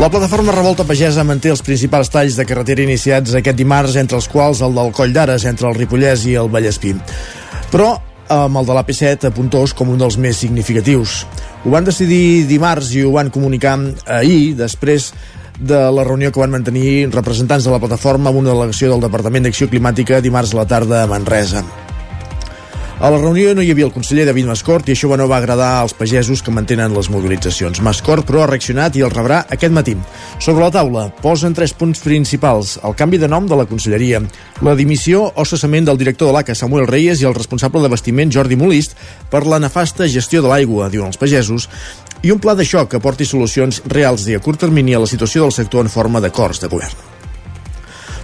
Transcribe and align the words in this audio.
La 0.00 0.08
plataforma 0.08 0.48
Revolta 0.54 0.86
Pagesa 0.88 1.20
manté 1.28 1.50
els 1.52 1.60
principals 1.60 2.08
talls 2.08 2.32
de 2.38 2.46
carretera 2.48 2.80
iniciats 2.80 3.34
aquest 3.36 3.58
dimarts, 3.58 3.98
entre 4.00 4.16
els 4.16 4.30
quals 4.32 4.62
el 4.64 4.72
del 4.72 4.94
Coll 4.96 5.12
d'Ares, 5.12 5.44
entre 5.44 5.68
el 5.68 5.76
Ripollès 5.76 6.22
i 6.24 6.38
el 6.40 6.48
Vallespí. 6.48 6.94
Però 7.68 7.90
amb 8.32 8.56
el 8.56 8.70
de 8.70 8.78
l'AP7 8.78 9.28
a 9.28 9.32
Puntós 9.36 9.74
com 9.76 9.92
un 9.92 10.00
dels 10.00 10.16
més 10.16 10.40
significatius. 10.40 11.26
Ho 11.66 11.74
van 11.76 11.84
decidir 11.84 12.48
dimarts 12.48 12.94
i 12.96 13.04
ho 13.04 13.12
van 13.12 13.28
comunicar 13.28 13.76
ahir, 14.06 14.56
després 14.56 15.10
de 15.60 15.84
la 15.92 16.08
reunió 16.08 16.32
que 16.32 16.40
van 16.40 16.56
mantenir 16.56 17.10
representants 17.12 17.68
de 17.68 17.76
la 17.76 17.84
plataforma 17.84 18.32
amb 18.32 18.40
una 18.40 18.54
delegació 18.54 18.94
del 18.94 19.04
Departament 19.04 19.50
d'Acció 19.50 19.68
Climàtica 19.68 20.24
dimarts 20.24 20.56
a 20.56 20.62
la 20.62 20.68
tarda 20.70 21.04
a 21.04 21.12
Manresa. 21.12 21.60
A 23.00 23.08
la 23.08 23.16
reunió 23.16 23.54
no 23.56 23.62
hi 23.64 23.70
havia 23.72 23.86
el 23.86 23.94
conseller 23.94 24.26
David 24.28 24.44
Mascort 24.50 24.90
i 24.90 24.92
això 24.92 25.08
no 25.16 25.24
va 25.24 25.38
agradar 25.40 25.70
als 25.78 25.94
pagesos 25.96 26.42
que 26.44 26.52
mantenen 26.52 26.92
les 26.92 27.08
mobilitzacions. 27.08 27.78
Mascort, 27.80 28.26
però, 28.28 28.42
ha 28.44 28.48
reaccionat 28.50 28.98
i 28.98 29.04
el 29.06 29.12
rebrà 29.14 29.38
aquest 29.56 29.72
matí. 29.72 29.94
Sobre 30.36 30.66
la 30.66 30.72
taula 30.74 31.06
posen 31.22 31.54
tres 31.56 31.72
punts 31.72 32.02
principals. 32.04 32.74
El 32.84 32.92
canvi 32.98 33.16
de 33.22 33.30
nom 33.32 33.46
de 33.48 33.56
la 33.56 33.64
conselleria, 33.70 34.20
la 34.60 34.74
dimissió 34.76 35.22
o 35.32 35.46
cessament 35.48 35.88
del 35.88 35.96
director 36.02 36.28
de 36.28 36.34
l'ACA, 36.36 36.54
Samuel 36.54 36.84
Reyes, 36.90 37.22
i 37.22 37.28
el 37.30 37.38
responsable 37.38 37.80
d'abastiment, 37.80 38.34
Jordi 38.36 38.58
Molist, 38.60 38.98
per 39.32 39.46
la 39.48 39.62
nefasta 39.64 40.04
gestió 40.04 40.44
de 40.44 40.52
l'aigua, 40.52 40.90
diuen 40.92 41.08
els 41.08 41.22
pagesos, 41.22 41.70
i 42.20 42.34
un 42.36 42.42
pla 42.44 42.52
de 42.52 42.68
xoc 42.68 42.92
que 42.92 43.00
aporti 43.00 43.24
solucions 43.24 43.80
reals 43.88 44.28
i 44.28 44.36
a 44.36 44.44
curt 44.44 44.60
termini 44.66 44.92
a 44.92 45.00
la 45.00 45.08
situació 45.08 45.48
del 45.48 45.56
sector 45.56 45.88
en 45.88 45.94
forma 45.96 46.20
d'acords 46.20 46.60
de 46.60 46.68
govern. 46.68 47.09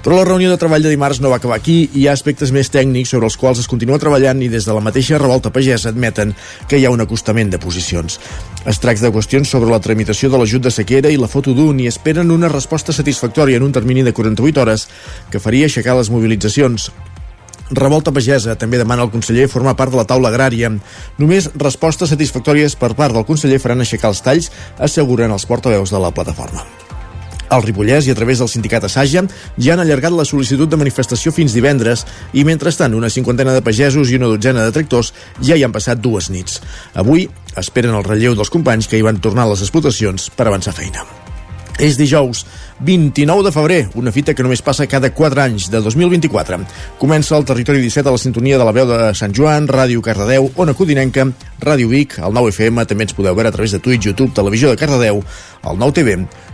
Però 0.06 0.20
la 0.20 0.24
reunió 0.24 0.52
de 0.52 0.56
treball 0.62 0.84
de 0.86 0.90
dimarts 0.92 1.18
no 1.18 1.32
va 1.32 1.40
acabar 1.40 1.56
aquí 1.58 1.80
i 1.88 1.88
hi 1.98 2.02
ha 2.06 2.12
aspectes 2.14 2.52
més 2.54 2.68
tècnics 2.70 3.10
sobre 3.10 3.26
els 3.26 3.34
quals 3.34 3.58
es 3.58 3.66
continua 3.66 3.98
treballant 3.98 4.38
i 4.38 4.46
des 4.52 4.62
de 4.62 4.76
la 4.76 4.84
mateixa 4.84 5.18
revolta 5.18 5.50
pagès 5.50 5.82
admeten 5.90 6.30
que 6.70 6.78
hi 6.78 6.86
ha 6.86 6.92
un 6.94 7.02
acostament 7.02 7.50
de 7.50 7.58
posicions. 7.58 8.20
Es 8.70 8.78
tracta 8.78 9.08
de 9.08 9.10
qüestions 9.16 9.50
sobre 9.50 9.72
la 9.74 9.80
tramitació 9.82 10.30
de 10.30 10.38
l'ajut 10.38 10.62
de 10.62 10.70
sequera 10.70 11.10
i 11.10 11.18
la 11.18 11.26
foto 11.26 11.56
d'un 11.58 11.82
i 11.82 11.90
esperen 11.90 12.30
una 12.30 12.52
resposta 12.54 12.94
satisfactòria 12.94 13.58
en 13.58 13.66
un 13.66 13.74
termini 13.74 14.06
de 14.06 14.14
48 14.14 14.62
hores 14.62 14.86
que 15.34 15.42
faria 15.42 15.66
aixecar 15.66 15.98
les 15.98 16.14
mobilitzacions. 16.14 16.92
Revolta 17.74 18.14
Pagesa 18.14 18.54
també 18.54 18.78
demana 18.78 19.02
al 19.02 19.10
conseller 19.10 19.50
formar 19.50 19.74
part 19.74 19.90
de 19.90 20.04
la 20.04 20.06
taula 20.06 20.30
agrària. 20.30 20.70
Només 21.18 21.50
respostes 21.58 22.14
satisfactòries 22.14 22.78
per 22.78 22.94
part 22.94 23.10
del 23.10 23.26
conseller 23.26 23.58
faran 23.58 23.82
aixecar 23.82 24.14
els 24.14 24.22
talls, 24.22 24.52
asseguren 24.78 25.34
els 25.34 25.50
portaveus 25.50 25.90
de 25.90 25.98
la 25.98 26.14
plataforma. 26.14 26.85
Al 27.48 27.62
Ripollès 27.62 28.08
i 28.08 28.12
a 28.12 28.16
través 28.18 28.40
del 28.42 28.50
sindicat 28.50 28.84
Assaja 28.88 29.22
ja 29.56 29.74
han 29.74 29.82
allargat 29.82 30.14
la 30.14 30.26
sol·licitud 30.26 30.70
de 30.70 30.78
manifestació 30.80 31.32
fins 31.34 31.54
divendres 31.54 32.06
i 32.34 32.44
mentrestant 32.48 32.96
una 32.98 33.10
cinquantena 33.12 33.54
de 33.54 33.62
pagesos 33.62 34.10
i 34.10 34.18
una 34.18 34.32
dotzena 34.32 34.66
de 34.66 34.74
tractors 34.74 35.12
ja 35.40 35.54
hi 35.54 35.62
han 35.64 35.74
passat 35.74 36.02
dues 36.02 36.30
nits. 36.30 36.60
Avui 36.94 37.28
esperen 37.56 37.94
el 37.94 38.04
relleu 38.06 38.34
dels 38.34 38.50
companys 38.50 38.90
que 38.90 38.98
hi 38.98 39.06
van 39.06 39.22
tornar 39.22 39.46
a 39.46 39.54
les 39.54 39.62
explotacions 39.62 40.30
per 40.34 40.48
avançar 40.48 40.74
feina. 40.74 41.06
És 41.76 41.98
dijous 42.00 42.46
29 42.80 43.42
de 43.44 43.52
febrer, 43.52 43.80
una 44.00 44.12
fita 44.12 44.32
que 44.32 44.44
només 44.44 44.62
passa 44.64 44.86
cada 44.88 45.10
4 45.12 45.42
anys 45.42 45.68
de 45.72 45.82
2024. 45.84 46.58
Comença 47.00 47.36
el 47.36 47.44
Territori 47.44 47.82
17 47.84 48.08
a 48.08 48.14
la 48.14 48.20
sintonia 48.20 48.56
de 48.56 48.64
la 48.64 48.72
veu 48.72 48.88
de 48.88 49.12
Sant 49.16 49.34
Joan, 49.36 49.68
Ràdio 49.68 50.00
Cardedeu, 50.04 50.48
Ona 50.56 50.72
Codinenca, 50.76 51.28
Ràdio 51.60 51.92
Vic, 51.92 52.16
el 52.16 52.32
9 52.32 52.54
FM, 52.54 52.86
també 52.88 53.04
ens 53.04 53.16
podeu 53.16 53.36
veure 53.36 53.52
a 53.52 53.54
través 53.54 53.76
de 53.76 53.80
Twitch, 53.84 54.08
YouTube, 54.08 54.32
Televisió 54.32 54.72
de 54.72 54.80
Cardedeu, 54.80 55.20
el 55.68 55.78
9 55.84 55.96
TV 56.00 56.16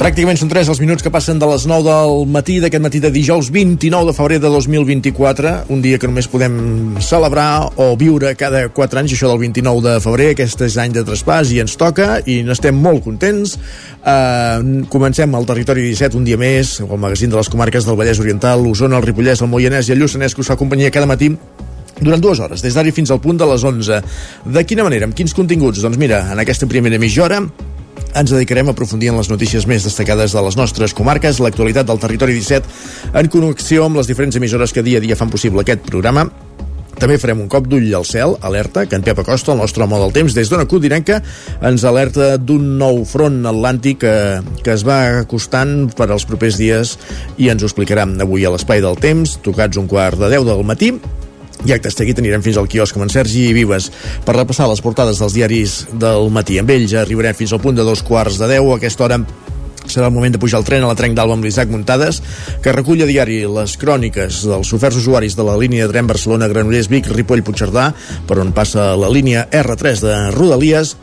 Pràcticament 0.00 0.38
són 0.40 0.48
3 0.48 0.64
els 0.72 0.78
minuts 0.80 1.04
que 1.04 1.10
passen 1.12 1.36
de 1.36 1.44
les 1.44 1.66
9 1.68 1.84
del 1.84 2.22
matí 2.32 2.54
d'aquest 2.62 2.80
matí 2.80 3.02
de 3.04 3.10
dijous 3.12 3.50
29 3.52 4.08
de 4.08 4.14
febrer 4.16 4.38
de 4.40 4.48
2024, 4.48 5.50
un 5.74 5.82
dia 5.84 5.98
que 6.00 6.08
només 6.08 6.24
podem 6.24 6.54
celebrar 7.04 7.66
o 7.76 7.90
viure 8.00 8.30
cada 8.32 8.62
4 8.72 9.02
anys, 9.02 9.12
això 9.12 9.28
del 9.28 9.42
29 9.42 9.82
de 9.84 9.98
febrer, 10.00 10.30
aquest 10.32 10.62
és 10.64 10.78
any 10.80 10.94
de 10.94 11.02
traspàs 11.04 11.52
i 11.52 11.60
ens 11.60 11.76
toca 11.76 12.06
i 12.24 12.38
n'estem 12.48 12.80
molt 12.80 13.04
contents. 13.04 13.58
Uh, 14.00 14.86
comencem 14.88 15.36
al 15.36 15.44
territori 15.50 15.84
17 15.90 16.16
un 16.16 16.24
dia 16.24 16.40
més, 16.40 16.78
el 16.80 17.02
magazín 17.02 17.28
de 17.28 17.36
les 17.36 17.52
comarques 17.52 17.84
del 17.84 17.98
Vallès 18.00 18.22
Oriental, 18.24 18.64
l'Osona, 18.64 18.96
el 18.96 19.04
Ripollès, 19.04 19.42
el 19.44 19.52
Moianès 19.52 19.90
i 19.90 19.92
el 19.92 20.00
Lluçanès 20.00 20.32
que 20.32 20.40
us 20.40 20.48
fa 20.48 20.56
companyia 20.56 20.88
cada 20.94 21.10
matí 21.10 21.28
durant 22.00 22.24
dues 22.24 22.40
hores, 22.40 22.64
des 22.64 22.72
d'ara 22.72 22.96
fins 22.96 23.12
al 23.12 23.20
punt 23.20 23.36
de 23.36 23.50
les 23.52 23.68
11. 23.68 24.00
De 24.48 24.64
quina 24.64 24.88
manera, 24.88 25.04
amb 25.04 25.18
quins 25.18 25.36
continguts? 25.36 25.84
Doncs 25.84 26.00
mira, 26.00 26.22
en 26.32 26.40
aquesta 26.40 26.64
primera 26.64 26.96
mitja 26.96 27.26
hora 27.28 27.42
ens 28.14 28.30
dedicarem 28.30 28.68
a 28.68 28.74
aprofundir 28.74 29.10
en 29.12 29.18
les 29.20 29.30
notícies 29.30 29.66
més 29.70 29.86
destacades 29.86 30.34
de 30.34 30.44
les 30.44 30.58
nostres 30.58 30.94
comarques, 30.96 31.40
l'actualitat 31.40 31.88
del 31.88 32.00
territori 32.02 32.36
17, 32.36 32.68
en 33.14 33.32
connexió 33.32 33.86
amb 33.86 34.00
les 34.00 34.10
diferents 34.10 34.36
emissores 34.36 34.74
que 34.74 34.84
dia 34.86 34.98
a 34.98 35.04
dia 35.04 35.18
fan 35.18 35.30
possible 35.32 35.62
aquest 35.64 35.84
programa. 35.86 36.28
També 37.00 37.16
farem 37.16 37.38
un 37.40 37.48
cop 37.48 37.64
d'ull 37.70 37.86
al 37.96 38.04
cel, 38.04 38.34
alerta, 38.44 38.84
que 38.84 38.98
en 38.98 39.04
Pep 39.06 39.22
Acosta, 39.22 39.54
el 39.54 39.62
nostre 39.62 39.86
home 39.86 39.96
del 40.02 40.12
temps, 40.12 40.34
des 40.36 40.50
d'Ona 40.52 40.66
Codinenca, 40.68 41.22
ens 41.64 41.86
alerta 41.88 42.34
d'un 42.36 42.66
nou 42.82 43.00
front 43.08 43.40
atlàntic 43.48 44.02
que, 44.02 44.14
que 44.60 44.74
es 44.74 44.84
va 44.84 45.22
acostant 45.22 45.88
per 45.96 46.10
als 46.10 46.28
propers 46.28 46.60
dies 46.60 46.98
i 47.40 47.48
ens 47.48 47.64
ho 47.64 47.70
explicarà 47.70 48.04
avui 48.20 48.44
a 48.44 48.52
l'espai 48.52 48.84
del 48.84 49.00
temps, 49.00 49.38
tocats 49.40 49.80
un 49.80 49.88
quart 49.88 50.20
de 50.20 50.28
10 50.28 50.44
del 50.50 50.64
matí, 50.68 50.92
i 51.66 51.74
acte 51.74 51.92
seguit 51.92 52.18
anirem 52.20 52.42
fins 52.44 52.58
al 52.60 52.68
quiosc 52.70 52.96
amb 52.96 53.06
en 53.06 53.12
Sergi 53.12 53.50
Vives 53.56 53.90
per 54.24 54.36
repassar 54.38 54.68
les 54.70 54.80
portades 54.84 55.20
dels 55.20 55.36
diaris 55.36 55.76
del 55.92 56.30
matí. 56.32 56.58
Amb 56.60 56.72
ells 56.72 56.96
arribarem 56.96 57.36
fins 57.36 57.52
al 57.52 57.62
punt 57.62 57.76
de 57.76 57.86
dos 57.86 58.02
quarts 58.06 58.40
de 58.40 58.48
deu. 58.50 58.70
A 58.72 58.78
aquesta 58.80 59.06
hora 59.06 59.20
serà 59.90 60.08
el 60.08 60.14
moment 60.14 60.32
de 60.32 60.40
pujar 60.40 60.60
el 60.60 60.66
tren 60.66 60.84
a 60.84 60.90
la 60.90 60.96
trenc 60.96 61.16
d'Alba 61.16 61.34
amb 61.36 61.44
l'Isaac 61.44 61.70
Muntades, 61.72 62.20
que 62.62 62.74
recull 62.76 63.02
a 63.02 63.08
diari 63.08 63.42
les 63.50 63.76
cròniques 63.80 64.44
dels 64.46 64.72
oferts 64.76 65.00
usuaris 65.00 65.36
de 65.36 65.46
la 65.46 65.56
línia 65.60 65.86
de 65.86 65.94
tren 65.94 66.08
Barcelona-Granollers-Vic, 66.10 67.10
Ripoll-Puigcerdà, 67.10 67.90
per 68.28 68.38
on 68.42 68.54
passa 68.56 68.92
la 69.00 69.10
línia 69.12 69.48
R3 69.50 70.04
de 70.04 70.16
Rodalies, 70.36 70.94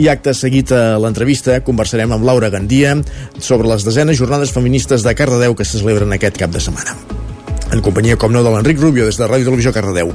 i 0.00 0.06
acte 0.08 0.32
seguit 0.36 0.70
a 0.72 0.98
l'entrevista 1.02 1.58
conversarem 1.66 2.14
amb 2.14 2.24
Laura 2.24 2.48
Gandia 2.48 2.94
sobre 3.38 3.68
les 3.68 3.84
desenes 3.84 4.22
jornades 4.22 4.54
feministes 4.54 5.04
de 5.04 5.16
Cardedeu 5.18 5.58
que 5.58 5.66
se 5.66 5.82
celebren 5.82 6.14
aquest 6.14 6.38
cap 6.40 6.54
de 6.54 6.62
setmana 6.62 6.96
en 7.72 7.82
companyia, 7.84 8.18
com 8.20 8.32
no, 8.32 8.42
de 8.44 8.52
l'Enric 8.52 8.80
Rubio 8.80 9.06
des 9.06 9.18
de 9.18 9.26
Ràdio 9.28 9.48
Televisió 9.50 9.72
Cardedeu. 9.74 10.12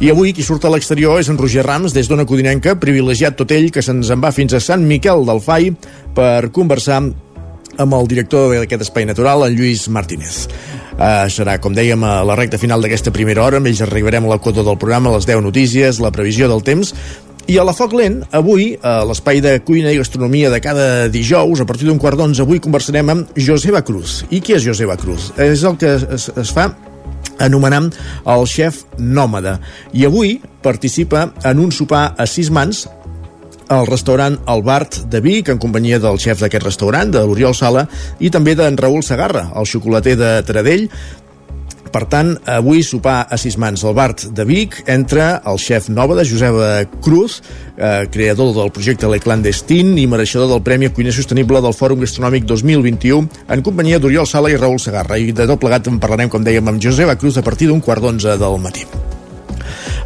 I 0.00 0.10
avui 0.12 0.34
qui 0.36 0.44
surt 0.46 0.64
a 0.64 0.72
l'exterior 0.72 1.20
és 1.20 1.30
en 1.32 1.38
Roger 1.40 1.64
Rams 1.66 1.94
des 1.96 2.08
d'Ona 2.08 2.26
Codinenca, 2.28 2.76
privilegiat 2.80 3.38
tot 3.38 3.52
ell 3.56 3.70
que 3.72 3.84
se'ns 3.84 4.12
en 4.14 4.24
va 4.24 4.34
fins 4.34 4.54
a 4.54 4.60
Sant 4.60 4.84
Miquel 4.86 5.24
del 5.28 5.40
Fai 5.44 5.72
per 6.14 6.50
conversar 6.54 7.02
amb 7.78 7.94
el 7.94 8.08
director 8.10 8.56
d'aquest 8.56 8.88
espai 8.88 9.06
natural, 9.06 9.46
en 9.46 9.54
Lluís 9.54 9.86
Martínez. 9.94 10.48
Uh, 10.98 11.28
serà, 11.30 11.60
com 11.62 11.74
dèiem, 11.76 12.02
a 12.02 12.24
la 12.26 12.34
recta 12.34 12.58
final 12.58 12.82
d'aquesta 12.82 13.12
primera 13.14 13.44
hora, 13.44 13.60
amb 13.60 13.70
ells 13.70 13.84
arribarem 13.84 14.26
a 14.26 14.32
la 14.34 14.40
cota 14.42 14.64
del 14.66 14.78
programa, 14.82 15.14
les 15.14 15.28
10 15.28 15.44
notícies, 15.46 16.00
la 16.02 16.10
previsió 16.10 16.50
del 16.50 16.64
temps, 16.66 16.90
i 17.48 17.56
a 17.56 17.62
la 17.64 17.72
Foc 17.72 17.94
Lent, 17.96 18.18
avui, 18.36 18.74
a 18.84 18.98
l'espai 19.08 19.38
de 19.40 19.54
cuina 19.64 19.94
i 19.94 19.96
gastronomia 19.96 20.50
de 20.52 20.58
cada 20.60 21.06
dijous, 21.08 21.62
a 21.62 21.68
partir 21.70 21.86
d'un 21.88 22.02
quart 22.02 22.18
d'onze, 22.18 22.42
avui 22.44 22.60
conversarem 22.60 23.14
amb 23.14 23.38
Joseba 23.38 23.80
Cruz. 23.86 24.18
I 24.28 24.42
qui 24.44 24.58
és 24.58 24.66
Joseba 24.66 24.98
Cruz? 25.00 25.30
És 25.40 25.62
el 25.64 25.78
que 25.80 25.94
es, 25.96 26.28
es 26.34 26.52
fa 26.52 26.66
anomenant 27.38 27.90
el 28.26 28.46
xef 28.46 28.84
nòmada. 28.98 29.58
I 29.92 30.06
avui 30.08 30.38
participa 30.62 31.28
en 31.44 31.60
un 31.62 31.72
sopar 31.72 32.12
a 32.18 32.26
sis 32.26 32.50
mans 32.50 32.86
al 33.68 33.86
restaurant 33.86 34.38
El 34.48 34.62
Bart 34.64 35.02
de 35.12 35.20
Vic, 35.20 35.50
en 35.52 35.60
companyia 35.60 36.00
del 36.00 36.18
xef 36.20 36.40
d'aquest 36.40 36.64
restaurant, 36.64 37.10
de 37.12 37.20
l'Oriol 37.24 37.54
Sala, 37.54 37.84
i 38.18 38.30
també 38.32 38.56
d'en 38.56 38.78
Raül 38.80 39.04
Sagarra, 39.04 39.50
el 39.56 39.68
xocolater 39.68 40.16
de 40.16 40.30
Taradell, 40.48 40.88
Per 41.92 42.04
tant, 42.10 42.34
avui 42.48 42.82
sopar 42.86 43.26
a 43.30 43.38
sis 43.40 43.56
mans 43.60 43.84
al 43.84 43.96
Bart 43.96 44.28
de 44.36 44.44
Vic 44.48 44.82
entre 44.86 45.30
el 45.48 45.60
xef 45.62 45.88
nova 45.88 46.16
de 46.18 46.26
Joseba 46.28 46.70
Cruz, 47.04 47.40
eh, 47.76 48.06
creador 48.12 48.54
del 48.56 48.72
projecte 48.72 49.08
Le 49.08 49.20
Clandestin 49.20 49.96
i 49.98 50.06
mereixedor 50.06 50.48
del 50.52 50.62
Premi 50.62 50.90
Cuiner 50.92 51.14
Sostenible 51.14 51.62
del 51.64 51.76
Fòrum 51.76 52.04
Gastronòmic 52.04 52.48
2021, 52.48 53.28
en 53.48 53.62
companyia 53.62 53.98
d'Oriol 53.98 54.26
Sala 54.26 54.50
i 54.52 54.56
Raül 54.56 54.78
Segarra. 54.78 55.18
I 55.18 55.32
de 55.32 55.46
tot 55.46 55.60
plegat 55.60 55.88
en 55.88 56.00
parlarem, 56.00 56.28
com 56.28 56.44
dèiem, 56.44 56.68
amb 56.68 56.82
Joseba 56.82 57.16
Cruz 57.16 57.38
a 57.38 57.46
partir 57.46 57.68
d'un 57.68 57.80
quart 57.80 58.02
d'onze 58.02 58.36
del 58.38 58.60
matí. 58.62 58.86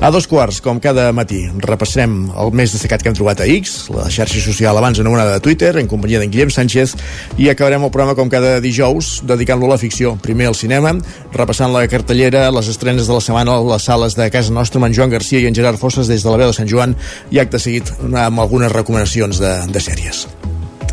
A 0.03 0.11
dos 0.11 0.27
quarts, 0.27 0.57
com 0.59 0.81
cada 0.83 1.13
matí, 1.15 1.45
repassarem 1.63 2.25
el 2.35 2.49
més 2.59 2.73
destacat 2.75 3.05
que 3.05 3.07
hem 3.13 3.15
trobat 3.15 3.39
a 3.39 3.47
X, 3.47 3.85
la 3.95 4.09
xarxa 4.11 4.41
social 4.43 4.75
abans 4.75 4.99
anomenada 4.99 5.37
de 5.37 5.45
Twitter, 5.45 5.71
en 5.79 5.87
companyia 5.87 6.19
d'en 6.19 6.33
Guillem 6.33 6.51
Sánchez, 6.51 6.97
i 7.39 7.47
acabarem 7.47 7.87
el 7.87 7.95
programa 7.95 8.19
com 8.19 8.27
cada 8.27 8.57
dijous, 8.59 9.21
dedicant-lo 9.31 9.71
a 9.71 9.77
la 9.77 9.79
ficció. 9.79 10.17
Primer 10.27 10.51
al 10.51 10.59
cinema, 10.59 10.97
repassant 11.39 11.71
la 11.71 11.87
cartellera, 11.87 12.49
les 12.51 12.75
estrenes 12.75 13.07
de 13.07 13.15
la 13.15 13.23
setmana 13.23 13.55
a 13.55 13.65
les 13.71 13.87
sales 13.87 14.19
de 14.19 14.27
casa 14.35 14.51
nostra 14.51 14.83
amb 14.83 14.91
en 14.91 14.99
Joan 14.99 15.15
Garcia 15.15 15.39
i 15.39 15.47
en 15.47 15.55
Gerard 15.55 15.79
Fosses 15.79 16.11
des 16.11 16.27
de 16.27 16.35
la 16.35 16.43
veu 16.43 16.51
de 16.51 16.59
Sant 16.59 16.67
Joan, 16.67 16.99
i 17.31 17.39
acte 17.39 17.63
seguit 17.63 17.95
amb 18.11 18.43
algunes 18.43 18.75
recomanacions 18.75 19.39
de, 19.39 19.61
de 19.71 19.87
sèries. 19.87 20.27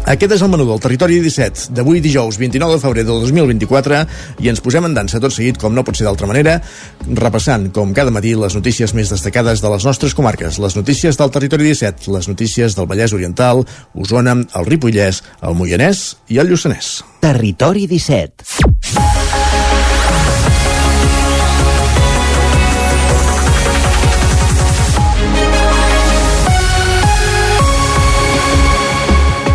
Aquest 0.08 0.32
és 0.34 0.42
el 0.42 0.50
menú 0.52 0.66
del 0.70 0.80
Territori 0.82 1.20
17 1.22 1.74
d'avui 1.76 2.00
dijous 2.02 2.40
29 2.40 2.78
de 2.78 2.82
febrer 2.82 3.04
del 3.08 3.20
2024 3.26 4.00
i 4.44 4.50
ens 4.52 4.62
posem 4.64 4.88
en 4.88 4.96
dansa 4.96 5.20
tot 5.22 5.36
seguit, 5.36 5.60
com 5.60 5.76
no 5.76 5.84
pot 5.84 6.00
ser 6.00 6.08
d'altra 6.08 6.30
manera, 6.30 6.58
repassant, 7.20 7.70
com 7.76 7.94
cada 7.94 8.14
matí, 8.16 8.34
les 8.40 8.56
notícies 8.58 8.96
més 8.98 9.12
destacades 9.12 9.62
de 9.62 9.74
les 9.74 9.86
nostres 9.86 10.16
comarques, 10.18 10.60
les 10.64 10.78
notícies 10.80 11.20
del 11.20 11.32
Territori 11.36 11.68
17, 11.70 12.10
les 12.16 12.32
notícies 12.32 12.78
del 12.80 12.90
Vallès 12.90 13.14
Oriental, 13.14 13.66
Osona, 13.94 14.38
el 14.40 14.70
Ripollès, 14.70 15.24
el 15.44 15.58
Moianès 15.60 16.16
i 16.30 16.40
el 16.42 16.54
Lluçanès. 16.54 17.00
Territori 17.20 17.86
17. 17.92 19.19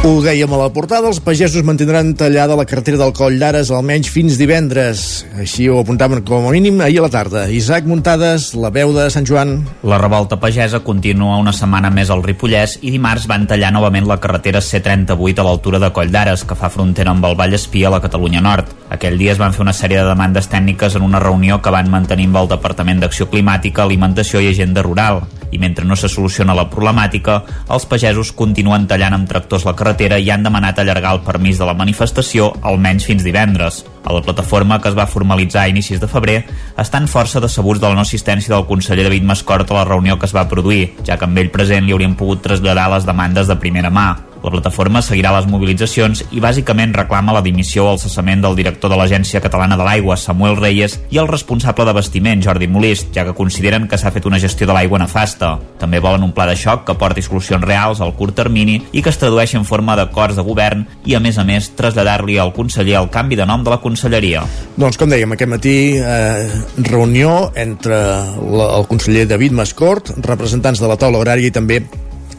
Ho 0.04 0.18
dèiem 0.20 0.52
a 0.52 0.58
la 0.60 0.66
portada, 0.68 1.08
els 1.08 1.16
pagesos 1.24 1.62
mantindran 1.64 2.10
tallada 2.20 2.58
la 2.58 2.66
carretera 2.68 2.98
del 3.00 3.14
Coll 3.16 3.38
d'Ares 3.40 3.70
almenys 3.72 4.10
fins 4.12 4.34
divendres. 4.36 5.04
Així 5.40 5.64
ho 5.64 5.78
apuntaven 5.80 6.20
com 6.28 6.44
a 6.44 6.50
mínim 6.52 6.82
ahir 6.84 6.98
a 7.00 7.06
la 7.06 7.08
tarda. 7.08 7.46
Isaac 7.48 7.86
Muntades, 7.88 8.50
la 8.52 8.68
veu 8.68 8.92
de 8.92 9.06
Sant 9.08 9.24
Joan. 9.24 9.54
La 9.80 9.96
revolta 9.96 10.36
pagesa 10.36 10.82
continua 10.84 11.38
una 11.40 11.54
setmana 11.56 11.88
més 11.88 12.12
al 12.12 12.20
Ripollès 12.20 12.74
i 12.82 12.92
dimarts 12.92 13.24
van 13.30 13.46
tallar 13.48 13.70
novament 13.72 14.04
la 14.04 14.18
carretera 14.20 14.60
C38 14.60 15.40
a 15.40 15.46
l'altura 15.48 15.80
de 15.80 15.88
Coll 15.96 16.12
d'Ares, 16.12 16.44
que 16.44 16.58
fa 16.60 16.68
frontera 16.68 17.14
amb 17.16 17.24
el 17.24 17.38
Vall 17.40 17.56
Espí 17.56 17.86
a 17.88 17.94
la 17.94 18.02
Catalunya 18.04 18.44
Nord. 18.44 18.74
Aquell 18.92 19.16
dia 19.16 19.32
es 19.32 19.40
van 19.40 19.56
fer 19.56 19.64
una 19.64 19.72
sèrie 19.72 20.02
de 20.02 20.10
demandes 20.10 20.50
tècniques 20.52 21.00
en 21.00 21.08
una 21.08 21.22
reunió 21.24 21.62
que 21.64 21.72
van 21.72 21.88
mantenir 21.88 22.28
amb 22.28 22.42
el 22.42 22.52
Departament 22.52 23.00
d'Acció 23.00 23.30
Climàtica, 23.32 23.88
Alimentació 23.88 24.44
i 24.44 24.52
Agenda 24.52 24.84
Rural. 24.84 25.22
I 25.54 25.58
mentre 25.62 25.86
no 25.86 25.94
se 25.94 26.10
soluciona 26.10 26.56
la 26.56 26.66
problemàtica, 26.70 27.38
els 27.70 27.86
pagesos 27.86 28.32
continuen 28.34 28.88
tallant 28.90 29.14
amb 29.14 29.28
tractors 29.30 29.66
la 29.68 29.76
carretera 29.78 30.18
i 30.18 30.32
han 30.34 30.42
demanat 30.42 30.80
allargar 30.82 31.14
el 31.14 31.22
permís 31.26 31.60
de 31.60 31.68
la 31.68 31.76
manifestació 31.78 32.50
almenys 32.66 33.06
fins 33.06 33.22
divendres. 33.22 33.84
A 34.04 34.12
la 34.12 34.20
plataforma, 34.26 34.80
que 34.82 34.90
es 34.90 34.98
va 34.98 35.06
formalitzar 35.08 35.62
a 35.62 35.70
inicis 35.70 36.02
de 36.02 36.10
febrer, 36.10 36.40
estan 36.76 37.08
força 37.08 37.40
decebuts 37.40 37.80
de 37.80 37.88
la 37.88 37.94
no 37.94 38.04
assistència 38.04 38.52
del 38.52 38.66
conseller 38.68 39.06
David 39.06 39.30
Mascort 39.30 39.70
a 39.70 39.80
la 39.80 39.88
reunió 39.88 40.18
que 40.18 40.26
es 40.26 40.36
va 40.36 40.48
produir, 40.50 40.90
ja 41.06 41.16
que 41.16 41.28
amb 41.30 41.38
ell 41.38 41.54
present 41.54 41.86
li 41.86 41.94
haurien 41.94 42.18
pogut 42.18 42.42
traslladar 42.42 42.90
les 42.92 43.06
demandes 43.06 43.48
de 43.48 43.60
primera 43.62 43.94
mà. 43.94 44.33
La 44.44 44.50
plataforma 44.52 45.00
seguirà 45.00 45.30
les 45.32 45.46
mobilitzacions 45.48 46.20
i 46.36 46.40
bàsicament 46.44 46.92
reclama 46.92 47.32
la 47.32 47.40
dimissió 47.40 47.86
o 47.86 47.92
el 47.94 48.00
cessament 48.02 48.42
del 48.44 48.58
director 48.58 48.92
de 48.92 48.98
l'Agència 49.00 49.40
Catalana 49.40 49.78
de 49.80 49.86
l'Aigua, 49.86 50.18
Samuel 50.20 50.58
Reyes, 50.58 50.98
i 51.08 51.20
el 51.22 51.30
responsable 51.30 51.86
d'abastiment, 51.88 52.42
Jordi 52.44 52.68
Molist, 52.68 53.08
ja 53.16 53.24
que 53.24 53.32
consideren 53.38 53.88
que 53.88 53.96
s'ha 53.96 54.12
fet 54.12 54.28
una 54.28 54.40
gestió 54.42 54.68
de 54.68 54.76
l'aigua 54.76 55.00
nefasta. 55.00 55.54
També 55.80 56.02
volen 56.04 56.28
un 56.28 56.36
pla 56.36 56.44
de 56.50 56.58
xoc 56.60 56.84
que 56.84 56.98
porti 57.00 57.24
solucions 57.24 57.64
reals 57.64 58.04
al 58.04 58.12
curt 58.18 58.36
termini 58.36 58.76
i 58.92 59.00
que 59.00 59.08
es 59.14 59.20
tradueixi 59.22 59.56
en 59.56 59.64
forma 59.64 59.96
d'acords 59.96 60.36
de 60.36 60.44
govern 60.44 60.84
i, 61.06 61.16
a 61.16 61.24
més 61.24 61.40
a 61.40 61.48
més, 61.48 61.72
traslladar-li 61.78 62.36
al 62.36 62.52
conseller 62.52 63.00
el 63.00 63.08
canvi 63.08 63.40
de 63.40 63.48
nom 63.48 63.64
de 63.64 63.72
la 63.72 63.80
conselleria. 63.80 64.44
Doncs, 64.76 65.00
com 65.00 65.08
dèiem, 65.08 65.32
aquest 65.32 65.54
matí 65.56 65.76
eh, 65.96 66.64
reunió 66.84 67.48
entre 67.56 67.96
la, 67.96 68.74
el 68.76 68.88
conseller 68.92 69.24
David 69.30 69.56
Mascort, 69.56 70.18
representants 70.20 70.84
de 70.84 70.90
la 70.90 71.00
taula 71.00 71.24
horària 71.24 71.48
i 71.48 71.54
també 71.54 71.80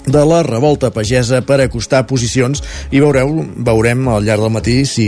de 0.06 0.26
la 0.26 0.42
revolta 0.44 0.92
pagesa 0.94 1.42
per 1.46 1.60
acostar 1.64 2.06
posicions 2.08 2.62
i 2.92 3.02
veureu, 3.02 3.44
veurem 3.56 4.08
al 4.10 4.26
llarg 4.26 4.46
del 4.46 4.54
matí 4.54 4.78
si 4.86 5.08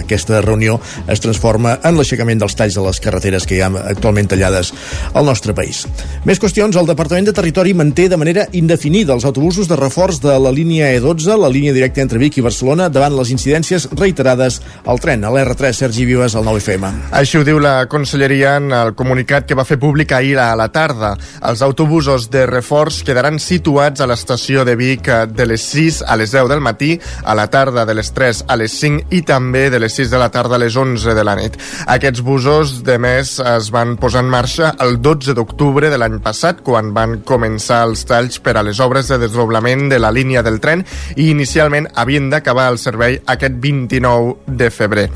aquesta 0.00 0.40
reunió 0.44 0.78
es 1.08 1.22
transforma 1.24 1.76
en 1.82 1.96
l'aixecament 1.96 2.40
dels 2.42 2.56
talls 2.58 2.76
de 2.76 2.84
les 2.84 3.00
carreteres 3.02 3.46
que 3.46 3.56
hi 3.58 3.62
ha 3.64 3.70
actualment 3.92 4.28
tallades 4.30 4.72
al 5.14 5.26
nostre 5.26 5.54
país. 5.56 5.84
Més 6.28 6.40
qüestions, 6.42 6.76
el 6.76 6.88
Departament 6.88 7.28
de 7.28 7.34
Territori 7.36 7.74
manté 7.74 8.08
de 8.08 8.18
manera 8.20 8.46
indefinida 8.52 9.14
els 9.14 9.24
autobusos 9.28 9.68
de 9.68 9.78
reforç 9.78 10.20
de 10.24 10.36
la 10.42 10.52
línia 10.52 10.92
E12, 10.96 11.36
la 11.40 11.50
línia 11.52 11.74
directa 11.76 12.02
entre 12.04 12.20
Vic 12.22 12.38
i 12.38 12.44
Barcelona, 12.44 12.88
davant 12.92 13.16
les 13.16 13.32
incidències 13.34 13.88
reiterades 13.96 14.60
al 14.84 15.00
tren, 15.02 15.24
a 15.24 15.32
l'R3 15.32 15.82
Sergi 15.84 16.06
Vives, 16.08 16.36
al 16.36 16.44
9FM. 16.46 16.92
Així 17.16 17.40
ho 17.40 17.44
diu 17.46 17.60
la 17.62 17.86
Conselleria 17.90 18.56
en 18.60 18.70
el 18.74 18.94
comunicat 18.98 19.46
que 19.48 19.56
va 19.58 19.66
fer 19.68 19.78
públic 19.80 20.12
ahir 20.12 20.36
a 20.42 20.50
la 20.58 20.68
tarda. 20.72 21.14
Els 21.46 21.62
autobusos 21.64 22.28
de 22.30 22.46
reforç 22.50 23.02
quedaran 23.06 23.40
situats 23.42 24.00
a 24.00 24.08
l'estació 24.26 24.64
de 24.64 24.74
Vic 24.74 25.06
de 25.30 25.46
les 25.46 25.62
6 25.62 26.02
a 26.02 26.16
les 26.18 26.32
10 26.34 26.48
del 26.50 26.60
matí, 26.60 26.98
a 27.22 27.34
la 27.38 27.46
tarda 27.46 27.84
de 27.86 27.94
les 27.94 28.10
3 28.12 28.42
a 28.48 28.56
les 28.58 28.72
5 28.74 29.14
i 29.14 29.20
també 29.22 29.68
de 29.70 29.78
les 29.78 29.94
6 29.94 30.10
de 30.10 30.18
la 30.18 30.30
tarda 30.34 30.56
a 30.56 30.58
les 30.58 30.74
11 30.74 31.14
de 31.14 31.24
la 31.24 31.36
nit. 31.38 31.54
Aquests 31.86 32.24
busos, 32.26 32.82
de 32.82 32.98
més, 32.98 33.36
es 33.38 33.70
van 33.70 33.94
posar 33.96 34.24
en 34.24 34.30
marxa 34.32 34.72
el 34.82 34.98
12 34.98 35.36
d'octubre 35.38 35.90
de 35.92 35.98
l'any 36.00 36.18
passat, 36.24 36.64
quan 36.66 36.90
van 36.96 37.20
començar 37.22 37.84
els 37.86 38.02
talls 38.08 38.40
per 38.42 38.56
a 38.56 38.64
les 38.66 38.80
obres 38.82 39.06
de 39.06 39.20
desdoblament 39.22 39.86
de 39.92 40.00
la 40.02 40.10
línia 40.10 40.42
del 40.42 40.58
tren 40.58 40.82
i 41.14 41.30
inicialment 41.30 41.86
havien 41.94 42.26
d'acabar 42.32 42.66
el 42.72 42.82
servei 42.82 43.20
aquest 43.30 43.60
29 43.62 44.40
de 44.46 44.70
febrer. 44.74 45.10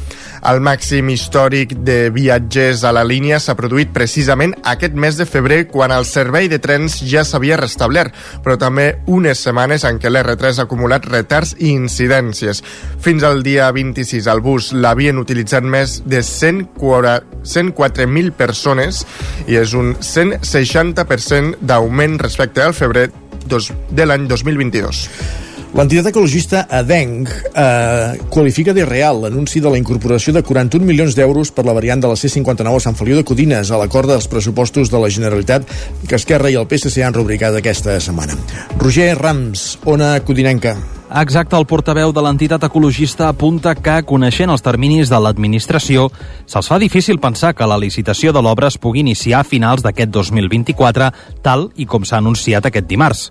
El 0.48 0.56
màxim 0.64 1.10
històric 1.12 1.74
de 1.84 2.08
viatgers 2.14 2.80
a 2.88 2.94
la 2.96 3.02
línia 3.04 3.36
s'ha 3.42 3.52
produït 3.58 3.90
precisament 3.92 4.54
aquest 4.64 4.94
mes 4.96 5.16
de 5.18 5.26
febrer 5.28 5.66
quan 5.68 5.92
el 5.92 6.06
servei 6.08 6.48
de 6.48 6.58
trens 6.62 7.02
ja 7.04 7.24
s'havia 7.28 7.56
restablert, 7.60 8.14
però 8.44 8.56
també 8.60 8.94
unes 9.06 9.38
setmanes 9.44 9.84
en 9.84 9.98
què 10.00 10.08
l'R3 10.08 10.58
ha 10.58 10.62
acumulat 10.64 11.06
retards 11.10 11.54
i 11.58 11.68
incidències. 11.74 12.62
Fins 13.04 13.22
al 13.26 13.42
dia 13.44 13.72
26 13.76 14.26
el 14.32 14.40
bus 14.44 14.72
l'havien 14.72 15.18
utilitzat 15.20 15.64
més 15.64 16.02
de 16.08 16.20
104.000 16.24 18.32
persones 18.40 19.06
i 19.46 19.56
és 19.60 19.74
un 19.76 19.94
160% 20.00 21.56
d'augment 21.60 22.18
respecte 22.22 22.62
al 22.64 22.74
febrer 22.74 23.10
de 23.44 24.06
l'any 24.06 24.28
2022. 24.28 25.49
L'entitat 25.70 26.08
ecologista 26.10 26.64
ADENC 26.66 27.30
eh, 27.54 28.18
qualifica 28.28 28.74
d'irreal 28.74 29.22
l'anunci 29.22 29.62
de 29.62 29.70
la 29.70 29.78
incorporació 29.78 30.34
de 30.34 30.42
41 30.42 30.84
milions 30.86 31.14
d'euros 31.14 31.52
per 31.54 31.64
la 31.68 31.74
variant 31.76 32.02
de 32.02 32.10
la 32.10 32.18
C-59 32.18 32.74
a 32.74 32.82
Sant 32.82 32.98
Feliu 32.98 33.20
de 33.20 33.24
Codines 33.26 33.70
a 33.70 33.78
l'acord 33.78 34.10
dels 34.10 34.26
pressupostos 34.30 34.90
de 34.90 34.98
la 34.98 35.10
Generalitat 35.14 35.70
que 36.08 36.18
Esquerra 36.18 36.50
i 36.50 36.58
el 36.58 36.66
PSC 36.66 37.06
han 37.06 37.14
rubricat 37.14 37.54
aquesta 37.54 38.00
setmana. 38.02 38.34
Roger 38.82 39.14
Rams, 39.14 39.76
Ona 39.86 40.16
Codinenca. 40.26 40.99
Exacte, 41.10 41.56
el 41.58 41.66
portaveu 41.66 42.12
de 42.14 42.22
l'entitat 42.22 42.62
ecologista 42.68 43.26
apunta 43.32 43.72
que, 43.74 43.96
coneixent 44.06 44.52
els 44.54 44.62
terminis 44.62 45.10
de 45.10 45.18
l'administració, 45.18 46.04
se'ls 46.46 46.68
fa 46.70 46.78
difícil 46.78 47.18
pensar 47.18 47.50
que 47.58 47.66
la 47.66 47.80
licitació 47.82 48.30
de 48.30 48.38
l'obra 48.38 48.68
es 48.70 48.78
pugui 48.78 49.02
iniciar 49.02 49.40
a 49.40 49.48
finals 49.48 49.82
d'aquest 49.82 50.12
2024, 50.14 51.08
tal 51.42 51.66
i 51.74 51.88
com 51.90 52.06
s'ha 52.06 52.20
anunciat 52.22 52.70
aquest 52.70 52.86
dimarts. 52.86 53.24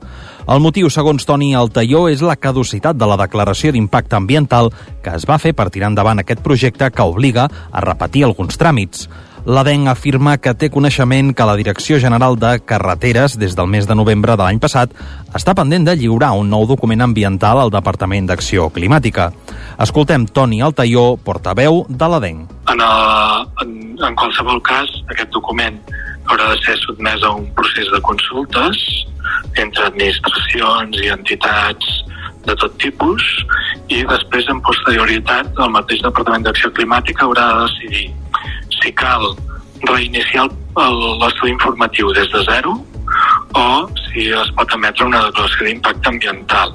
El 0.51 0.59
motiu, 0.59 0.91
segons 0.91 1.23
Toni 1.23 1.53
Altaió, 1.55 2.09
és 2.11 2.19
la 2.19 2.35
caducitat 2.35 2.99
de 2.99 3.07
la 3.07 3.15
declaració 3.23 3.71
d'impacte 3.71 4.19
ambiental 4.19 4.73
que 4.99 5.15
es 5.15 5.23
va 5.23 5.39
fer 5.39 5.55
per 5.55 5.69
tirar 5.71 5.93
endavant 5.93 6.19
aquest 6.19 6.43
projecte 6.43 6.91
que 6.91 7.07
obliga 7.07 7.47
a 7.47 7.87
repetir 7.87 8.27
alguns 8.27 8.59
tràmits. 8.59 9.07
L'ADEN 9.45 9.87
afirma 9.87 10.35
que 10.37 10.51
té 10.51 10.67
coneixement 10.69 11.31
que 11.31 11.45
la 11.47 11.55
Direcció 11.55 11.99
General 11.99 12.35
de 12.39 12.57
Carreteres, 12.59 13.37
des 13.39 13.55
del 13.55 13.69
mes 13.71 13.87
de 13.87 13.95
novembre 13.95 14.35
de 14.35 14.43
l'any 14.43 14.59
passat, 14.59 14.91
està 15.33 15.55
pendent 15.55 15.85
de 15.87 15.95
lliurar 15.95 16.33
un 16.35 16.49
nou 16.51 16.65
document 16.67 17.05
ambiental 17.05 17.61
al 17.61 17.71
Departament 17.71 18.27
d'Acció 18.27 18.67
Climàtica. 18.75 19.29
Escoltem 19.79 20.27
Toni 20.27 20.59
Altaió, 20.61 21.15
portaveu 21.23 21.85
de 21.87 22.11
l'ADEN. 22.11 22.43
En, 22.67 22.83
a, 22.83 22.91
en, 23.63 23.73
en 23.95 24.19
qualsevol 24.19 24.59
cas, 24.67 24.91
aquest 25.07 25.31
document 25.31 25.79
haurà 26.27 26.51
de 26.51 26.59
ser 26.65 26.75
sotmès 26.83 27.23
a 27.23 27.31
un 27.39 27.47
procés 27.55 27.87
de 27.93 28.03
consultes 28.05 28.83
entre 29.55 29.87
administracions 29.87 30.99
i 30.99 31.09
entitats 31.15 31.99
de 32.45 32.55
tot 32.59 32.75
tipus 32.81 33.23
i 33.89 34.03
després, 34.07 34.47
en 34.51 34.59
posterioritat, 34.65 35.55
el 35.63 35.71
mateix 35.73 36.03
Departament 36.05 36.45
d'Acció 36.45 36.71
Climàtica 36.75 37.25
haurà 37.25 37.47
de 37.53 37.67
decidir 37.67 38.09
si 38.77 38.93
cal 38.93 39.33
reiniciar 39.87 40.47
l'estudi 40.75 41.51
informatiu 41.51 42.11
des 42.13 42.29
de 42.33 42.43
zero 42.47 42.77
o 43.55 43.89
si 44.09 44.29
es 44.29 44.51
pot 44.57 44.73
emetre 44.75 45.05
una 45.05 45.23
declaració 45.25 45.65
d'impacte 45.65 46.11
ambiental. 46.11 46.73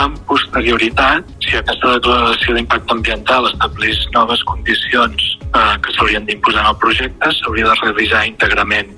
En 0.00 0.16
posterioritat, 0.26 1.28
si 1.44 1.56
aquesta 1.58 1.94
declaració 1.98 2.56
d'impacte 2.56 2.96
ambiental 2.96 3.46
estableix 3.50 4.00
noves 4.16 4.42
condicions 4.50 5.28
eh, 5.54 5.76
que 5.84 5.94
s'haurien 5.94 6.26
d'imposar 6.26 6.64
en 6.64 6.72
el 6.72 6.78
projecte, 6.82 7.32
s'hauria 7.38 7.70
de 7.70 7.80
revisar 7.86 8.26
íntegrament 8.26 8.90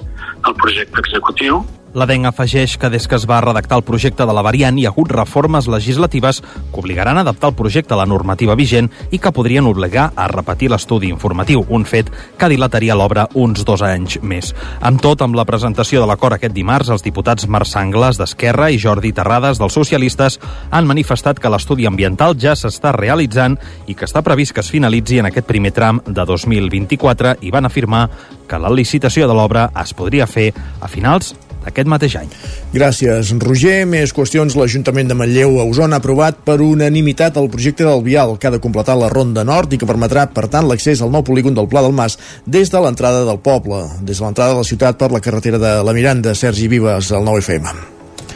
el 0.47 0.54
projecte 0.61 1.00
executiu 1.04 1.64
L'ADEN 1.94 2.26
afegeix 2.26 2.72
que 2.74 2.88
des 2.90 3.04
que 3.06 3.14
es 3.14 3.24
va 3.30 3.36
redactar 3.40 3.76
el 3.78 3.84
projecte 3.86 4.24
de 4.26 4.34
la 4.34 4.42
variant 4.42 4.74
hi 4.78 4.86
ha 4.88 4.90
hagut 4.90 5.12
reformes 5.14 5.68
legislatives 5.70 6.40
que 6.42 6.80
obligaran 6.80 7.20
a 7.20 7.22
adaptar 7.22 7.52
el 7.52 7.54
projecte 7.54 7.94
a 7.94 7.98
la 8.00 8.06
normativa 8.10 8.56
vigent 8.58 8.88
i 9.14 9.20
que 9.22 9.30
podrien 9.30 9.68
obligar 9.70 10.08
a 10.16 10.26
repetir 10.26 10.72
l'estudi 10.72 11.12
informatiu, 11.14 11.62
un 11.68 11.86
fet 11.86 12.10
que 12.36 12.48
dilataria 12.50 12.96
l'obra 12.98 13.28
uns 13.38 13.62
dos 13.62 13.84
anys 13.86 14.18
més. 14.22 14.50
Amb 14.80 14.98
tot, 15.06 15.22
amb 15.22 15.38
la 15.38 15.46
presentació 15.46 16.02
de 16.02 16.10
l'acord 16.10 16.34
aquest 16.34 16.56
dimarts, 16.56 16.90
els 16.90 17.06
diputats 17.06 17.46
Marc 17.46 17.70
Sangles 17.70 18.18
d'Esquerra 18.18 18.72
i 18.74 18.82
Jordi 18.82 19.14
Terrades 19.14 19.62
dels 19.62 19.78
socialistes 19.78 20.40
han 20.74 20.90
manifestat 20.90 21.38
que 21.38 21.52
l'estudi 21.54 21.86
ambiental 21.86 22.34
ja 22.34 22.56
s'està 22.58 22.90
realitzant 22.98 23.54
i 23.86 23.94
que 23.94 24.10
està 24.10 24.24
previst 24.26 24.50
que 24.50 24.66
es 24.66 24.74
finalitzi 24.74 25.22
en 25.22 25.30
aquest 25.30 25.46
primer 25.46 25.70
tram 25.70 26.02
de 26.10 26.26
2024 26.26 27.38
i 27.46 27.54
van 27.54 27.70
afirmar 27.70 28.08
que 28.50 28.58
la 28.58 28.74
licitació 28.74 29.30
de 29.30 29.38
l'obra 29.38 29.68
es 29.78 29.94
podria 29.94 30.26
fer 30.26 30.50
a 30.82 30.90
finals 30.90 31.36
aquest 31.66 31.90
mateix 31.90 32.16
any. 32.21 32.30
Gràcies, 32.75 33.33
Roger. 33.44 33.85
Més 33.88 34.14
qüestions. 34.16 34.56
L'Ajuntament 34.59 35.11
de 35.11 35.16
Manlleu 35.18 35.59
a 35.61 35.68
Osona 35.68 35.99
ha 35.99 36.02
aprovat 36.02 36.42
per 36.47 36.61
unanimitat 36.64 37.38
el 37.40 37.50
projecte 37.52 37.87
del 37.87 38.04
Vial, 38.06 38.37
que 38.38 38.49
ha 38.49 38.54
de 38.54 38.62
completar 38.62 38.99
la 39.00 39.11
Ronda 39.12 39.44
Nord 39.44 39.75
i 39.75 39.80
que 39.80 39.88
permetrà, 39.88 40.28
per 40.35 40.49
tant, 40.52 40.68
l'accés 40.68 41.02
al 41.02 41.12
nou 41.14 41.25
polígon 41.26 41.56
del 41.56 41.71
Pla 41.71 41.85
del 41.85 41.97
Mas 41.97 42.18
des 42.47 42.71
de 42.71 42.85
l'entrada 42.85 43.25
del 43.25 43.40
poble, 43.40 43.85
des 44.02 44.18
de 44.18 44.25
l'entrada 44.25 44.54
de 44.54 44.62
la 44.62 44.71
ciutat 44.71 45.00
per 45.00 45.12
la 45.12 45.23
carretera 45.25 45.59
de 45.59 45.75
la 45.85 45.97
Miranda. 45.97 46.35
Sergi 46.35 46.68
Vives, 46.68 47.12
al 47.12 47.25
9FM. 47.26 47.93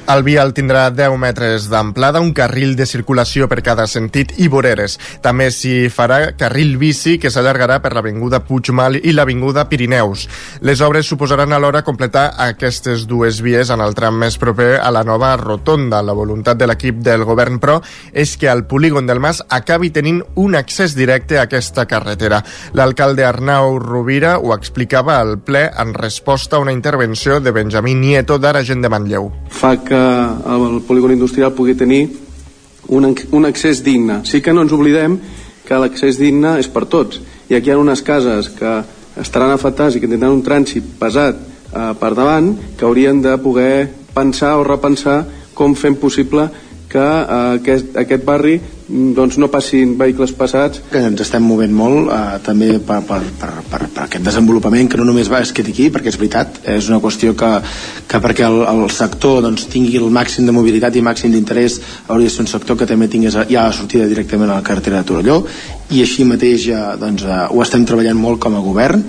El 0.09 0.23
vial 0.25 0.55
tindrà 0.57 0.87
10 0.89 1.19
metres 1.21 1.67
d'amplada, 1.69 2.23
un 2.25 2.31
carril 2.33 2.71
de 2.79 2.87
circulació 2.89 3.45
per 3.45 3.59
cada 3.61 3.85
sentit 3.85 4.31
i 4.41 4.47
voreres. 4.49 4.95
També 5.21 5.51
s'hi 5.53 5.91
farà 5.93 6.31
carril 6.33 6.79
bici 6.81 7.19
que 7.21 7.29
s'allargarà 7.29 7.77
per 7.85 7.91
l'Avinguda 7.93 8.41
Puigmal 8.47 8.97
i 9.03 9.13
l'Avinguda 9.13 9.67
Pirineus. 9.69 10.23
Les 10.65 10.81
obres 10.81 11.11
suposaran 11.13 11.53
alhora 11.53 11.83
completar 11.85 12.31
aquestes 12.41 13.05
dues 13.11 13.43
vies 13.45 13.69
en 13.69 13.85
el 13.85 13.93
tram 13.99 14.17
més 14.17 14.39
proper 14.41 14.79
a 14.81 14.89
la 14.97 15.05
nova 15.05 15.35
rotonda. 15.37 16.01
La 16.01 16.17
voluntat 16.17 16.57
de 16.57 16.71
l'equip 16.73 17.05
del 17.05 17.27
govern, 17.29 17.61
però, 17.61 17.77
és 18.17 18.39
que 18.41 18.49
el 18.49 18.65
polígon 18.65 19.05
del 19.05 19.21
Mas 19.21 19.43
acabi 19.51 19.93
tenint 19.93 20.23
un 20.41 20.57
accés 20.57 20.97
directe 20.97 21.37
a 21.37 21.45
aquesta 21.45 21.85
carretera. 21.85 22.41
L'alcalde 22.73 23.29
Arnau 23.29 23.77
Rovira 23.77 24.39
ho 24.41 24.57
explicava 24.57 25.21
al 25.21 25.37
ple 25.45 25.67
en 25.69 25.93
resposta 25.93 26.57
a 26.57 26.65
una 26.65 26.73
intervenció 26.73 27.43
de 27.45 27.53
Benjamí 27.53 27.93
Nieto 27.93 28.41
d'Ara 28.41 28.65
Gent 28.65 28.89
de 28.89 28.89
Manlleu. 28.97 29.33
Fa 29.59 29.75
que 29.83 29.99
el 29.99 30.81
polígon 30.87 31.17
industrial 31.17 31.51
pugui 31.57 31.75
tenir 31.75 32.05
un, 32.89 33.11
un 33.11 33.49
accés 33.49 33.83
digne. 33.85 34.23
Sí 34.25 34.41
que 34.41 34.55
no 34.55 34.63
ens 34.63 34.75
oblidem 34.75 35.19
que 35.67 35.81
l'accés 35.83 36.21
digne 36.21 36.57
és 36.63 36.71
per 36.73 36.87
tots. 36.87 37.21
I 37.51 37.59
aquí 37.59 37.73
hi 37.73 37.75
ha 37.75 37.81
unes 37.81 38.03
cases 38.07 38.49
que 38.55 38.79
estaran 39.19 39.53
afectades 39.53 39.97
i 39.97 40.01
que 40.01 40.11
tindran 40.11 40.37
un 40.37 40.45
trànsit 40.47 40.95
pesat 41.01 41.37
eh, 41.43 41.93
per 41.99 42.15
davant 42.15 42.53
que 42.79 42.87
haurien 42.87 43.21
de 43.25 43.35
poder 43.43 43.89
pensar 44.15 44.57
o 44.59 44.65
repensar 44.67 45.25
com 45.59 45.75
fem 45.75 45.99
possible 45.99 46.47
que 46.89 47.03
eh, 47.03 47.59
aquest, 47.59 47.97
aquest 47.99 48.25
barri 48.25 48.59
doncs 48.89 49.37
no 49.39 49.51
passin 49.53 49.95
vehicles 50.01 50.33
passats. 50.37 50.81
Que 50.91 51.03
ens 51.11 51.21
estem 51.21 51.45
movent 51.45 51.75
molt 51.77 52.09
eh, 52.13 52.39
també 52.45 52.71
per, 52.81 53.01
per, 53.09 53.21
per, 53.41 53.51
per, 53.69 53.83
per 53.95 54.05
aquest 54.07 54.25
desenvolupament 54.25 54.89
que 54.91 55.01
no 55.01 55.07
només 55.09 55.31
va 55.31 55.43
es 55.45 55.53
quedi 55.53 55.75
aquí, 55.75 55.89
perquè 55.93 56.13
és 56.13 56.19
veritat, 56.21 56.61
és 56.77 56.89
una 56.89 57.01
qüestió 57.05 57.37
que, 57.39 57.53
que 58.09 58.23
perquè 58.25 58.49
el, 58.49 58.63
el 58.73 58.85
sector 58.95 59.43
doncs, 59.45 59.69
tingui 59.73 60.01
el 60.01 60.09
màxim 60.15 60.49
de 60.49 60.57
mobilitat 60.57 60.97
i 60.97 61.05
màxim 61.05 61.35
d'interès 61.35 61.81
hauria 62.09 62.31
de 62.31 62.35
ser 62.35 62.47
un 62.47 62.53
sector 62.53 62.81
que 62.81 62.89
també 62.89 63.11
tingués 63.13 63.37
ja 63.39 63.69
la 63.69 63.77
sortida 63.77 64.09
directament 64.09 64.51
a 64.51 64.61
la 64.61 64.67
carretera 64.67 65.03
de 65.03 65.11
Torelló 65.13 65.43
i 65.93 66.03
així 66.05 66.25
mateix 66.29 66.69
ja, 66.71 66.93
doncs, 67.01 67.29
eh, 67.29 67.43
ho 67.53 67.65
estem 67.65 67.85
treballant 67.89 68.19
molt 68.19 68.41
com 68.41 68.57
a 68.57 68.65
govern. 68.65 69.05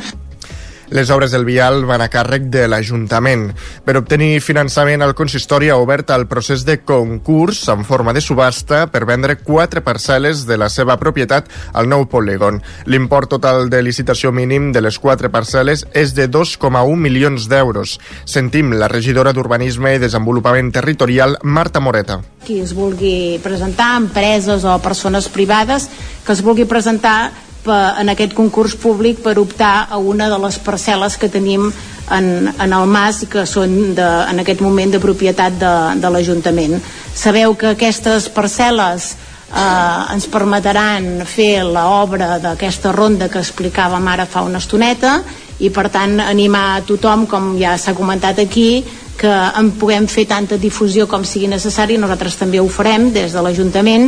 Les 0.90 1.12
obres 1.14 1.30
del 1.30 1.46
vial 1.46 1.84
van 1.86 2.02
a 2.02 2.08
càrrec 2.10 2.48
de 2.50 2.64
l'Ajuntament. 2.66 3.52
Per 3.86 3.94
obtenir 4.00 4.40
finançament, 4.42 5.04
el 5.06 5.14
consistori 5.14 5.68
ha 5.70 5.76
obert 5.78 6.10
el 6.16 6.26
procés 6.26 6.64
de 6.66 6.80
concurs 6.82 7.60
en 7.70 7.84
forma 7.86 8.10
de 8.16 8.24
subhasta 8.26 8.88
per 8.90 9.04
vendre 9.06 9.36
quatre 9.38 9.84
parcel·les 9.86 10.48
de 10.50 10.58
la 10.58 10.66
seva 10.74 10.96
propietat 10.98 11.46
al 11.78 11.86
nou 11.92 12.08
polígon. 12.10 12.58
L'import 12.90 13.30
total 13.30 13.70
de 13.70 13.84
licitació 13.86 14.32
mínim 14.34 14.72
de 14.74 14.82
les 14.82 14.98
quatre 14.98 15.30
parcel·les 15.30 15.86
és 15.94 16.16
de 16.18 16.26
2,1 16.26 16.96
milions 16.98 17.46
d'euros. 17.52 18.00
Sentim 18.26 18.74
la 18.74 18.90
regidora 18.90 19.34
d'Urbanisme 19.34 19.94
i 19.94 20.02
Desenvolupament 20.02 20.72
Territorial, 20.74 21.38
Marta 21.44 21.80
Moreta. 21.80 22.18
Qui 22.48 22.64
es 22.64 22.74
vulgui 22.74 23.38
presentar, 23.46 23.92
empreses 24.02 24.66
o 24.66 24.80
persones 24.82 25.30
privades, 25.30 25.86
que 26.26 26.34
es 26.34 26.42
vulgui 26.42 26.66
presentar 26.66 27.30
en 27.68 28.10
aquest 28.10 28.34
concurs 28.38 28.76
públic 28.80 29.20
per 29.24 29.38
optar 29.40 29.88
a 29.90 29.98
una 29.98 30.30
de 30.32 30.38
les 30.40 30.60
parcel·les 30.64 31.18
que 31.20 31.30
tenim 31.30 31.68
en, 31.68 32.30
en 32.50 32.74
el 32.74 32.86
MAS 32.88 33.26
que 33.30 33.46
són 33.46 33.96
de, 33.98 34.06
en 34.30 34.40
aquest 34.42 34.62
moment 34.62 34.92
de 34.92 35.02
propietat 35.02 35.60
de, 35.60 35.74
de 36.00 36.14
l'Ajuntament. 36.14 36.80
Sabeu 37.14 37.56
que 37.60 37.74
aquestes 37.74 38.30
parcel·les 38.34 39.12
eh, 39.52 40.14
ens 40.14 40.30
permetran 40.32 41.26
fer 41.28 41.66
l'obra 41.68 42.38
d'aquesta 42.42 42.94
ronda 42.96 43.30
que 43.30 43.42
explicàvem 43.44 44.08
ara 44.08 44.26
fa 44.30 44.46
una 44.48 44.62
estoneta 44.64 45.20
i 45.60 45.70
per 45.76 45.90
tant 45.92 46.20
animar 46.24 46.66
a 46.78 46.82
tothom, 46.88 47.28
com 47.28 47.54
ja 47.60 47.76
s'ha 47.78 47.94
comentat 47.98 48.40
aquí, 48.40 48.86
que 49.20 49.30
en 49.30 49.74
puguem 49.76 50.08
fer 50.08 50.24
tanta 50.30 50.56
difusió 50.58 51.10
com 51.12 51.26
sigui 51.28 51.50
necessari, 51.52 51.98
nosaltres 52.00 52.40
també 52.40 52.62
ho 52.62 52.70
farem 52.72 53.10
des 53.12 53.36
de 53.36 53.44
l'Ajuntament 53.44 54.08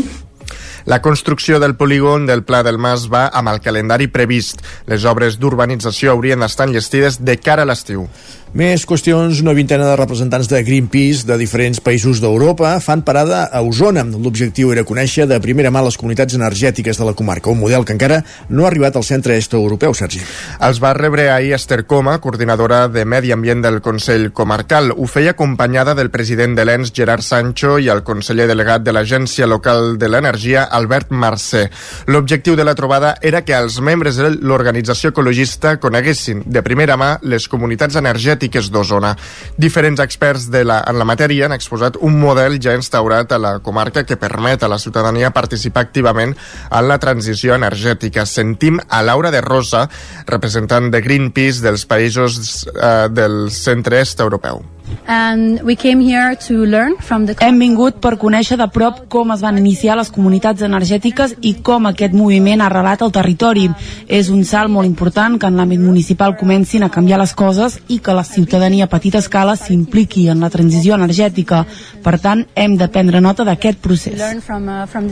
la 0.85 1.01
construcció 1.01 1.59
del 1.59 1.75
polígon 1.75 2.25
del 2.25 2.43
Pla 2.43 2.63
del 2.63 2.77
Mas 2.81 3.07
va 3.11 3.27
amb 3.27 3.51
el 3.51 3.61
calendari 3.61 4.07
previst. 4.07 4.63
Les 4.89 5.05
obres 5.05 5.37
d'urbanització 5.39 6.15
haurien 6.15 6.41
d'estar 6.41 6.69
enllestides 6.69 7.21
de 7.25 7.37
cara 7.37 7.65
a 7.65 7.69
l'estiu. 7.69 8.07
Més 8.51 8.83
qüestions, 8.83 9.37
una 9.39 9.53
vintena 9.55 9.85
de 9.87 9.93
representants 9.95 10.49
de 10.51 10.59
Greenpeace 10.67 11.23
de 11.23 11.37
diferents 11.39 11.77
països 11.79 12.19
d'Europa 12.19 12.73
fan 12.83 12.99
parada 13.07 13.45
a 13.47 13.61
Osona. 13.63 14.01
L'objectiu 14.03 14.73
era 14.73 14.83
conèixer 14.83 15.23
de 15.23 15.37
primera 15.39 15.69
mà 15.71 15.79
les 15.85 15.95
comunitats 15.95 16.35
energètiques 16.35 16.99
de 16.99 17.07
la 17.07 17.13
comarca, 17.15 17.47
un 17.47 17.61
model 17.61 17.85
que 17.87 17.95
encara 17.95 18.17
no 18.49 18.65
ha 18.65 18.67
arribat 18.67 18.97
al 18.99 19.05
centre 19.07 19.37
est 19.39 19.55
europeu, 19.55 19.95
Sergi. 19.95 20.19
Els 20.67 20.81
va 20.83 20.91
rebre 20.97 21.29
ahir 21.31 21.53
Esther 21.55 21.85
Coma, 21.87 22.17
coordinadora 22.19 22.89
de 22.91 23.05
Medi 23.05 23.31
Ambient 23.31 23.63
del 23.63 23.79
Consell 23.79 24.33
Comarcal. 24.35 24.91
Ho 24.97 25.07
feia 25.07 25.31
acompanyada 25.31 25.95
del 25.95 26.11
president 26.11 26.59
de 26.59 26.67
l'ENS, 26.67 26.91
Gerard 26.91 27.23
Sancho, 27.23 27.77
i 27.79 27.87
el 27.87 28.03
conseller 28.03 28.49
delegat 28.51 28.83
de 28.83 28.91
l'Agència 28.91 29.47
Local 29.47 29.95
de 29.95 30.11
l'Energia, 30.11 30.65
Albert 30.67 31.15
Mercè. 31.15 31.69
L'objectiu 32.11 32.59
de 32.59 32.67
la 32.67 32.75
trobada 32.75 33.15
era 33.21 33.45
que 33.47 33.55
els 33.55 33.79
membres 33.79 34.19
de 34.19 34.35
l'organització 34.43 35.15
ecologista 35.15 35.77
coneguessin 35.79 36.43
de 36.45 36.67
primera 36.67 36.99
mà 36.99 37.13
les 37.23 37.47
comunitats 37.47 37.95
energètiques 37.95 38.40
energètiques 38.41 38.71
d'Osona. 38.71 39.15
Diferents 39.57 39.99
experts 40.01 40.49
de 40.49 40.63
la, 40.65 40.81
en 40.87 40.97
la 40.97 41.05
matèria 41.05 41.45
han 41.45 41.53
exposat 41.53 41.97
un 42.01 42.17
model 42.19 42.59
ja 42.61 42.73
instaurat 42.75 43.31
a 43.31 43.37
la 43.37 43.59
comarca 43.59 44.03
que 44.03 44.17
permet 44.17 44.63
a 44.63 44.69
la 44.69 44.79
ciutadania 44.79 45.31
participar 45.31 45.83
activament 45.83 46.35
en 46.71 46.87
la 46.87 46.97
transició 46.99 47.55
energètica. 47.55 48.25
Sentim 48.25 48.79
a 48.89 49.01
Laura 49.03 49.31
de 49.31 49.41
Rosa, 49.41 49.87
representant 50.27 50.91
de 50.91 51.01
Greenpeace 51.01 51.61
dels 51.61 51.85
països 51.85 52.67
eh, 52.73 53.09
del 53.09 53.49
centre-est 53.51 54.19
europeu. 54.21 54.61
And 55.07 55.61
we 55.63 55.75
came 55.75 56.01
here 56.01 56.35
to 56.47 56.65
learn 56.65 56.95
from 57.01 57.25
the... 57.25 57.35
Hem 57.41 57.59
vingut 57.59 57.99
per 58.03 58.15
conèixer 58.21 58.57
de 58.59 58.67
prop 58.71 59.05
com 59.11 59.33
es 59.33 59.41
van 59.43 59.57
iniciar 59.59 59.97
les 59.99 60.11
comunitats 60.13 60.63
energètiques 60.63 61.35
i 61.41 61.55
com 61.65 61.89
aquest 61.89 62.13
moviment 62.15 62.61
ha 62.61 62.69
arrelat 62.69 63.01
al 63.01 63.11
territori. 63.11 63.67
És 64.07 64.29
un 64.29 64.43
salt 64.47 64.71
molt 64.71 64.87
important 64.89 65.39
que 65.39 65.49
en 65.49 65.57
l'àmbit 65.59 65.81
municipal 65.81 66.37
comencin 66.39 66.83
a 66.83 66.91
canviar 66.93 67.19
les 67.21 67.33
coses 67.37 67.79
i 67.89 67.99
que 67.99 68.15
la 68.15 68.23
ciutadania 68.27 68.85
a 68.85 68.91
petita 68.91 69.19
escala 69.19 69.55
s'impliqui 69.59 70.27
en 70.31 70.43
la 70.43 70.51
transició 70.53 70.95
energètica. 70.95 71.65
Per 72.01 72.17
tant, 72.19 72.45
hem 72.55 72.77
de 72.77 72.87
prendre 72.91 73.21
nota 73.21 73.45
d'aquest 73.47 73.81
procés. 73.81 74.21
From, 74.45 74.67
uh, 74.69 74.85
from 74.87 75.09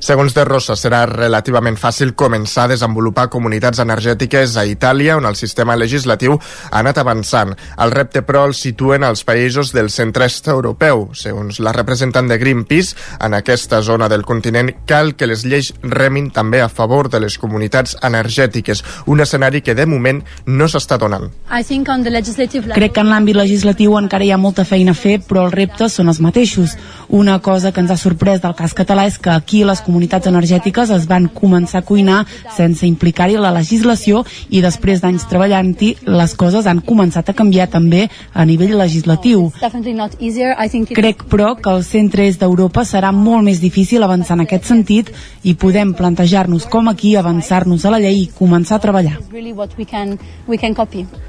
Segons 0.00 0.34
de 0.34 0.44
Rosa, 0.44 0.76
serà 0.76 1.04
relativament 1.08 1.76
fàcil 1.76 2.14
començar 2.14 2.66
a 2.66 2.72
desenvolupar 2.74 3.28
comunitats 3.32 3.80
energètiques 3.82 4.56
a 4.56 4.64
Itàlia, 4.66 5.16
on 5.16 5.26
el 5.26 5.36
sistema 5.36 5.76
legislatiu 5.76 6.38
ha 6.70 6.78
anat 6.78 6.98
avançant. 6.98 7.54
El 7.78 7.92
repte, 7.92 8.22
però, 8.26 8.46
el 8.46 8.54
situa 8.54 8.95
inclouen 8.96 9.10
els 9.10 9.24
països 9.24 9.72
del 9.74 9.90
centre-est 9.90 10.48
europeu. 10.48 11.10
Segons 11.12 11.60
la 11.60 11.72
representant 11.72 12.28
de 12.28 12.38
Greenpeace, 12.38 12.96
en 13.20 13.34
aquesta 13.34 13.82
zona 13.82 14.08
del 14.08 14.24
continent 14.24 14.70
cal 14.86 15.14
que 15.16 15.26
les 15.26 15.44
lleis 15.44 15.72
remin 15.82 16.30
també 16.30 16.62
a 16.62 16.68
favor 16.68 17.10
de 17.10 17.20
les 17.20 17.36
comunitats 17.38 17.96
energètiques, 18.02 18.82
un 19.06 19.20
escenari 19.20 19.60
que 19.62 19.74
de 19.74 19.86
moment 19.86 20.22
no 20.46 20.66
s'està 20.68 20.98
donant. 20.98 21.28
Crec 22.76 22.92
que 22.92 23.00
en 23.00 23.10
l'àmbit 23.10 23.36
legislatiu 23.36 23.96
encara 23.98 24.24
hi 24.24 24.32
ha 24.32 24.38
molta 24.38 24.64
feina 24.64 24.92
a 24.92 24.94
fer, 24.94 25.20
però 25.20 25.46
els 25.46 25.54
reptes 25.54 25.92
són 25.92 26.08
els 26.08 26.20
mateixos. 26.20 26.76
Una 27.08 27.38
cosa 27.40 27.72
que 27.72 27.80
ens 27.80 27.90
ha 27.90 27.96
sorprès 28.00 28.40
del 28.42 28.56
cas 28.56 28.74
català 28.74 29.06
és 29.06 29.18
que 29.18 29.30
aquí 29.30 29.64
les 29.64 29.82
comunitats 29.82 30.26
energètiques 30.26 30.90
es 30.90 31.06
van 31.06 31.28
començar 31.28 31.82
a 31.82 31.86
cuinar 31.86 32.24
sense 32.56 32.86
implicar-hi 32.86 33.36
la 33.36 33.52
legislació 33.52 34.24
i 34.48 34.62
després 34.64 35.02
d'anys 35.02 35.28
treballant-hi 35.28 35.92
les 36.06 36.34
coses 36.34 36.66
han 36.66 36.80
començat 36.80 37.28
a 37.28 37.36
canviar 37.36 37.68
també 37.70 38.06
a 38.32 38.44
nivell 38.44 38.76
legislatiu 38.78 38.85
legislatiu. 38.86 39.50
Crec, 40.96 41.26
però, 41.30 41.52
que 41.60 41.72
al 41.72 41.84
centre-est 41.86 42.40
d'Europa 42.40 42.86
serà 42.88 43.12
molt 43.12 43.44
més 43.46 43.60
difícil 43.62 44.06
avançar 44.06 44.38
en 44.38 44.46
aquest 44.46 44.70
sentit 44.70 45.12
i 45.46 45.56
podem 45.58 45.92
plantejar-nos 45.96 46.66
com 46.70 46.88
aquí 46.88 47.14
avançar-nos 47.18 47.84
a 47.84 47.92
la 47.94 48.00
llei 48.02 48.22
i 48.22 48.30
començar 48.32 48.78
a 48.78 48.84
treballar. 48.84 49.18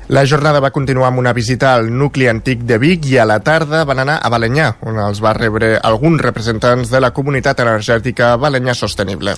La 0.07 0.23
jornada 0.25 0.61
va 0.63 0.71
continuar 0.71 1.09
amb 1.09 1.19
una 1.19 1.33
visita 1.35 1.73
al 1.75 1.89
nucli 1.91 2.29
antic 2.31 2.63
de 2.67 2.77
Vic 2.79 3.09
i 3.11 3.17
a 3.19 3.25
la 3.27 3.39
tarda 3.43 3.83
van 3.87 3.99
anar 4.05 4.19
a 4.21 4.31
Balenyà, 4.31 4.69
on 4.87 4.99
els 5.03 5.21
va 5.23 5.33
rebre 5.35 5.75
alguns 5.83 6.21
representants 6.23 6.91
de 6.93 7.01
la 7.03 7.11
comunitat 7.15 7.59
energètica 7.65 8.35
Balenyà 8.39 8.75
Sostenible. 8.77 9.35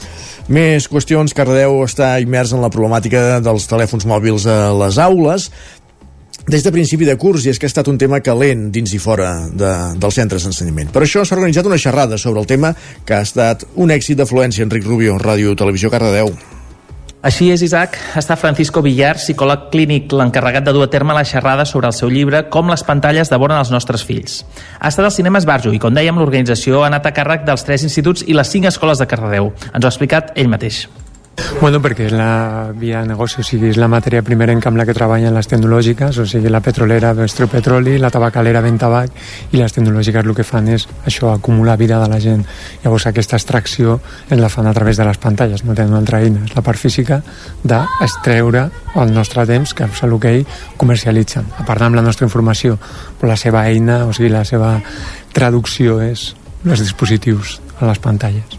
Més 0.50 0.88
qüestions. 0.90 1.34
Cardedeu 1.34 1.80
està 1.86 2.16
immers 2.22 2.54
en 2.54 2.64
la 2.64 2.72
problemàtica 2.74 3.40
dels 3.44 3.68
telèfons 3.70 4.06
mòbils 4.10 4.48
a 4.50 4.60
les 4.78 5.00
aules 5.02 5.50
des 6.50 6.64
de 6.66 6.72
principi 6.74 7.06
de 7.06 7.16
curs 7.16 7.46
i 7.46 7.54
és 7.54 7.60
que 7.62 7.68
ha 7.68 7.72
estat 7.72 7.88
un 7.92 7.98
tema 8.02 8.20
calent 8.26 8.70
dins 8.74 8.92
i 8.98 9.00
fora 9.00 9.32
de, 9.54 9.72
dels 10.02 10.18
centres 10.18 10.46
d'ensenyament. 10.48 10.90
Per 10.92 11.04
això 11.06 11.22
s'ha 11.22 11.38
organitzat 11.38 11.68
una 11.70 11.78
xerrada 11.78 12.18
sobre 12.18 12.42
el 12.42 12.50
tema 12.50 12.74
que 13.06 13.14
ha 13.14 13.22
estat 13.22 13.68
un 13.76 13.94
èxit 13.94 14.18
d'afluència. 14.18 14.66
Enric 14.66 14.88
Rubio, 14.88 15.20
Ràdio 15.22 15.54
Televisió 15.56 15.92
Cardedeu. 15.94 16.34
Així 17.22 17.50
és, 17.52 17.62
Isaac. 17.62 17.98
Està 18.16 18.38
Francisco 18.40 18.82
Villar, 18.82 19.18
psicòleg 19.20 19.68
clínic, 19.74 20.14
l'encarregat 20.16 20.64
de 20.64 20.74
dur 20.74 20.86
a 20.86 20.90
terme 20.90 21.14
la 21.14 21.26
xerrada 21.28 21.66
sobre 21.68 21.92
el 21.92 21.94
seu 21.98 22.08
llibre 22.10 22.46
Com 22.50 22.72
les 22.72 22.86
pantalles 22.88 23.30
devoren 23.30 23.60
els 23.60 23.74
nostres 23.76 24.06
fills. 24.08 24.40
Ha 24.80 24.88
estat 24.88 25.06
al 25.06 25.12
cinema 25.12 25.42
Esbarjo 25.44 25.74
i, 25.76 25.82
com 25.84 25.94
dèiem, 25.94 26.18
l'organització 26.18 26.82
ha 26.82 26.88
anat 26.88 27.12
a 27.12 27.14
càrrec 27.14 27.44
dels 27.46 27.68
tres 27.68 27.84
instituts 27.84 28.24
i 28.26 28.38
les 28.38 28.50
cinc 28.50 28.72
escoles 28.72 29.04
de 29.04 29.10
Cardedeu. 29.12 29.52
Ens 29.74 29.84
ho 29.84 29.92
ha 29.92 29.94
explicat 29.94 30.32
ell 30.40 30.50
mateix. 30.50 30.86
Bueno, 31.62 31.82
perquè 31.84 32.08
la 32.10 32.72
via 32.72 33.02
de 33.02 33.10
negoci, 33.10 33.42
o 33.42 33.44
sigui, 33.44 33.68
és 33.74 33.78
la 33.78 33.90
matèria 33.92 34.22
primerenca 34.24 34.70
amb 34.70 34.80
la 34.80 34.86
que 34.88 34.94
treballen 34.96 35.34
les 35.36 35.48
tecnològiques, 35.52 36.18
o 36.22 36.26
sigui, 36.30 36.48
la 36.48 36.62
petrolera 36.64 37.12
extreu 37.26 37.50
petroli, 37.52 37.98
la 38.00 38.12
tabacalera 38.14 38.62
ven 38.64 38.78
tabac, 38.80 39.12
i 39.52 39.60
les 39.60 39.76
tecnològiques 39.76 40.24
el 40.24 40.36
que 40.38 40.46
fan 40.48 40.70
és 40.72 40.88
això, 41.04 41.34
acumular 41.34 41.76
vida 41.78 42.00
de 42.00 42.08
la 42.08 42.20
gent. 42.24 42.46
Llavors 42.84 43.10
aquesta 43.10 43.36
extracció 43.36 43.98
ens 44.30 44.40
la 44.40 44.50
fan 44.50 44.70
a 44.72 44.74
través 44.74 44.98
de 44.98 45.08
les 45.08 45.20
pantalles, 45.20 45.66
no 45.66 45.76
tenen 45.76 45.92
una 45.92 46.00
altra 46.04 46.22
eina, 46.24 46.46
és 46.48 46.56
la 46.56 46.64
part 46.64 46.80
física 46.80 47.20
d'extreure 47.64 48.70
el 48.96 49.14
nostre 49.14 49.46
temps, 49.50 49.74
que 49.74 49.90
és 49.90 50.04
el 50.08 50.16
que 50.20 50.36
ell 50.38 50.48
comercialitzen, 50.78 51.52
a 51.60 51.68
part 51.68 51.84
amb 51.84 52.00
la 52.00 52.06
nostra 52.06 52.28
informació, 52.30 52.80
la 53.22 53.36
seva 53.36 53.68
eina, 53.68 54.06
o 54.08 54.16
sigui, 54.16 54.32
la 54.32 54.46
seva 54.48 54.78
traducció 55.36 56.00
és 56.08 56.32
els 56.66 56.88
dispositius 56.88 57.60
a 57.80 57.92
les 57.92 58.00
pantalles. 58.00 58.59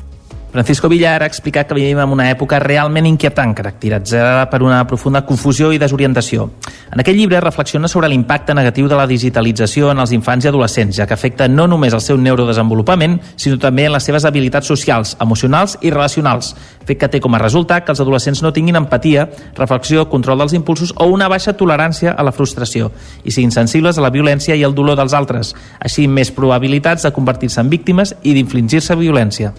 Francisco 0.50 0.88
Villar 0.88 1.22
ha 1.22 1.26
explicat 1.26 1.68
que 1.68 1.76
vivim 1.78 2.00
en 2.02 2.10
una 2.10 2.24
època 2.32 2.58
realment 2.58 3.06
inquietant, 3.06 3.52
caracteritzada 3.54 4.48
per 4.50 4.64
una 4.66 4.80
profunda 4.82 5.20
confusió 5.22 5.68
i 5.70 5.78
desorientació. 5.78 6.48
En 6.90 6.98
aquest 6.98 7.14
llibre 7.14 7.38
reflexiona 7.40 7.86
sobre 7.86 8.08
l'impacte 8.10 8.56
negatiu 8.58 8.88
de 8.90 8.98
la 8.98 9.06
digitalització 9.06 9.92
en 9.92 10.02
els 10.02 10.10
infants 10.10 10.44
i 10.44 10.50
adolescents, 10.50 10.96
ja 10.98 11.06
que 11.06 11.14
afecta 11.14 11.46
no 11.46 11.68
només 11.70 11.94
el 11.94 12.02
seu 12.02 12.18
neurodesenvolupament, 12.18 13.20
sinó 13.36 13.60
també 13.62 13.86
en 13.86 13.94
les 13.94 14.10
seves 14.10 14.26
habilitats 14.26 14.66
socials, 14.66 15.14
emocionals 15.22 15.78
i 15.86 15.94
relacionals, 15.94 16.56
fet 16.82 16.98
que 16.98 17.12
té 17.14 17.22
com 17.22 17.38
a 17.38 17.42
resultat 17.44 17.86
que 17.86 17.94
els 17.94 18.02
adolescents 18.02 18.42
no 18.42 18.50
tinguin 18.52 18.82
empatia, 18.82 19.28
reflexió, 19.54 20.08
control 20.10 20.42
dels 20.42 20.58
impulsos 20.58 20.96
o 20.98 21.06
una 21.14 21.30
baixa 21.30 21.54
tolerància 21.54 22.18
a 22.18 22.26
la 22.26 22.34
frustració 22.34 22.90
i 23.22 23.30
siguin 23.30 23.54
sensibles 23.54 23.98
a 23.98 24.02
la 24.02 24.10
violència 24.10 24.58
i 24.58 24.66
al 24.66 24.74
dolor 24.74 24.98
dels 24.98 25.14
altres, 25.14 25.54
així 25.78 26.10
més 26.10 26.34
probabilitats 26.34 27.06
de 27.06 27.14
convertir-se 27.14 27.62
en 27.62 27.70
víctimes 27.70 28.16
i 28.24 28.34
d'infligir-se 28.34 28.98
violència. 28.98 29.54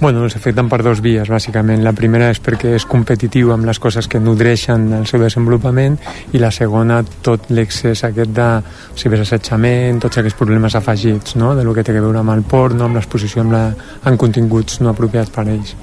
Bueno, 0.00 0.22
els 0.22 0.36
afecten 0.38 0.68
per 0.70 0.78
dos 0.86 1.00
vies, 1.02 1.26
bàsicament. 1.26 1.80
La 1.82 1.90
primera 1.90 2.28
és 2.30 2.38
perquè 2.38 2.76
és 2.76 2.86
competitiu 2.86 3.50
amb 3.50 3.66
les 3.66 3.80
coses 3.82 4.06
que 4.06 4.20
nodreixen 4.22 4.86
el 4.94 5.08
seu 5.10 5.18
desenvolupament 5.24 5.98
i 6.30 6.38
la 6.38 6.52
segona, 6.54 7.00
tot 7.26 7.50
l'excés 7.50 8.04
aquest 8.06 8.30
de 8.36 8.48
ciberassetjament, 8.94 9.98
tots 10.06 10.22
aquests 10.22 10.38
problemes 10.38 10.78
afegits, 10.78 11.34
no?, 11.34 11.56
de 11.58 11.66
lo 11.66 11.74
que 11.74 11.82
té 11.82 11.98
a 11.98 11.98
veure 11.98 12.22
amb 12.22 12.36
el 12.36 12.46
porno, 12.46 12.86
amb 12.86 13.00
l'exposició 13.00 13.42
amb, 13.42 13.58
la, 13.58 13.66
amb 14.06 14.22
continguts 14.22 14.78
no 14.86 14.94
apropiats 14.94 15.34
per 15.34 15.48
a 15.48 15.54
ells. 15.58 15.74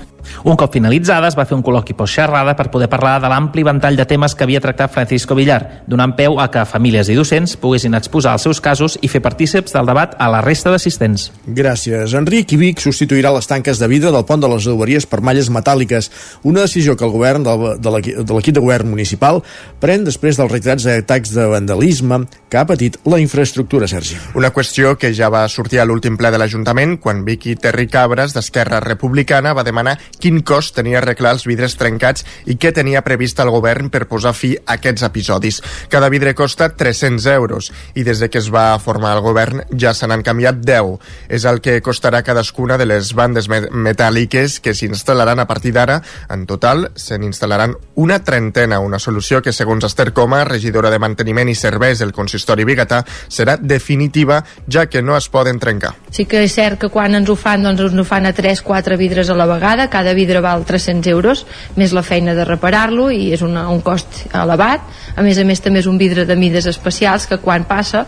Un 0.44 0.58
cop 0.60 0.74
finalitzada, 0.74 1.27
es 1.27 1.38
va 1.38 1.46
fer 1.46 1.58
un 1.58 1.63
col·loqui 1.65 1.96
post-xerrada 1.98 2.55
per 2.55 2.70
poder 2.74 2.89
parlar 2.91 3.17
de 3.22 3.29
l'ampli 3.32 3.63
ventall 3.65 3.98
de 3.98 4.05
temes 4.10 4.36
que 4.36 4.46
havia 4.46 4.62
tractat 4.62 4.94
Francisco 4.94 5.36
Villar, 5.36 5.84
donant 5.88 6.15
peu 6.17 6.39
a 6.39 6.50
que 6.51 6.65
famílies 6.70 7.10
i 7.10 7.17
docents 7.17 7.55
poguessin 7.62 7.96
exposar 7.98 8.36
els 8.36 8.46
seus 8.48 8.62
casos 8.62 8.98
i 9.01 9.10
fer 9.12 9.22
partíceps 9.24 9.74
del 9.75 9.89
debat 9.89 10.15
a 10.20 10.29
la 10.32 10.41
resta 10.46 10.74
d'assistents. 10.74 11.29
Gràcies. 11.48 12.15
Enric 12.17 12.53
i 12.55 12.60
Vic 12.62 12.84
substituirà 12.84 13.34
les 13.36 13.48
tanques 13.48 13.79
de 13.82 13.89
vidre 13.91 14.12
del 14.13 14.25
pont 14.25 14.41
de 14.41 14.50
les 14.51 14.67
adoberies 14.67 15.08
per 15.10 15.22
malles 15.25 15.51
metàl·liques, 15.53 16.12
una 16.44 16.65
decisió 16.65 16.96
que 16.96 17.05
el 17.05 17.13
govern 17.13 17.46
de 17.46 17.91
l'equip 17.96 18.55
de 18.55 18.63
govern 18.63 18.89
municipal 18.91 19.41
pren 19.82 20.05
després 20.05 20.39
dels 20.39 20.52
reiterats 20.52 20.88
atacs 20.91 21.34
de 21.36 21.47
vandalisme 21.52 22.23
que 22.49 22.60
ha 22.60 22.65
patit 22.67 22.97
la 23.06 23.19
infraestructura, 23.21 23.88
Sergi. 23.88 24.17
Una 24.36 24.52
qüestió 24.56 24.95
que 24.99 25.13
ja 25.13 25.30
va 25.34 25.45
sortir 25.49 25.82
a 25.82 25.86
l'últim 25.86 26.17
ple 26.17 26.32
de 26.32 26.39
l'Ajuntament 26.41 26.97
quan 27.02 27.23
Vicky 27.26 27.56
Terri 27.60 27.88
Cabres, 27.91 28.34
d'Esquerra 28.36 28.80
Republicana, 28.84 29.54
va 29.54 29.65
demanar 29.65 29.97
quin 30.21 30.41
cost 30.45 30.75
tenia 30.78 30.99
arreglar 31.01 31.36
els 31.36 31.45
vidres 31.47 31.78
trencats 31.80 32.25
i 32.45 32.58
què 32.60 32.71
tenia 32.75 33.04
previst 33.06 33.39
el 33.43 33.51
govern 33.54 33.89
per 33.93 34.06
posar 34.10 34.34
fi 34.36 34.56
a 34.58 34.75
aquests 34.78 35.06
episodis. 35.08 35.62
Cada 35.89 36.10
vidre 36.10 36.36
costa 36.36 36.69
300 36.75 37.25
euros 37.36 37.71
i 37.95 38.04
des 38.04 38.19
de 38.19 38.30
que 38.30 38.39
es 38.41 38.51
va 38.54 38.67
formar 38.80 39.15
el 39.15 39.23
govern 39.25 39.63
ja 39.71 39.93
se 39.93 40.08
n'han 40.08 40.23
canviat 40.23 40.62
10. 40.62 40.97
És 41.30 41.45
el 41.45 41.62
que 41.62 41.82
costarà 41.84 42.21
cadascuna 42.23 42.78
de 42.78 42.88
les 42.89 43.13
bandes 43.15 43.49
metàl·liques 43.49 44.60
que 44.62 44.75
s'instal·laran 44.75 45.39
a 45.41 45.47
partir 45.47 45.73
d'ara. 45.75 46.01
En 46.30 46.45
total, 46.45 46.89
se 46.95 47.17
n'instal·laran 47.19 47.75
una 47.95 48.19
trentena, 48.23 48.80
una 48.80 48.99
solució 48.99 49.41
que, 49.41 49.54
segons 49.56 49.86
Esther 49.88 50.12
Coma, 50.13 50.43
regidora 50.45 50.91
de 50.91 50.99
Manteniment 50.99 51.49
i 51.49 51.56
Serveis 51.56 51.99
del 52.04 52.13
Consistori 52.13 52.65
Bigatà, 52.67 53.04
serà 53.30 53.58
definitiva, 53.58 54.43
ja 54.67 54.86
que 54.88 55.01
no 55.01 55.17
es 55.17 55.30
poden 55.30 55.60
trencar. 55.60 55.95
Sí 56.12 56.25
que 56.30 56.43
és 56.45 56.54
cert 56.56 56.80
que 56.82 56.89
quan 56.91 57.15
ens 57.17 57.30
ho 57.30 57.36
fan, 57.39 57.63
doncs 57.65 57.88
ens 57.89 58.01
ho 58.01 58.06
fan 58.08 58.28
a 58.28 58.34
3-4 58.36 58.97
vidres 58.99 59.30
a 59.30 59.38
la 59.38 59.47
vegada, 59.49 59.89
cada 59.89 60.05
vidre 60.13 60.41
val 60.44 60.65
300 60.68 61.10
euros, 61.12 61.46
més 61.76 61.94
la 61.96 62.04
feina 62.06 62.36
de 62.38 62.46
reparar-lo 62.46 63.10
i 63.10 63.32
és 63.34 63.41
una, 63.41 63.70
un 63.72 63.82
cost 63.82 64.26
elevat. 64.34 64.86
A 65.15 65.24
més 65.26 65.39
a 65.39 65.46
més 65.48 65.63
també 65.63 65.82
és 65.82 65.89
un 65.89 65.98
vidre 65.98 66.26
de 66.26 66.36
mides 66.36 66.68
especials 66.70 67.26
que 67.26 67.39
quan 67.41 67.65
passa 67.65 68.06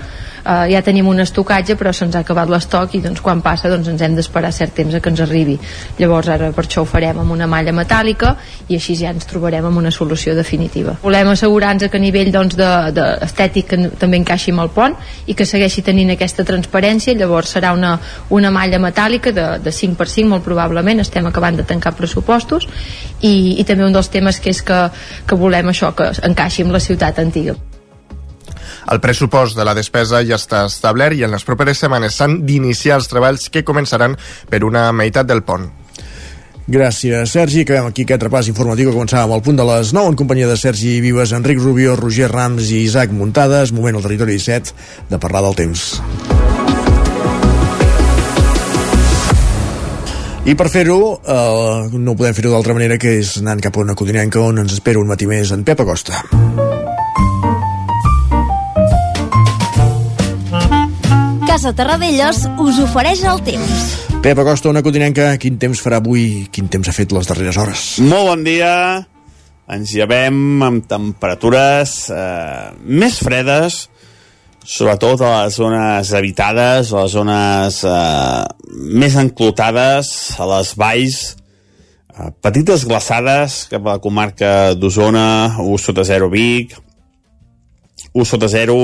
eh, 0.48 0.72
ja 0.72 0.82
tenim 0.82 1.08
un 1.12 1.20
estocatge 1.24 1.76
però 1.80 1.92
se'ns 1.94 2.16
ha 2.16 2.24
acabat 2.24 2.50
l'estoc 2.50 2.96
i 2.96 3.02
doncs 3.04 3.22
quan 3.22 3.42
passa 3.46 3.70
doncs 3.72 3.90
ens 3.92 4.02
hem 4.02 4.16
d'esperar 4.16 4.54
cert 4.56 4.76
temps 4.78 4.96
a 4.96 5.02
que 5.04 5.12
ens 5.12 5.22
arribi. 5.26 5.58
Llavors 6.00 6.32
ara 6.34 6.52
per 6.56 6.66
això 6.66 6.84
ho 6.84 6.90
farem 6.90 7.20
amb 7.22 7.36
una 7.36 7.48
malla 7.48 7.74
metàl·lica 7.76 8.36
i 8.68 8.80
així 8.80 8.96
ja 9.00 9.12
ens 9.14 9.28
trobarem 9.30 9.66
amb 9.68 9.82
una 9.84 9.92
solució 9.92 10.36
definitiva. 10.36 10.98
Volem 11.04 11.34
assegurar-nos 11.34 11.92
que 11.92 11.98
a 12.00 12.02
nivell 12.02 12.32
doncs, 12.32 12.56
de, 12.58 12.72
de 12.96 13.06
també 14.00 14.22
encaixi 14.22 14.52
amb 14.54 14.64
el 14.66 14.72
pont 14.76 14.96
i 15.28 15.36
que 15.38 15.46
segueixi 15.46 15.84
tenint 15.86 16.12
aquesta 16.14 16.46
transparència, 16.48 17.16
llavors 17.18 17.54
serà 17.56 17.74
una, 17.76 17.98
una 18.30 18.52
malla 18.52 18.80
metàl·lica 18.80 19.34
de, 19.36 19.48
de 19.64 19.72
5 19.72 19.98
per 20.00 20.08
5 20.10 20.30
molt 20.32 20.46
probablement, 20.46 21.02
estem 21.04 21.28
acabant 21.28 21.58
de 21.58 21.66
tancar 21.68 21.96
pressupostos 21.98 22.68
i, 23.22 23.58
i 23.60 23.64
també 23.68 23.88
un 23.88 23.96
dels 23.96 24.12
temes 24.14 24.40
que 24.40 24.54
és 24.54 24.62
que, 24.62 24.84
que 25.28 25.40
volem 25.40 25.74
això, 25.74 25.94
que 25.98 26.12
encaixi 26.28 26.66
amb 26.66 26.78
la 26.78 26.84
ciutat 26.84 27.20
antiga. 27.24 27.58
El 28.88 29.02
pressupost 29.04 29.58
de 29.58 29.66
la 29.68 29.74
despesa 29.76 30.22
ja 30.24 30.38
està 30.40 30.64
establert 30.70 31.18
i 31.18 31.26
en 31.28 31.34
les 31.34 31.44
properes 31.44 31.82
setmanes 31.84 32.16
s'han 32.16 32.40
d'iniciar 32.48 33.02
els 33.02 33.10
treballs 33.12 33.50
que 33.52 33.66
començaran 33.68 34.16
per 34.50 34.64
una 34.64 34.92
meitat 34.96 35.28
del 35.28 35.44
pont. 35.44 35.68
Gràcies, 36.68 37.32
Sergi. 37.32 37.64
Acabem 37.64 37.86
aquí 37.88 38.04
aquest 38.04 38.24
repàs 38.28 38.48
informatiu 38.52 38.90
que 38.90 38.96
començàvem 38.96 39.34
al 39.36 39.44
punt 39.44 39.60
de 39.60 39.66
les 39.68 39.94
9 39.96 40.12
en 40.12 40.18
companyia 40.20 40.48
de 40.48 40.58
Sergi 40.60 40.98
Vives, 41.04 41.32
Enric 41.36 41.60
Rubio, 41.64 41.96
Roger 41.96 42.28
Rams 42.32 42.72
i 42.72 42.84
Isaac 42.84 43.12
Muntades. 43.16 43.72
Moment 43.76 44.00
al 44.00 44.04
territori 44.08 44.36
17 44.36 44.76
de 45.12 45.20
parlar 45.20 45.44
del 45.48 45.56
temps. 45.56 45.88
I 50.48 50.56
per 50.56 50.70
fer-ho, 50.72 51.20
eh, 51.28 51.98
no 52.00 52.16
podem 52.16 52.36
fer-ho 52.36 52.56
d'altra 52.56 52.76
manera 52.76 53.00
que 53.00 53.18
és 53.20 53.36
anant 53.40 53.60
cap 53.64 53.76
a 53.76 53.84
una 53.84 53.96
codinenca 54.00 54.40
on 54.40 54.64
ens 54.64 54.80
espera 54.80 55.00
un 55.00 55.12
matí 55.12 55.28
més 55.28 55.52
en 55.52 55.68
Pep 55.68 55.84
Acosta. 55.84 56.24
Casa 61.58 61.72
Terradellos 61.74 62.44
us 62.62 62.78
ofereix 62.84 63.24
el 63.26 63.40
temps. 63.42 63.86
Pep 64.22 64.38
Acosta, 64.38 64.70
una 64.70 64.84
codinenca, 64.86 65.32
quin 65.42 65.56
temps 65.58 65.80
farà 65.82 65.98
avui? 65.98 66.44
Quin 66.54 66.68
temps 66.70 66.86
ha 66.86 66.94
fet 66.94 67.16
les 67.16 67.26
darreres 67.26 67.58
hores? 67.58 67.86
Molt 68.06 68.28
bon 68.30 68.44
dia. 68.46 68.74
Ens 69.74 69.96
llevem 69.98 70.62
amb 70.62 70.86
temperatures 70.86 71.96
eh, 72.14 72.68
més 72.86 73.18
fredes, 73.26 73.80
sobretot 74.62 75.26
a 75.26 75.32
les 75.32 75.58
zones 75.58 76.14
habitades, 76.14 76.94
a 76.94 77.08
les 77.08 77.16
zones 77.18 77.82
eh, 77.90 78.46
més 79.02 79.18
enclotades, 79.18 80.12
a 80.38 80.46
les 80.54 80.76
valls, 80.78 81.22
eh, 82.14 82.30
petites 82.38 82.86
glaçades 82.86 83.64
cap 83.72 83.82
a 83.82 83.96
la 83.96 84.04
comarca 84.04 84.76
d'Osona, 84.78 85.58
1 85.66 85.82
sota 85.88 86.06
0 86.06 86.30
Vic, 86.38 86.78
1 88.14 88.30
sota 88.30 88.46
0 88.46 88.78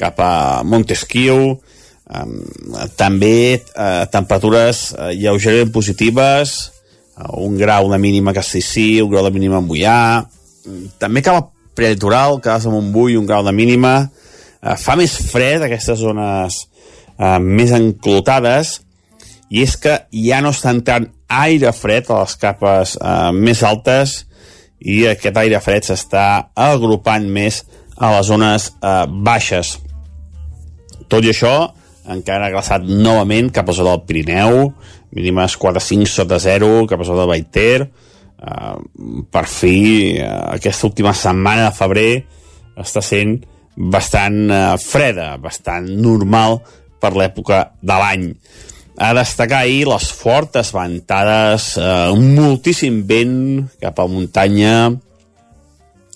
cap 0.00 0.24
a 0.24 0.32
Montesquieu, 0.64 1.60
Um, 2.10 2.40
també 2.98 3.60
uh, 3.60 4.02
temperatures 4.10 4.88
uh, 4.96 5.12
lleugerament 5.14 5.70
positives, 5.70 6.56
uh, 7.14 7.36
un 7.38 7.54
grau 7.60 7.86
de 7.92 8.00
mínima 8.02 8.32
a 8.32 8.40
Castellcí, 8.40 8.98
un 9.04 9.12
grau 9.12 9.28
de 9.28 9.30
mínima 9.36 9.60
a 9.60 9.62
Mollà, 9.62 10.00
mm, 10.66 10.98
també 10.98 11.22
cap 11.22 11.38
al 11.38 11.46
prelitoral, 11.78 12.40
Cases 12.42 12.66
de 12.66 12.74
Montbui, 12.74 13.16
un 13.16 13.26
grau 13.26 13.44
de 13.46 13.54
mínima, 13.54 14.10
eh, 14.60 14.76
fa 14.76 14.96
més 14.98 15.16
fred 15.30 15.64
aquestes 15.64 16.00
zones 16.02 16.64
eh, 17.18 17.38
més 17.40 17.72
enclotades 17.76 18.78
i 19.50 19.64
és 19.64 19.76
que 19.80 19.96
ja 20.26 20.40
no 20.44 20.52
està 20.54 20.74
entrant 20.74 21.08
aire 21.40 21.72
fred 21.76 22.10
a 22.10 22.22
les 22.22 22.36
capes 22.40 22.96
eh, 23.00 23.30
més 23.34 23.62
altes 23.66 24.20
i 24.80 25.04
aquest 25.10 25.36
aire 25.36 25.60
fred 25.60 25.86
s'està 25.86 26.26
agrupant 26.56 27.26
més 27.28 27.62
a 28.00 28.14
les 28.16 28.28
zones 28.30 28.70
eh, 28.80 29.04
baixes. 29.08 29.76
Tot 31.10 31.24
i 31.26 31.32
això, 31.32 31.54
encara 32.08 32.50
glaçat 32.52 32.86
novament 32.86 33.50
cap 33.52 33.68
a 33.68 33.76
zona 33.76 33.94
del 33.96 34.06
Pirineu, 34.08 34.72
mínimes 35.16 35.56
4-5 35.60 36.08
sota 36.08 36.40
0, 36.40 36.86
cap 36.90 37.00
a 37.00 37.06
zona 37.06 37.24
del 37.24 37.32
Baiter, 37.34 37.86
uh, 37.86 38.76
per 39.30 39.46
fi 39.50 39.76
uh, 40.16 40.50
aquesta 40.56 40.88
última 40.88 41.14
setmana 41.16 41.68
de 41.68 41.76
febrer 41.76 42.10
està 42.80 43.02
sent 43.04 43.38
bastant 43.76 44.42
uh, 44.48 44.76
freda, 44.80 45.34
bastant 45.42 45.88
normal 46.00 46.60
per 47.00 47.14
l'època 47.16 47.64
de 47.80 47.96
l'any. 48.02 48.26
A 49.00 49.14
destacar 49.16 49.62
ahir 49.64 49.86
les 49.88 50.10
fortes 50.12 50.74
ventades, 50.76 51.70
eh, 51.80 52.10
moltíssim 52.12 52.98
vent 53.08 53.38
cap 53.80 53.96
a 54.02 54.04
muntanya, 54.04 54.90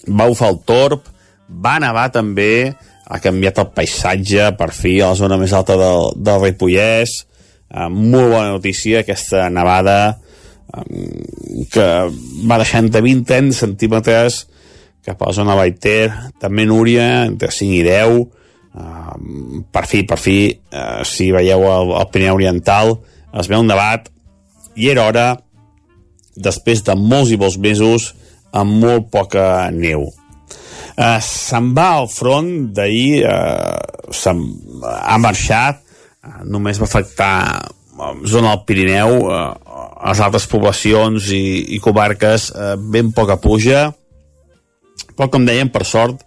va 0.05 0.27
bufar 0.29 0.51
el 0.53 0.59
torb, 0.69 1.07
va 1.49 1.79
nevar 1.81 2.11
també, 2.13 2.75
ha 3.05 3.21
canviat 3.21 3.61
el 3.63 3.71
paisatge, 3.77 4.51
per 4.59 4.71
fi, 4.73 4.99
a 5.01 5.13
la 5.13 5.19
zona 5.19 5.39
més 5.41 5.53
alta 5.57 5.77
del, 5.81 6.13
del 6.17 6.41
Ripollès, 6.43 7.17
eh, 7.71 7.89
molt 7.89 8.33
bona 8.33 8.55
notícia, 8.55 9.03
aquesta 9.03 9.49
nevada 9.53 9.99
eh, 10.15 11.67
que 11.73 11.89
va 12.49 12.61
deixar 12.63 12.85
entre 12.85 13.05
20 13.05 13.25
i 13.25 13.29
30 13.29 13.61
centímetres 13.61 14.45
cap 15.05 15.21
a 15.21 15.29
la 15.29 15.37
zona 15.37 15.57
Baiter, 15.59 16.09
també 16.41 16.65
Núria, 16.65 17.27
entre 17.29 17.53
5 17.53 17.77
i 17.77 17.85
10, 17.85 18.25
Uh, 18.75 19.63
per 19.71 19.85
fi, 19.87 20.01
per 20.03 20.17
fi, 20.19 20.51
uh, 20.51 21.05
si 21.07 21.29
veieu 21.31 21.63
el, 21.71 21.93
el 21.95 22.09
Pirineu 22.11 22.41
Oriental, 22.41 22.97
es 23.39 23.47
veu 23.47 23.63
un 23.63 23.71
debat 23.71 24.09
i 24.75 24.89
era 24.91 25.05
hora, 25.07 25.27
després 26.35 26.83
de 26.83 26.97
molts 26.99 27.31
i 27.31 27.39
molts 27.39 27.55
mesos, 27.63 28.09
amb 28.51 28.75
molt 28.83 29.13
poca 29.15 29.71
neu. 29.71 30.09
Uh, 30.95 31.19
se'n 31.19 31.73
va 31.75 31.89
al 31.97 32.07
front 32.07 32.51
d'ahir, 32.75 33.25
uh, 33.27 34.85
ha 34.95 35.17
marxat, 35.19 35.81
uh, 36.23 36.45
només 36.47 36.79
va 36.79 36.87
afectar 36.87 37.35
uh, 37.67 38.13
zona 38.31 38.53
del 38.53 38.63
Pirineu, 38.69 39.17
uh, 39.27 39.81
les 40.05 40.23
altres 40.23 40.47
poblacions 40.47 41.33
i, 41.35 41.75
i 41.75 41.81
comarques, 41.83 42.53
uh, 42.55 42.77
ben 42.79 43.11
poca 43.17 43.41
puja, 43.43 43.89
però 45.17 45.27
com 45.33 45.47
dèiem, 45.47 45.73
per 45.75 45.83
sort, 45.83 46.23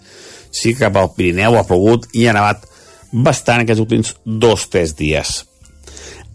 sí 0.51 0.73
que 0.73 0.83
cap 0.83 0.99
al 0.99 1.13
Pirineu 1.15 1.55
ha 1.55 1.63
plogut 1.67 2.09
i 2.11 2.27
ha 2.27 2.35
nevat 2.35 2.67
bastant 3.11 3.63
aquests 3.63 3.83
últims 3.83 4.15
dos 4.25 4.67
o 4.67 4.71
tres 4.73 4.97
dies. 4.99 5.37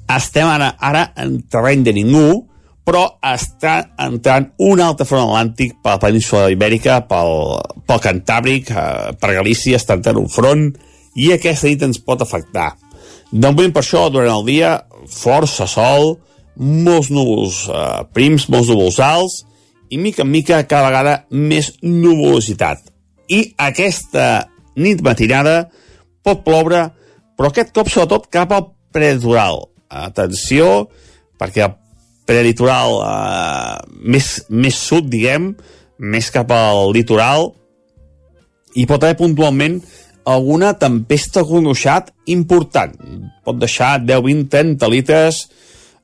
Estem 0.08 0.48
ara, 0.48 0.72
ara 0.80 1.10
en 1.20 1.42
terreny 1.52 1.84
de 1.84 1.94
ningú, 2.00 2.46
però 2.86 3.04
està 3.22 3.76
entrant 4.02 4.48
un 4.66 4.80
altre 4.82 5.06
front 5.06 5.28
atlàntic 5.28 5.76
per 5.82 5.96
la 5.96 6.02
península 6.02 6.50
ibèrica, 6.54 7.00
pel, 7.10 7.36
pel 7.86 8.02
Cantàbric, 8.02 8.72
eh, 8.72 9.12
per 9.20 9.36
Galícia 9.36 9.78
està 9.78 9.98
entrant 9.98 10.18
un 10.22 10.30
front 10.32 10.66
i 11.14 11.30
aquesta 11.34 11.70
nit 11.70 11.84
ens 11.86 12.02
pot 12.02 12.24
afectar. 12.24 12.72
De 13.32 13.46
moment 13.46 13.72
per 13.72 13.84
això, 13.84 14.08
durant 14.10 14.34
el 14.34 14.46
dia, 14.48 14.74
força 15.08 15.68
sol, 15.70 16.16
molts 16.58 17.12
núvols 17.14 17.64
eh, 17.70 18.02
prims, 18.12 18.48
molts 18.52 18.72
núvols 18.72 18.98
alts, 19.02 19.42
i 19.92 19.98
mica 20.00 20.24
en 20.24 20.32
mica 20.32 20.62
cada 20.64 20.88
vegada 20.88 21.14
més 21.30 21.74
nuvolositat 21.84 22.92
i 23.32 23.42
aquesta 23.60 24.46
nit 24.80 25.02
matinada 25.04 25.66
pot 26.24 26.42
ploure, 26.46 26.86
però 27.36 27.50
aquest 27.50 27.72
cop 27.76 27.90
sobretot 27.90 28.28
cap 28.32 28.52
al 28.54 28.68
prelitoral. 28.94 29.66
Atenció, 29.92 30.88
perquè 31.40 31.66
el 31.66 31.74
prelitoral 32.32 32.98
eh, 33.04 33.76
més, 34.08 34.34
més 34.48 34.78
sud, 34.88 35.10
diguem, 35.12 35.52
més 36.02 36.30
cap 36.34 36.50
al 36.56 36.88
litoral, 36.96 37.52
hi 38.72 38.86
pot 38.88 39.04
haver 39.04 39.20
puntualment 39.20 39.82
alguna 40.32 40.72
tempesta 40.80 41.42
conuixat 41.44 42.12
important. 42.32 42.94
Pot 43.44 43.58
deixar 43.60 43.98
10, 44.00 44.22
20, 44.24 44.46
30 44.52 44.92
litres, 44.92 45.42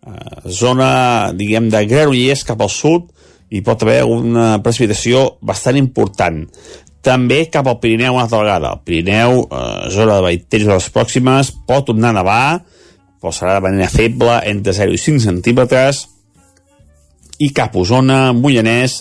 eh, 0.04 0.42
zona, 0.52 0.90
diguem, 1.38 1.70
de 1.72 1.86
Granollers 1.88 2.44
cap 2.44 2.60
al 2.60 2.72
sud, 2.72 3.08
i 3.48 3.62
pot 3.64 3.80
haver 3.80 4.02
una 4.04 4.58
precipitació 4.60 5.38
bastant 5.40 5.78
important 5.80 6.42
també 7.08 7.44
cap 7.48 7.68
al 7.70 7.78
Pirineu 7.80 8.16
una 8.16 8.26
altra 8.26 8.42
vegada. 8.42 8.72
El 8.74 8.82
Pirineu, 8.84 9.46
eh, 9.48 9.90
zona 9.94 10.18
de 10.18 10.24
Baiters 10.26 10.66
de 10.66 10.74
les 10.74 10.90
pròximes, 10.92 11.52
pot 11.66 11.86
tornar 11.86 12.10
a 12.10 12.18
nevar, 12.20 12.64
però 13.20 13.32
serà 13.32 13.54
de 13.54 13.64
manera 13.64 13.88
feble, 13.88 14.40
entre 14.50 14.74
0 14.74 14.92
i 14.92 14.98
5 14.98 15.22
centímetres, 15.24 16.08
i 17.38 17.51
cap 17.55 17.77
a 17.77 17.83
Osona, 17.83 18.18
Mollanès, 18.33 18.98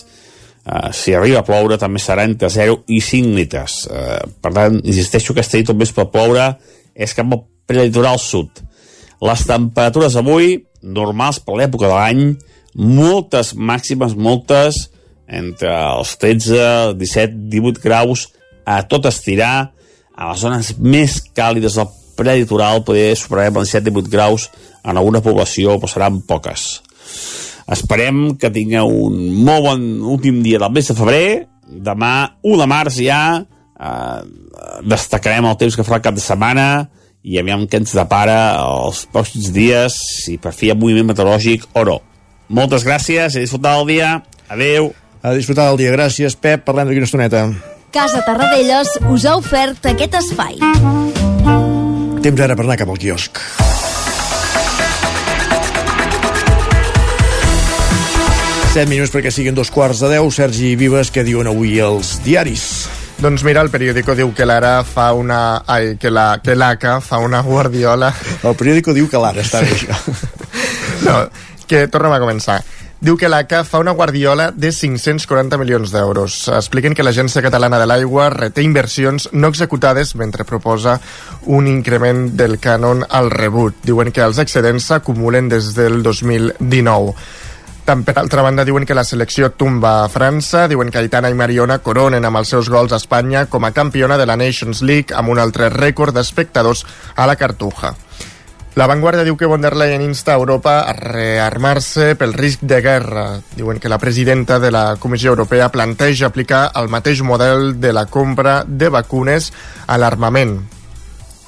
eh, 0.64 0.92
si 0.92 1.14
arriba 1.14 1.42
a 1.42 1.46
ploure, 1.46 1.78
també 1.78 2.00
serà 2.02 2.24
entre 2.28 2.50
0 2.50 2.82
i 2.88 3.00
5 3.00 3.34
litres. 3.36 3.80
Eh, 3.90 4.20
per 4.40 4.52
tant, 4.54 4.80
insisteixo 4.84 5.34
que 5.34 5.42
aquesta 5.42 5.58
nit 5.58 5.72
més 5.76 5.92
per 5.92 6.08
ploure 6.12 6.52
és 6.94 7.14
cap 7.14 7.32
al 7.32 7.44
prelitoral 7.68 8.18
sud. 8.18 8.62
Les 9.20 9.46
temperatures 9.46 10.16
avui, 10.16 10.58
normals 10.82 11.40
per 11.42 11.56
l'època 11.58 11.88
de 11.88 11.94
l'any, 11.94 12.22
moltes 12.78 13.54
màximes, 13.54 14.14
moltes, 14.14 14.86
entre 15.28 15.70
els 15.98 16.16
13, 16.16 16.94
17, 16.96 17.34
18 17.52 17.82
graus 17.84 18.28
a 18.64 18.80
tot 18.88 19.06
estirar 19.08 19.70
a 20.16 20.30
les 20.30 20.40
zones 20.40 20.72
més 20.80 21.20
càlides 21.36 21.76
del 21.78 21.90
preditoral 22.18 22.82
poder 22.86 23.12
superar 23.16 23.50
els 23.52 23.70
17-18 23.70 24.10
graus 24.10 24.48
en 24.82 24.96
alguna 24.96 25.22
població 25.22 25.76
però 25.78 25.90
seran 25.92 26.22
poques 26.26 26.64
esperem 27.74 28.36
que 28.40 28.52
tingueu 28.54 28.90
un 29.08 29.18
molt 29.44 29.66
bon 29.66 29.86
últim 30.16 30.42
dia 30.44 30.60
del 30.62 30.74
mes 30.74 30.88
de 30.88 30.96
febrer 30.96 31.24
demà 31.68 32.12
1 32.42 32.60
de 32.62 32.68
març 32.70 33.00
ja 33.04 33.22
eh, 33.38 34.20
destacarem 34.88 35.48
el 35.48 35.58
temps 35.60 35.76
que 35.76 35.84
farà 35.84 36.00
el 36.00 36.06
cap 36.08 36.16
de 36.16 36.24
setmana 36.24 36.68
i 37.22 37.36
aviam 37.40 37.66
què 37.68 37.82
ens 37.82 37.92
depara 37.96 38.38
els 38.62 39.04
pròxims 39.12 39.50
dies 39.52 39.98
si 40.22 40.38
per 40.40 40.54
fi 40.56 40.68
hi 40.70 40.72
ha 40.72 40.78
moviment 40.78 41.10
meteorològic 41.10 41.68
o 41.76 41.84
no 41.84 41.98
moltes 42.48 42.86
gràcies 42.88 43.36
i 43.36 43.44
disfrutar 43.44 43.76
el 43.82 43.92
dia 43.92 44.14
adeu 44.48 44.92
a 45.22 45.32
disfrutar 45.32 45.68
del 45.68 45.78
dia. 45.78 45.92
Gràcies, 45.92 46.36
Pep. 46.36 46.64
Parlem 46.66 46.88
d'aquí 46.88 47.02
una 47.02 47.08
estoneta. 47.08 47.42
Casa 47.92 48.22
Tarradellas 48.26 48.98
us 49.10 49.24
ha 49.24 49.36
ofert 49.40 49.90
aquest 49.90 50.18
espai. 50.20 50.58
Temps 52.22 52.44
ara 52.44 52.56
per 52.58 52.66
anar 52.66 52.78
cap 52.80 52.92
al 52.92 53.00
quiosc. 53.00 53.40
Set 58.68 58.84
minuts 58.84 59.08
perquè 59.08 59.30
siguin 59.32 59.56
dos 59.56 59.70
quarts 59.72 60.02
de 60.04 60.10
deu. 60.12 60.26
Sergi 60.28 60.74
Vives, 60.76 61.08
què 61.08 61.22
diuen 61.24 61.48
avui 61.48 61.78
els 61.80 62.18
diaris? 62.20 62.64
Doncs 63.18 63.42
mira, 63.42 63.62
el 63.64 63.70
periòdico 63.72 64.12
diu 64.14 64.28
que 64.36 64.44
l'ara 64.46 64.82
fa 64.84 65.08
una... 65.16 65.64
Ai, 65.66 65.94
que 65.98 66.12
la 66.12 66.36
que 66.44 66.54
l'ACA 66.54 66.98
fa 67.02 67.18
una 67.24 67.40
guardiola... 67.42 68.12
El 68.44 68.58
periòdico 68.60 68.92
diu 68.94 69.08
que 69.08 69.22
l'ara, 69.22 69.40
està 69.40 69.64
bé 69.64 69.72
això. 69.72 69.96
no, 71.08 71.16
que 71.66 71.86
tornem 71.88 72.14
a 72.14 72.20
començar. 72.22 72.60
Diu 73.00 73.16
que 73.16 73.32
l'ACA 73.32 73.64
fa 73.64 73.80
una 73.80 73.96
guardiola 73.96 74.50
de 74.50 74.70
540 74.74 75.58
milions 75.58 75.90
d'euros. 75.94 76.38
Expliquen 76.60 76.94
que 76.98 77.06
l'Agència 77.06 77.42
Catalana 77.42 77.78
de 77.80 77.88
l'Aigua 77.88 78.28
reté 78.34 78.62
inversions 78.66 79.30
no 79.32 79.48
executades 79.48 80.16
mentre 80.18 80.44
proposa 80.44 80.98
un 81.46 81.72
increment 81.72 82.26
del 82.36 82.58
cànon 82.60 83.06
al 83.08 83.30
rebut. 83.30 83.80
Diuen 83.86 84.12
que 84.12 84.26
els 84.26 84.42
excedents 84.42 84.92
s'acumulen 84.92 85.48
des 85.48 85.72
del 85.78 86.02
2019. 86.02 87.14
Tant 87.88 88.02
per 88.04 88.18
altra 88.20 88.42
banda 88.44 88.66
diuen 88.68 88.84
que 88.84 88.92
la 88.92 89.00
selecció 89.00 89.48
tumba 89.56 90.02
a 90.02 90.08
França, 90.12 90.66
diuen 90.68 90.90
que 90.92 90.98
Aitana 91.00 91.30
i 91.32 91.36
Mariona 91.38 91.78
coronen 91.80 92.26
amb 92.28 92.36
els 92.36 92.52
seus 92.52 92.68
gols 92.68 92.92
a 92.92 92.98
Espanya 93.00 93.46
com 93.48 93.64
a 93.64 93.70
campiona 93.72 94.18
de 94.20 94.26
la 94.28 94.36
Nations 94.36 94.82
League 94.84 95.16
amb 95.16 95.32
un 95.32 95.40
altre 95.40 95.70
rècord 95.72 96.12
d'espectadors 96.12 96.84
a 97.16 97.24
la 97.24 97.38
Cartuja. 97.40 97.94
La 98.76 98.90
Vanguardia 98.92 99.24
diu 99.24 99.40
que 99.40 99.48
von 99.48 99.64
der 99.64 99.72
Leyen 99.72 100.04
insta 100.04 100.36
a 100.36 100.42
Europa 100.42 100.82
a 100.84 100.92
rearmar-se 100.92 102.12
pel 102.20 102.36
risc 102.36 102.60
de 102.60 102.84
guerra. 102.84 103.28
Diuen 103.56 103.80
que 103.80 103.88
la 103.88 103.98
presidenta 103.98 104.60
de 104.60 104.70
la 104.70 104.98
Comissió 105.00 105.32
Europea 105.32 105.72
planteja 105.72 106.28
aplicar 106.28 106.66
el 106.76 106.92
mateix 106.92 107.24
model 107.24 107.80
de 107.80 107.96
la 107.96 108.04
compra 108.04 108.64
de 108.68 108.92
vacunes 108.92 109.54
a 109.86 109.96
l'armament. 109.96 110.58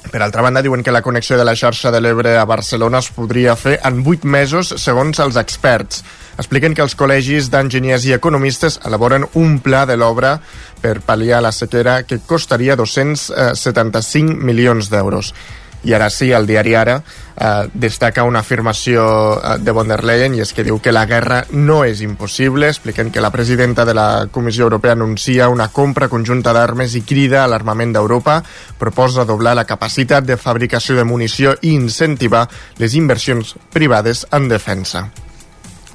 Per 0.09 0.19
altra 0.19 0.41
banda, 0.41 0.63
diuen 0.65 0.81
que 0.83 0.91
la 0.91 1.03
connexió 1.05 1.37
de 1.37 1.45
la 1.45 1.53
xarxa 1.55 1.91
de 1.93 2.01
l'Ebre 2.01 2.33
a 2.35 2.45
Barcelona 2.49 2.99
es 2.99 3.11
podria 3.13 3.53
fer 3.55 3.77
en 3.85 4.01
8 4.01 4.27
mesos, 4.27 4.73
segons 4.81 5.21
els 5.21 5.37
experts. 5.37 6.01
Expliquen 6.41 6.73
que 6.73 6.81
els 6.81 6.95
col·legis 6.97 7.51
d'enginyers 7.53 8.07
i 8.09 8.15
economistes 8.15 8.79
elaboren 8.89 9.27
un 9.37 9.59
pla 9.61 9.85
de 9.85 9.93
l'obra 9.93 10.39
per 10.81 10.97
pal·liar 11.05 11.41
la 11.45 11.51
sequera 11.53 12.01
que 12.01 12.17
costaria 12.25 12.75
275 12.79 14.39
milions 14.41 14.89
d'euros. 14.89 15.35
I 15.83 15.93
ara 15.97 16.09
sí, 16.13 16.31
el 16.33 16.45
diari 16.45 16.75
Ara 16.77 16.99
eh, 17.01 17.69
destaca 17.73 18.25
una 18.25 18.41
afirmació 18.41 19.05
eh, 19.37 19.55
de 19.61 19.73
von 19.73 19.89
der 19.89 20.03
Leyen 20.05 20.35
i 20.37 20.41
és 20.41 20.53
que 20.53 20.65
diu 20.65 20.77
que 20.81 20.93
la 20.93 21.07
guerra 21.09 21.43
no 21.53 21.81
és 21.85 22.03
impossible, 22.05 22.69
expliquen 22.69 23.09
que 23.13 23.21
la 23.21 23.31
presidenta 23.33 23.85
de 23.85 23.95
la 23.97 24.27
Comissió 24.31 24.65
Europea 24.65 24.97
anuncia 24.97 25.49
una 25.49 25.69
compra 25.69 26.09
conjunta 26.09 26.53
d'armes 26.57 26.97
i 26.97 27.01
crida 27.01 27.43
a 27.43 27.49
l'armament 27.49 27.93
d'Europa, 27.97 28.41
proposa 28.81 29.25
doblar 29.25 29.55
la 29.57 29.65
capacitat 29.69 30.25
de 30.25 30.37
fabricació 30.37 30.97
de 30.97 31.05
munició 31.05 31.57
i 31.61 31.73
incentivar 31.73 32.47
les 32.77 32.93
inversions 32.93 33.57
privades 33.73 34.27
en 34.31 34.49
defensa. 34.49 35.09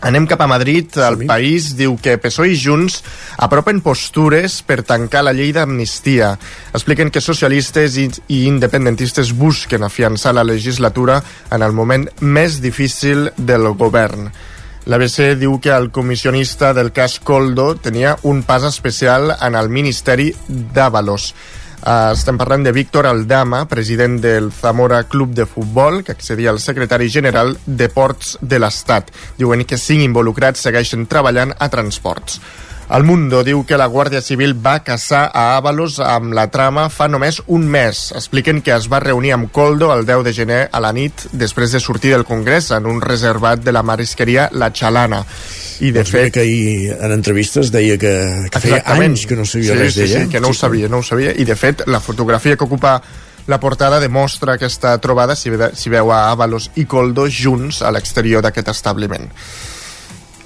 Anem 0.07 0.29
cap 0.31 0.39
a 0.45 0.47
Madrid. 0.47 0.87
El 1.03 1.25
país 1.27 1.73
diu 1.75 1.97
que 1.99 2.13
PSOE 2.23 2.53
i 2.53 2.59
Junts 2.63 3.01
apropen 3.43 3.81
postures 3.83 4.61
per 4.63 4.85
tancar 4.87 5.25
la 5.27 5.33
llei 5.35 5.51
d'amnistia. 5.51 6.29
Expliquen 6.71 7.11
que 7.11 7.23
socialistes 7.25 7.97
i, 7.99 8.07
independentistes 8.47 9.33
busquen 9.35 9.83
afiançar 9.83 10.37
la 10.37 10.47
legislatura 10.47 11.19
en 11.51 11.67
el 11.67 11.75
moment 11.75 12.07
més 12.21 12.61
difícil 12.63 13.33
del 13.37 13.67
govern. 13.75 14.31
L'ABC 14.87 15.35
diu 15.41 15.59
que 15.59 15.75
el 15.75 15.91
comissionista 15.91 16.71
del 16.71 16.93
cas 16.95 17.19
Coldo 17.19 17.73
tenia 17.75 18.15
un 18.23 18.45
pas 18.47 18.63
especial 18.63 19.33
en 19.43 19.59
el 19.59 19.69
Ministeri 19.75 20.31
d'Avalos. 20.47 21.33
Uh, 21.87 22.11
estem 22.17 22.35
parlant 22.35 22.65
de 22.67 22.73
Víctor 22.75 23.07
Aldama, 23.07 23.61
president 23.71 24.17
del 24.19 24.49
Zamora 24.51 25.05
Club 25.07 25.31
de 25.39 25.45
Futbol, 25.47 26.01
que 26.03 26.17
accedia 26.17 26.51
al 26.51 26.59
secretari 26.59 27.07
general 27.09 27.53
de 27.65 27.87
Ports 27.89 28.33
de 28.41 28.59
l'Estat. 28.59 29.13
Diuen 29.39 29.63
que 29.63 29.79
cinc 29.79 30.03
involucrats 30.03 30.67
segueixen 30.67 31.07
treballant 31.07 31.55
a 31.55 31.69
transports. 31.71 32.41
El 32.87 33.03
Mundo 33.03 33.41
diu 33.43 33.65
que 33.67 33.75
la 33.75 33.89
Guàrdia 33.91 34.21
Civil 34.23 34.53
va 34.63 34.77
caçar 34.87 35.25
a 35.35 35.57
Avalos 35.57 35.97
amb 35.99 36.31
la 36.39 36.45
trama 36.55 36.85
fa 36.87 37.09
només 37.11 37.41
un 37.51 37.65
mes. 37.67 38.13
Expliquen 38.15 38.61
que 38.63 38.77
es 38.77 38.87
va 38.93 39.01
reunir 39.03 39.33
amb 39.35 39.51
Coldo 39.51 39.89
el 39.91 40.07
10 40.07 40.23
de 40.23 40.35
gener 40.37 40.61
a 40.71 40.81
la 40.85 40.93
nit 40.95 41.27
després 41.33 41.75
de 41.75 41.81
sortir 41.83 42.13
del 42.15 42.25
Congrés 42.29 42.71
en 42.77 42.87
un 42.87 43.03
reservat 43.03 43.65
de 43.67 43.75
la 43.75 43.83
marisqueria 43.83 44.47
La 44.53 44.71
Xalana. 44.71 45.25
I 45.83 45.91
de 45.91 46.05
doncs 46.05 46.15
fet... 46.15 46.33
que 46.33 46.47
ahir 46.47 46.95
en 46.95 47.19
entrevistes 47.19 47.75
deia 47.75 47.99
que, 47.99 48.15
que 48.55 48.63
feia 48.63 48.85
anys 48.95 49.27
que 49.27 49.35
no 49.35 49.45
sabia 49.51 49.75
sí, 49.75 49.83
res 49.83 49.95
sí, 49.97 50.05
d'ella. 50.05 50.23
Sí, 50.23 50.31
que 50.31 50.41
no 50.41 50.55
ho 50.55 50.55
sabia, 50.55 50.89
no 50.89 51.03
ho 51.03 51.11
sabia. 51.11 51.35
I 51.35 51.45
de 51.45 51.59
fet, 51.59 51.89
la 51.91 52.01
fotografia 52.01 52.55
que 52.55 52.71
ocupa 52.71 53.01
la 53.51 53.59
portada 53.59 53.99
demostra 53.99 54.55
aquesta 54.55 54.95
trobada 55.03 55.35
si, 55.35 55.51
si 55.75 55.91
veu 55.91 56.15
a 56.15 56.29
Avalos 56.31 56.71
i 56.79 56.87
Coldo 56.87 57.27
junts 57.27 57.83
a 57.83 57.91
l'exterior 57.91 58.47
d'aquest 58.47 58.71
establiment. 58.79 59.27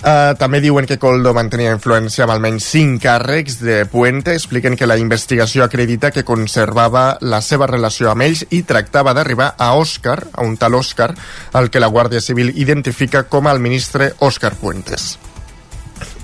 Uh, 0.01 0.33
també 0.41 0.63
diuen 0.65 0.87
que 0.89 0.97
Coldo 0.97 1.35
mantenia 1.37 1.75
influència 1.75 2.25
amb 2.25 2.33
almenys 2.33 2.65
5 2.73 3.03
càrrecs 3.03 3.59
de 3.61 3.83
Puente. 3.85 4.33
Expliquen 4.33 4.73
que 4.73 4.89
la 4.89 4.97
investigació 4.97 5.67
acredita 5.67 6.09
que 6.11 6.25
conservava 6.25 7.19
la 7.21 7.43
seva 7.45 7.69
relació 7.69 8.09
amb 8.09 8.25
ells 8.25 8.47
i 8.49 8.63
tractava 8.65 9.13
d'arribar 9.13 9.51
a 9.59 9.75
Òscar, 9.77 10.17
a 10.33 10.47
un 10.47 10.57
tal 10.57 10.79
Òscar, 10.81 11.11
el 11.61 11.69
que 11.69 11.85
la 11.85 11.93
Guàrdia 11.93 12.25
Civil 12.25 12.55
identifica 12.57 13.27
com 13.29 13.51
el 13.53 13.61
ministre 13.61 14.15
Òscar 14.25 14.55
Puentes. 14.57 15.19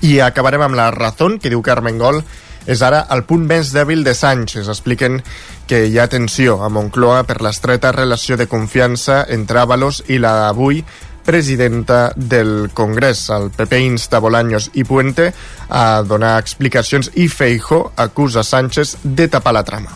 I 0.01 0.17
acabarem 0.25 0.65
amb 0.65 0.77
la 0.77 0.89
Razón, 0.89 1.37
que 1.37 1.53
diu 1.53 1.61
que 1.61 1.75
Armengol 1.75 2.23
és 2.65 2.81
ara 2.81 3.05
el 3.13 3.27
punt 3.29 3.45
més 3.45 3.69
dèbil 3.77 4.01
de 4.03 4.17
Sánchez. 4.17 4.67
Expliquen 4.73 5.21
que 5.69 5.85
hi 5.85 5.99
ha 5.99 6.09
tensió 6.09 6.57
a 6.65 6.69
Moncloa 6.73 7.23
per 7.29 7.43
l'estreta 7.45 7.93
relació 7.93 8.41
de 8.41 8.49
confiança 8.49 9.21
entre 9.29 9.61
Ábalos 9.61 10.01
i 10.09 10.17
la 10.17 10.47
avui 10.49 10.81
presidenta 11.27 12.13
del 12.15 12.71
Congrés. 12.73 13.27
El 13.29 13.51
PP 13.51 13.81
insta 13.83 14.23
Bolaños 14.23 14.71
i 14.79 14.85
Puente 14.87 15.33
a 15.67 16.01
donar 16.07 16.37
explicacions 16.39 17.11
i 17.19 17.27
Feijo 17.27 17.91
acusa 17.99 18.47
Sánchez 18.47 18.95
de 19.03 19.27
tapar 19.27 19.57
la 19.59 19.65
trama. 19.67 19.91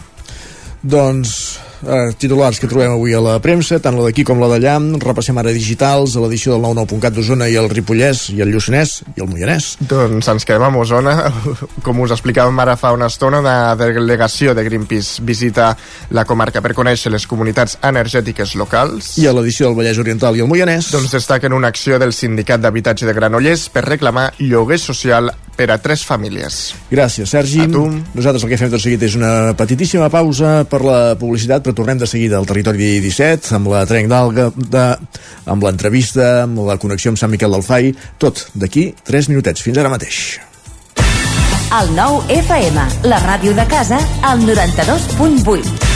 Doncs 0.83 1.61
eh, 1.83 2.13
titulars 2.17 2.59
que 2.59 2.69
trobem 2.69 2.93
avui 2.93 3.13
a 3.13 3.21
la 3.23 3.37
premsa, 3.43 3.79
tant 3.83 3.97
la 3.97 4.05
d'aquí 4.07 4.25
com 4.27 4.39
la 4.41 4.49
d'allà. 4.51 4.77
Repassem 5.01 5.37
ara 5.37 5.53
digitals 5.53 6.15
a 6.15 6.23
l'edició 6.23 6.55
del 6.55 6.63
99.cat 6.65 7.15
d'Osona 7.15 7.49
i 7.51 7.57
el 7.59 7.69
Ripollès, 7.71 8.29
i 8.35 8.41
el 8.43 8.53
Lluçanès, 8.53 9.01
i 9.15 9.23
el 9.23 9.29
Moianès. 9.31 9.75
Doncs 9.89 10.29
ens 10.33 10.47
quedem 10.47 10.63
a 10.63 10.71
Osona. 10.81 11.15
Com 11.85 12.01
us 12.05 12.15
explicàvem 12.15 12.59
ara 12.63 12.77
fa 12.79 12.93
una 12.95 13.09
estona, 13.11 13.41
una 13.43 13.75
delegació 13.79 14.55
de 14.57 14.65
Greenpeace 14.67 15.23
visita 15.25 15.71
la 16.11 16.25
comarca 16.25 16.61
per 16.61 16.75
conèixer 16.77 17.11
les 17.13 17.27
comunitats 17.27 17.77
energètiques 17.81 18.55
locals. 18.59 19.15
I 19.21 19.27
a 19.27 19.35
l'edició 19.35 19.69
del 19.69 19.77
Vallès 19.79 20.01
Oriental 20.01 20.37
i 20.37 20.45
el 20.45 20.51
Moianès. 20.51 20.91
Doncs 20.95 21.13
destaquen 21.17 21.53
una 21.53 21.71
acció 21.71 21.99
del 22.01 22.13
Sindicat 22.15 22.61
d'Habitatge 22.63 23.07
de 23.09 23.15
Granollers 23.17 23.69
per 23.73 23.85
reclamar 23.87 24.31
lloguer 24.39 24.79
social 24.81 25.31
per 25.61 25.69
a 25.75 25.77
tres 25.77 26.01
famílies. 26.07 26.73
Gràcies, 26.89 27.29
Sergi. 27.29 27.61
A 27.61 27.69
tu. 27.69 27.85
Nosaltres 28.17 28.45
el 28.45 28.49
que 28.49 28.57
fem 28.57 28.71
tot 28.73 28.81
seguit 28.81 29.03
és 29.05 29.17
una 29.19 29.53
petitíssima 29.57 30.09
pausa 30.13 30.63
per 30.69 30.81
la 30.85 30.99
publicitat, 31.19 31.61
però 31.61 31.75
tornem 31.77 32.01
de 32.01 32.09
seguida 32.09 32.39
al 32.39 32.49
territori 32.49 32.97
17, 33.03 33.53
amb 33.59 33.69
la 33.73 33.83
trenc 33.89 34.09
d'alga, 34.09 34.49
de, 34.57 34.85
amb 35.45 35.67
l'entrevista, 35.67 36.47
amb 36.47 36.63
la 36.65 36.79
connexió 36.81 37.13
amb 37.13 37.21
Sant 37.21 37.33
Miquel 37.33 37.53
del 37.53 37.65
Fai, 37.67 37.93
tot 38.21 38.47
d'aquí 38.57 38.89
3 39.05 39.29
minutets. 39.29 39.61
Fins 39.61 39.77
ara 39.77 39.93
mateix. 39.93 40.39
El 41.71 41.93
nou 41.95 42.19
FM, 42.33 42.89
la 43.07 43.21
ràdio 43.21 43.53
de 43.55 43.67
casa, 43.69 44.01
al 44.27 44.41
92.8. 44.49 45.89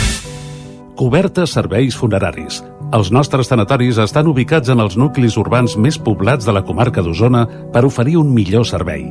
Cobertes 0.96 1.52
serveis 1.58 1.98
funeraris. 1.98 2.62
Els 2.96 3.10
nostres 3.12 3.50
tanatoris 3.50 3.98
estan 4.00 4.30
ubicats 4.30 4.70
en 4.72 4.80
els 4.80 4.96
nuclis 4.96 5.36
urbans 5.36 5.74
més 5.76 5.98
poblats 5.98 6.46
de 6.46 6.54
la 6.54 6.64
comarca 6.64 7.02
d'Osona 7.02 7.44
per 7.74 7.84
oferir 7.84 8.16
un 8.22 8.30
millor 8.32 8.64
servei. 8.64 9.10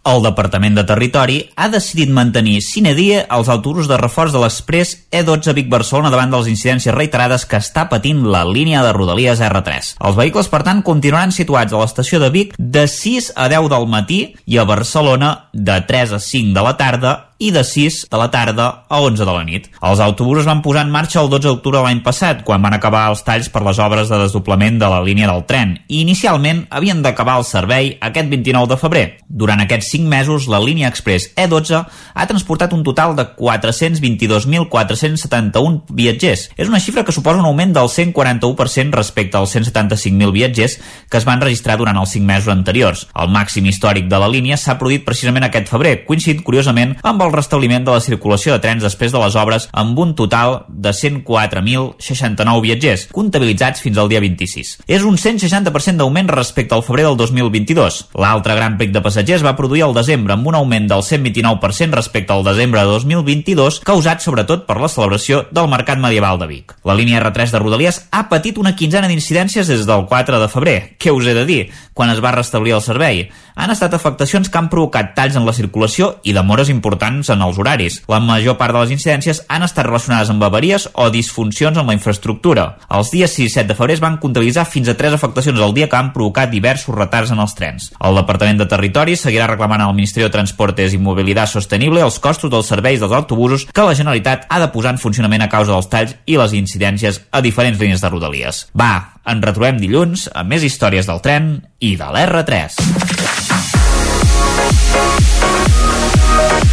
El 0.03 0.23
Departament 0.25 0.73
de 0.73 0.83
Territori 0.89 1.35
ha 1.61 1.67
decidit 1.69 2.09
mantenir 2.09 2.55
sine 2.65 2.95
die 2.97 3.19
els 3.21 3.51
autobusos 3.53 3.89
de 3.89 3.99
reforç 4.01 4.33
de 4.33 4.41
l'Express 4.41 4.95
E12 5.13 5.53
Vic-Barcelona 5.59 6.09
davant 6.09 6.33
de 6.33 6.39
les 6.41 6.49
incidències 6.55 6.95
reiterades 6.95 7.45
que 7.45 7.59
està 7.61 7.85
patint 7.91 8.23
la 8.33 8.41
línia 8.47 8.81
de 8.81 8.95
Rodalies 8.97 9.43
R3. 9.45 9.93
Els 10.01 10.17
vehicles, 10.17 10.49
per 10.49 10.63
tant, 10.65 10.81
continuaran 10.81 11.35
situats 11.35 11.73
a 11.73 11.83
l'estació 11.83 12.17
de 12.23 12.31
Vic 12.33 12.57
de 12.57 12.87
6 12.89 13.33
a 13.35 13.45
10 13.53 13.69
del 13.69 13.85
matí 13.93 14.21
i 14.49 14.57
a 14.57 14.65
Barcelona 14.65 15.35
de 15.53 15.77
3 15.85 16.17
a 16.17 16.23
5 16.31 16.57
de 16.57 16.65
la 16.65 16.77
tarda 16.81 17.19
i 17.41 17.49
de 17.49 17.63
6 17.65 18.05
de 18.11 18.17
la 18.21 18.29
tarda 18.29 18.85
a 18.87 18.99
11 19.01 19.25
de 19.25 19.33
la 19.33 19.43
nit. 19.43 19.67
Els 19.81 19.99
autobusos 19.99 20.45
van 20.45 20.61
posar 20.61 20.85
en 20.85 20.93
marxa 20.93 21.23
el 21.23 21.29
12 21.31 21.47
d'octubre 21.47 21.79
de 21.79 21.87
l'any 21.87 22.03
passat, 22.05 22.43
quan 22.45 22.61
van 22.61 22.75
acabar 22.77 23.07
els 23.09 23.23
talls 23.25 23.49
per 23.49 23.63
les 23.65 23.79
obres 23.81 24.11
de 24.13 24.19
desdoblament 24.21 24.77
de 24.79 24.89
la 24.93 25.01
línia 25.01 25.29
del 25.31 25.41
tren, 25.49 25.73
i 25.89 26.03
inicialment 26.05 26.67
havien 26.69 27.01
d'acabar 27.01 27.39
el 27.41 27.47
servei 27.49 27.95
aquest 27.99 28.29
29 28.29 28.69
de 28.69 28.77
febrer. 28.77 29.05
Durant 29.25 29.65
aquests 29.65 29.89
5 29.91 30.07
mesos, 30.07 30.47
la 30.47 30.63
línia 30.63 30.87
express 30.87 31.35
E12 31.35 31.83
ha 32.13 32.27
transportat 32.27 32.73
un 32.73 32.83
total 32.87 33.15
de 33.15 33.25
422.471 33.35 35.81
viatgers. 35.89 36.49
És 36.55 36.67
una 36.71 36.79
xifra 36.79 37.03
que 37.03 37.11
suposa 37.11 37.39
un 37.43 37.49
augment 37.49 37.73
del 37.75 37.89
141% 37.91 38.95
respecte 38.95 39.37
als 39.37 39.55
175.000 39.55 40.31
viatgers 40.31 40.79
que 41.09 41.17
es 41.19 41.25
van 41.27 41.41
registrar 41.43 41.77
durant 41.77 41.97
els 41.99 42.09
5 42.15 42.25
mesos 42.25 42.47
anteriors. 42.53 43.07
El 43.13 43.29
màxim 43.33 43.65
històric 43.67 44.07
de 44.11 44.19
la 44.21 44.29
línia 44.31 44.57
s'ha 44.57 44.77
produït 44.79 45.05
precisament 45.05 45.43
aquest 45.47 45.67
febrer, 45.71 46.05
coincidint 46.07 46.43
curiosament 46.47 46.95
amb 47.03 47.21
el 47.25 47.33
restabliment 47.33 47.85
de 47.85 47.91
la 47.95 48.03
circulació 48.03 48.55
de 48.55 48.61
trens 48.63 48.83
després 48.85 49.11
de 49.11 49.19
les 49.21 49.35
obres 49.35 49.67
amb 49.71 49.99
un 49.99 50.15
total 50.15 50.65
de 50.69 50.91
104.069 50.95 52.61
viatgers, 52.63 53.07
comptabilitzats 53.11 53.81
fins 53.83 53.97
al 53.97 54.09
dia 54.11 54.21
26. 54.23 54.77
És 54.87 55.03
un 55.07 55.15
160% 55.19 55.97
d'augment 55.99 56.29
respecte 56.31 56.75
al 56.75 56.85
febrer 56.87 57.05
del 57.09 57.17
2022. 57.19 58.01
L'altre 58.21 58.55
gran 58.57 58.77
pic 58.79 58.89
de 58.95 59.03
passatgers 59.03 59.45
va 59.45 59.57
produir 59.57 59.80
al 59.85 59.93
desembre 59.95 60.35
amb 60.35 60.47
un 60.47 60.55
augment 60.55 60.87
del 60.89 61.03
129% 61.05 61.97
respecte 61.97 62.33
al 62.33 62.43
desembre 62.43 62.81
de 62.81 62.91
2022, 62.91 63.81
causat 63.87 64.23
sobretot 64.23 64.65
per 64.67 64.79
la 64.81 64.89
celebració 64.91 65.45
del 65.51 65.69
Mercat 65.71 66.01
Medieval 66.01 66.39
de 66.41 66.47
Vic. 66.49 66.75
La 66.83 66.95
línia 66.97 67.21
R3 67.21 67.55
de 67.55 67.61
Rodalies 67.63 68.01
ha 68.11 68.27
patit 68.29 68.59
una 68.59 68.75
quinzena 68.75 69.07
d'incidències 69.07 69.71
des 69.71 69.87
del 69.87 70.05
4 70.09 70.41
de 70.41 70.49
febrer. 70.51 70.77
Què 70.99 71.13
us 71.15 71.27
he 71.27 71.37
de 71.37 71.45
dir? 71.47 71.61
Quan 71.93 72.11
es 72.11 72.19
va 72.23 72.35
restablir 72.35 72.75
el 72.75 72.83
servei. 72.83 73.29
Han 73.55 73.71
estat 73.71 73.93
afectacions 73.93 74.49
que 74.49 74.57
han 74.57 74.69
provocat 74.71 75.13
talls 75.15 75.35
en 75.37 75.45
la 75.45 75.53
circulació 75.55 76.17
i 76.23 76.33
demores 76.33 76.69
importants 76.69 77.29
en 77.31 77.41
els 77.45 77.59
horaris. 77.61 78.01
La 78.11 78.19
major 78.19 78.57
part 78.57 78.75
de 78.75 78.81
les 78.83 78.93
incidències 78.95 79.43
han 79.47 79.63
estat 79.63 79.87
relacionades 79.87 80.31
amb 80.31 80.43
avaries 80.43 80.87
o 80.93 81.09
disfuncions 81.13 81.77
en 81.77 81.87
la 81.87 81.95
infraestructura. 81.95 82.77
Els 82.89 83.11
dies 83.15 83.31
6 83.37 83.47
i 83.47 83.53
7 83.53 83.71
de 83.71 83.77
febrer 83.77 83.95
es 83.99 84.03
van 84.03 84.17
comptabilitzar 84.19 84.65
fins 84.67 84.89
a 84.91 84.97
3 84.97 85.15
afectacions 85.15 85.59
al 85.59 85.75
dia 85.77 85.87
que 85.89 85.99
han 85.99 86.11
provocat 86.11 86.51
diversos 86.51 86.95
retards 86.95 87.31
en 87.31 87.39
els 87.39 87.55
trens. 87.55 87.91
El 87.99 88.17
Departament 88.19 88.59
de 88.59 88.67
Territori 88.67 89.15
seguirà 89.15 89.47
reclamant 89.47 89.70
al 89.79 89.95
Ministeri 89.95 90.25
de 90.25 90.33
Transportes 90.33 90.91
i 90.91 90.99
Mobilitat 90.99 91.47
Sostenible 91.47 92.03
els 92.03 92.19
costos 92.19 92.51
dels 92.51 92.67
serveis 92.67 92.99
dels 92.99 93.15
autobusos 93.15 93.63
que 93.71 93.85
la 93.87 93.95
Generalitat 93.95 94.43
ha 94.49 94.59
de 94.59 94.67
posar 94.73 94.91
en 94.97 94.99
funcionament 94.99 95.45
a 95.45 95.49
causa 95.53 95.71
dels 95.71 95.87
talls 95.87 96.17
i 96.27 96.35
les 96.35 96.55
incidències 96.57 97.21
a 97.31 97.39
diferents 97.45 97.79
línies 97.79 98.03
de 98.03 98.11
rodalies. 98.11 98.65
Va, 98.75 99.21
en 99.23 99.39
retrobem 99.45 99.79
dilluns 99.79 100.27
amb 100.33 100.51
més 100.51 100.67
històries 100.67 101.07
del 101.07 101.23
tren 101.23 101.53
i 101.79 101.95
de 101.95 102.11
l'R3. 102.11 102.75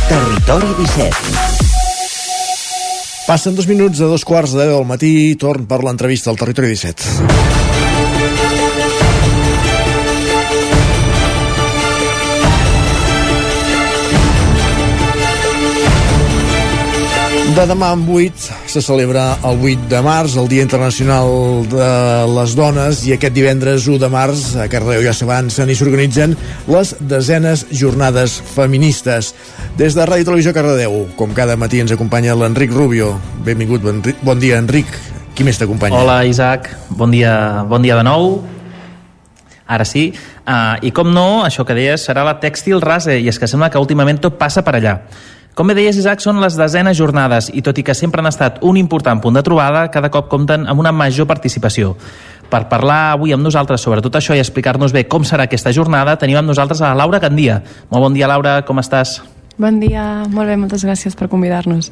Territori 0.08 0.74
17. 0.82 1.68
Passen 3.28 3.54
dos 3.54 3.68
minuts 3.68 4.00
de 4.00 4.08
dos 4.08 4.24
quarts 4.24 4.56
de 4.56 4.64
deu 4.64 4.78
del 4.78 4.88
matí, 4.88 5.36
torn 5.36 5.68
per 5.68 5.82
l'entrevista 5.84 6.32
al 6.32 6.40
Territori 6.40 6.72
17. 6.72 7.57
De 17.58 17.64
demà 17.66 17.88
en 17.90 18.04
8 18.06 18.70
se 18.70 18.78
celebra 18.78 19.32
el 19.42 19.56
8 19.58 19.88
de 19.90 19.98
març, 20.06 20.36
el 20.38 20.46
Dia 20.46 20.62
Internacional 20.62 21.64
de 21.66 21.86
les 22.30 22.52
Dones, 22.54 23.00
i 23.02 23.16
aquest 23.16 23.34
divendres 23.34 23.88
1 23.90 23.96
de 23.98 24.08
març 24.12 24.44
a 24.62 24.68
Cardeu 24.70 25.02
ja 25.02 25.10
s'avancen 25.10 25.66
i 25.66 25.74
s'organitzen 25.74 26.36
les 26.70 26.92
desenes 27.00 27.64
jornades 27.74 28.36
feministes. 28.54 29.32
Des 29.74 29.96
de 29.98 30.06
Ràdio 30.06 30.28
Televisió 30.28 30.52
Cardedeu, 30.54 31.08
com 31.18 31.34
cada 31.34 31.56
matí 31.58 31.80
ens 31.82 31.90
acompanya 31.90 32.36
l'Enric 32.38 32.70
Rubio. 32.70 33.16
Benvingut, 33.42 33.82
bon, 33.82 33.98
bon 34.22 34.38
dia, 34.38 34.60
Enric. 34.62 34.94
Qui 35.34 35.42
més 35.42 35.58
t'acompanya? 35.58 35.98
Hola, 35.98 36.20
Isaac. 36.30 36.70
Bon 36.94 37.10
dia, 37.10 37.64
bon 37.66 37.82
dia 37.82 37.96
de 37.98 38.04
nou. 38.06 38.36
Ara 39.66 39.82
sí. 39.82 40.12
Uh, 40.46 40.78
I 40.78 40.94
com 40.94 41.10
no, 41.10 41.42
això 41.42 41.66
que 41.66 41.74
deies 41.74 42.06
serà 42.06 42.22
la 42.22 42.38
tèxtil 42.38 42.78
rase, 42.86 43.18
i 43.18 43.26
és 43.26 43.42
que 43.42 43.50
sembla 43.50 43.66
que 43.66 43.82
últimament 43.82 44.22
tot 44.22 44.38
passa 44.38 44.62
per 44.62 44.76
allà. 44.78 44.94
Com 45.54 45.66
bé 45.66 45.74
deies, 45.74 45.96
Isaac, 45.98 46.20
són 46.22 46.38
les 46.42 46.54
desenes 46.58 46.96
jornades 46.98 47.48
i 47.54 47.62
tot 47.66 47.78
i 47.80 47.84
que 47.86 47.96
sempre 47.96 48.22
han 48.22 48.30
estat 48.30 48.60
un 48.62 48.76
important 48.78 49.22
punt 49.22 49.34
de 49.34 49.42
trobada, 49.46 49.88
cada 49.90 50.10
cop 50.14 50.28
compten 50.30 50.68
amb 50.70 50.80
una 50.80 50.92
major 50.94 51.26
participació. 51.26 51.96
Per 52.48 52.62
parlar 52.70 53.00
avui 53.14 53.34
amb 53.34 53.44
nosaltres 53.44 53.82
sobre 53.84 54.04
tot 54.04 54.14
això 54.16 54.36
i 54.36 54.42
explicar-nos 54.44 54.94
bé 54.94 55.04
com 55.08 55.26
serà 55.26 55.48
aquesta 55.48 55.74
jornada, 55.74 56.16
tenim 56.16 56.38
amb 56.40 56.48
nosaltres 56.48 56.80
a 56.80 56.94
Laura 56.94 57.20
Gandia. 57.20 57.62
Molt 57.90 58.06
bon 58.06 58.16
dia, 58.16 58.30
Laura, 58.30 58.62
com 58.64 58.80
estàs? 58.80 59.18
Bon 59.58 59.80
dia, 59.82 60.22
molt 60.30 60.46
bé, 60.46 60.54
moltes 60.54 60.84
gràcies 60.86 61.16
per 61.18 61.26
convidar-nos. 61.26 61.88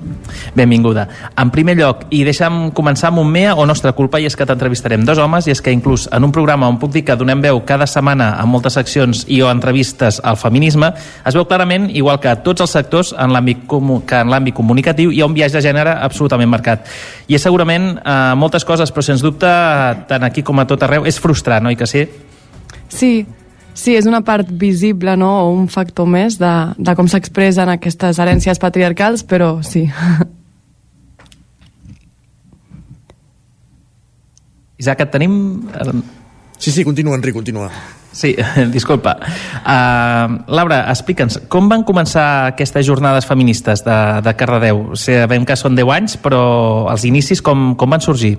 Benvinguda. 0.54 1.08
En 1.34 1.50
primer 1.50 1.74
lloc, 1.74 2.04
i 2.14 2.20
deixa'm 2.22 2.68
començar 2.70 3.08
amb 3.08 3.18
un 3.24 3.32
mea 3.34 3.56
o 3.58 3.64
nostra 3.66 3.90
culpa, 3.90 4.20
i 4.22 4.28
és 4.28 4.36
que 4.38 4.46
t'entrevistarem 4.46 5.02
dos 5.02 5.18
homes, 5.18 5.48
i 5.48 5.50
és 5.50 5.58
que 5.58 5.74
inclús 5.74 6.04
en 6.14 6.22
un 6.22 6.30
programa 6.30 6.68
on 6.70 6.78
puc 6.78 6.92
dir 6.94 7.02
que 7.02 7.16
donem 7.18 7.42
veu 7.42 7.58
cada 7.66 7.88
setmana 7.90 8.36
a 8.38 8.44
moltes 8.46 8.78
seccions 8.78 9.24
i 9.26 9.40
o 9.42 9.50
entrevistes 9.50 10.20
al 10.22 10.38
feminisme, 10.38 10.92
es 11.26 11.34
veu 11.34 11.48
clarament, 11.50 11.88
igual 11.90 12.20
que 12.22 12.30
a 12.30 12.36
tots 12.44 12.62
els 12.62 12.76
sectors, 12.78 13.10
en 13.18 13.34
l'àmbit 13.34 13.66
que 13.66 14.20
en 14.20 14.30
l'àmbit 14.30 14.54
comunicatiu 14.54 15.10
hi 15.10 15.24
ha 15.24 15.26
un 15.26 15.34
viatge 15.34 15.58
de 15.58 15.64
gènere 15.66 15.96
absolutament 16.06 16.52
marcat. 16.52 16.86
I 17.26 17.34
és 17.34 17.42
segurament 17.42 17.96
eh, 17.98 18.14
moltes 18.38 18.64
coses, 18.64 18.94
però 18.94 19.02
sens 19.02 19.26
dubte, 19.26 19.50
tant 20.06 20.22
aquí 20.22 20.46
com 20.46 20.62
a 20.62 20.68
tot 20.70 20.86
arreu, 20.86 21.02
és 21.02 21.18
frustrant, 21.18 21.66
oi 21.66 21.74
que 21.74 21.90
sí? 21.90 22.06
Sí, 22.86 23.26
Sí, 23.76 23.92
és 23.92 24.06
una 24.08 24.22
part 24.24 24.48
visible, 24.48 25.16
no?, 25.20 25.28
o 25.44 25.52
un 25.52 25.68
factor 25.68 26.08
més 26.08 26.38
de, 26.40 26.52
de 26.80 26.94
com 26.96 27.08
s'expressen 27.12 27.68
aquestes 27.68 28.18
herències 28.22 28.58
patriarcals, 28.62 29.20
però 29.28 29.60
sí. 29.66 29.84
Isaac, 34.80 35.04
et 35.04 35.12
tenim... 35.12 35.36
Sí, 36.56 36.72
sí, 36.72 36.84
continua, 36.88 37.16
Enric, 37.16 37.34
continua. 37.36 37.68
Sí, 38.16 38.32
disculpa. 38.76 39.18
Uh, 39.60 40.40
Laura, 40.56 40.86
explica'ns, 40.88 41.42
com 41.52 41.68
van 41.68 41.84
començar 41.84 42.26
aquestes 42.54 42.86
jornades 42.88 43.28
feministes 43.28 43.84
de, 43.84 43.96
de 44.24 44.32
Cardedeu? 44.40 44.94
Sabem 44.96 45.44
que 45.44 45.56
són 45.60 45.76
10 45.76 45.92
anys, 45.98 46.16
però 46.24 46.42
els 46.92 47.04
inicis 47.04 47.44
com, 47.44 47.74
com 47.76 47.92
van 47.92 48.00
sorgir? 48.04 48.38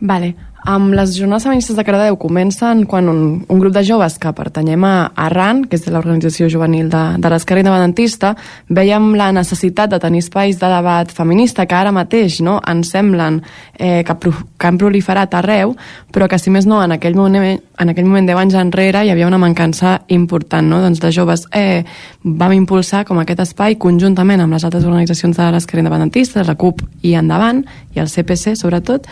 Vale. 0.00 0.32
Amb 0.66 0.90
les 0.92 1.12
jornades 1.14 1.44
feministes 1.46 1.76
de 1.78 1.84
Cardedeu 1.86 2.16
comencen 2.18 2.82
quan 2.90 3.06
un, 3.08 3.20
un 3.46 3.60
grup 3.62 3.72
de 3.76 3.84
joves 3.86 4.16
que 4.18 4.32
pertanyem 4.34 4.82
a 4.84 5.12
ARRAN, 5.14 5.62
que 5.70 5.78
és 5.78 5.84
de 5.86 5.92
l'organització 5.94 6.48
juvenil 6.50 6.88
de, 6.90 7.02
de 7.22 7.30
l'esquerra 7.30 7.62
independentista, 7.62 8.32
veiem 8.66 9.12
la 9.16 9.30
necessitat 9.32 9.94
de 9.94 10.00
tenir 10.02 10.24
espais 10.24 10.58
de 10.58 10.72
debat 10.72 11.14
feminista 11.14 11.66
que 11.66 11.78
ara 11.78 11.94
mateix 11.94 12.40
no, 12.42 12.58
ens 12.66 12.90
semblen 12.90 13.38
eh, 13.78 14.02
que, 14.02 14.18
que 14.18 14.66
han 14.66 14.82
proliferat 14.82 15.38
arreu, 15.38 15.76
però 16.12 16.26
que 16.26 16.40
si 16.42 16.50
més 16.50 16.66
no, 16.66 16.82
en 16.82 16.98
aquell 16.98 17.14
moment, 17.14 17.62
en 17.78 17.92
aquell 17.92 18.06
moment 18.08 18.26
10 18.28 18.40
anys 18.42 18.56
enrere 18.58 19.04
hi 19.04 19.12
havia 19.12 19.28
una 19.28 19.38
mancança 19.40 19.98
important 20.14 20.68
no? 20.68 20.80
doncs 20.82 21.00
de 21.02 21.12
joves. 21.14 21.46
Eh, 21.54 21.84
vam 22.22 22.54
impulsar 22.56 23.04
com 23.08 23.20
aquest 23.22 23.44
espai 23.46 23.78
conjuntament 23.80 24.42
amb 24.42 24.56
les 24.56 24.66
altres 24.66 24.86
organitzacions 24.88 25.38
de 25.38 25.50
l'esquerra 25.54 25.84
independentista, 25.84 26.44
la 26.44 26.56
CUP 26.58 26.82
i 27.06 27.14
Endavant, 27.18 27.62
i 27.94 28.02
el 28.02 28.10
CPC 28.10 28.56
sobretot, 28.58 29.06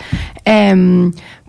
eh, 0.45 0.75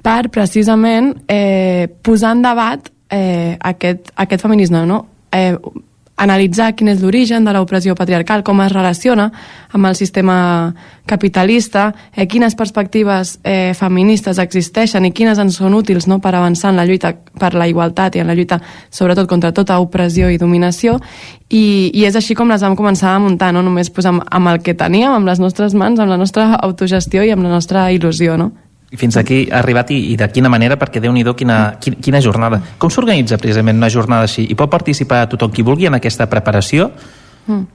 per 0.03 0.22
precisament 0.32 1.13
eh, 1.28 1.89
posar 2.03 2.36
en 2.38 2.45
debat 2.45 2.93
eh, 3.09 3.57
aquest, 3.59 4.13
aquest 4.15 4.41
feminisme, 4.45 4.86
no? 4.86 5.05
Eh, 5.32 5.57
analitzar 6.18 6.72
quin 6.76 6.89
és 6.91 7.01
l'origen 7.01 7.45
de 7.45 7.53
l'opressió 7.53 7.95
patriarcal, 7.95 8.43
com 8.43 8.59
es 8.65 8.74
relaciona 8.74 9.30
amb 9.72 9.86
el 9.86 9.95
sistema 9.95 10.74
capitalista, 11.05 11.91
eh, 12.15 12.26
quines 12.28 12.55
perspectives 12.57 13.38
eh, 13.43 13.74
feministes 13.78 14.41
existeixen 14.41 15.05
i 15.05 15.13
quines 15.13 15.39
en 15.39 15.53
són 15.53 15.78
útils 15.78 16.09
no, 16.09 16.20
per 16.20 16.34
avançar 16.36 16.74
en 16.74 16.82
la 16.82 16.86
lluita 16.89 17.13
per 17.38 17.53
la 17.53 17.70
igualtat 17.70 18.18
i 18.18 18.24
en 18.24 18.28
la 18.28 18.36
lluita 18.36 18.59
sobretot 18.89 19.30
contra 19.30 19.53
tota 19.53 19.78
opressió 19.80 20.30
i 20.34 20.41
dominació 20.41 20.97
i, 21.49 21.91
i 21.93 22.03
és 22.03 22.18
així 22.18 22.36
com 22.36 22.49
les 22.49 22.65
vam 22.65 22.76
començar 22.76 23.13
a 23.13 23.20
muntar, 23.24 23.53
no 23.53 23.61
només 23.63 23.93
pues, 23.93 24.09
amb, 24.09 24.26
amb 24.26 24.51
el 24.51 24.63
que 24.65 24.76
teníem, 24.76 25.13
amb 25.13 25.30
les 25.30 25.39
nostres 25.39 25.78
mans, 25.78 25.99
amb 25.99 26.11
la 26.11 26.20
nostra 26.20 26.55
autogestió 26.57 27.24
i 27.24 27.32
amb 27.32 27.45
la 27.45 27.53
nostra 27.53 27.88
il·lusió, 27.93 28.36
no? 28.41 28.51
Fins 28.95 29.17
aquí 29.19 29.47
ha 29.51 29.59
arribat 29.59 29.91
i, 29.91 29.97
i 30.13 30.15
de 30.15 30.29
quina 30.31 30.49
manera, 30.49 30.77
perquè 30.79 31.01
déu 31.03 31.11
nhi 31.11 31.25
quina, 31.35 31.75
quina, 31.81 31.97
quina 32.03 32.21
jornada. 32.21 32.61
Com 32.79 32.89
s'organitza 32.89 33.38
precisament 33.38 33.77
una 33.77 33.89
jornada 33.89 34.23
així? 34.23 34.45
I 34.47 34.55
pot 34.55 34.71
participar 34.71 35.25
tothom 35.27 35.51
qui 35.51 35.65
vulgui 35.67 35.89
en 35.89 35.99
aquesta 35.99 36.29
preparació? 36.31 36.91
Mm. 37.47 37.65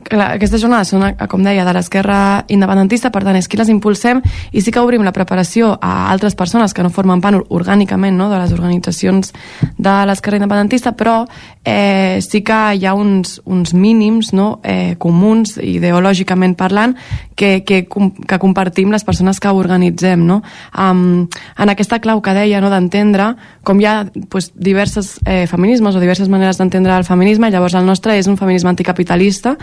Clar, 0.00 0.30
aquestes 0.36 0.62
jornades 0.62 0.90
són, 0.90 1.04
com 1.28 1.42
deia, 1.44 1.64
de 1.66 1.74
l'esquerra 1.76 2.44
independentista, 2.48 3.10
per 3.12 3.22
tant, 3.26 3.36
és 3.36 3.48
qui 3.50 3.58
les 3.60 3.68
impulsem 3.68 4.22
i 4.52 4.62
sí 4.64 4.72
que 4.72 4.80
obrim 4.80 5.04
la 5.04 5.12
preparació 5.12 5.74
a 5.76 6.08
altres 6.10 6.34
persones 6.38 6.72
que 6.74 6.82
no 6.82 6.92
formen 6.94 7.20
part 7.20 7.44
orgànicament 7.52 8.16
no, 8.16 8.30
de 8.32 8.38
les 8.40 8.54
organitzacions 8.56 9.34
de 9.76 9.94
l'esquerra 10.08 10.40
independentista, 10.40 10.94
però 10.96 11.24
eh, 11.64 12.18
sí 12.24 12.40
que 12.46 12.58
hi 12.76 12.86
ha 12.86 12.94
uns, 12.96 13.40
uns 13.44 13.74
mínims 13.74 14.32
no, 14.32 14.60
eh, 14.64 14.96
comuns, 14.98 15.58
ideològicament 15.60 16.56
parlant, 16.56 16.96
que, 17.36 17.62
que, 17.64 17.86
que 17.88 18.38
compartim 18.40 18.90
les 18.92 19.04
persones 19.04 19.40
que 19.40 19.52
organitzem. 19.52 20.24
No? 20.26 20.40
Um, 20.76 21.28
en 21.56 21.72
aquesta 21.72 22.00
clau 22.00 22.20
que 22.24 22.34
deia 22.36 22.60
no, 22.60 22.72
d'entendre 22.72 23.34
com 23.64 23.80
hi 23.80 23.88
ha 23.88 23.94
pues, 24.32 24.50
diversos 24.54 25.18
eh, 25.24 25.46
feminismes 25.50 25.96
o 25.96 26.02
diverses 26.02 26.28
maneres 26.32 26.60
d'entendre 26.60 26.96
el 26.96 27.06
feminisme, 27.08 27.50
llavors 27.52 27.76
el 27.76 27.86
nostre 27.88 28.16
és 28.20 28.28
un 28.28 28.36
feminisme 28.40 28.72
anticapitalista 28.72 29.56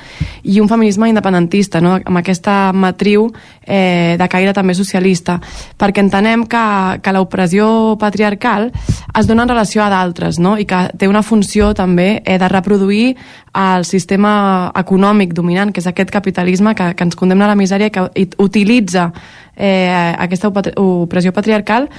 i 0.43 0.59
un 0.61 0.69
feminisme 0.69 1.09
independentista, 1.09 1.82
no? 1.82 1.97
amb 1.97 2.21
aquesta 2.21 2.71
matriu 2.73 3.28
eh, 3.63 4.15
de 4.19 4.28
caire 4.30 4.53
també 4.53 4.75
socialista, 4.78 5.39
perquè 5.78 6.03
entenem 6.03 6.45
que, 6.49 6.65
que 7.03 7.13
l'opressió 7.15 7.97
patriarcal 7.99 8.69
es 9.17 9.28
dona 9.28 9.45
en 9.47 9.53
relació 9.55 9.84
a 9.84 9.89
d'altres 9.93 10.39
no? 10.39 10.57
i 10.57 10.65
que 10.65 10.88
té 10.97 11.09
una 11.09 11.23
funció 11.23 11.73
també 11.78 12.21
eh, 12.23 12.38
de 12.38 12.51
reproduir 12.51 13.15
el 13.57 13.86
sistema 13.89 14.71
econòmic 14.78 15.34
dominant, 15.34 15.73
que 15.73 15.82
és 15.82 15.89
aquest 15.89 16.11
capitalisme 16.13 16.75
que, 16.78 16.91
que 16.93 17.07
ens 17.07 17.17
condemna 17.17 17.47
a 17.47 17.53
la 17.55 17.59
misèria 17.59 17.89
i 17.89 17.93
que 17.93 18.43
utilitza 18.43 19.09
eh, 19.55 20.13
aquesta 20.17 20.51
opressió 20.51 21.34
patriarcal 21.34 21.89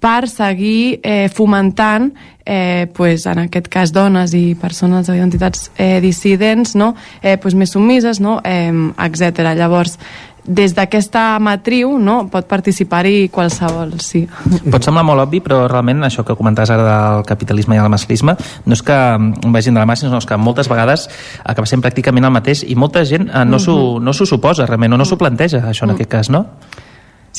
per 0.00 0.28
seguir 0.30 1.00
eh, 1.02 1.28
fomentant 1.28 2.12
eh, 2.44 2.86
pues, 2.94 3.26
en 3.26 3.42
aquest 3.44 3.68
cas 3.68 3.92
dones 3.92 4.32
i 4.34 4.54
persones 4.58 5.10
d'identitats 5.10 5.70
eh, 5.76 5.98
dissidents 6.00 6.76
no? 6.78 6.94
eh, 7.22 7.36
pues, 7.36 7.54
més 7.58 7.74
submises 7.74 8.20
no? 8.20 8.38
eh, 8.44 8.72
etc. 9.04 9.52
Llavors, 9.58 9.98
des 10.48 10.72
d'aquesta 10.72 11.36
matriu 11.44 11.92
no, 12.00 12.22
pot 12.32 12.46
participar-hi 12.48 13.28
qualsevol, 13.28 13.98
sí. 14.00 14.22
Pot 14.72 14.86
semblar 14.86 15.04
molt 15.04 15.26
obvi, 15.26 15.42
però 15.44 15.66
realment 15.68 16.06
això 16.08 16.24
que 16.24 16.36
comentaves 16.38 16.72
ara 16.72 16.86
del 16.88 17.26
capitalisme 17.28 17.76
i 17.76 17.82
el 17.82 17.92
masclisme 17.92 18.34
no 18.64 18.78
és 18.78 18.82
que 18.82 18.98
vagin 19.52 19.76
de 19.76 19.82
la 19.82 19.86
mà, 19.86 19.98
sinó 20.00 20.18
que 20.18 20.40
moltes 20.40 20.70
vegades 20.72 21.08
acaba 21.44 21.68
sent 21.68 21.84
pràcticament 21.84 22.24
el 22.24 22.34
mateix 22.34 22.64
i 22.64 22.74
molta 22.74 23.04
gent 23.04 23.28
eh, 23.28 23.44
no 23.44 23.58
s'ho 23.58 23.76
-huh. 23.76 24.02
no 24.02 24.12
suposa 24.12 24.66
realment, 24.66 24.94
o 24.94 24.96
no 24.96 25.04
s'ho 25.04 25.18
planteja, 25.18 25.68
això 25.68 25.84
en 25.84 25.90
-huh. 25.90 25.94
aquest 25.94 26.10
cas, 26.10 26.30
no? 26.30 26.46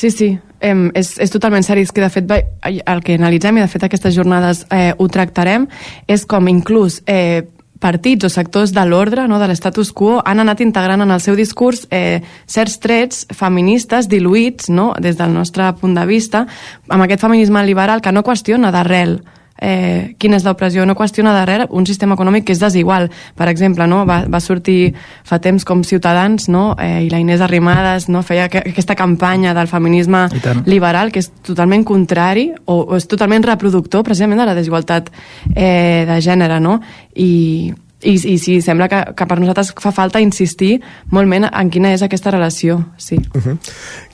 Sí, 0.00 0.08
sí, 0.10 0.38
eh, 0.60 0.90
és, 0.96 1.10
és 1.20 1.28
totalment 1.28 1.60
seri. 1.60 1.82
És 1.84 1.90
que, 1.92 2.00
de 2.00 2.08
fet, 2.08 2.30
el 2.64 3.02
que 3.04 3.18
analitzem, 3.18 3.58
i 3.58 3.60
de 3.60 3.68
fet 3.68 3.82
aquestes 3.84 4.14
jornades 4.16 4.62
eh, 4.72 4.94
ho 4.96 5.08
tractarem, 5.12 5.66
és 6.08 6.24
com 6.24 6.48
inclús 6.48 7.02
eh, 7.04 7.42
partits 7.84 8.24
o 8.24 8.30
sectors 8.32 8.72
de 8.72 8.84
l'ordre, 8.88 9.26
no, 9.28 9.36
de 9.36 9.50
l'estatus 9.50 9.90
quo, 9.92 10.14
han 10.24 10.40
anat 10.40 10.62
integrant 10.64 11.04
en 11.04 11.12
el 11.12 11.20
seu 11.20 11.36
discurs 11.36 11.84
eh, 11.92 12.22
certs 12.48 12.78
trets 12.80 13.26
feministes 13.36 14.08
diluïts, 14.08 14.70
no, 14.72 14.94
des 14.96 15.20
del 15.20 15.36
nostre 15.36 15.68
punt 15.82 15.92
de 16.00 16.06
vista, 16.08 16.46
amb 16.88 17.04
aquest 17.04 17.20
feminisme 17.28 17.60
liberal 17.68 18.00
que 18.00 18.16
no 18.16 18.24
qüestiona 18.24 18.72
d'arrel 18.72 19.18
eh, 19.60 20.14
quina 20.18 20.38
és 20.40 20.44
l'opressió, 20.46 20.84
no 20.86 20.96
qüestiona 20.98 21.34
darrere 21.36 21.68
un 21.70 21.86
sistema 21.86 22.16
econòmic 22.16 22.46
que 22.48 22.54
és 22.56 22.62
desigual. 22.62 23.10
Per 23.36 23.48
exemple, 23.52 23.86
no? 23.86 24.02
va, 24.08 24.22
va 24.30 24.40
sortir 24.40 24.94
fa 25.26 25.38
temps 25.42 25.64
com 25.68 25.84
Ciutadans 25.84 26.48
no? 26.48 26.74
eh, 26.80 27.04
i 27.06 27.10
la 27.12 27.20
Inés 27.22 27.44
Arrimadas 27.44 28.08
no? 28.08 28.24
feia 28.26 28.48
que, 28.48 28.64
aquesta 28.72 28.96
campanya 28.96 29.54
del 29.54 29.68
feminisme 29.70 30.26
liberal 30.66 31.12
que 31.12 31.22
és 31.22 31.30
totalment 31.46 31.84
contrari 31.84 32.50
o, 32.64 32.80
o 32.80 32.96
és 32.96 33.06
totalment 33.10 33.44
reproductor 33.46 34.04
precisament 34.06 34.40
de 34.40 34.48
la 34.48 34.56
desigualtat 34.56 35.12
eh, 35.54 36.06
de 36.08 36.18
gènere 36.24 36.60
no? 36.60 36.80
i 37.14 37.72
i, 38.02 38.14
i 38.16 38.36
sí, 38.40 38.60
sembla 38.64 38.88
que, 38.88 39.00
que 39.16 39.26
per 39.28 39.38
nosaltres 39.40 39.72
fa 39.80 39.92
falta 39.92 40.22
insistir 40.22 40.78
molt 41.12 41.30
en 41.30 41.70
quina 41.70 41.92
és 41.94 42.02
aquesta 42.02 42.32
relació, 42.32 42.80
sí. 42.96 43.16
Uh 43.34 43.40
-huh. 43.40 43.58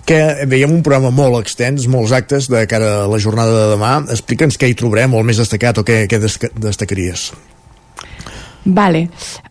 Que 0.05 0.47
veiem 0.47 0.71
un 0.71 0.83
programa 0.83 1.11
molt 1.11 1.41
extens, 1.41 1.87
molts 1.89 2.13
actes 2.13 2.49
de 2.49 2.67
cara 2.67 3.05
a 3.05 3.09
la 3.09 3.19
jornada 3.19 3.51
de 3.51 3.75
demà. 3.75 4.11
Explica'ns 4.11 4.59
què 4.59 4.69
hi 4.69 4.75
trobarem, 4.75 5.15
o 5.15 5.19
el 5.19 5.25
més 5.25 5.37
destacat, 5.37 5.79
o 5.79 5.85
què, 5.85 6.07
què 6.07 6.19
destacaries. 6.55 7.33
Vale. 8.67 9.09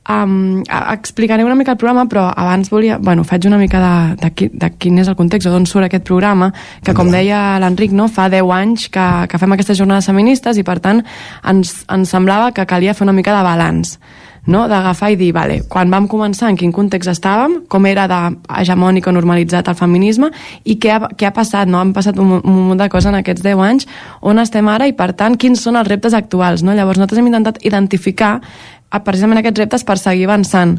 Um, 0.10 0.62
explicaré 0.92 1.44
una 1.44 1.56
mica 1.56 1.72
el 1.72 1.78
programa, 1.78 2.06
però 2.06 2.34
abans 2.36 2.70
volia... 2.70 2.98
Bueno, 2.98 3.24
faig 3.24 3.48
una 3.48 3.58
mica 3.58 3.80
de, 3.80 4.16
de, 4.22 4.32
qui, 4.36 4.50
de 4.52 4.70
quin 4.78 5.00
és 5.00 5.08
el 5.08 5.16
context, 5.16 5.48
o 5.48 5.52
d'on 5.52 5.66
surt 5.66 5.86
aquest 5.86 6.04
programa, 6.04 6.52
que 6.84 6.94
com 6.94 7.10
deia 7.10 7.58
l'Enric, 7.60 7.92
no, 7.96 8.10
fa 8.12 8.28
10 8.30 8.52
anys 8.52 8.90
que, 8.90 9.08
que 9.32 9.38
fem 9.38 9.56
aquestes 9.56 9.78
jornades 9.78 10.06
feministes 10.06 10.58
i 10.58 10.64
per 10.64 10.80
tant 10.80 11.02
ens, 11.48 11.86
ens 11.88 12.10
semblava 12.12 12.52
que 12.52 12.66
calia 12.66 12.94
fer 12.94 13.08
una 13.08 13.16
mica 13.16 13.36
de 13.36 13.44
balanç 13.44 13.96
no? 14.46 14.66
d'agafar 14.70 15.12
i 15.14 15.18
dir, 15.20 15.32
vale, 15.36 15.62
quan 15.70 15.92
vam 15.94 16.08
començar, 16.12 16.50
en 16.52 16.60
quin 16.60 16.74
context 16.76 17.12
estàvem, 17.12 17.62
com 17.72 17.86
era 17.90 18.06
hegemònic 18.60 19.08
o 19.08 19.16
normalitzat 19.16 19.72
el 19.72 19.78
feminisme 19.80 20.32
i 20.64 20.78
què 20.82 20.94
ha, 20.96 21.00
què 21.18 21.30
ha 21.30 21.34
passat, 21.36 21.70
no? 21.72 21.82
Han 21.82 21.94
passat 21.96 22.20
un, 22.22 22.38
un 22.42 22.62
munt 22.70 22.82
de 22.82 22.90
coses 22.94 23.10
en 23.12 23.20
aquests 23.20 23.44
10 23.46 23.66
anys, 23.66 23.90
on 24.22 24.42
estem 24.42 24.70
ara 24.72 24.90
i, 24.90 24.96
per 24.98 25.14
tant, 25.18 25.38
quins 25.38 25.62
són 25.62 25.80
els 25.80 25.90
reptes 25.90 26.16
actuals, 26.18 26.64
no? 26.66 26.76
Llavors, 26.78 27.02
nosaltres 27.02 27.22
hem 27.22 27.32
intentat 27.32 27.62
identificar 27.66 28.40
precisament 29.04 29.42
aquests 29.42 29.60
reptes 29.60 29.84
per 29.84 29.98
seguir 30.00 30.28
avançant, 30.30 30.78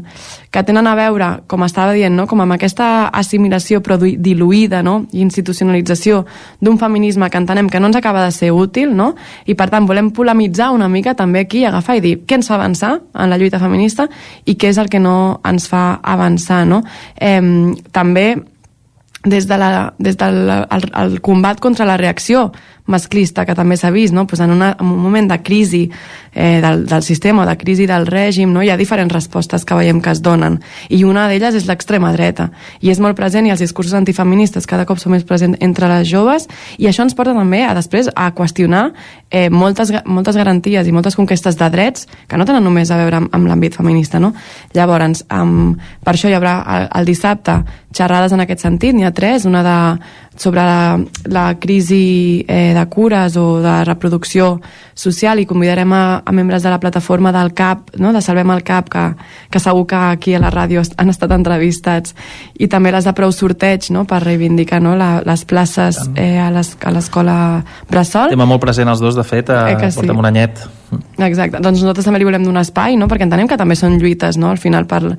que 0.51 0.63
tenen 0.63 0.87
a 0.87 0.95
veure, 0.97 1.29
com 1.47 1.65
estava 1.65 1.93
dient, 1.93 2.15
no? 2.15 2.27
com 2.27 2.41
amb 2.41 2.55
aquesta 2.55 3.07
assimilació 3.13 3.81
però 3.85 3.99
diluïda 3.99 4.81
no? 4.83 5.01
i 5.11 5.21
institucionalització 5.21 6.23
d'un 6.61 6.79
feminisme 6.81 7.29
que 7.29 7.41
entenem 7.41 7.69
que 7.69 7.79
no 7.79 7.91
ens 7.91 7.99
acaba 7.99 8.25
de 8.25 8.31
ser 8.31 8.51
útil, 8.55 8.95
no? 8.95 9.13
i 9.45 9.55
per 9.59 9.69
tant 9.73 9.87
volem 9.87 10.11
polemitzar 10.15 10.71
una 10.75 10.89
mica 10.89 11.15
també 11.15 11.45
aquí, 11.45 11.65
agafar 11.65 11.97
i 11.99 12.03
dir 12.03 12.15
què 12.25 12.39
ens 12.39 12.49
fa 12.49 12.57
avançar 12.57 12.97
en 13.13 13.29
la 13.29 13.37
lluita 13.37 13.61
feminista 13.61 14.07
i 14.45 14.57
què 14.57 14.71
és 14.73 14.81
el 14.81 14.89
que 14.89 15.01
no 15.03 15.39
ens 15.45 15.67
fa 15.69 15.99
avançar. 16.01 16.65
No? 16.67 16.83
Eh, 17.19 17.41
també 17.91 18.29
des, 19.27 19.47
de 19.47 19.57
la, 19.57 19.93
des 19.99 20.17
del 20.17 20.49
el, 20.49 20.89
el 20.95 21.21
combat 21.21 21.59
contra 21.59 21.85
la 21.85 21.97
reacció 21.97 22.51
masclista 22.87 23.45
que 23.45 23.55
també 23.55 23.77
s'ha 23.77 23.91
vist, 23.93 24.15
no? 24.15 24.25
pues 24.27 24.41
en, 24.41 24.51
una, 24.51 24.71
en 24.79 24.85
un 24.85 24.99
moment 25.03 25.29
de 25.29 25.37
crisi 25.43 25.83
eh, 26.33 26.59
del, 26.63 26.85
del 26.87 27.03
sistema, 27.03 27.45
de 27.45 27.57
crisi 27.57 27.85
del 27.87 28.07
règim, 28.07 28.51
no? 28.53 28.63
hi 28.63 28.71
ha 28.71 28.77
diferents 28.79 29.13
respostes 29.13 29.65
que 29.67 29.77
veiem 29.77 30.01
que 30.01 30.11
es 30.15 30.21
donen, 30.23 30.59
i 30.89 31.03
una 31.03 31.27
d'elles 31.29 31.55
és 31.59 31.67
l'extrema 31.67 32.11
dreta, 32.15 32.49
i 32.81 32.91
és 32.93 33.01
molt 33.03 33.17
present, 33.19 33.47
i 33.47 33.53
els 33.53 33.63
discursos 33.63 33.95
antifeministes 33.97 34.67
cada 34.67 34.87
cop 34.87 35.01
són 35.01 35.15
més 35.15 35.27
presents 35.27 35.59
entre 35.63 35.91
les 35.91 36.07
joves, 36.09 36.47
i 36.77 36.87
això 36.87 37.05
ens 37.05 37.15
porta 37.17 37.35
també 37.37 37.63
a 37.67 37.75
després 37.77 38.09
a 38.15 38.31
qüestionar 38.35 38.91
eh, 39.29 39.49
moltes, 39.49 39.91
moltes 40.05 40.37
garanties 40.39 40.87
i 40.87 40.95
moltes 40.95 41.17
conquestes 41.19 41.57
de 41.59 41.69
drets 41.73 42.07
que 42.27 42.37
no 42.39 42.45
tenen 42.47 42.63
només 42.63 42.91
a 42.91 42.99
veure 43.01 43.21
amb, 43.21 43.33
amb 43.35 43.49
l'àmbit 43.49 43.75
feminista. 43.77 44.21
No? 44.23 44.33
Llavors, 44.75 45.25
amb, 45.33 45.81
per 46.03 46.15
això 46.15 46.31
hi 46.31 46.37
haurà 46.37 46.59
el, 46.77 46.87
el 47.01 47.11
dissabte 47.11 47.59
xerrades 47.97 48.33
en 48.35 48.43
aquest 48.43 48.63
sentit, 48.63 48.95
n'hi 48.95 49.07
ha 49.07 49.13
tres, 49.15 49.45
una 49.49 49.63
de 49.65 49.77
sobre 50.37 50.61
la, 50.61 50.99
la 51.25 51.59
crisi 51.59 52.45
eh, 52.47 52.73
de 52.73 52.85
cures 52.89 53.35
o 53.37 53.59
de 53.61 53.83
reproducció 53.85 54.59
social 54.93 55.41
i 55.41 55.45
convidarem 55.49 55.91
a, 55.93 56.21
a 56.25 56.31
membres 56.31 56.63
de 56.63 56.69
la 56.69 56.79
plataforma 56.79 57.31
del 57.33 57.53
CAP, 57.53 57.95
no? 57.97 58.13
de 58.13 58.21
Salvem 58.21 58.51
el 58.53 58.63
CAP, 58.63 58.89
que, 58.93 59.05
que 59.49 59.59
segur 59.61 59.85
que 59.89 59.97
aquí 59.97 60.35
a 60.37 60.41
la 60.41 60.51
ràdio 60.53 60.83
han 60.97 61.09
estat 61.13 61.33
entrevistats, 61.35 62.15
i 62.57 62.69
també 62.69 62.93
les 62.93 63.05
de 63.05 63.13
prou 63.17 63.33
sorteig 63.33 63.89
no? 63.93 64.05
per 64.09 64.21
reivindicar 64.23 64.81
no? 64.81 64.95
la, 64.97 65.21
les 65.25 65.45
places 65.45 65.99
eh, 66.15 66.37
a 66.39 66.49
l'escola 66.53 67.37
Bressol. 67.89 68.33
Tema 68.33 68.49
molt 68.49 68.63
present 68.63 68.89
els 68.93 69.03
dos, 69.03 69.17
de 69.17 69.25
fet, 69.27 69.49
eh, 69.49 69.75
eh 69.75 69.91
sí. 69.91 69.99
portem 69.99 70.17
un 70.17 70.29
anyet. 70.29 70.65
Exacte, 71.17 71.59
doncs 71.59 71.81
nosaltres 71.81 72.05
també 72.07 72.21
li 72.21 72.29
volem 72.29 72.45
donar 72.45 72.63
espai, 72.63 72.95
no? 72.95 73.09
perquè 73.09 73.27
entenem 73.27 73.49
que 73.49 73.59
també 73.59 73.75
són 73.75 73.97
lluites, 73.99 74.37
no? 74.39 74.53
al 74.53 74.61
final 74.61 74.87
per, 74.87 75.17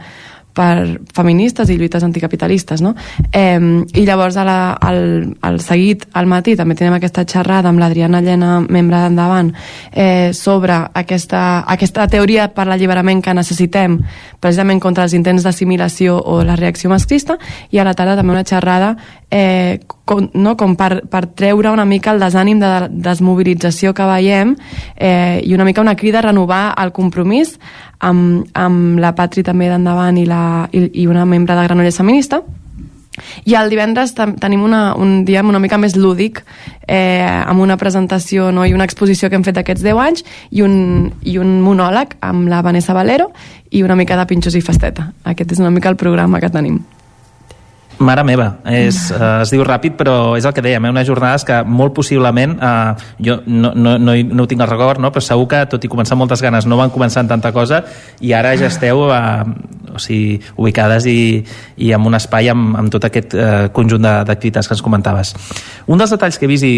per 0.59 0.99
feministes 1.15 1.71
i 1.71 1.79
lluites 1.79 2.03
anticapitalistes, 2.03 2.83
no? 2.83 2.95
Eh, 3.31 3.59
I 3.95 4.05
llavors 4.07 4.37
a 4.37 4.45
la, 4.47 4.59
al, 4.75 5.37
al 5.47 5.61
seguit, 5.63 6.09
al 6.19 6.27
matí, 6.31 6.57
també 6.59 6.75
tenim 6.79 6.97
aquesta 6.97 7.23
xerrada 7.29 7.71
amb 7.71 7.79
l'Adriana 7.83 8.23
Llena, 8.25 8.59
membre 8.67 9.05
d'Endavant, 9.05 9.53
eh, 9.93 10.33
sobre 10.35 10.81
aquesta, 10.99 11.63
aquesta 11.67 12.09
teoria 12.11 12.49
per 12.55 12.67
l'alliberament 12.67 13.23
que 13.23 13.37
necessitem 13.39 14.01
precisament 14.43 14.83
contra 14.83 15.07
els 15.07 15.15
intents 15.15 15.47
d'assimilació 15.47 16.19
o 16.19 16.43
la 16.47 16.59
reacció 16.59 16.91
masclista, 16.91 17.39
i 17.71 17.79
a 17.79 17.87
la 17.87 17.95
tarda 17.95 18.19
també 18.19 18.35
una 18.35 18.47
xerrada 18.47 18.97
eh, 19.31 19.81
com, 20.09 20.29
no, 20.35 20.57
com 20.57 20.75
per, 20.77 21.05
per 21.11 21.27
treure 21.37 21.73
una 21.73 21.85
mica 21.89 22.15
el 22.15 22.23
desànim 22.23 22.61
de 22.63 22.73
desmobilització 22.91 23.93
que 23.95 24.07
veiem 24.09 24.55
eh, 24.97 25.41
i 25.45 25.55
una 25.55 25.67
mica 25.69 25.85
una 25.85 25.97
crida 25.97 26.23
a 26.23 26.29
renovar 26.31 26.63
el 26.81 26.95
compromís 26.97 27.59
amb, 28.01 28.47
amb 28.55 29.01
la 29.03 29.15
Patri 29.19 29.43
també 29.47 29.69
d'endavant 29.71 30.19
i, 30.19 30.27
la, 30.29 30.69
i, 30.73 30.85
i 31.03 31.07
una 31.11 31.27
membre 31.27 31.57
de 31.59 31.67
Granollers 31.67 31.99
Feminista 32.01 32.43
i 33.49 33.55
el 33.59 33.71
divendres 33.71 34.13
tenim 34.15 34.63
una, 34.63 34.95
un 34.95 35.25
dia 35.27 35.43
una 35.43 35.59
mica 35.59 35.79
més 35.81 35.97
lúdic 35.99 36.43
eh, 36.87 37.25
amb 37.27 37.61
una 37.61 37.77
presentació 37.77 38.53
no, 38.55 38.67
i 38.67 38.75
una 38.75 38.87
exposició 38.87 39.31
que 39.31 39.39
hem 39.39 39.47
fet 39.47 39.59
aquests 39.59 39.83
10 39.87 40.03
anys 40.05 40.27
i 40.51 40.63
un, 40.63 41.11
i 41.23 41.39
un 41.43 41.59
monòleg 41.65 42.19
amb 42.21 42.49
la 42.51 42.63
Vanessa 42.63 42.95
Valero 42.97 43.33
i 43.71 43.83
una 43.83 43.99
mica 43.99 44.17
de 44.17 44.25
pinxos 44.29 44.55
i 44.57 44.63
festeta. 44.65 45.11
Aquest 45.29 45.53
és 45.53 45.61
una 45.61 45.73
mica 45.75 45.91
el 45.91 45.99
programa 46.01 46.41
que 46.41 46.49
tenim. 46.53 46.79
Mare 47.99 48.23
meva, 48.23 48.47
és, 48.71 49.09
uh, 49.11 49.41
es 49.43 49.51
diu 49.51 49.65
ràpid, 49.67 49.97
però 49.99 50.37
és 50.39 50.45
el 50.47 50.53
que 50.55 50.63
dèiem, 50.63 50.85
eh? 50.87 50.91
unes 50.95 51.07
jornades 51.09 51.43
que 51.43 51.57
molt 51.67 51.97
possiblement, 51.97 52.55
uh, 52.63 53.09
jo 53.19 53.41
no, 53.51 53.73
no, 53.75 53.97
no, 53.99 54.15
no 54.15 54.45
ho 54.45 54.47
tinc 54.51 54.63
al 54.63 54.71
record, 54.71 55.03
no? 55.03 55.11
però 55.11 55.25
segur 55.25 55.49
que, 55.51 55.65
tot 55.73 55.83
i 55.83 55.91
començar 55.91 56.15
amb 56.15 56.23
moltes 56.23 56.45
ganes, 56.45 56.69
no 56.71 56.79
van 56.79 56.95
començar 56.95 57.25
amb 57.25 57.33
tanta 57.35 57.51
cosa 57.57 57.83
i 58.23 58.31
ara 58.39 58.55
ja 58.61 58.71
esteu 58.71 59.03
uh, 59.09 59.43
o 59.91 59.99
sigui, 59.99 60.39
ubicades 60.55 61.09
i, 61.11 61.43
i 61.83 61.91
amb 61.97 62.07
un 62.07 62.15
espai 62.19 62.53
amb, 62.53 62.77
amb 62.79 62.95
tot 62.95 63.09
aquest 63.09 63.35
uh, 63.35 63.67
conjunt 63.75 64.07
d'activitats 64.07 64.71
que 64.71 64.79
ens 64.79 64.85
comentaves. 64.85 65.35
Un 65.91 65.99
dels 65.99 66.15
detalls 66.15 66.39
que 66.39 66.47
he 66.47 66.53
vist 66.55 66.71
i 66.71 66.77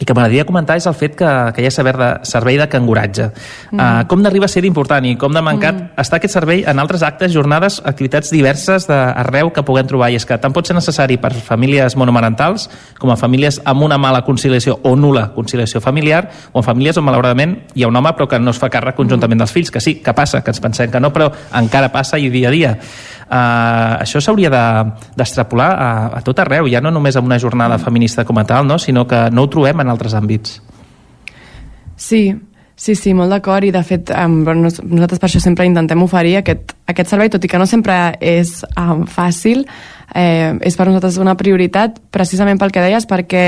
i 0.00 0.06
que 0.08 0.14
m'agradaria 0.16 0.46
comentar 0.48 0.78
és 0.80 0.86
el 0.88 0.96
fet 0.96 1.14
que, 1.18 1.28
que 1.54 1.62
hi 1.62 1.68
ha 1.68 1.72
servei 1.74 1.92
de, 2.00 2.08
servei 2.28 2.56
de 2.58 2.66
canguratge. 2.72 3.28
Mm. 3.70 3.76
Uh, 3.76 4.06
com 4.08 4.24
d'arriba 4.24 4.48
a 4.48 4.52
ser 4.52 4.64
important 4.64 5.04
i 5.04 5.12
com 5.20 5.34
de 5.36 5.42
mancat 5.44 5.76
mm. 5.76 5.90
està 6.00 6.16
aquest 6.16 6.38
servei 6.38 6.64
en 6.68 6.80
altres 6.80 7.04
actes, 7.06 7.32
jornades, 7.36 7.80
activitats 7.84 8.32
diverses 8.32 8.88
d'arreu 8.88 9.52
que 9.52 9.64
puguem 9.66 9.88
trobar. 9.90 10.10
I 10.10 10.16
és 10.16 10.26
que 10.26 10.40
tant 10.40 10.56
pot 10.56 10.66
ser 10.66 10.76
necessari 10.78 11.20
per 11.20 11.34
famílies 11.36 11.98
monomarentals 12.00 12.70
com 12.98 13.12
a 13.12 13.18
famílies 13.20 13.60
amb 13.68 13.84
una 13.84 14.00
mala 14.00 14.24
conciliació 14.24 14.78
o 14.88 14.96
nula 14.96 15.28
conciliació 15.36 15.84
familiar 15.84 16.24
o 16.52 16.62
en 16.62 16.66
famílies 16.66 16.96
on 16.96 17.04
malauradament 17.04 17.58
hi 17.74 17.84
ha 17.84 17.92
un 17.92 18.00
home 18.00 18.14
però 18.16 18.28
que 18.30 18.40
no 18.40 18.54
es 18.54 18.60
fa 18.60 18.72
càrrec 18.72 18.96
conjuntament 18.96 19.44
dels 19.44 19.52
fills, 19.52 19.70
que 19.70 19.84
sí, 19.84 19.98
que 20.00 20.16
passa, 20.16 20.40
que 20.40 20.54
ens 20.54 20.64
pensem 20.64 20.90
que 20.90 21.00
no, 21.00 21.12
però 21.12 21.28
encara 21.60 21.92
passa 21.92 22.18
i 22.18 22.32
dia 22.32 22.48
a 22.48 22.56
dia. 22.56 22.76
Uh, 23.30 24.02
això 24.02 24.18
s'hauria 24.18 24.50
d'extrapolar 24.50 25.70
de, 25.70 25.86
a, 25.86 26.18
a 26.18 26.22
tot 26.26 26.40
arreu, 26.42 26.66
ja 26.66 26.80
no 26.82 26.90
només 26.90 27.14
en 27.14 27.28
una 27.28 27.38
jornada 27.38 27.78
feminista 27.78 28.24
com 28.26 28.40
a 28.42 28.44
tal, 28.44 28.66
no? 28.66 28.78
sinó 28.82 29.06
que 29.06 29.28
no 29.30 29.46
ho 29.46 29.50
trobem 29.52 29.84
en 29.84 29.92
altres 29.92 30.16
àmbits. 30.18 30.58
Sí, 31.94 32.24
Sí, 32.80 32.94
sí, 32.96 33.10
molt 33.12 33.28
d'acord 33.28 33.66
i 33.68 33.70
de 33.74 33.80
fet 33.84 34.08
um, 34.16 34.38
nosaltres 34.40 35.18
per 35.20 35.26
això 35.28 35.40
sempre 35.44 35.66
intentem 35.68 36.00
oferir 36.00 36.38
aquest, 36.38 36.70
aquest 36.88 37.10
servei, 37.12 37.28
tot 37.28 37.44
i 37.44 37.50
que 37.52 37.58
no 37.60 37.66
sempre 37.68 37.96
és 38.24 38.54
um, 38.70 39.02
fàcil, 39.04 39.66
eh, 40.14 40.56
és 40.66 40.76
per 40.76 40.86
nosaltres 40.88 41.18
una 41.22 41.36
prioritat 41.38 41.98
precisament 42.10 42.58
pel 42.60 42.72
que 42.74 42.82
deies, 42.84 43.06
perquè, 43.10 43.44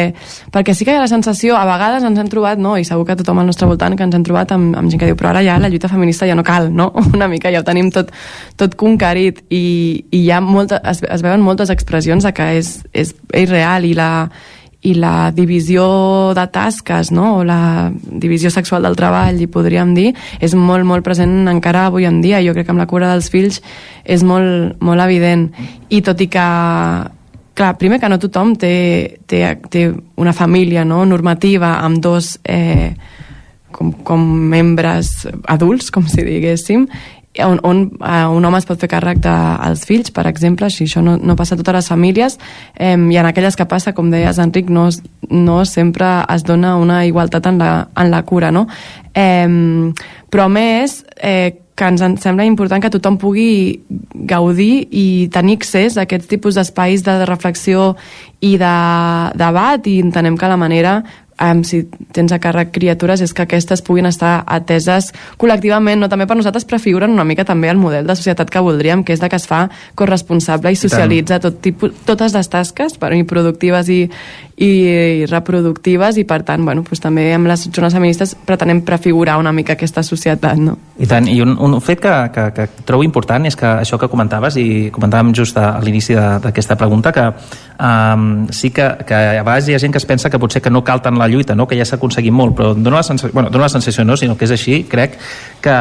perquè 0.55 0.75
sí 0.77 0.87
que 0.87 0.95
hi 0.95 1.01
ha 1.01 1.05
la 1.05 1.11
sensació, 1.11 1.57
a 1.59 1.67
vegades 1.69 2.07
ens 2.07 2.19
hem 2.19 2.31
trobat, 2.33 2.61
no, 2.63 2.77
i 2.79 2.87
segur 2.89 3.07
que 3.09 3.17
tothom 3.19 3.43
al 3.43 3.51
nostre 3.51 3.69
voltant 3.71 3.97
que 3.99 4.07
ens 4.07 4.17
hem 4.19 4.25
trobat 4.27 4.55
amb, 4.57 4.77
amb 4.79 4.93
gent 4.93 5.03
que 5.03 5.11
diu 5.11 5.19
però 5.19 5.33
ara 5.33 5.45
ja 5.47 5.59
la 5.63 5.71
lluita 5.73 5.91
feminista 5.93 6.29
ja 6.29 6.39
no 6.39 6.47
cal, 6.47 6.71
no? 6.73 6.91
Una 7.17 7.29
mica 7.29 7.53
ja 7.53 7.63
ho 7.63 7.67
tenim 7.67 7.91
tot, 7.95 8.13
tot 8.57 8.77
conquerit 8.81 9.45
i, 9.51 9.65
i 10.11 10.25
hi 10.25 10.31
ha 10.31 10.41
molta, 10.45 10.81
es, 10.91 11.03
es 11.03 11.25
veuen 11.25 11.45
moltes 11.45 11.71
expressions 11.75 12.27
de 12.27 12.35
que 12.37 12.51
és, 12.59 12.75
és, 12.93 13.15
és 13.33 13.51
real 13.51 13.87
i 13.89 13.95
la, 13.99 14.11
i 14.83 14.95
la 14.99 15.31
divisió 15.31 15.85
de 16.35 16.45
tasques, 16.51 17.13
no? 17.15 17.39
o 17.39 17.45
la 17.47 17.93
divisió 17.95 18.51
sexual 18.51 18.83
del 18.83 18.99
treball, 18.99 19.39
i 19.39 19.47
podríem 19.47 19.95
dir, 19.95 20.11
és 20.43 20.57
molt, 20.59 20.87
molt 20.89 21.07
present 21.07 21.47
encara 21.51 21.87
avui 21.87 22.09
en 22.09 22.21
dia. 22.25 22.43
Jo 22.43 22.55
crec 22.57 22.67
que 22.67 22.75
amb 22.75 22.83
la 22.83 22.91
cura 22.91 23.13
dels 23.13 23.31
fills 23.31 23.63
és 24.03 24.25
molt, 24.27 24.81
molt 24.83 25.05
evident. 25.07 25.51
I 25.89 26.03
tot 26.03 26.21
i 26.21 26.29
que 26.33 26.47
clar, 27.55 27.73
primer 27.79 28.01
que 28.01 28.11
no 28.11 28.19
tothom 28.19 28.57
té, 28.59 28.75
té, 29.31 29.45
té 29.71 29.87
una 30.19 30.35
família 30.35 30.85
no? 30.89 31.05
normativa 31.07 31.77
amb 31.85 32.03
dos 32.03 32.35
eh, 32.43 32.95
com, 33.73 33.93
com 34.05 34.23
membres 34.53 35.29
adults, 35.51 35.91
com 35.95 36.07
si 36.09 36.25
diguéssim, 36.27 36.89
on, 37.41 37.61
on 37.63 37.83
uh, 38.01 38.29
un 38.35 38.45
home 38.45 38.59
es 38.61 38.67
pot 38.69 38.81
fer 38.81 38.91
càrrec 38.93 39.23
dels 39.25 39.87
fills, 39.89 40.13
per 40.13 40.27
exemple, 40.29 40.69
si 40.71 40.85
això 40.85 41.03
no, 41.05 41.17
no 41.17 41.37
passa 41.39 41.57
a 41.57 41.61
totes 41.61 41.79
les 41.79 41.89
famílies, 41.95 42.39
eh, 42.77 42.97
i 42.97 43.17
en 43.17 43.29
aquelles 43.29 43.57
que 43.57 43.69
passa, 43.69 43.95
com 43.97 44.11
deies, 44.13 44.41
Enric, 44.43 44.69
no, 44.69 44.89
no 45.31 45.63
sempre 45.65 46.13
es 46.35 46.45
dona 46.45 46.77
una 46.81 47.03
igualtat 47.09 47.49
en 47.49 47.59
la, 47.63 47.73
en 47.97 48.13
la 48.13 48.23
cura, 48.29 48.53
no? 48.53 48.67
Eh, 49.15 49.93
però 50.33 50.49
més, 50.53 51.03
eh, 51.21 51.63
que 51.73 51.89
ens 51.89 52.03
sembla 52.21 52.45
important 52.45 52.83
que 52.85 52.91
tothom 52.93 53.17
pugui 53.19 53.81
gaudir 54.29 54.89
i 54.93 55.29
tenir 55.33 55.57
accés 55.57 55.97
a 55.97 56.05
aquests 56.05 56.29
tipus 56.29 56.59
d'espais 56.59 57.03
de 57.07 57.15
reflexió 57.25 57.95
i 58.45 58.55
de 58.61 58.75
debat 59.41 59.89
i 59.89 59.99
entenem 60.05 60.37
que 60.37 60.51
la 60.53 60.61
manera 60.61 60.99
um, 61.43 61.63
si 61.67 61.83
tens 62.15 62.33
a 62.33 62.39
càrrec 62.43 62.71
criatures 62.75 63.23
és 63.25 63.35
que 63.35 63.45
aquestes 63.45 63.83
puguin 63.85 64.07
estar 64.07 64.43
ateses 64.47 65.11
col·lectivament, 65.41 66.01
no 66.01 66.11
també 66.13 66.29
per 66.31 66.37
nosaltres 66.39 66.67
prefiguren 66.69 67.13
una 67.13 67.27
mica 67.29 67.47
també 67.49 67.71
el 67.73 67.81
model 67.81 68.07
de 68.07 68.17
societat 68.19 68.51
que 68.51 68.63
voldríem, 68.63 69.05
que 69.05 69.17
és 69.17 69.23
de 69.23 69.29
que 69.29 69.41
es 69.41 69.49
fa 69.49 69.65
corresponsable 69.99 70.73
i 70.73 70.79
socialitza 70.79 71.41
tot 71.43 71.61
tipus, 71.65 71.95
totes 72.07 72.37
les 72.37 72.49
tasques, 72.53 72.97
però 73.01 73.17
i 73.17 73.27
productives 73.29 73.91
i, 73.93 74.01
i, 74.57 75.25
reproductives 75.31 76.19
i 76.21 76.25
per 76.29 76.43
tant, 76.47 76.65
bueno, 76.65 76.85
doncs 76.85 77.01
també 77.01 77.25
amb 77.35 77.49
les 77.49 77.65
jornades 77.71 77.97
feministes 77.97 78.35
pretenem 78.47 78.83
prefigurar 78.85 79.39
una 79.41 79.53
mica 79.53 79.75
aquesta 79.77 80.03
societat, 80.05 80.61
no? 80.61 80.77
I 81.01 81.09
tant, 81.09 81.27
i 81.29 81.41
un, 81.43 81.55
un 81.57 81.79
fet 81.81 82.03
que, 82.03 82.13
que, 82.35 82.45
que 82.57 82.67
trobo 82.87 83.05
important 83.07 83.47
és 83.49 83.57
que 83.57 83.67
això 83.67 83.99
que 83.99 84.11
comentaves 84.13 84.59
i 84.61 84.91
comentàvem 84.95 85.33
just 85.37 85.57
a, 85.57 85.73
a 85.79 85.85
l'inici 85.85 86.15
d'aquesta 86.15 86.77
pregunta 86.77 87.15
que 87.17 87.25
um, 87.29 88.27
sí 88.53 88.71
que, 88.71 88.91
que 89.09 89.23
a 89.39 89.43
vegades 89.43 89.71
hi 89.71 89.77
ha 89.77 89.81
gent 89.83 89.95
que 89.95 90.03
es 90.03 90.09
pensa 90.09 90.31
que 90.31 90.41
potser 90.43 90.63
que 90.63 90.71
no 90.71 90.85
cal 90.85 91.01
tant 91.03 91.19
la 91.19 91.31
lluita, 91.33 91.57
no? 91.57 91.67
que 91.67 91.79
ja 91.79 91.89
s'ha 91.89 91.97
aconseguit 91.97 92.35
molt, 92.35 92.57
però 92.59 92.75
dona 92.77 93.01
la, 93.01 93.07
sensació, 93.07 93.33
bueno, 93.33 93.51
dona 93.51 93.71
la 93.71 93.73
sensació, 93.73 94.05
no? 94.05 94.19
sinó 94.21 94.37
que 94.37 94.47
és 94.47 94.55
així, 94.59 94.83
crec 94.85 95.17
que 95.65 95.79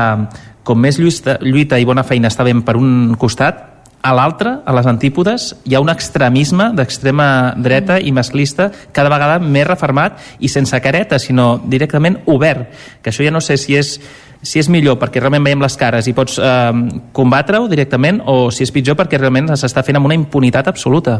com 0.63 0.79
més 0.79 0.99
lluita, 1.01 1.37
lluita 1.41 1.79
i 1.81 1.85
bona 1.89 2.05
feina 2.07 2.29
està 2.31 2.45
ben 2.47 2.61
per 2.65 2.77
un 2.79 3.17
costat, 3.19 3.70
a 4.01 4.13
l'altre, 4.17 4.57
a 4.65 4.73
les 4.73 4.87
antípodes, 4.89 5.51
hi 5.65 5.75
ha 5.75 5.81
un 5.83 5.91
extremisme 5.93 6.71
d'extrema 6.77 7.53
dreta 7.57 7.99
i 8.01 8.11
masclista 8.15 8.71
cada 8.95 9.11
vegada 9.13 9.37
més 9.39 9.67
reformat 9.67 10.17
i 10.39 10.49
sense 10.49 10.77
careta, 10.81 11.19
sinó 11.19 11.53
directament 11.63 12.19
obert. 12.25 12.71
Que 13.01 13.13
això 13.13 13.25
ja 13.25 13.33
no 13.33 13.41
sé 13.41 13.57
si 13.61 13.77
és 13.77 13.97
si 14.41 14.57
és 14.57 14.65
millor 14.73 14.97
perquè 14.97 15.21
realment 15.21 15.43
veiem 15.45 15.61
les 15.61 15.75
cares 15.77 16.07
i 16.09 16.15
pots 16.17 16.39
eh, 16.41 16.81
combatre-ho 17.13 17.67
directament 17.69 18.23
o 18.25 18.49
si 18.49 18.65
és 18.65 18.73
pitjor 18.73 18.97
perquè 18.97 19.19
realment 19.21 19.51
s'està 19.53 19.83
fent 19.85 19.99
amb 19.99 20.09
una 20.09 20.17
impunitat 20.17 20.71
absoluta. 20.71 21.19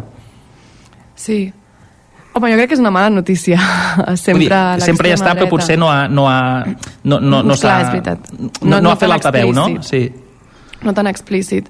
Sí, 1.13 1.51
Home, 2.31 2.47
jo 2.47 2.55
crec 2.55 2.69
que 2.71 2.75
és 2.77 2.79
una 2.79 2.93
mala 2.95 3.09
notícia. 3.11 3.57
Sempre, 4.15 4.47
dir, 4.47 4.83
sempre 4.85 5.09
hi 5.09 5.15
està, 5.17 5.33
però 5.35 5.49
potser 5.51 5.75
no 5.75 5.89
ha... 5.91 6.05
No, 6.07 6.29
ha, 6.31 6.63
no, 7.03 7.17
no, 7.19 7.41
no, 7.43 7.57
Clar, 7.59 7.73
és 7.83 7.89
veritat. 7.91 8.29
No, 8.39 8.53
no, 8.63 8.79
no 8.85 8.93
ha 8.93 8.99
fet 8.99 9.11
l'altaveu, 9.11 9.51
no? 9.55 9.65
Sí. 9.83 10.05
No 10.81 10.93
tan 10.95 11.11
explícit. 11.11 11.67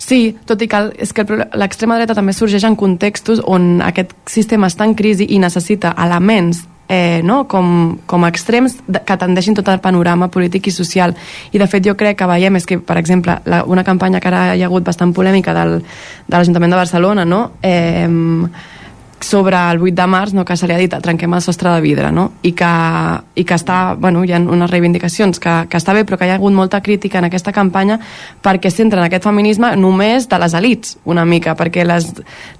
Sí, 0.00 0.34
tot 0.48 0.62
i 0.64 0.68
que 0.70 0.78
és 1.04 1.12
que 1.12 1.26
l'extrema 1.60 1.98
dreta 1.98 2.16
també 2.16 2.32
sorgeix 2.32 2.64
en 2.64 2.76
contextos 2.80 3.42
on 3.44 3.82
aquest 3.84 4.14
sistema 4.32 4.70
està 4.70 4.88
en 4.88 4.96
crisi 4.96 5.26
i 5.28 5.38
necessita 5.42 5.92
elements 6.00 6.64
eh, 6.88 7.20
no? 7.22 7.44
com, 7.46 7.98
com 8.08 8.24
extrems 8.26 8.78
que 8.88 9.16
tendeixin 9.20 9.54
tot 9.54 9.68
el 9.70 9.78
panorama 9.84 10.30
polític 10.32 10.66
i 10.66 10.74
social. 10.74 11.14
I 11.52 11.60
de 11.60 11.68
fet 11.70 11.84
jo 11.86 11.94
crec 12.00 12.18
que 12.18 12.26
veiem 12.26 12.56
és 12.58 12.66
que, 12.66 12.80
per 12.82 12.96
exemple, 12.98 13.36
la, 13.46 13.62
una 13.68 13.84
campanya 13.86 14.20
que 14.20 14.32
ara 14.32 14.56
hi 14.56 14.64
ha 14.64 14.70
hagut 14.72 14.88
bastant 14.88 15.12
polèmica 15.14 15.54
del, 15.54 15.78
de 15.84 16.34
l'Ajuntament 16.34 16.74
de 16.74 16.80
Barcelona, 16.80 17.28
no? 17.28 17.42
eh, 17.62 18.08
sobre 19.24 19.56
el 19.56 19.80
8 19.82 19.94
de 19.94 20.06
març 20.06 20.34
no, 20.34 20.44
que 20.44 20.56
se 20.56 20.68
li 20.68 20.74
ha 20.74 20.80
dit 20.80 20.94
trenquem 21.02 21.34
el 21.34 21.42
sostre 21.44 21.72
de 21.74 21.80
vidre 21.84 22.10
no? 22.12 22.30
I, 22.42 22.52
que, 22.56 22.70
i 23.34 23.44
que 23.44 23.56
està, 23.56 23.94
bueno, 23.98 24.24
hi 24.24 24.32
ha 24.34 24.40
unes 24.40 24.70
reivindicacions 24.70 25.40
que, 25.42 25.56
que 25.70 25.80
està 25.80 25.94
bé 25.96 26.04
però 26.08 26.18
que 26.18 26.28
hi 26.28 26.34
ha 26.34 26.38
hagut 26.40 26.54
molta 26.56 26.80
crítica 26.84 27.20
en 27.20 27.28
aquesta 27.28 27.52
campanya 27.52 28.00
perquè 28.42 28.72
centren 28.72 29.04
aquest 29.04 29.26
feminisme 29.28 29.74
només 29.76 30.28
de 30.30 30.40
les 30.40 30.54
elites 30.56 30.96
una 31.04 31.24
mica, 31.24 31.56
perquè 31.56 31.84
les, 31.86 32.08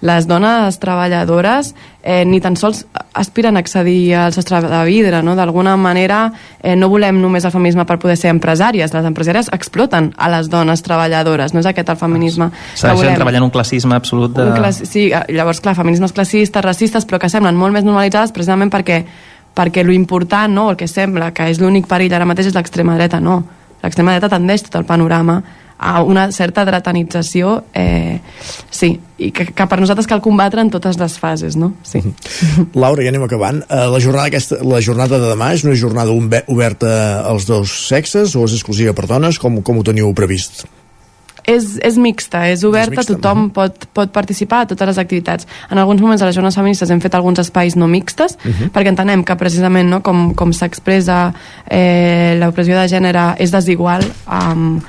les 0.04 0.28
dones 0.28 0.78
treballadores 0.82 1.74
eh, 2.02 2.24
ni 2.24 2.40
tan 2.40 2.56
sols 2.56 2.86
aspiren 3.12 3.56
a 3.56 3.60
accedir 3.60 4.14
al 4.14 4.32
sostre 4.32 4.60
de 4.62 4.84
vidre, 4.84 5.22
no? 5.22 5.34
d'alguna 5.36 5.76
manera 5.76 6.32
eh, 6.62 6.76
no 6.76 6.88
volem 6.88 7.20
només 7.20 7.44
el 7.44 7.52
feminisme 7.52 7.84
per 7.86 7.98
poder 8.00 8.16
ser 8.16 8.30
empresàries, 8.32 8.94
les 8.94 9.08
empresàries 9.08 9.50
exploten 9.52 10.12
a 10.16 10.30
les 10.32 10.48
dones 10.50 10.82
treballadores, 10.86 11.54
no 11.54 11.60
és 11.60 11.68
aquest 11.68 11.92
el 11.92 11.98
feminisme 12.00 12.50
Segueixen 12.74 13.18
treballant 13.18 13.46
un 13.46 13.52
classisme 13.54 13.96
absolut 13.96 14.34
de... 14.36 14.46
un 14.48 14.56
classi 14.56 14.88
sí, 14.88 15.06
llavors 15.28 15.60
clar, 15.60 15.76
feminismes 15.78 16.14
classistes, 16.16 16.49
racistes 16.58 17.06
però 17.06 17.20
que 17.22 17.30
semblen 17.30 17.56
molt 17.56 17.76
més 17.76 17.86
normalitzades 17.86 18.34
precisament 18.34 18.72
perquè 18.72 19.04
perquè 19.54 19.82
lo 19.82 19.92
important, 19.92 20.52
no, 20.54 20.68
el 20.70 20.76
que 20.78 20.86
sembla 20.86 21.32
que 21.34 21.48
és 21.50 21.58
l'únic 21.58 21.88
perill 21.90 22.12
ara 22.14 22.28
mateix 22.28 22.50
és 22.50 22.54
l'extrema 22.54 22.94
dreta, 22.98 23.18
no 23.20 23.42
l'extrema 23.82 24.14
dreta 24.14 24.30
tendeix 24.36 24.66
tot 24.66 24.80
el 24.80 24.86
panorama 24.88 25.40
a 25.80 26.02
una 26.04 26.26
certa 26.30 26.66
dretanització 26.68 27.54
eh, 27.72 28.20
sí, 28.70 28.90
i 29.16 29.30
que, 29.32 29.46
que 29.56 29.66
per 29.66 29.78
nosaltres 29.80 30.08
cal 30.10 30.20
combatre 30.20 30.60
en 30.60 30.68
totes 30.72 30.98
les 31.00 31.16
fases 31.18 31.56
no? 31.56 31.72
sí. 31.82 32.02
Laura, 32.82 33.00
ja 33.00 33.08
anem 33.14 33.24
acabant 33.24 33.62
uh, 33.64 33.86
la, 33.88 34.02
jornada 34.02 34.28
aquesta, 34.28 34.60
la 34.60 34.82
jornada 34.84 35.16
de 35.22 35.30
demà 35.32 35.54
és 35.56 35.64
una 35.64 35.78
jornada 35.80 36.12
oberta 36.12 36.92
als 37.24 37.48
dos 37.48 37.72
sexes 37.88 38.36
o 38.36 38.44
és 38.44 38.58
exclusiva 38.58 38.92
per 38.92 39.08
dones? 39.08 39.40
Com, 39.40 39.62
com 39.64 39.80
ho 39.80 39.86
teniu 39.86 40.12
previst? 40.16 40.66
És, 41.44 41.78
és 41.82 41.96
mixta, 41.96 42.46
és 42.48 42.64
oberta, 42.64 42.92
és 42.92 42.96
mixta, 42.98 43.14
tothom 43.14 43.38
uh 43.38 43.44
-huh. 43.46 43.52
pot, 43.52 43.86
pot 43.92 44.12
participar 44.12 44.60
a 44.60 44.66
totes 44.66 44.86
les 44.86 44.98
activitats. 44.98 45.46
En 45.70 45.78
alguns 45.78 46.00
moments 46.00 46.22
a 46.22 46.26
les 46.26 46.34
jornades 46.34 46.54
feministes 46.54 46.90
hem 46.90 47.00
fet 47.00 47.14
alguns 47.14 47.38
espais 47.38 47.76
no 47.76 47.86
mixtes, 47.86 48.36
uh 48.44 48.50
-huh. 48.50 48.70
perquè 48.70 48.88
entenem 48.88 49.24
que 49.24 49.36
precisament 49.36 49.88
no, 49.88 50.02
com, 50.02 50.34
com 50.34 50.52
s'expressa 50.52 51.32
eh, 51.70 52.36
l'opressió 52.40 52.76
de 52.76 52.88
gènere 52.88 53.34
és 53.38 53.50
desigual 53.50 54.02
amb, 54.26 54.82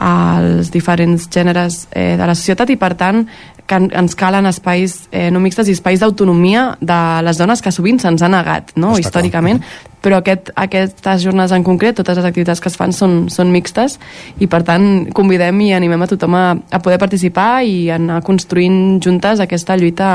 als 0.00 0.70
diferents 0.72 1.28
gèneres 1.28 1.84
eh, 1.92 2.16
de 2.16 2.26
la 2.26 2.34
societat 2.34 2.72
i 2.72 2.78
per 2.80 2.94
tant 2.96 3.26
que 3.70 3.78
ens 3.78 4.16
calen 4.18 4.48
espais 4.48 4.96
eh, 5.12 5.28
no 5.30 5.42
mixtes 5.44 5.68
i 5.68 5.76
espais 5.76 6.00
d'autonomia 6.00 6.78
de 6.80 7.00
les 7.22 7.38
dones 7.38 7.60
que 7.62 7.70
sovint 7.70 8.00
se'ns 8.02 8.24
ha 8.24 8.30
negat 8.32 8.72
no? 8.80 8.96
històricament 8.98 9.60
però 10.00 10.22
aquest, 10.22 10.48
aquestes 10.56 11.20
jornades 11.22 11.52
en 11.52 11.62
concret, 11.66 11.98
totes 11.98 12.16
les 12.16 12.26
activitats 12.26 12.62
que 12.64 12.70
es 12.72 12.78
fan 12.80 12.96
són, 12.96 13.28
són 13.28 13.52
mixtes 13.52 13.98
i 14.40 14.48
per 14.48 14.62
tant 14.64 15.10
convidem 15.14 15.60
i 15.66 15.74
animem 15.76 16.02
a 16.02 16.08
tothom 16.08 16.38
a, 16.38 16.46
a 16.56 16.80
poder 16.80 16.98
participar 16.98 17.50
i 17.68 17.90
anar 17.92 18.22
construint 18.24 18.98
juntes 19.04 19.44
aquesta 19.44 19.76
lluita 19.76 20.10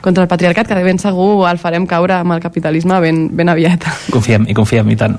contra 0.00 0.22
el 0.22 0.28
patriarcat, 0.28 0.68
que 0.68 0.76
de 0.78 0.84
ben 0.86 0.98
segur 1.00 1.48
el 1.50 1.58
farem 1.58 1.86
caure 1.90 2.14
amb 2.20 2.34
el 2.36 2.42
capitalisme 2.42 3.00
ben, 3.02 3.24
ben 3.34 3.50
aviat. 3.50 3.84
Confiem, 4.14 4.46
i 4.48 4.54
confiem, 4.56 4.88
i 4.92 4.96
tant. 4.98 5.18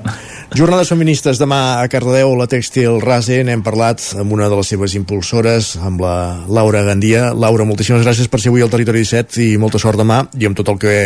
Jornades 0.56 0.90
feministes 0.90 1.38
demà 1.38 1.60
a 1.78 1.88
Cardedeu, 1.92 2.32
la 2.38 2.48
Tèxtil 2.50 2.98
Rase, 3.04 3.42
n'hem 3.46 3.62
parlat 3.62 4.02
amb 4.18 4.32
una 4.34 4.48
de 4.50 4.58
les 4.58 4.72
seves 4.72 4.96
impulsores, 4.98 5.76
amb 5.84 6.02
la 6.02 6.14
Laura 6.48 6.82
Gandia. 6.88 7.30
Laura, 7.36 7.68
moltíssimes 7.68 8.02
gràcies 8.06 8.30
per 8.30 8.40
ser 8.42 8.50
avui 8.50 8.64
al 8.64 8.72
Territori 8.72 9.04
17 9.04 9.44
i 9.44 9.52
molta 9.60 9.78
sort 9.82 10.00
demà 10.00 10.24
i 10.40 10.48
amb 10.48 10.58
tot 10.58 10.72
el 10.72 10.80
que 10.82 10.96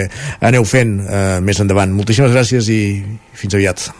aneu 0.40 0.64
fent 0.64 0.96
eh, 1.04 1.26
més 1.44 1.60
endavant. 1.60 1.92
Moltíssimes 1.92 2.32
gràcies 2.32 2.70
i 2.72 2.80
fins 3.34 3.58
aviat. 3.58 3.90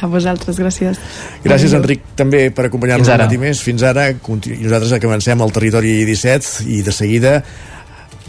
A 0.00 0.08
vosaltres, 0.08 0.56
gràcies. 0.56 0.96
Gràcies, 1.44 1.74
Enric, 1.76 2.14
també 2.16 2.46
per 2.56 2.70
acompanyar-nos 2.70 3.10
un 3.10 3.20
matí 3.20 3.40
més. 3.42 3.60
Fins 3.60 3.84
ara, 3.84 4.06
nosaltres 4.16 4.94
avancem 4.96 5.42
al 5.44 5.52
Territori 5.52 5.98
17 6.08 6.64
i 6.72 6.80
de 6.86 6.94
seguida 6.94 7.34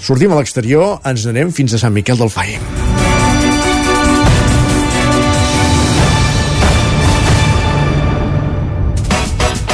sortim 0.01 0.33
a 0.33 0.39
l'exterior, 0.39 0.97
ens 1.05 1.27
anem 1.29 1.51
fins 1.53 1.75
a 1.77 1.79
Sant 1.81 1.93
Miquel 1.93 2.17
del 2.17 2.31
Fai. 2.33 2.57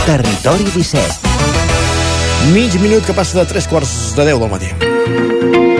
Territori 0.07 0.69
17 0.75 1.35
Mig 2.53 2.77
minut 2.79 3.07
que 3.07 3.15
passa 3.15 3.41
de 3.41 3.47
3 3.49 3.67
quarts 3.67 3.97
de 4.15 4.29
10 4.29 4.39
del 4.39 4.53
matí. 4.53 5.76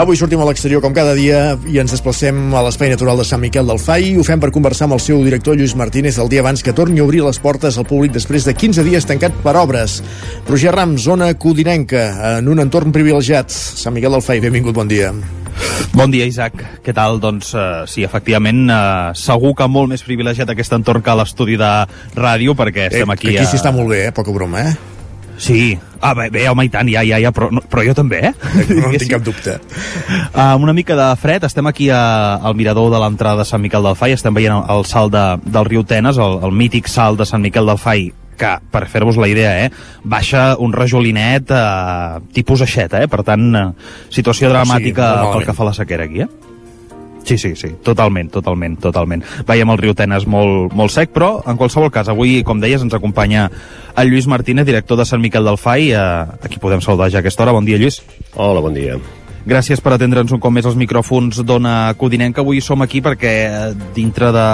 Avui 0.00 0.16
sortim 0.16 0.40
a 0.40 0.46
l'exterior 0.48 0.80
com 0.80 0.94
cada 0.96 1.12
dia 1.12 1.58
i 1.68 1.76
ens 1.76 1.92
desplacem 1.92 2.54
a 2.56 2.62
l'Espai 2.64 2.88
Natural 2.88 3.18
de 3.20 3.24
Sant 3.28 3.42
Miquel 3.42 3.66
del 3.68 3.76
Fai 3.76 4.06
i 4.08 4.14
ho 4.16 4.22
fem 4.24 4.40
per 4.40 4.48
conversar 4.54 4.86
amb 4.86 4.96
el 4.96 5.02
seu 5.04 5.18
director 5.26 5.58
Lluís 5.58 5.74
Martínez 5.76 6.16
el 6.22 6.30
dia 6.32 6.40
abans 6.40 6.62
que 6.64 6.72
torni 6.72 7.02
a 7.02 7.04
obrir 7.04 7.20
les 7.20 7.36
portes 7.36 7.76
al 7.76 7.84
públic 7.84 8.14
després 8.14 8.46
de 8.48 8.54
15 8.56 8.86
dies 8.86 9.04
tancat 9.04 9.36
per 9.44 9.52
obres. 9.60 9.98
Roger 10.48 10.72
Ram, 10.72 10.94
zona 10.96 11.28
codinenca, 11.36 12.06
en 12.38 12.48
un 12.48 12.64
entorn 12.64 12.96
privilegiat. 12.96 13.52
Sant 13.52 13.92
Miquel 13.92 14.16
del 14.16 14.24
Fai, 14.24 14.40
benvingut, 14.40 14.72
bon 14.78 14.88
dia. 14.88 15.12
Bon 15.92 16.08
dia, 16.08 16.24
Isaac. 16.24 16.64
Què 16.80 16.94
tal? 16.96 17.20
Doncs 17.20 17.52
uh, 17.52 17.82
sí, 17.84 18.00
efectivament, 18.06 18.70
uh, 18.72 19.10
segur 19.12 19.52
que 19.58 19.68
molt 19.68 19.92
més 19.92 20.06
privilegiat 20.06 20.48
aquest 20.48 20.80
entorn 20.80 21.04
que 21.04 21.18
l'estudi 21.20 21.60
de 21.60 21.74
ràdio, 22.16 22.56
perquè 22.56 22.88
estem 22.88 23.04
eh, 23.04 23.18
aquí... 23.18 23.34
Aquí 23.34 23.52
sí 23.52 23.60
està 23.60 23.74
molt 23.76 23.92
bé, 23.92 24.06
eh? 24.08 24.16
Poca 24.16 24.32
broma, 24.32 24.64
eh? 24.70 24.89
Sí, 25.40 25.78
ah, 26.04 26.12
bé, 26.12 26.28
bé, 26.28 26.42
home, 26.50 26.66
i 26.68 26.70
tant, 26.72 26.88
ja, 26.92 27.00
ja, 27.06 27.16
ja, 27.22 27.30
però, 27.32 27.48
no, 27.48 27.62
però 27.64 27.80
jo 27.86 27.94
també, 27.96 28.20
eh? 28.28 28.32
No 28.76 28.90
en 28.90 28.98
tinc 29.00 29.14
cap 29.14 29.24
dubte. 29.24 29.56
Uh, 30.34 30.60
una 30.60 30.74
mica 30.76 30.92
de 30.98 31.08
fred, 31.16 31.46
estem 31.48 31.66
aquí 31.70 31.88
a, 31.88 32.02
al 32.36 32.58
mirador 32.58 32.90
de 32.92 33.00
l'entrada 33.00 33.40
de 33.40 33.48
Sant 33.48 33.64
Miquel 33.64 33.88
del 33.88 33.96
Fai, 33.96 34.12
estem 34.12 34.36
veient 34.36 34.58
el, 34.58 34.66
el 34.76 34.84
salt 34.84 35.14
de, 35.16 35.24
del 35.48 35.68
riu 35.70 35.86
Tenes, 35.88 36.20
el, 36.20 36.42
el 36.44 36.52
mític 36.52 36.92
salt 36.92 37.22
de 37.22 37.28
Sant 37.28 37.40
Miquel 37.40 37.72
del 37.72 37.80
Fai, 37.80 38.10
que, 38.40 38.52
per 38.72 38.84
fer-vos 38.92 39.16
la 39.20 39.30
idea, 39.32 39.56
eh, 39.64 39.72
baixa 40.04 40.54
un 40.60 40.76
rajolinet 40.76 41.56
eh, 41.56 42.20
tipus 42.36 42.64
aixeta, 42.68 43.00
eh? 43.00 43.08
Per 43.08 43.24
tant, 43.24 43.48
eh, 43.56 43.66
situació 44.12 44.52
dramàtica 44.52 45.10
sí, 45.16 45.34
pel 45.34 45.48
que 45.48 45.56
fa 45.56 45.66
a 45.66 45.70
la 45.72 45.76
sequera 45.80 46.08
aquí, 46.08 46.26
eh? 46.28 46.49
Sí, 47.30 47.38
sí, 47.38 47.54
sí, 47.54 47.68
totalment, 47.86 48.26
totalment, 48.34 48.72
totalment. 48.82 49.20
Veiem 49.46 49.70
el 49.70 49.78
riu 49.78 49.92
Tenes 49.94 50.24
molt, 50.26 50.72
molt 50.74 50.90
sec, 50.90 51.12
però 51.14 51.36
en 51.46 51.60
qualsevol 51.60 51.92
cas, 51.94 52.08
avui, 52.10 52.40
com 52.42 52.58
deies, 52.58 52.82
ens 52.82 52.96
acompanya 52.96 53.44
el 53.94 54.10
Lluís 54.10 54.26
Martínez, 54.26 54.66
director 54.66 54.98
de 54.98 55.06
Sant 55.06 55.22
Miquel 55.22 55.46
del 55.46 55.54
Fai. 55.54 55.92
Eh, 55.94 56.40
aquí 56.42 56.58
podem 56.58 56.82
saludar 56.82 57.06
ja 57.06 57.20
a 57.20 57.22
aquesta 57.22 57.44
hora. 57.44 57.54
Bon 57.54 57.62
dia, 57.62 57.78
Lluís. 57.78 58.00
Hola, 58.34 58.64
bon 58.64 58.74
dia. 58.74 58.98
Gràcies 59.46 59.78
per 59.78 59.92
atendre'ns 59.94 60.34
un 60.34 60.42
cop 60.42 60.50
més 60.50 60.66
els 60.66 60.74
micròfons 60.74 61.44
d'Ona 61.46 61.94
Codinenca. 62.00 62.42
Avui 62.42 62.58
som 62.58 62.82
aquí 62.82 62.98
perquè 62.98 63.34
eh, 63.46 63.62
dintre 63.94 64.32
de 64.34 64.48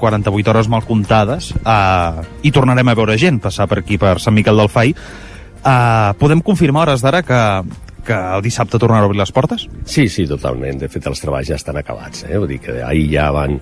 48 0.00 0.50
hores 0.50 0.72
mal 0.72 0.88
comptades 0.88 1.52
eh, 1.60 2.24
i 2.40 2.56
tornarem 2.56 2.88
a 2.88 2.96
veure 2.96 3.20
gent 3.20 3.36
passar 3.44 3.68
per 3.68 3.82
aquí, 3.84 4.00
per 4.00 4.16
Sant 4.16 4.32
Miquel 4.32 4.64
del 4.64 4.72
Fai. 4.72 4.96
Eh, 4.96 6.10
podem 6.16 6.40
confirmar 6.40 6.86
hores 6.86 7.04
d'ara 7.04 7.20
que, 7.20 7.42
que 8.06 8.16
el 8.16 8.42
dissabte 8.44 8.80
tornarà 8.82 9.06
a 9.06 9.10
obrir 9.10 9.20
les 9.20 9.32
portes? 9.34 9.66
Sí, 9.88 10.08
sí, 10.12 10.26
totalment. 10.30 10.80
De 10.82 10.90
fet, 10.92 11.06
els 11.10 11.22
treballs 11.22 11.48
ja 11.48 11.58
estan 11.58 11.78
acabats. 11.80 12.26
Eh? 12.28 12.36
Vull 12.36 12.50
dir 12.54 12.60
que 12.64 12.78
ahir 12.82 13.06
ja 13.12 13.30
van, 13.34 13.58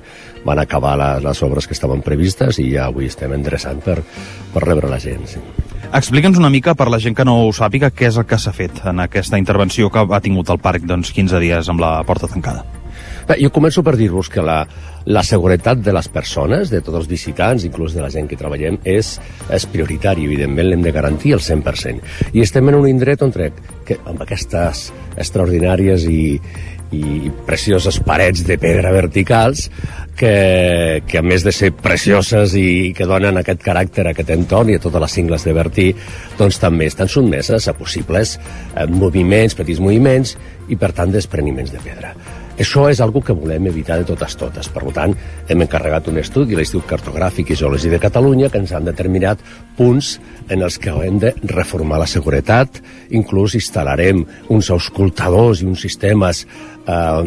van 0.46 0.62
acabar 0.62 0.96
la, 1.00 1.10
les 1.22 1.42
obres 1.46 1.68
que 1.68 1.76
estaven 1.76 2.04
previstes 2.06 2.60
i 2.62 2.70
ja 2.74 2.88
avui 2.88 3.10
estem 3.10 3.34
endreçant 3.36 3.82
per, 3.84 4.00
per 4.54 4.64
rebre 4.66 4.90
la 4.90 5.00
gent. 5.02 5.26
Sí. 5.30 5.44
Explica'ns 5.90 6.38
una 6.38 6.52
mica, 6.54 6.76
per 6.78 6.86
la 6.92 7.00
gent 7.02 7.16
que 7.18 7.26
no 7.26 7.40
ho 7.44 7.54
sàpiga, 7.54 7.90
què 7.90 8.10
és 8.10 8.20
el 8.20 8.28
que 8.30 8.38
s'ha 8.38 8.54
fet 8.54 8.84
en 8.86 9.02
aquesta 9.02 9.40
intervenció 9.40 9.90
que 9.90 10.06
ha 10.06 10.22
tingut 10.22 10.52
el 10.54 10.62
parc 10.62 10.86
doncs, 10.86 11.10
15 11.16 11.42
dies 11.42 11.72
amb 11.72 11.82
la 11.82 11.96
porta 12.06 12.30
tancada. 12.30 12.79
Bé, 13.28 13.36
jo 13.42 13.50
començo 13.54 13.84
per 13.86 13.96
dir-vos 13.98 14.30
que 14.32 14.44
la, 14.44 14.62
la 15.06 15.22
seguretat 15.26 15.80
de 15.84 15.94
les 15.96 16.08
persones, 16.12 16.70
de 16.72 16.80
tots 16.84 17.02
els 17.02 17.10
visitants, 17.10 17.66
inclús 17.68 17.94
de 17.96 18.04
la 18.04 18.10
gent 18.12 18.28
que 18.30 18.38
treballem, 18.40 18.80
és, 18.84 19.16
és 19.52 19.68
prioritari, 19.70 20.26
evidentment 20.28 20.68
l'hem 20.70 20.82
de 20.84 20.94
garantir 20.94 21.34
al 21.36 21.44
100%. 21.44 22.34
I 22.34 22.44
estem 22.44 22.68
en 22.68 22.80
un 22.80 22.88
indret 22.90 23.22
on 23.26 23.32
crec 23.34 23.56
que 23.86 24.00
amb 24.04 24.22
aquestes 24.24 24.88
extraordinàries 25.20 26.06
i, 26.10 26.22
i 26.92 27.30
precioses 27.46 28.00
parets 28.02 28.42
de 28.46 28.56
pedra 28.58 28.90
verticals 28.92 29.68
que, 30.18 31.02
que 31.06 31.20
a 31.20 31.22
més 31.22 31.44
de 31.46 31.52
ser 31.54 31.70
precioses 31.72 32.54
i 32.58 32.90
que 32.96 33.06
donen 33.08 33.38
aquest 33.40 33.62
caràcter 33.64 34.08
a 34.08 34.12
aquest 34.14 34.34
entorn 34.34 34.72
i 34.72 34.76
a 34.78 34.82
totes 34.82 35.04
les 35.06 35.16
cingles 35.20 35.46
de 35.46 35.54
Bertí, 35.56 35.88
doncs 36.38 36.60
també 36.60 36.90
estan 36.90 37.08
sotmeses 37.08 37.70
a 37.70 37.76
possibles 37.78 38.36
eh, 38.36 38.86
moviments, 38.90 39.56
petits 39.56 39.80
moviments 39.80 40.36
i 40.68 40.78
per 40.78 40.92
tant 40.96 41.14
despreniments 41.14 41.72
de 41.72 41.82
pedra. 41.86 42.14
Això 42.60 42.84
és 42.92 43.00
algo 43.00 43.22
que 43.24 43.32
volem 43.32 43.70
evitar 43.70 43.96
de 44.00 44.04
totes 44.04 44.34
totes. 44.36 44.68
Per 44.68 44.82
tant, 44.92 45.14
hem 45.48 45.62
encarregat 45.64 46.10
un 46.12 46.18
estudi 46.20 46.52
a 46.52 46.60
l'Institut 46.60 46.84
Cartogràfic 46.90 47.54
i 47.54 47.56
Geologi 47.56 47.88
de 47.88 48.00
Catalunya 48.02 48.50
que 48.52 48.60
ens 48.60 48.74
han 48.76 48.84
determinat 48.84 49.40
punts 49.78 50.18
en 50.52 50.60
els 50.66 50.76
que 50.82 50.92
hem 50.92 51.16
de 51.22 51.32
reformar 51.54 52.02
la 52.02 52.08
seguretat, 52.10 52.82
inclús 53.16 53.54
instal·larem 53.56 54.26
uns 54.52 54.68
auscultadors 54.74 55.62
i 55.62 55.70
uns 55.70 55.80
sistemes 55.86 56.42
eh, 56.44 57.22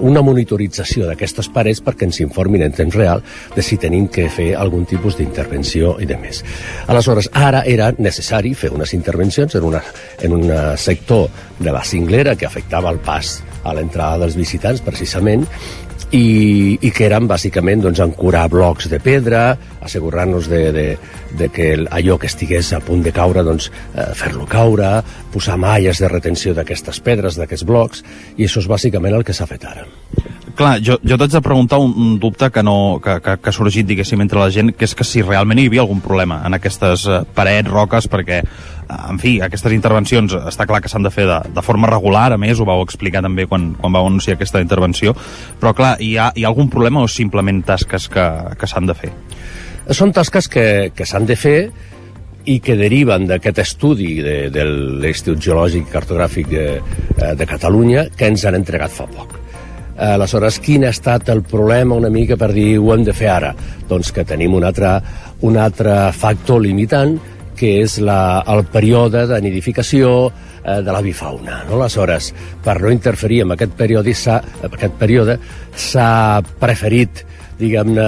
una 0.00 0.24
monitorització 0.24 1.10
d'aquestes 1.10 1.50
parets 1.52 1.84
perquè 1.84 2.08
ens 2.08 2.22
informin 2.24 2.64
en 2.64 2.72
temps 2.72 2.96
real 2.96 3.20
de 3.52 3.66
si 3.66 3.76
tenim 3.76 4.08
que 4.08 4.30
fer 4.32 4.54
algun 4.56 4.88
tipus 4.88 5.20
d'intervenció 5.20 5.98
i 6.00 6.08
de 6.08 6.16
més. 6.24 6.40
Aleshores, 6.88 7.28
ara 7.36 7.66
era 7.68 7.92
necessari 7.98 8.54
fer 8.54 8.72
unes 8.72 8.96
intervencions 8.96 9.60
en, 9.60 9.70
una, 9.74 9.84
en 10.22 10.40
un 10.40 10.50
sector 10.80 11.28
de 11.60 11.70
la 11.70 11.84
cinglera 11.84 12.36
que 12.36 12.48
afectava 12.48 12.88
el 12.88 13.04
pas 13.04 13.42
a 13.62 13.76
l'entrada 13.76 14.24
dels 14.24 14.38
visitants, 14.38 14.82
precisament, 14.84 15.46
i, 16.10 16.78
i 16.82 16.90
que 16.90 17.06
eren 17.06 17.28
bàsicament 17.30 17.84
doncs, 17.84 18.00
ancorar 18.02 18.48
blocs 18.50 18.88
de 18.90 18.98
pedra, 19.02 19.54
assegurar-nos 19.80 20.48
de, 20.50 20.62
de, 20.74 20.86
de 21.38 21.48
que 21.54 21.70
allò 21.90 22.18
que 22.18 22.30
estigués 22.30 22.72
a 22.74 22.80
punt 22.84 23.04
de 23.06 23.12
caure, 23.14 23.44
doncs, 23.46 23.70
eh, 23.94 24.10
fer-lo 24.18 24.46
caure, 24.50 24.98
posar 25.30 25.58
malles 25.60 26.02
de 26.02 26.10
retenció 26.10 26.54
d'aquestes 26.56 27.00
pedres, 27.06 27.38
d'aquests 27.38 27.66
blocs, 27.68 28.04
i 28.36 28.48
això 28.48 28.62
és 28.64 28.70
bàsicament 28.70 29.14
el 29.14 29.26
que 29.26 29.36
s'ha 29.36 29.48
fet 29.50 29.66
ara. 29.70 29.86
Clar, 30.58 30.74
jo, 30.84 30.98
jo 31.06 31.16
t'haig 31.16 31.32
de 31.32 31.40
preguntar 31.44 31.78
un, 31.80 31.94
un 31.94 32.18
dubte 32.20 32.50
que, 32.50 32.62
no, 32.66 32.98
que, 33.02 33.20
que, 33.22 33.36
que 33.40 33.52
ha 33.52 33.54
sorgit, 33.54 33.86
diguéssim, 33.86 34.20
entre 34.20 34.42
la 34.42 34.50
gent, 34.52 34.74
que 34.76 34.88
és 34.88 34.96
que 34.98 35.06
si 35.06 35.22
realment 35.22 35.62
hi 35.62 35.68
havia 35.70 35.86
algun 35.86 36.02
problema 36.04 36.42
en 36.46 36.58
aquestes 36.58 37.06
eh, 37.06 37.22
parets, 37.36 37.70
roques, 37.70 38.10
perquè 38.10 38.42
en 38.90 39.18
fi, 39.22 39.36
aquestes 39.44 39.72
intervencions 39.76 40.34
està 40.50 40.66
clar 40.68 40.80
que 40.82 40.90
s'han 40.90 41.06
de 41.06 41.12
fer 41.14 41.26
de, 41.28 41.38
de 41.54 41.64
forma 41.64 41.90
regular, 41.90 42.30
a 42.32 42.38
més, 42.40 42.60
ho 42.60 42.66
vau 42.68 42.82
explicar 42.84 43.22
també 43.24 43.46
quan, 43.50 43.72
quan 43.80 43.94
vau 43.94 44.08
anunciar 44.08 44.36
aquesta 44.36 44.62
intervenció, 44.62 45.14
però 45.60 45.74
clar, 45.76 45.94
hi 46.02 46.16
ha, 46.18 46.30
hi 46.34 46.44
ha 46.44 46.50
algun 46.50 46.70
problema 46.72 47.04
o 47.04 47.08
simplement 47.10 47.62
tasques 47.66 48.08
que, 48.12 48.26
que 48.58 48.70
s'han 48.70 48.90
de 48.90 48.96
fer? 48.98 49.12
Són 49.96 50.12
tasques 50.14 50.48
que, 50.50 50.66
que 50.94 51.06
s'han 51.08 51.26
de 51.26 51.36
fer 51.38 51.58
i 52.50 52.58
que 52.64 52.76
deriven 52.78 53.26
d'aquest 53.28 53.60
estudi 53.62 54.14
de, 54.24 54.36
de 54.52 54.64
l'Institut 54.64 55.42
Geològic 55.44 55.88
i 55.88 55.92
Cartogràfic 55.92 56.48
de, 56.50 56.66
eh, 56.80 57.34
de 57.36 57.48
Catalunya 57.48 58.06
que 58.16 58.30
ens 58.30 58.46
han 58.48 58.56
entregat 58.58 58.94
fa 58.94 59.06
poc. 59.10 59.36
Aleshores, 60.00 60.56
quin 60.64 60.86
ha 60.86 60.94
estat 60.94 61.28
el 61.28 61.42
problema 61.44 61.98
una 61.98 62.08
mica 62.08 62.38
per 62.40 62.54
dir 62.56 62.78
ho 62.80 62.94
hem 62.94 63.02
de 63.04 63.12
fer 63.12 63.28
ara? 63.28 63.50
Doncs 63.88 64.14
que 64.16 64.24
tenim 64.24 64.54
un 64.56 64.64
altre, 64.64 64.94
un 65.44 65.58
altre 65.60 65.96
factor 66.16 66.62
limitant 66.64 67.18
que 67.60 67.76
és 67.82 67.98
la, 68.00 68.40
el 68.48 68.64
període 68.72 69.26
de 69.28 69.40
nidificació 69.44 70.30
eh, 70.30 70.80
de 70.80 70.92
la 70.92 71.02
bifauna. 71.04 71.64
No? 71.68 71.76
Aleshores, 71.78 72.32
per 72.64 72.78
no 72.80 72.92
interferir 72.92 73.42
amb 73.44 73.58
aquest 73.58 73.76
període 75.00 75.36
s'ha 75.76 76.12
preferit 76.60 77.26
diguem-ne, 77.60 78.04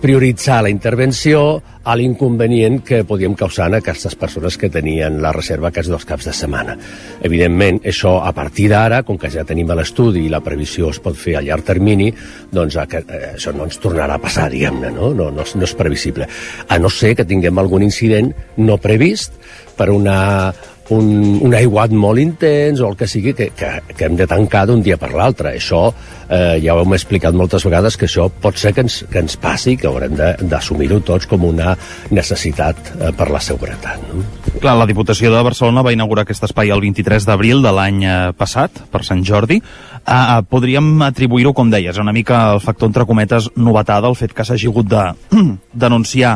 prioritzar 0.00 0.62
la 0.64 0.70
intervenció 0.72 1.62
a 1.84 1.94
l'inconvenient 1.96 2.78
que 2.84 3.02
podíem 3.04 3.34
causar 3.36 3.66
en 3.68 3.76
aquestes 3.78 4.16
persones 4.16 4.56
que 4.56 4.70
tenien 4.72 5.20
la 5.22 5.32
reserva 5.36 5.68
aquests 5.68 5.92
dos 5.92 6.06
caps 6.08 6.30
de 6.30 6.32
setmana. 6.32 6.76
Evidentment, 7.22 7.82
això 7.84 8.16
a 8.24 8.32
partir 8.32 8.70
d'ara, 8.72 9.02
com 9.04 9.18
que 9.20 9.28
ja 9.30 9.44
tenim 9.44 9.68
l'estudi 9.76 10.24
i 10.24 10.32
la 10.32 10.40
previsió 10.40 10.88
es 10.90 11.02
pot 11.04 11.18
fer 11.18 11.36
a 11.36 11.44
llarg 11.44 11.66
termini, 11.68 12.08
doncs 12.50 12.78
eh, 12.80 13.02
això 13.34 13.52
no 13.52 13.68
ens 13.68 13.80
tornarà 13.82 14.16
a 14.16 14.22
passar, 14.22 14.48
diguem-ne, 14.52 14.94
no? 14.94 15.12
No, 15.14 15.30
no, 15.30 15.44
no 15.44 15.68
és 15.68 15.76
previsible. 15.76 16.28
A 16.68 16.78
no 16.80 16.88
ser 16.88 17.14
que 17.18 17.28
tinguem 17.28 17.58
algun 17.60 17.84
incident 17.84 18.32
no 18.56 18.80
previst 18.80 19.36
per 19.76 19.90
una 19.92 20.54
un, 20.92 21.38
un 21.44 21.54
aiguat 21.56 21.92
molt 21.96 22.20
intens 22.20 22.82
o 22.82 22.90
el 22.90 22.98
que 22.98 23.08
sigui 23.08 23.32
que, 23.36 23.50
que, 23.56 23.70
que 23.94 24.08
hem 24.08 24.18
de 24.18 24.26
tancar 24.28 24.66
d'un 24.68 24.82
dia 24.84 24.98
per 25.00 25.12
l'altre. 25.14 25.54
Això 25.56 25.86
eh, 26.28 26.60
ja 26.64 26.74
ho 26.74 26.82
hem 26.82 26.96
explicat 26.96 27.36
moltes 27.36 27.64
vegades 27.64 27.96
que 27.96 28.08
això 28.08 28.28
pot 28.28 28.58
ser 28.60 28.74
que 28.76 28.84
ens, 28.84 29.00
que 29.10 29.22
ens 29.22 29.38
passi 29.40 29.76
que 29.80 29.88
haurem 29.88 30.16
d'assumir-ho 30.44 31.00
tots 31.06 31.28
com 31.30 31.46
una 31.48 31.74
necessitat 32.10 32.92
eh, 32.98 33.12
per 33.16 33.30
la 33.32 33.40
seguretat. 33.40 34.04
No? 34.10 34.24
Clar, 34.60 34.76
la 34.78 34.88
Diputació 34.88 35.32
de 35.32 35.42
Barcelona 35.44 35.84
va 35.84 35.94
inaugurar 35.94 36.26
aquest 36.26 36.44
espai 36.46 36.72
el 36.74 36.84
23 36.84 37.28
d'abril 37.28 37.64
de 37.64 37.72
l'any 37.74 38.04
eh, 38.04 38.16
passat, 38.36 38.84
per 38.92 39.04
Sant 39.06 39.24
Jordi. 39.24 39.60
Uh, 40.04 40.42
podríem 40.52 41.00
atribuir-ho, 41.06 41.54
com 41.56 41.70
deies, 41.72 41.96
una 41.96 42.12
mica 42.12 42.50
el 42.52 42.60
factor, 42.60 42.90
entre 42.90 43.06
cometes, 43.08 43.48
novetada, 43.56 44.10
el 44.10 44.18
fet 44.18 44.34
que 44.36 44.44
s'hagi 44.44 44.68
hagut 44.68 44.90
de 44.90 45.04
denunciar 45.86 46.34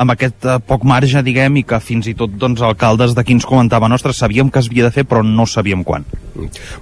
amb 0.00 0.14
aquest 0.14 0.46
eh, 0.48 0.56
poc 0.66 0.86
marge, 0.88 1.22
diguem, 1.26 1.60
i 1.60 1.64
que 1.68 1.80
fins 1.84 2.08
i 2.10 2.16
tot 2.18 2.32
doncs, 2.40 2.62
alcaldes 2.64 3.14
d'aquí 3.16 3.36
ens 3.36 3.46
comentaven, 3.48 3.92
ostres, 3.96 4.20
sabíem 4.22 4.50
que 4.52 4.62
es 4.62 4.70
havia 4.70 4.88
de 4.88 4.94
fer, 4.94 5.04
però 5.08 5.22
no 5.26 5.46
sabíem 5.46 5.84
quan. 5.84 6.06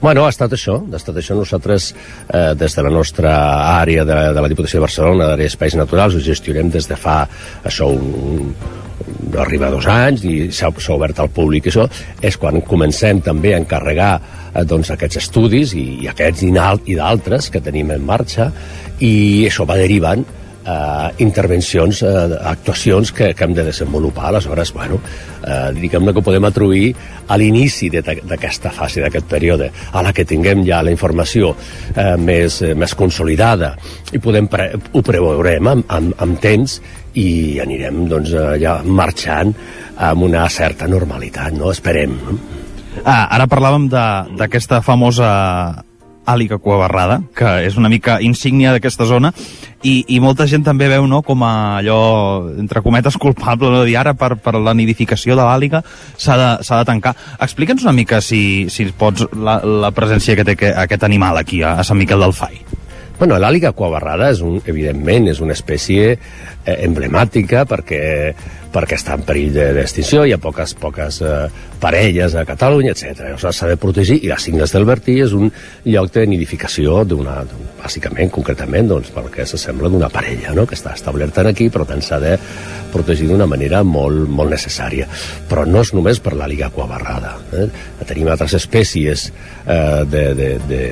Bueno, 0.03 0.25
ha 0.25 0.33
estat 0.33 0.55
això, 0.55 0.79
ha 0.87 0.99
estat 1.01 1.19
això. 1.19 1.37
Nosaltres, 1.39 1.93
eh, 2.29 2.53
des 2.59 2.79
de 2.79 2.85
la 2.87 2.93
nostra 2.95 3.33
àrea 3.79 4.07
de, 4.07 4.19
de 4.37 4.45
la 4.45 4.51
Diputació 4.51 4.79
de 4.79 4.87
Barcelona, 4.87 5.33
d'àrea 5.33 5.49
d'espais 5.49 5.79
naturals, 5.79 6.15
ho 6.15 6.23
gestionem 6.23 6.71
des 6.71 6.87
de 6.89 6.99
fa, 6.99 7.25
això, 7.67 7.91
un, 7.91 8.13
un 8.15 9.39
arriba 9.39 9.71
dos 9.71 9.87
anys 9.91 10.25
i 10.27 10.37
s'ha 10.55 10.71
obert 10.95 11.21
al 11.21 11.31
públic 11.31 11.69
això 11.71 11.85
és 12.25 12.37
quan 12.41 12.61
comencem 12.67 13.21
també 13.23 13.55
a 13.55 13.61
encarregar 13.61 14.13
eh, 14.19 14.65
doncs, 14.67 14.91
aquests 14.95 15.21
estudis 15.23 15.75
i, 15.79 16.05
i 16.05 16.09
aquests 16.11 16.43
i 16.43 16.97
d'altres 16.99 17.51
que 17.51 17.63
tenim 17.63 17.93
en 17.95 18.05
marxa 18.05 18.51
i 18.99 19.47
això 19.47 19.67
va 19.69 19.79
derivant 19.79 20.25
eh, 20.69 21.15
intervencions, 21.25 22.03
eh, 22.03 22.39
actuacions 22.45 23.13
que, 23.13 23.33
que 23.35 23.45
hem 23.45 23.55
de 23.55 23.65
desenvolupar. 23.65 24.29
Aleshores, 24.29 24.73
bueno, 24.73 25.01
eh, 25.47 25.73
diguem-ne 25.75 26.13
que 26.13 26.21
ho 26.21 26.27
podem 26.27 26.45
atribuir 26.49 26.93
a 27.29 27.39
l'inici 27.41 27.91
d'aquesta 27.91 28.73
fase, 28.75 29.03
d'aquest 29.05 29.29
període, 29.31 29.71
a 29.93 30.05
la 30.05 30.13
que 30.13 30.27
tinguem 30.29 30.65
ja 30.67 30.83
la 30.83 30.95
informació 30.95 31.55
eh, 31.95 32.15
més, 32.21 32.61
eh, 32.63 32.75
més 32.75 32.95
consolidada 32.99 33.75
i 34.13 34.21
podem 34.23 34.49
pre 34.49 34.71
ho 34.77 35.03
preveurem 35.05 35.69
amb, 35.69 35.91
amb, 35.93 36.15
amb 36.23 36.41
temps 36.41 36.79
i 37.19 37.59
anirem 37.63 38.07
doncs, 38.09 38.33
ja 38.61 38.79
marxant 38.85 39.55
amb 40.09 40.23
una 40.29 40.47
certa 40.53 40.87
normalitat, 40.87 41.57
no? 41.57 41.73
Esperem. 41.73 42.15
Ah, 43.05 43.27
ara 43.35 43.47
parlàvem 43.51 43.89
d'aquesta 43.91 44.81
famosa 44.85 45.29
àliga 46.29 46.59
cuabarrada, 46.63 47.21
que 47.37 47.49
és 47.67 47.79
una 47.81 47.91
mica 47.93 48.19
insígnia 48.25 48.75
d'aquesta 48.75 49.07
zona, 49.09 49.33
i, 49.83 50.03
i 50.15 50.19
molta 50.21 50.47
gent 50.51 50.65
també 50.67 50.89
veu 50.91 51.07
no, 51.09 51.23
com 51.27 51.45
a 51.47 51.53
allò, 51.79 52.01
entre 52.59 52.83
cometes, 52.85 53.19
culpable, 53.21 53.71
no? 53.73 53.85
dir 53.87 53.97
ara 54.01 54.15
per, 54.19 54.35
per 54.43 54.57
la 54.59 54.75
nidificació 54.75 55.37
de 55.39 55.45
l'àliga 55.47 55.83
s'ha 56.17 56.39
de, 56.41 56.51
de 56.61 56.83
tancar. 56.89 57.15
Explica'ns 57.47 57.87
una 57.87 57.97
mica, 57.97 58.21
si, 58.25 58.67
si 58.73 58.91
pots, 58.91 59.29
la, 59.35 59.61
la 59.87 59.93
presència 59.95 60.37
que 60.39 60.47
té 60.47 60.59
aquest 60.75 61.07
animal 61.07 61.41
aquí, 61.41 61.63
a, 61.63 61.79
a 61.79 61.87
Sant 61.87 62.01
Miquel 62.01 62.27
del 62.27 62.37
Fai. 62.37 62.61
Bueno, 63.19 63.35
l'àliga 63.43 63.73
cuabarrada 63.75 64.29
és 64.31 64.45
un, 64.47 64.61
evidentment 64.71 65.27
és 65.33 65.41
una 65.43 65.57
espècie 65.57 66.13
emblemàtica 66.85 67.65
perquè, 67.69 68.03
perquè 68.73 68.99
està 68.99 69.17
en 69.17 69.25
perill 69.27 69.55
d'extinció, 69.55 70.25
hi 70.27 70.35
ha 70.35 70.41
poques, 70.43 70.75
poques 70.79 71.21
eh, 71.25 71.35
parelles 71.81 72.35
a 72.37 72.45
Catalunya, 72.49 72.93
etc. 72.95 73.37
S'ha 73.41 73.71
de 73.71 73.79
protegir 73.81 74.19
i 74.23 74.31
les 74.31 74.45
Cingles 74.45 74.75
del 74.75 74.87
Bertí 74.89 75.19
és 75.25 75.35
un 75.37 75.51
lloc 75.87 76.13
de 76.15 76.27
nidificació 76.29 77.03
d'una, 77.09 77.41
bàsicament, 77.81 78.33
concretament, 78.35 78.91
doncs, 78.91 79.13
pel 79.15 79.31
que 79.35 79.47
s'assembla 79.49 79.91
d'una 79.93 80.11
parella, 80.13 80.53
no?, 80.57 80.67
que 80.67 80.77
està 80.79 80.95
establerta 80.99 81.47
aquí, 81.49 81.69
però 81.71 81.87
tant 81.89 82.03
s'ha 82.03 82.19
de 82.23 82.37
protegir 82.93 83.29
d'una 83.31 83.47
manera 83.47 83.83
molt, 83.87 84.27
molt 84.29 84.53
necessària. 84.53 85.09
Però 85.49 85.65
no 85.69 85.85
és 85.85 85.93
només 85.95 86.21
per 86.21 86.35
l'àliga 86.37 86.71
cuabarrada. 86.75 87.37
Eh? 87.55 87.69
Tenim 88.09 88.29
altres 88.33 88.57
espècies 88.59 89.29
eh, 89.29 90.05
de, 90.09 90.25
de, 90.39 90.49
de, 90.69 90.83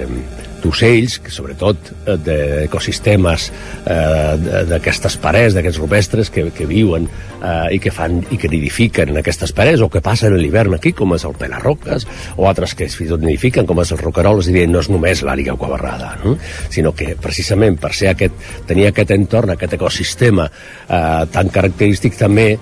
d'ocells, 0.63 1.21
sobretot 1.33 1.91
eh, 1.93 2.17
d'ecosistemes 2.27 3.49
eh, 3.51 4.63
d'aquestes 4.71 5.19
parets, 5.23 5.57
d'aquests 5.67 5.83
rupestres 5.83 6.31
que, 6.31 6.47
que 6.55 6.67
viuen 6.69 7.09
eh, 7.43 7.75
i 7.75 7.81
que 7.83 7.91
fan 7.95 8.21
i 8.31 8.39
que 8.39 8.51
nidifiquen 8.51 9.11
en 9.13 9.21
aquestes 9.21 9.53
parets 9.57 9.83
o 9.83 9.91
que 9.91 10.03
passen 10.05 10.37
l'hivern 10.39 10.77
aquí, 10.77 10.93
com 10.97 11.15
és 11.17 11.27
el 11.27 11.35
pelarroques, 11.39 12.07
o 12.37 12.47
altres 12.49 12.77
que 12.79 12.89
fins 12.89 13.09
i 13.09 13.13
tot 13.15 13.25
nidifiquen, 13.25 13.67
com 13.67 13.83
és 13.83 13.93
el 13.95 14.01
roquerols, 14.03 14.51
i 14.53 14.67
no 14.71 14.83
és 14.83 14.91
només 14.93 15.25
l'àliga 15.27 15.57
coabarrada, 15.59 16.15
no? 16.23 16.37
sinó 16.71 16.95
que 16.97 17.15
precisament 17.21 17.81
per 17.83 17.93
ser 17.97 18.13
aquest, 18.13 18.39
tenir 18.69 18.91
aquest 18.91 19.13
entorn, 19.17 19.55
aquest 19.57 19.77
ecosistema 19.79 20.49
eh, 20.49 21.23
tan 21.33 21.53
característic 21.53 22.19
també 22.19 22.53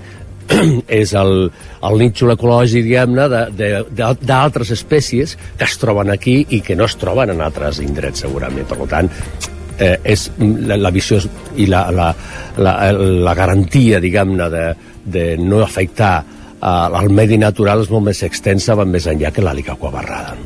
és 1.01 1.15
el, 1.17 1.49
el 1.85 1.99
nínxol 2.01 2.35
ecològic, 2.35 2.85
diguem-ne, 2.85 3.25
d'altres 4.21 4.73
espècies 4.75 5.33
que 5.57 5.65
es 5.65 5.77
troben 5.81 6.13
aquí 6.13 6.43
i 6.53 6.61
que 6.65 6.77
no 6.77 6.85
es 6.89 6.97
troben 7.01 7.33
en 7.33 7.41
altres 7.41 7.81
indrets, 7.81 8.25
segurament. 8.27 8.69
Per 8.69 8.85
tant, 8.91 9.09
eh, 9.79 9.97
és 10.03 10.29
la, 10.39 10.77
la 10.77 10.91
visió 10.93 11.19
i 11.57 11.67
la, 11.71 11.87
la, 11.91 12.11
la, 12.57 12.75
la 12.95 13.35
garantia, 13.37 13.99
diguem-ne, 14.03 14.49
de, 14.53 14.65
de 15.05 15.25
no 15.41 15.61
afectar 15.63 16.13
eh, 16.21 17.01
el 17.01 17.11
medi 17.15 17.39
natural 17.41 17.83
és 17.85 17.91
molt 17.93 18.07
més 18.09 18.23
extensa, 18.27 18.77
va 18.77 18.87
més 18.89 19.07
enllà 19.11 19.33
que 19.35 19.43
l'àliga 19.45 19.75
aquabarrada. 19.75 20.37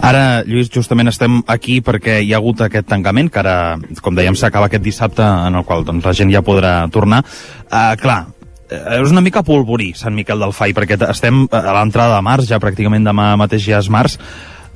Ara, 0.00 0.24
Lluís, 0.46 0.70
justament 0.74 1.12
estem 1.12 1.42
aquí 1.46 1.78
perquè 1.84 2.18
hi 2.24 2.32
ha 2.32 2.40
hagut 2.40 2.64
aquest 2.66 2.88
tancament, 2.90 3.30
que 3.32 3.44
ara, 3.44 3.76
com 4.02 4.18
dèiem, 4.18 4.36
s'acaba 4.38 4.70
aquest 4.70 4.84
dissabte, 4.84 5.22
en 5.22 5.60
el 5.60 5.68
qual 5.68 5.86
doncs, 5.86 6.04
la 6.04 6.16
gent 6.16 6.34
ja 6.34 6.44
podrà 6.46 6.80
tornar. 6.94 7.22
Uh, 7.68 7.94
clar, 8.00 8.24
Eh, 8.68 9.00
és 9.00 9.12
una 9.12 9.22
mica 9.24 9.42
polvorí 9.44 9.92
Sant 9.96 10.14
Miquel 10.16 10.42
del 10.44 10.52
Fai, 10.52 10.74
perquè 10.76 10.98
estem 11.08 11.46
a 11.50 11.74
l'entrada 11.78 12.18
de 12.18 12.24
març, 12.24 12.48
ja 12.50 12.60
pràcticament 12.60 13.06
demà 13.06 13.30
mateix 13.40 13.64
ja 13.64 13.80
és 13.80 13.88
març, 13.92 14.18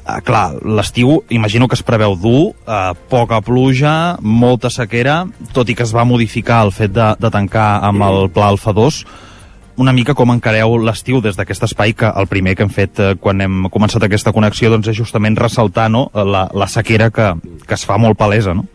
Uh, 0.03 0.18
clar, 0.26 0.57
l'estiu 0.66 1.20
imagino 1.30 1.68
que 1.70 1.76
es 1.78 1.84
preveu 1.86 2.16
dur, 2.18 2.57
uh, 2.66 2.90
poca 3.09 3.38
pluja, 3.40 4.16
molta 4.18 4.66
sequera, 4.66 5.20
tot 5.55 5.68
i 5.70 5.76
que 5.78 5.86
es 5.86 5.92
va 5.94 6.03
modificar 6.03 6.64
el 6.66 6.72
fet 6.74 6.90
de, 6.90 7.12
de 7.22 7.30
tancar 7.30 7.68
amb 7.86 8.03
el 8.09 8.26
Pla 8.34 8.48
Alfa 8.50 8.74
2, 8.74 8.98
una 9.78 9.94
mica 9.94 10.16
com 10.18 10.34
encareu 10.34 10.74
l'estiu 10.82 11.22
des 11.22 11.38
d'aquest 11.38 11.68
espai 11.68 11.94
que 11.94 12.11
el 12.11 12.26
primer 12.26 12.57
que 12.59 12.66
hem 12.66 12.74
fet 12.74 12.98
uh, 12.98 13.12
quan 13.14 13.46
hem 13.46 13.70
començat 13.70 14.03
aquesta 14.03 14.34
connexió 14.34 14.72
doncs 14.74 14.90
és 14.90 14.98
justament 14.98 15.38
ressaltar 15.38 15.86
no, 15.88 16.09
la, 16.12 16.48
la 16.50 16.66
sequera 16.66 17.12
que, 17.14 17.32
que 17.62 17.78
es 17.78 17.86
fa 17.86 17.94
molt 17.94 18.18
palesa, 18.18 18.59
no? 18.59 18.66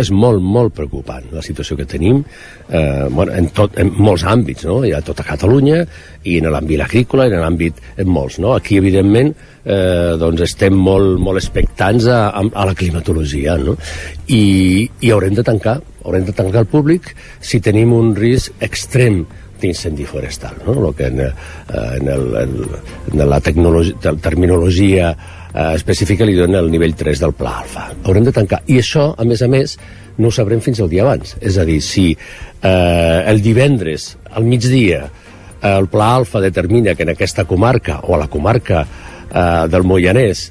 És 0.00 0.10
molt, 0.10 0.42
molt 0.42 0.74
preocupant 0.74 1.26
la 1.32 1.42
situació 1.44 1.76
que 1.78 1.86
tenim 1.86 2.22
eh, 2.68 3.06
bueno, 3.10 3.32
en, 3.32 3.48
tot, 3.54 3.76
en 3.78 3.92
molts 3.94 4.24
àmbits, 4.26 4.66
no? 4.66 4.80
Hi 4.84 4.94
ha 4.94 5.02
tota 5.04 5.26
Catalunya 5.26 5.84
i 6.24 6.38
en 6.40 6.48
l'àmbit 6.50 6.82
agrícola, 6.82 7.28
en 7.28 7.44
l'àmbit 7.44 7.78
en 8.02 8.10
molts, 8.10 8.40
no? 8.42 8.54
Aquí, 8.56 8.78
evidentment, 8.80 9.30
eh, 9.64 10.14
doncs 10.20 10.42
estem 10.48 10.74
molt, 10.74 11.18
molt 11.22 11.40
expectants 11.40 12.08
a, 12.10 12.26
a 12.34 12.66
la 12.66 12.74
climatologia, 12.78 13.56
no? 13.60 13.76
I, 14.26 14.88
I 15.04 15.14
haurem 15.14 15.38
de 15.38 15.46
tancar, 15.46 15.78
haurem 16.04 16.26
de 16.26 16.34
tancar 16.36 16.64
el 16.64 16.70
públic 16.72 17.14
si 17.40 17.62
tenim 17.64 17.94
un 17.96 18.12
risc 18.18 18.52
extrem 18.64 19.22
d'incendi 19.62 20.04
forestal, 20.08 20.58
no? 20.66 20.74
Lo 20.80 20.92
que 20.92 21.06
en, 21.06 21.20
eh, 21.20 21.30
en, 22.00 22.08
el, 22.08 22.36
en 23.12 23.30
la 23.30 23.40
terminologia 23.40 25.14
eh, 25.54 25.72
específica 25.74 26.26
li 26.26 26.34
dona 26.36 26.60
el 26.60 26.70
nivell 26.72 26.96
3 26.98 27.22
del 27.22 27.34
pla 27.38 27.58
alfa. 27.62 27.86
Haurem 28.04 28.26
de 28.26 28.34
tancar. 28.34 28.62
I 28.66 28.80
això, 28.82 29.12
a 29.16 29.24
més 29.28 29.42
a 29.42 29.48
més, 29.48 29.78
no 30.18 30.28
ho 30.28 30.34
sabrem 30.34 30.60
fins 30.64 30.82
al 30.82 30.90
dia 30.90 31.04
abans. 31.06 31.36
És 31.40 31.58
a 31.58 31.64
dir, 31.68 31.80
si 31.82 32.10
eh, 32.14 33.20
el 33.30 33.42
divendres, 33.44 34.14
al 34.34 34.44
migdia, 34.48 35.04
eh, 35.60 35.70
el 35.70 35.88
pla 35.92 36.14
alfa 36.16 36.42
determina 36.42 36.94
que 36.94 37.06
en 37.06 37.14
aquesta 37.14 37.46
comarca 37.46 38.00
o 38.02 38.14
a 38.16 38.24
la 38.24 38.28
comarca 38.28 38.84
eh, 38.84 39.64
del 39.70 39.86
Moianès 39.86 40.50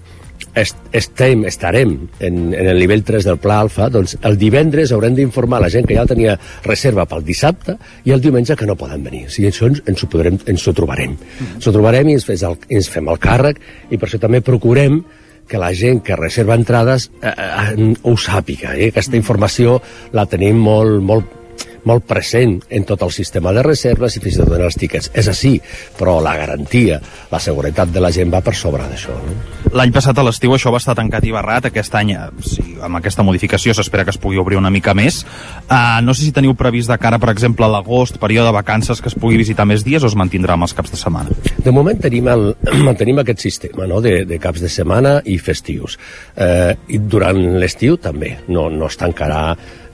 estem, 0.55 1.45
estarem 1.49 1.95
en, 2.19 2.53
en 2.53 2.67
el 2.67 2.79
nivell 2.79 3.03
3 3.03 3.25
del 3.25 3.39
pla 3.41 3.59
alfa, 3.63 3.87
doncs 3.89 4.17
el 4.21 4.37
divendres 4.37 4.93
haurem 4.93 5.15
d'informar 5.17 5.61
la 5.63 5.71
gent 5.73 5.87
que 5.89 5.97
ja 5.97 6.05
tenia 6.09 6.35
reserva 6.65 7.07
pel 7.09 7.25
dissabte 7.25 7.77
i 8.05 8.13
el 8.13 8.21
diumenge 8.21 8.57
que 8.59 8.67
no 8.69 8.77
poden 8.77 9.03
venir. 9.05 9.25
O 9.27 9.33
sigui, 9.33 9.49
això 9.49 9.69
ens, 9.71 9.81
ens, 9.89 10.03
ho, 10.03 10.09
podrem, 10.11 10.37
ens 10.45 10.67
ho 10.67 10.75
trobarem. 10.77 11.17
Mm. 11.17 11.57
Ens 11.57 11.67
ho 11.67 11.73
trobarem 11.75 12.09
i 12.11 12.17
ens, 12.19 12.29
el, 12.35 12.57
ens 12.69 12.89
fem 12.93 13.09
el 13.09 13.21
càrrec 13.23 13.61
i 13.89 13.97
per 13.97 14.09
això 14.09 14.21
també 14.21 14.43
procurem 14.45 15.01
que 15.49 15.59
la 15.59 15.73
gent 15.75 15.99
que 16.05 16.15
reserva 16.15 16.55
entrades 16.55 17.09
eh, 17.21 17.33
eh, 17.33 17.93
ho 18.03 18.13
sàpiga. 18.17 18.77
Eh? 18.77 18.93
Aquesta 18.93 19.17
informació 19.19 19.79
la 20.15 20.27
tenim 20.29 20.61
molt, 20.61 21.01
molt, 21.03 21.39
molt 21.87 22.05
present 22.07 22.57
en 22.69 22.85
tot 22.87 23.01
el 23.03 23.11
sistema 23.11 23.51
de 23.55 23.63
reserves 23.65 24.15
i 24.17 24.21
fins 24.23 24.37
i 24.37 24.43
tot 24.43 24.53
en 24.55 24.63
els 24.65 24.77
tíquets. 24.79 25.11
És 25.13 25.27
així, 25.31 25.53
però 25.97 26.19
la 26.23 26.35
garantia, 26.39 26.99
la 27.31 27.41
seguretat 27.43 27.91
de 27.93 28.03
la 28.03 28.11
gent 28.15 28.31
va 28.33 28.41
per 28.45 28.55
sobre 28.55 28.87
d'això. 28.87 29.15
No? 29.19 29.35
L'any 29.73 29.93
passat 29.95 30.17
a 30.17 30.25
l'estiu 30.25 30.53
això 30.55 30.71
va 30.73 30.79
estar 30.81 30.95
tancat 30.95 31.25
i 31.27 31.33
barrat, 31.35 31.67
aquest 31.69 31.95
any, 31.99 32.13
eh, 32.15 32.29
sí, 32.45 32.63
amb 32.83 32.99
aquesta 32.99 33.25
modificació 33.25 33.73
s'espera 33.73 34.05
que 34.05 34.13
es 34.13 34.19
pugui 34.21 34.39
obrir 34.39 34.59
una 34.59 34.71
mica 34.73 34.93
més. 34.93 35.23
Uh, 35.69 35.99
no 36.03 36.13
sé 36.13 36.27
si 36.27 36.35
teniu 36.35 36.55
previst 36.55 36.91
de 36.91 36.97
cara, 37.01 37.19
per 37.19 37.31
exemple, 37.33 37.65
a 37.65 37.71
l'agost, 37.71 38.19
període 38.21 38.47
de 38.51 38.55
vacances, 38.55 39.01
que 39.01 39.09
es 39.11 39.17
pugui 39.19 39.39
visitar 39.39 39.65
més 39.65 39.83
dies 39.83 40.03
o 40.03 40.11
es 40.11 40.17
mantindrà 40.19 40.55
amb 40.55 40.67
els 40.67 40.75
caps 40.77 40.93
de 40.93 40.99
setmana? 40.99 41.35
De 41.63 41.71
moment 41.71 41.99
tenim, 41.99 42.29
el, 42.31 42.53
mantenim 42.87 43.23
aquest 43.23 43.43
sistema 43.43 43.87
no? 43.89 44.01
de, 44.01 44.23
de 44.29 44.39
caps 44.39 44.63
de 44.63 44.71
setmana 44.71 45.19
i 45.25 45.39
festius. 45.41 45.97
Uh, 46.37 46.73
I 46.87 46.99
durant 46.99 47.39
l'estiu 47.59 47.97
també, 47.97 48.37
no, 48.47 48.69
no 48.69 48.91
es 48.91 48.99
tancarà 48.99 49.43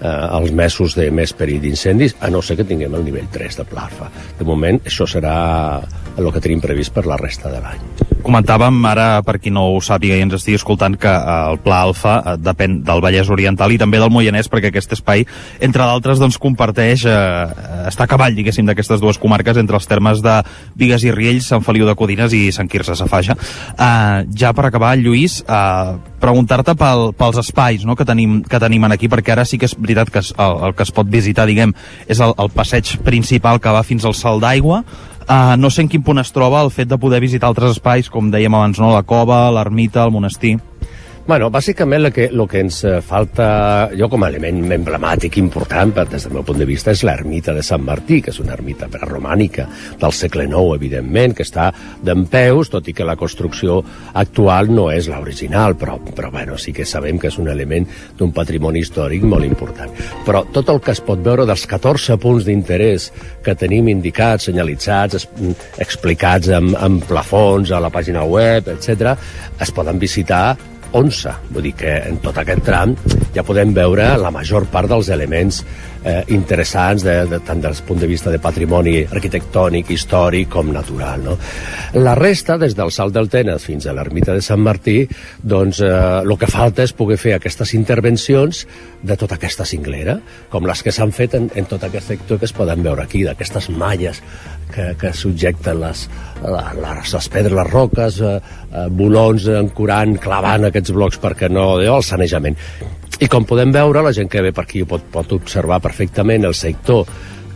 eh, 0.02 0.38
els 0.40 0.52
mesos 0.56 0.96
de 0.98 1.10
més 1.12 1.34
perill 1.34 1.62
d'incendis, 1.64 2.16
a 2.22 2.32
no 2.34 2.42
ser 2.42 2.60
que 2.60 2.68
tinguem 2.68 2.96
el 2.96 3.06
nivell 3.06 3.30
3 3.32 3.62
de 3.62 3.68
plafa. 3.70 4.10
De 4.40 4.48
moment, 4.48 4.82
això 4.86 5.08
serà 5.10 5.36
el 6.20 6.32
que 6.34 6.42
tenim 6.44 6.62
previst 6.64 6.94
per 6.94 7.06
la 7.08 7.18
resta 7.20 7.52
de 7.52 7.62
l'any. 7.64 7.84
Comentàvem 8.20 8.76
ara, 8.90 9.22
per 9.24 9.38
qui 9.40 9.52
no 9.54 9.64
ho 9.72 9.78
sàpiga 9.84 10.18
i 10.18 10.24
ens 10.26 10.36
estigui 10.36 10.58
escoltant, 10.60 10.98
que 11.00 11.12
eh, 11.12 11.38
el 11.54 11.60
Pla 11.64 11.82
Alfa 11.88 12.16
eh, 12.20 12.36
depèn 12.44 12.82
del 12.88 13.04
Vallès 13.04 13.32
Oriental 13.32 13.72
i 13.72 13.80
també 13.80 14.02
del 14.02 14.12
Moianès, 14.12 14.52
perquè 14.52 14.74
aquest 14.74 14.98
espai, 14.98 15.24
entre 15.64 15.86
d'altres, 15.86 16.20
doncs, 16.20 16.40
comparteix, 16.42 17.06
eh, 17.08 17.88
està 17.90 18.06
a 18.06 18.12
cavall, 18.12 18.36
diguéssim, 18.36 18.68
d'aquestes 18.68 19.02
dues 19.04 19.20
comarques, 19.22 19.58
entre 19.62 19.80
els 19.80 19.88
termes 19.90 20.24
de 20.26 20.36
Vigues 20.80 21.08
i 21.08 21.16
Riells, 21.16 21.48
Sant 21.54 21.64
Feliu 21.66 21.88
de 21.88 21.96
Codines 22.00 22.36
i 22.36 22.50
Sant 22.56 22.70
Quirze 22.72 22.98
Safaja. 23.00 23.38
Eh, 23.72 24.28
ja 24.36 24.54
per 24.54 24.68
acabar, 24.68 24.98
Lluís, 25.00 25.40
eh, 25.48 25.96
preguntar-te 26.22 26.76
pel, 26.80 27.10
pels 27.18 27.40
espais 27.42 27.86
no?, 27.88 27.96
que, 28.00 28.08
tenim, 28.08 28.42
que 28.48 28.60
tenim 28.62 28.88
aquí, 28.90 29.10
perquè 29.12 29.34
ara 29.36 29.46
sí 29.48 29.60
que 29.60 29.70
és 29.70 29.76
veritat 29.78 30.12
que 30.14 30.24
es, 30.24 30.34
el, 30.38 30.58
el 30.70 30.76
que 30.76 30.86
es 30.88 30.92
pot 30.96 31.08
visitar, 31.10 31.48
diguem, 31.50 31.74
és 32.08 32.20
el, 32.20 32.36
el 32.38 32.52
passeig 32.54 32.98
principal 33.06 33.62
que 33.64 33.74
va 33.74 33.86
fins 33.88 34.06
al 34.06 34.18
Salt 34.18 34.44
d'Aigua, 34.44 34.84
Uh, 35.30 35.54
no 35.62 35.70
sé 35.70 35.84
en 35.84 35.90
quin 35.94 36.02
punt 36.02 36.18
es 36.18 36.32
troba 36.34 36.64
el 36.66 36.72
fet 36.74 36.88
de 36.90 36.98
poder 36.98 37.20
visitar 37.22 37.52
altres 37.52 37.76
espais, 37.76 38.08
com 38.10 38.32
dèiem 38.34 38.56
abans, 38.58 38.80
no? 38.82 38.88
la 38.90 39.04
cova, 39.06 39.44
l'ermita, 39.54 40.02
el 40.02 40.10
monestir. 40.10 40.56
Bueno, 41.30 41.52
bàsicament 41.54 42.08
el 42.08 42.10
que, 42.10 42.24
el 42.26 42.42
que 42.50 42.62
ens 42.64 42.80
eh, 42.90 42.96
falta, 43.06 43.46
jo 43.94 44.08
com 44.10 44.24
a 44.26 44.30
element 44.32 44.72
emblemàtic 44.74 45.36
important 45.38 45.92
des 46.00 46.24
del 46.26 46.34
meu 46.34 46.42
punt 46.42 46.58
de 46.58 46.66
vista, 46.66 46.90
és 46.90 47.04
l'ermita 47.06 47.54
de 47.54 47.62
Sant 47.62 47.84
Martí, 47.86 48.18
que 48.26 48.32
és 48.34 48.40
una 48.42 48.56
ermita 48.56 48.88
preromànica 48.90 49.68
del 50.02 50.16
segle 50.18 50.48
IX, 50.48 50.72
evidentment, 50.80 51.36
que 51.38 51.46
està 51.46 51.68
d'en 52.02 52.24
peus, 52.32 52.72
tot 52.74 52.90
i 52.90 52.96
que 52.98 53.06
la 53.06 53.14
construcció 53.20 53.76
actual 54.18 54.72
no 54.74 54.88
és 54.90 55.06
l'original, 55.12 55.76
però, 55.78 56.00
però 56.02 56.32
bueno, 56.34 56.58
sí 56.58 56.74
que 56.74 56.88
sabem 56.90 57.22
que 57.22 57.30
és 57.30 57.38
un 57.38 57.52
element 57.54 57.86
d'un 58.18 58.34
patrimoni 58.34 58.82
històric 58.82 59.22
molt 59.22 59.46
important. 59.46 59.94
Però 60.26 60.42
tot 60.58 60.74
el 60.74 60.82
que 60.82 60.98
es 60.98 61.04
pot 61.06 61.22
veure 61.22 61.46
dels 61.46 61.68
14 61.70 62.18
punts 62.26 62.50
d'interès 62.50 63.12
que 63.46 63.54
tenim 63.54 63.94
indicats, 63.94 64.50
senyalitzats, 64.50 65.30
explicats 65.78 66.50
amb, 66.58 66.74
amb 66.74 67.06
plafons 67.06 67.70
a 67.70 67.86
la 67.86 67.94
pàgina 67.94 68.26
web, 68.26 68.74
etc, 68.74 69.14
es 69.62 69.78
poden 69.78 70.02
visitar 70.02 70.58
11. 70.98 71.36
Vull 71.54 71.68
dir 71.70 71.76
que 71.80 71.96
en 72.10 72.20
tot 72.24 72.38
aquest 72.42 72.64
tram 72.68 72.96
ja 73.36 73.46
podem 73.46 73.74
veure 73.76 74.12
la 74.22 74.32
major 74.34 74.66
part 74.72 74.90
dels 74.92 75.12
elements 75.14 75.64
eh, 76.10 76.24
interessants 76.36 77.06
de, 77.06 77.16
de, 77.30 77.40
tant 77.46 77.62
del 77.62 77.78
punt 77.86 78.02
de 78.02 78.10
vista 78.10 78.34
de 78.34 78.42
patrimoni 78.42 78.98
arquitectònic, 79.06 79.94
històric 79.94 80.50
com 80.52 80.74
natural. 80.74 81.24
No? 81.26 81.38
La 82.02 82.16
resta, 82.18 82.58
des 82.62 82.76
del 82.78 82.94
Salt 82.96 83.16
del 83.16 83.30
Tenes 83.30 83.66
fins 83.66 83.86
a 83.86 83.96
l'ermita 83.96 84.34
de 84.36 84.44
Sant 84.46 84.62
Martí, 84.66 85.04
doncs 85.42 85.84
eh, 85.86 85.92
el 86.24 86.36
que 86.40 86.50
falta 86.50 86.86
és 86.86 86.96
poder 86.98 87.20
fer 87.22 87.36
aquestes 87.38 87.76
intervencions 87.78 88.66
de 89.04 89.18
tota 89.20 89.38
aquesta 89.40 89.68
cinglera, 89.70 90.20
com 90.50 90.68
les 90.68 90.84
que 90.84 90.94
s'han 90.96 91.14
fet 91.16 91.38
en, 91.38 91.50
en 91.56 91.70
tot 91.70 91.86
aquest 91.86 92.16
sector 92.16 92.40
que 92.40 92.50
es 92.50 92.56
poden 92.56 92.84
veure 92.86 93.06
aquí, 93.06 93.24
d'aquestes 93.28 93.70
malles 93.70 94.24
que, 94.74 94.94
que 95.00 95.14
subjecten 95.16 95.80
les, 95.82 96.06
les, 96.44 97.14
les 97.14 97.30
pedres, 97.34 97.58
les 97.62 97.72
roques, 97.72 98.22
eh, 98.22 98.38
eh, 98.70 98.88
bolons 98.90 99.50
ancorant, 99.60 100.18
clavant 100.22 100.70
aquests 100.70 100.96
blocs 100.96 101.22
perquè 101.22 101.52
no... 101.52 101.70
el 101.80 102.06
sanejament. 102.06 102.58
I 103.20 103.28
com 103.28 103.46
podem 103.48 103.74
veure, 103.76 104.04
la 104.06 104.14
gent 104.16 104.30
que 104.32 104.44
ve 104.46 104.54
per 104.56 104.64
aquí 104.68 104.86
pot, 104.88 105.04
pot 105.12 105.34
observar 105.36 105.82
perfectament 105.84 106.46
el 106.48 106.56
sector 106.56 107.08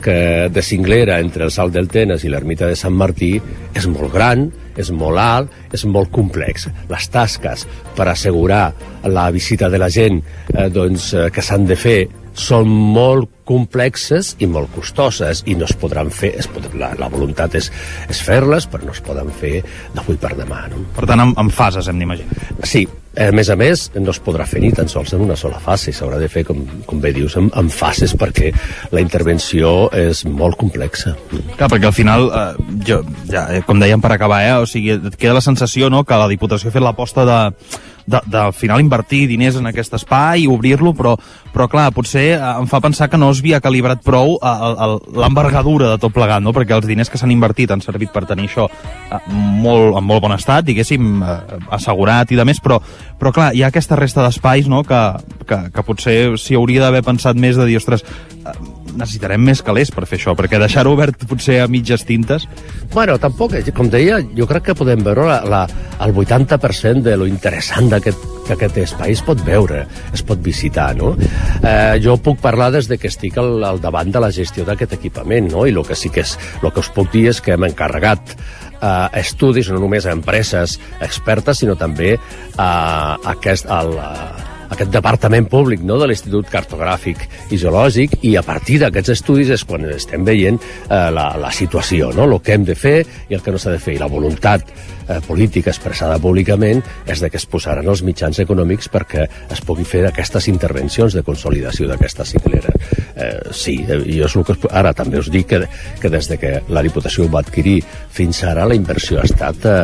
que 0.04 0.50
de 0.52 0.62
cinglera 0.62 1.20
entre 1.24 1.46
el 1.46 1.52
Salt 1.56 1.74
del 1.74 1.88
Tenes 1.88 2.26
i 2.26 2.32
l'ermita 2.32 2.68
de 2.68 2.76
Sant 2.76 2.94
Martí 3.00 3.38
és 3.74 3.88
molt 3.88 4.12
gran, 4.12 4.50
és 4.76 4.90
molt 4.92 5.22
alt, 5.22 5.54
és 5.72 5.86
molt 5.88 6.12
complex. 6.12 6.68
Les 6.90 7.08
tasques 7.14 7.64
per 7.96 8.10
assegurar 8.12 8.66
la 9.08 9.30
visita 9.32 9.70
de 9.72 9.80
la 9.80 9.90
gent 9.94 10.20
eh, 10.20 10.68
doncs, 10.74 11.14
eh, 11.14 11.30
que 11.32 11.46
s'han 11.46 11.70
de 11.70 11.80
fer 11.80 12.00
són 12.34 12.70
molt 12.70 13.30
complexes 13.48 14.34
i 14.40 14.48
molt 14.48 14.72
costoses 14.74 15.44
i 15.52 15.58
no 15.60 15.68
es 15.68 15.76
podran 15.80 16.10
fer, 16.14 16.34
es 16.40 16.48
pot, 16.50 16.66
la, 16.80 16.94
la 17.00 17.12
voluntat 17.12 17.58
és, 17.60 17.70
és 18.10 18.24
fer-les, 18.24 18.68
però 18.72 18.88
no 18.88 18.96
es 18.96 19.04
poden 19.04 19.30
fer 19.40 19.60
d'avui 19.94 20.18
per 20.20 20.34
demà. 20.40 20.66
No? 20.72 20.84
Per 20.96 21.08
tant, 21.10 21.24
en, 21.24 21.34
en 21.40 21.54
fases 21.54 21.90
hem 21.92 22.00
d'imaginar. 22.00 22.54
Sí, 22.64 22.86
a 23.14 23.28
més 23.36 23.50
a 23.54 23.58
més, 23.60 23.86
no 24.00 24.10
es 24.10 24.20
podrà 24.26 24.46
fer 24.50 24.64
ni 24.64 24.72
tan 24.74 24.90
sols 24.90 25.14
en 25.14 25.22
una 25.22 25.36
sola 25.38 25.60
fase, 25.62 25.94
s'haurà 25.94 26.18
de 26.22 26.30
fer, 26.32 26.46
com, 26.48 26.64
com 26.88 27.02
bé 27.04 27.12
dius, 27.14 27.36
en, 27.38 27.52
en 27.60 27.70
fases 27.70 28.16
perquè 28.18 28.50
la 28.96 29.04
intervenció 29.04 29.92
és 29.94 30.24
molt 30.26 30.58
complexa. 30.58 31.14
Clar, 31.30 31.70
perquè 31.70 31.90
al 31.92 31.96
final, 31.96 32.30
eh, 32.34 32.78
jo, 32.88 33.04
ja, 33.30 33.46
eh, 33.54 33.62
com 33.68 33.82
dèiem 33.82 34.02
per 34.02 34.16
acabar, 34.16 34.42
eh, 34.48 34.56
o 34.58 34.70
sigui, 34.70 34.96
et 34.98 35.18
queda 35.20 35.38
la 35.38 35.46
sensació 35.46 35.92
no, 35.94 36.02
que 36.08 36.18
la 36.18 36.32
Diputació 36.32 36.72
ha 36.72 36.74
fet 36.74 36.86
l'aposta 36.86 37.28
de 37.30 37.40
de, 38.06 38.20
de 38.26 38.40
al 38.40 38.54
final 38.54 38.82
invertir 38.82 39.28
diners 39.28 39.58
en 39.60 39.70
aquest 39.70 39.96
espai 39.98 40.44
i 40.44 40.50
obrir-lo, 40.52 40.94
però, 40.98 41.16
però 41.54 41.68
clar, 41.72 41.90
potser 41.96 42.26
eh, 42.36 42.52
em 42.60 42.68
fa 42.72 42.82
pensar 42.84 43.10
que 43.10 43.20
no 43.20 43.32
es 43.34 43.42
havia 43.44 43.62
calibrat 43.64 44.04
prou 44.06 44.38
eh, 44.38 44.90
l'envergadura 45.16 45.94
de 45.94 46.02
tot 46.02 46.16
plegat, 46.16 46.44
no? 46.44 46.54
perquè 46.56 46.76
els 46.78 46.88
diners 46.90 47.12
que 47.12 47.22
s'han 47.22 47.34
invertit 47.34 47.72
han 47.72 47.84
servit 47.84 48.14
per 48.14 48.26
tenir 48.30 48.50
això 48.50 48.68
eh, 48.70 49.22
molt, 49.32 49.98
en 49.98 50.08
molt 50.08 50.24
bon 50.24 50.36
estat, 50.36 50.66
diguéssim, 50.68 51.24
assegurat 51.74 52.32
i 52.32 52.40
de 52.40 52.46
més, 52.48 52.62
però, 52.64 52.80
però 53.20 53.34
clar, 53.36 53.52
hi 53.56 53.64
ha 53.64 53.72
aquesta 53.72 54.00
resta 54.00 54.26
d'espais 54.26 54.70
no? 54.72 54.84
que, 54.88 55.02
que, 55.48 55.66
que 55.74 55.86
potser 55.88 56.18
s'hi 56.40 56.60
hauria 56.60 56.86
d'haver 56.86 57.04
pensat 57.06 57.40
més 57.40 57.60
de 57.60 57.68
dir, 57.70 57.80
ostres, 57.82 58.06
necessitarem 58.98 59.42
més 59.44 59.64
calés 59.66 59.92
per 59.94 60.06
fer 60.10 60.20
això, 60.20 60.36
perquè 60.38 60.60
deixar-ho 60.62 60.94
obert 60.96 61.26
potser 61.30 61.62
a 61.64 61.70
mitges 61.72 62.06
tintes... 62.08 62.48
Bueno, 62.94 63.18
tampoc, 63.18 63.56
com 63.74 63.90
deia, 63.90 64.20
jo 64.38 64.46
crec 64.50 64.70
que 64.70 64.78
podem 64.78 65.02
veure 65.06 65.26
la, 65.26 65.40
la, 65.50 65.62
el 66.06 66.14
80% 66.14 67.02
de 67.02 67.18
lo 67.18 67.26
interessant 67.30 67.90
d'aquest 67.90 68.30
que 68.44 68.58
aquest 68.58 68.78
espai 68.82 69.14
es 69.16 69.22
pot 69.24 69.40
veure, 69.48 69.86
es 70.14 70.24
pot 70.28 70.42
visitar, 70.44 70.92
no? 71.00 71.14
Eh, 71.64 71.96
jo 72.04 72.18
puc 72.22 72.42
parlar 72.44 72.70
des 72.76 72.90
de 72.92 73.00
que 73.00 73.08
estic 73.08 73.40
al, 73.40 73.56
al 73.64 73.80
davant 73.82 74.12
de 74.12 74.22
la 74.22 74.32
gestió 74.36 74.68
d'aquest 74.68 74.98
equipament, 75.00 75.50
no? 75.54 75.66
I 75.66 75.74
el 75.74 75.82
que 75.88 75.98
sí 75.98 76.12
que 76.14 76.26
és, 76.26 76.36
el 76.62 76.70
que 76.72 76.84
us 76.84 76.92
puc 76.94 77.12
dir 77.14 77.30
és 77.32 77.42
que 77.42 77.56
hem 77.56 77.68
encarregat 77.70 78.36
eh, 78.84 79.22
estudis 79.24 79.72
no 79.72 79.80
només 79.82 80.06
a 80.06 80.16
empreses 80.16 80.78
expertes, 81.02 81.64
sinó 81.64 81.78
també 81.80 82.16
a, 82.58 82.68
a, 82.68 83.34
aquest, 83.38 83.70
a, 83.72 83.82
aquest 84.74 84.92
departament 84.94 85.48
públic 85.50 85.84
no, 85.86 85.98
de 86.02 86.10
l'Institut 86.10 86.50
Cartogràfic 86.52 87.28
i 87.54 87.60
Geològic 87.62 88.18
i 88.28 88.36
a 88.40 88.44
partir 88.46 88.80
d'aquests 88.82 89.16
estudis 89.16 89.54
és 89.56 89.66
quan 89.68 89.86
estem 89.94 90.26
veient 90.28 90.60
eh, 90.60 91.10
la, 91.14 91.30
la 91.40 91.52
situació, 91.54 92.12
no? 92.18 92.28
el 92.30 92.40
que 92.44 92.58
hem 92.58 92.66
de 92.68 92.76
fer 92.78 92.98
i 93.30 93.38
el 93.38 93.44
que 93.46 93.54
no 93.54 93.62
s'ha 93.62 93.76
de 93.76 93.82
fer, 93.84 93.98
i 93.98 94.02
la 94.02 94.12
voluntat 94.12 94.68
eh, 95.08 95.20
política 95.28 95.72
expressada 95.74 96.20
públicament 96.22 96.84
és 97.08 97.22
de 97.24 97.30
que 97.30 97.40
es 97.40 97.48
posaran 97.50 97.88
els 97.90 98.04
mitjans 98.06 98.40
econòmics 98.44 98.90
perquè 98.94 99.28
es 99.52 99.62
pugui 99.66 99.86
fer 99.88 100.06
aquestes 100.08 100.48
intervencions 100.52 101.16
de 101.16 101.24
consolidació 101.24 101.88
d'aquesta 101.90 102.26
ciclera. 102.26 102.74
Eh, 103.16 103.52
sí, 103.52 103.78
eh, 103.88 104.00
jo 104.08 104.28
és 104.28 104.38
el 104.38 104.48
que... 104.48 104.58
Ara 104.74 104.94
també 104.98 105.20
us 105.22 105.30
dic 105.34 105.50
que, 105.52 105.62
que 106.02 106.10
des 106.10 106.30
de 106.32 106.40
que 106.42 106.54
la 106.74 106.84
Diputació 106.86 107.28
ho 107.28 107.32
va 107.32 107.44
adquirir 107.44 107.80
fins 108.14 108.44
ara 108.48 108.66
la 108.70 108.78
inversió 108.78 109.20
ha 109.22 109.28
estat 109.28 109.68
eh, 109.70 109.78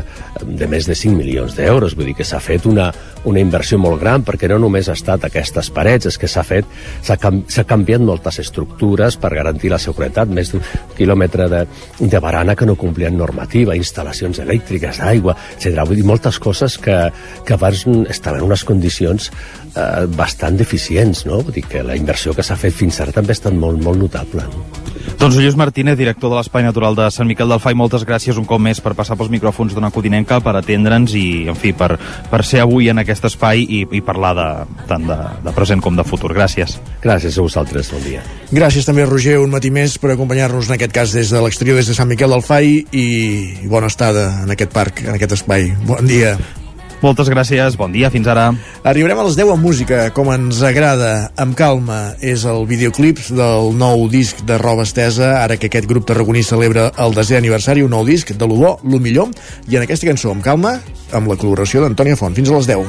de 0.45 0.67
més 0.71 0.87
de 0.89 0.95
5 0.97 1.17
milions 1.17 1.55
d'euros, 1.57 1.95
vull 1.97 2.09
dir 2.09 2.17
que 2.17 2.27
s'ha 2.27 2.41
fet 2.43 2.65
una, 2.69 2.89
una 3.29 3.41
inversió 3.41 3.79
molt 3.81 3.99
gran 4.01 4.25
perquè 4.25 4.49
no 4.51 4.59
només 4.61 4.89
ha 4.89 4.97
estat 4.97 5.25
aquestes 5.27 5.69
parets, 5.75 6.09
és 6.09 6.17
que 6.17 6.29
s'ha 6.29 6.43
fet 6.47 6.65
s'ha 7.03 7.65
canviat 7.67 8.03
moltes 8.03 8.39
estructures 8.43 9.17
per 9.19 9.33
garantir 9.35 9.71
la 9.71 9.81
seguretat, 9.81 10.29
més 10.29 10.53
d'un 10.53 10.63
quilòmetre 10.97 11.49
de, 11.51 11.63
de 11.99 12.23
barana 12.23 12.55
que 12.55 12.67
no 12.69 12.77
complien 12.79 13.17
normativa, 13.17 13.77
instal·lacions 13.77 14.41
elèctriques, 14.43 15.01
aigua, 15.09 15.35
etc. 15.55 15.81
Vull 15.87 15.99
dir, 16.01 16.07
moltes 16.07 16.39
coses 16.41 16.77
que, 16.81 16.97
que 17.45 17.57
abans 17.57 17.85
estaven 18.09 18.43
en 18.43 18.49
unes 18.49 18.65
condicions 18.67 19.31
eh, 19.75 20.05
bastant 20.15 20.57
deficients, 20.59 21.25
no? 21.29 21.41
Vull 21.43 21.59
dir 21.59 21.65
que 21.69 21.83
la 21.85 21.97
inversió 21.99 22.35
que 22.35 22.45
s'ha 22.45 22.57
fet 22.59 22.75
fins 22.75 23.01
ara 23.03 23.15
també 23.15 23.33
ha 23.35 23.39
estat 23.39 23.55
molt, 23.55 23.81
molt 23.83 23.99
notable. 24.01 24.45
No? 24.49 24.89
Doncs 25.19 25.35
Lluís 25.35 25.57
Martínez, 25.59 25.97
director 25.99 26.31
de 26.31 26.37
l'Espai 26.37 26.63
Natural 26.63 26.95
de 26.95 27.09
Sant 27.11 27.27
Miquel 27.27 27.49
del 27.51 27.59
Fai, 27.59 27.75
moltes 27.75 28.05
gràcies 28.07 28.37
un 28.39 28.45
cop 28.47 28.61
més 28.63 28.79
per 28.79 28.93
passar 28.95 29.17
pels 29.19 29.31
micròfons 29.33 29.73
d'una 29.75 29.89
codinenca, 29.91 30.37
per 30.43 30.53
atendre'ns 30.55 31.15
i, 31.19 31.25
en 31.51 31.57
fi, 31.59 31.73
per, 31.75 31.89
per 32.31 32.39
ser 32.47 32.61
avui 32.63 32.87
en 32.91 33.01
aquest 33.01 33.27
espai 33.27 33.65
i, 33.65 33.81
i 33.83 33.99
parlar 34.05 34.31
de, 34.37 34.47
tant 34.87 35.07
de, 35.09 35.17
de 35.43 35.53
present 35.57 35.83
com 35.83 35.97
de 35.97 36.05
futur. 36.07 36.31
Gràcies. 36.37 36.77
Gràcies 37.03 37.35
a 37.35 37.43
vosaltres, 37.43 37.91
bon 37.91 38.05
dia. 38.05 38.23
Gràcies 38.55 38.87
també, 38.87 39.03
Roger, 39.09 39.37
un 39.43 39.51
matí 39.51 39.73
més 39.75 39.97
per 39.99 40.13
acompanyar-nos 40.13 40.69
en 40.71 40.77
aquest 40.77 40.95
cas 40.95 41.15
des 41.15 41.33
de 41.35 41.43
l'exterior, 41.43 41.79
des 41.79 41.91
de 41.91 41.97
Sant 41.97 42.07
Miquel 42.07 42.31
del 42.31 42.45
Fai 42.45 42.77
i, 42.79 43.05
i 43.65 43.67
bona 43.71 43.91
estada 43.91 44.29
en 44.45 44.55
aquest 44.55 44.71
parc, 44.75 44.98
en 45.05 45.13
aquest 45.15 45.39
espai. 45.39 45.71
Bon 45.87 46.05
dia. 46.07 46.37
Moltes 46.99 47.29
gràcies, 47.31 47.77
bon 47.79 47.93
dia, 47.95 48.09
fins 48.11 48.27
ara. 48.27 48.49
Arribarem 48.83 49.21
a 49.21 49.23
les 49.23 49.37
10 49.39 49.53
amb 49.53 49.63
música, 49.63 50.01
com 50.11 50.33
ens 50.33 50.59
agrada, 50.67 51.31
amb 51.39 51.55
calma. 51.55 52.15
És 52.19 52.43
el 52.43 52.65
videoclip 52.67 53.21
del 53.31 53.71
nou 53.79 54.09
disc 54.11 54.43
de 54.43 54.57
roba 54.59 54.83
estesa, 54.83 55.37
ara 55.45 55.55
que 55.55 55.71
aquest 55.71 55.87
grup 55.87 56.09
tarragoní 56.09 56.43
celebra 56.43 56.89
el 56.99 57.15
desè 57.15 57.39
aniversari, 57.39 57.85
un 57.87 57.95
nou 57.95 58.03
disc 58.03 58.35
de 58.35 58.47
lo 58.51 58.59
bo, 58.59 58.75
lo 58.83 58.99
millor, 58.99 59.31
i 59.71 59.79
en 59.79 59.87
aquesta 59.87 60.11
cançó, 60.11 60.33
amb 60.35 60.43
calma, 60.43 60.75
amb 61.15 61.31
la 61.31 61.39
col·laboració 61.39 61.85
d'Antònia 61.85 62.19
Font. 62.19 62.35
Fins 62.35 62.51
a 62.51 62.59
les 62.59 62.67
10. 62.67 62.83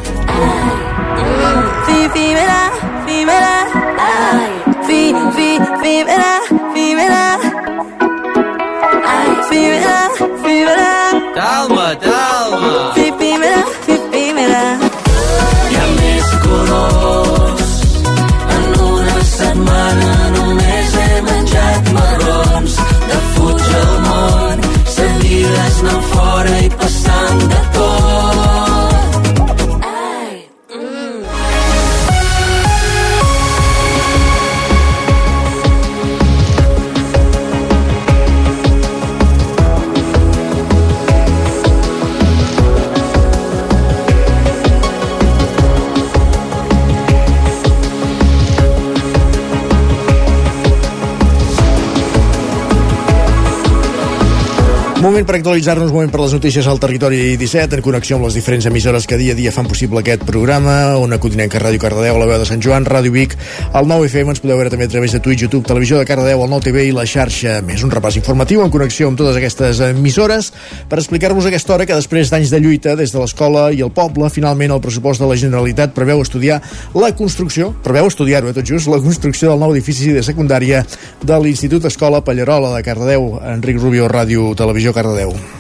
Fi, 1.87 1.99
fi, 2.11 2.27
mira, 2.35 2.61
fi, 3.07 3.25
mira. 11.41 11.97
Calma, 11.97 11.97
Moment 55.21 55.29
per 55.29 55.37
actualitzar-nos, 55.37 55.91
moment 55.93 56.09
per 56.09 56.23
les 56.23 56.33
notícies 56.33 56.65
al 56.65 56.79
territori 56.81 57.35
17, 57.37 57.77
en 57.77 57.83
connexió 57.85 58.17
amb 58.17 58.25
les 58.25 58.39
diferents 58.39 58.65
emissores 58.71 59.05
que 59.05 59.19
dia 59.21 59.35
a 59.35 59.37
dia 59.37 59.51
fan 59.53 59.67
possible 59.69 60.01
aquest 60.01 60.23
programa, 60.25 60.97
una 60.97 61.19
Codinenca 61.21 61.61
Ràdio 61.61 61.83
Cardedeu, 61.83 62.17
la 62.17 62.25
veu 62.25 62.39
de 62.41 62.47
Sant 62.49 62.63
Joan, 62.65 62.87
Ràdio 62.89 63.13
Vic, 63.13 63.35
el 63.77 63.85
9 63.91 64.07
FM, 64.09 64.33
ens 64.33 64.41
podeu 64.41 64.57
veure 64.57 64.73
també 64.73 64.87
a 64.89 64.93
través 64.95 65.13
de 65.13 65.21
Twitch, 65.21 65.43
YouTube, 65.45 65.67
Televisió 65.69 65.99
de 66.01 66.07
Cardedeu, 66.09 66.41
el 66.41 66.49
9 66.49 66.65
TV 66.65 66.87
i 66.89 66.95
la 66.97 67.05
xarxa 67.05 67.59
més. 67.61 67.85
Un 67.85 67.93
repàs 67.93 68.17
informatiu 68.17 68.63
en 68.65 68.73
connexió 68.73 69.11
amb 69.11 69.21
totes 69.21 69.37
aquestes 69.37 69.83
emissores 69.91 70.55
per 70.89 71.03
explicar-vos 71.03 71.51
aquesta 71.51 71.77
hora 71.77 71.85
que 71.85 72.01
després 72.01 72.33
d'anys 72.33 72.55
de 72.55 72.63
lluita 72.65 72.97
des 72.97 73.13
de 73.13 73.21
l'escola 73.21 73.67
i 73.77 73.85
el 73.85 73.93
poble, 73.93 74.33
finalment 74.33 74.73
el 74.73 74.81
pressupost 74.81 75.21
de 75.21 75.29
la 75.29 75.37
Generalitat 75.37 75.93
preveu 75.93 76.25
estudiar 76.25 76.63
la 76.97 77.13
construcció, 77.13 77.75
preveu 77.85 78.09
estudiar-ho, 78.09 78.49
eh, 78.49 78.57
tot 78.57 78.65
just, 78.65 78.89
la 78.89 79.03
construcció 79.05 79.53
del 79.53 79.61
nou 79.67 79.77
edifici 79.77 80.17
de 80.17 80.25
secundària 80.25 80.81
de 81.21 81.43
l'Institut 81.45 81.93
Escola 81.93 82.25
Pallarola 82.25 82.73
de 82.79 82.83
Cardedeu. 82.89 83.37
Enric 83.53 83.85
Rubio, 83.85 84.09
Ràdio 84.09 84.57
Televisió 84.57 84.71
Televisió 84.71 84.95
Cardedeu. 85.11 85.60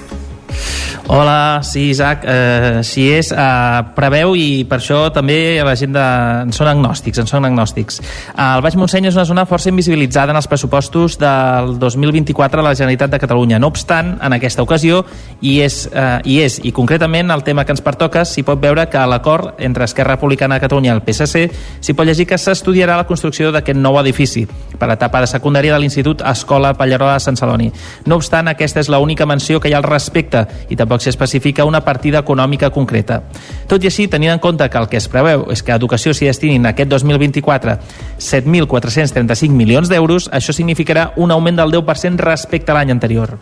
Hola, 1.13 1.59
sí, 1.65 1.89
Isaac, 1.91 2.23
eh, 2.23 2.77
així 2.85 3.09
és. 3.11 3.33
Eh, 3.35 3.79
preveu 3.97 4.37
i 4.39 4.63
per 4.71 4.77
això 4.79 5.01
també 5.11 5.59
la 5.67 5.73
gent 5.75 5.91
de... 5.97 6.03
en 6.45 6.53
són 6.55 6.69
agnòstics, 6.71 7.19
en 7.19 7.27
són 7.27 7.49
agnòstics. 7.49 7.97
Eh, 7.99 8.45
el 8.45 8.63
Baix 8.63 8.77
Montseny 8.79 9.09
és 9.11 9.19
una 9.19 9.25
zona 9.27 9.43
força 9.43 9.73
invisibilitzada 9.73 10.31
en 10.31 10.39
els 10.39 10.47
pressupostos 10.47 11.17
del 11.19 11.73
2024 11.83 12.63
a 12.63 12.67
la 12.69 12.77
Generalitat 12.79 13.11
de 13.11 13.19
Catalunya. 13.25 13.59
No 13.59 13.73
obstant, 13.73 14.13
en 14.23 14.37
aquesta 14.37 14.63
ocasió, 14.63 15.01
i 15.41 15.57
és, 15.65 15.81
eh, 15.91 16.21
i 16.31 16.37
és, 16.45 16.61
i 16.63 16.71
concretament 16.71 17.35
el 17.35 17.43
tema 17.43 17.65
que 17.67 17.75
ens 17.75 17.83
pertoca, 17.83 18.23
s'hi 18.23 18.47
pot 18.47 18.63
veure 18.63 18.87
que 18.87 19.03
l'acord 19.11 19.59
entre 19.59 19.91
Esquerra 19.91 20.15
Republicana 20.15 20.61
de 20.61 20.67
Catalunya 20.69 20.93
i 20.93 20.95
el 20.95 21.03
PSC 21.03 21.49
s'hi 21.81 21.97
pot 21.99 22.07
llegir 22.07 22.29
que 22.31 22.39
s'estudiarà 22.39 23.01
la 23.01 23.09
construcció 23.11 23.51
d'aquest 23.51 23.83
nou 23.83 23.99
edifici 23.99 24.47
per 24.79 24.87
l'etapa 24.87 25.27
de 25.27 25.33
secundària 25.35 25.75
de 25.75 25.83
l'Institut 25.83 26.23
Escola 26.23 26.71
Pallarola 26.79 27.19
de 27.19 27.27
Sant 27.27 27.43
Celoni. 27.43 27.73
No 28.07 28.23
obstant, 28.23 28.47
aquesta 28.55 28.79
és 28.79 28.95
l'única 28.95 29.27
menció 29.27 29.59
que 29.59 29.67
hi 29.67 29.75
ha 29.75 29.83
al 29.83 29.91
respecte 29.91 30.47
i 30.71 30.79
tampoc 30.79 31.00
tampoc 31.01 31.11
s'especifica 31.11 31.65
una 31.65 31.81
partida 31.81 32.21
econòmica 32.21 32.71
concreta. 32.71 33.23
Tot 33.67 33.83
i 33.83 33.89
així, 33.89 34.09
tenint 34.09 34.33
en 34.33 34.39
compte 34.39 34.69
que 34.69 34.79
el 34.79 34.89
que 34.89 34.99
es 34.99 35.09
preveu 35.09 35.47
és 35.51 35.63
que 35.63 35.73
a 35.73 35.77
educació 35.77 36.13
s'hi 36.13 36.27
destinin 36.27 36.67
aquest 36.67 36.91
2024 36.91 37.79
7.435 38.19 39.51
milions 39.51 39.89
d'euros, 39.89 40.29
això 40.33 40.53
significarà 40.53 41.13
un 41.17 41.31
augment 41.31 41.57
del 41.57 41.73
10% 41.73 42.21
respecte 42.21 42.73
a 42.73 42.75
l'any 42.75 42.91
anterior. 42.91 43.39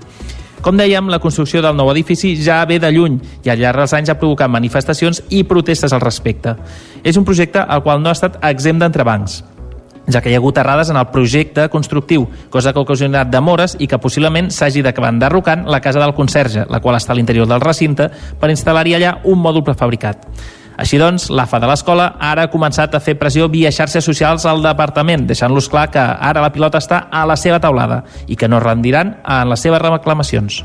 Com 0.61 0.77
dèiem, 0.77 1.09
la 1.09 1.21
construcció 1.21 1.63
del 1.63 1.77
nou 1.77 1.91
edifici 1.93 2.35
ja 2.37 2.65
ve 2.67 2.79
de 2.79 2.91
lluny 2.91 3.21
i 3.45 3.51
al 3.51 3.61
llarg 3.61 3.79
dels 3.79 3.95
anys 3.95 4.11
ha 4.11 4.19
provocat 4.19 4.51
manifestacions 4.51 5.23
i 5.31 5.45
protestes 5.45 5.93
al 5.93 6.03
respecte. 6.03 6.57
És 7.05 7.17
un 7.17 7.25
projecte 7.25 7.63
al 7.63 7.83
qual 7.83 8.03
no 8.03 8.11
ha 8.11 8.19
estat 8.19 8.41
exempt 8.43 8.83
d'entrebancs 8.83 9.43
ja 10.09 10.21
que 10.21 10.31
hi 10.31 10.37
ha 10.37 10.41
hagut 10.41 10.59
errades 10.59 10.91
en 10.91 10.97
el 10.97 11.09
projecte 11.13 11.69
constructiu, 11.69 12.27
cosa 12.51 12.73
que 12.73 12.81
ha 12.81 12.87
ocasionat 12.87 13.31
demores 13.31 13.77
i 13.79 13.87
que 13.87 14.01
possiblement 14.01 14.51
s'hagi 14.51 14.83
d'acabar 14.83 15.13
enderrocant 15.15 15.67
la 15.69 15.81
casa 15.81 16.01
del 16.01 16.15
conserge, 16.15 16.65
la 16.69 16.81
qual 16.81 16.97
està 16.97 17.13
a 17.13 17.19
l'interior 17.19 17.49
del 17.49 17.61
recinte, 17.65 18.09
per 18.41 18.51
instal·lar-hi 18.51 18.97
allà 18.97 19.19
un 19.25 19.43
mòdul 19.43 19.67
prefabricat. 19.67 20.27
Així 20.79 20.99
doncs, 20.99 21.27
l'AFA 21.35 21.59
de 21.59 21.67
l'escola 21.67 22.13
ara 22.23 22.47
ha 22.47 22.53
començat 22.53 22.95
a 22.95 23.03
fer 23.03 23.17
pressió 23.19 23.49
via 23.51 23.73
xarxes 23.75 24.07
socials 24.07 24.47
al 24.47 24.63
departament, 24.63 25.27
deixant-los 25.27 25.69
clar 25.69 25.89
que 25.91 25.99
ara 26.01 26.45
la 26.45 26.53
pilota 26.55 26.79
està 26.79 27.09
a 27.11 27.27
la 27.27 27.37
seva 27.37 27.59
taulada 27.59 28.05
i 28.29 28.39
que 28.39 28.49
no 28.49 28.63
rendiran 28.63 29.17
en 29.27 29.51
les 29.51 29.67
seves 29.67 29.83
reclamacions. 29.83 30.63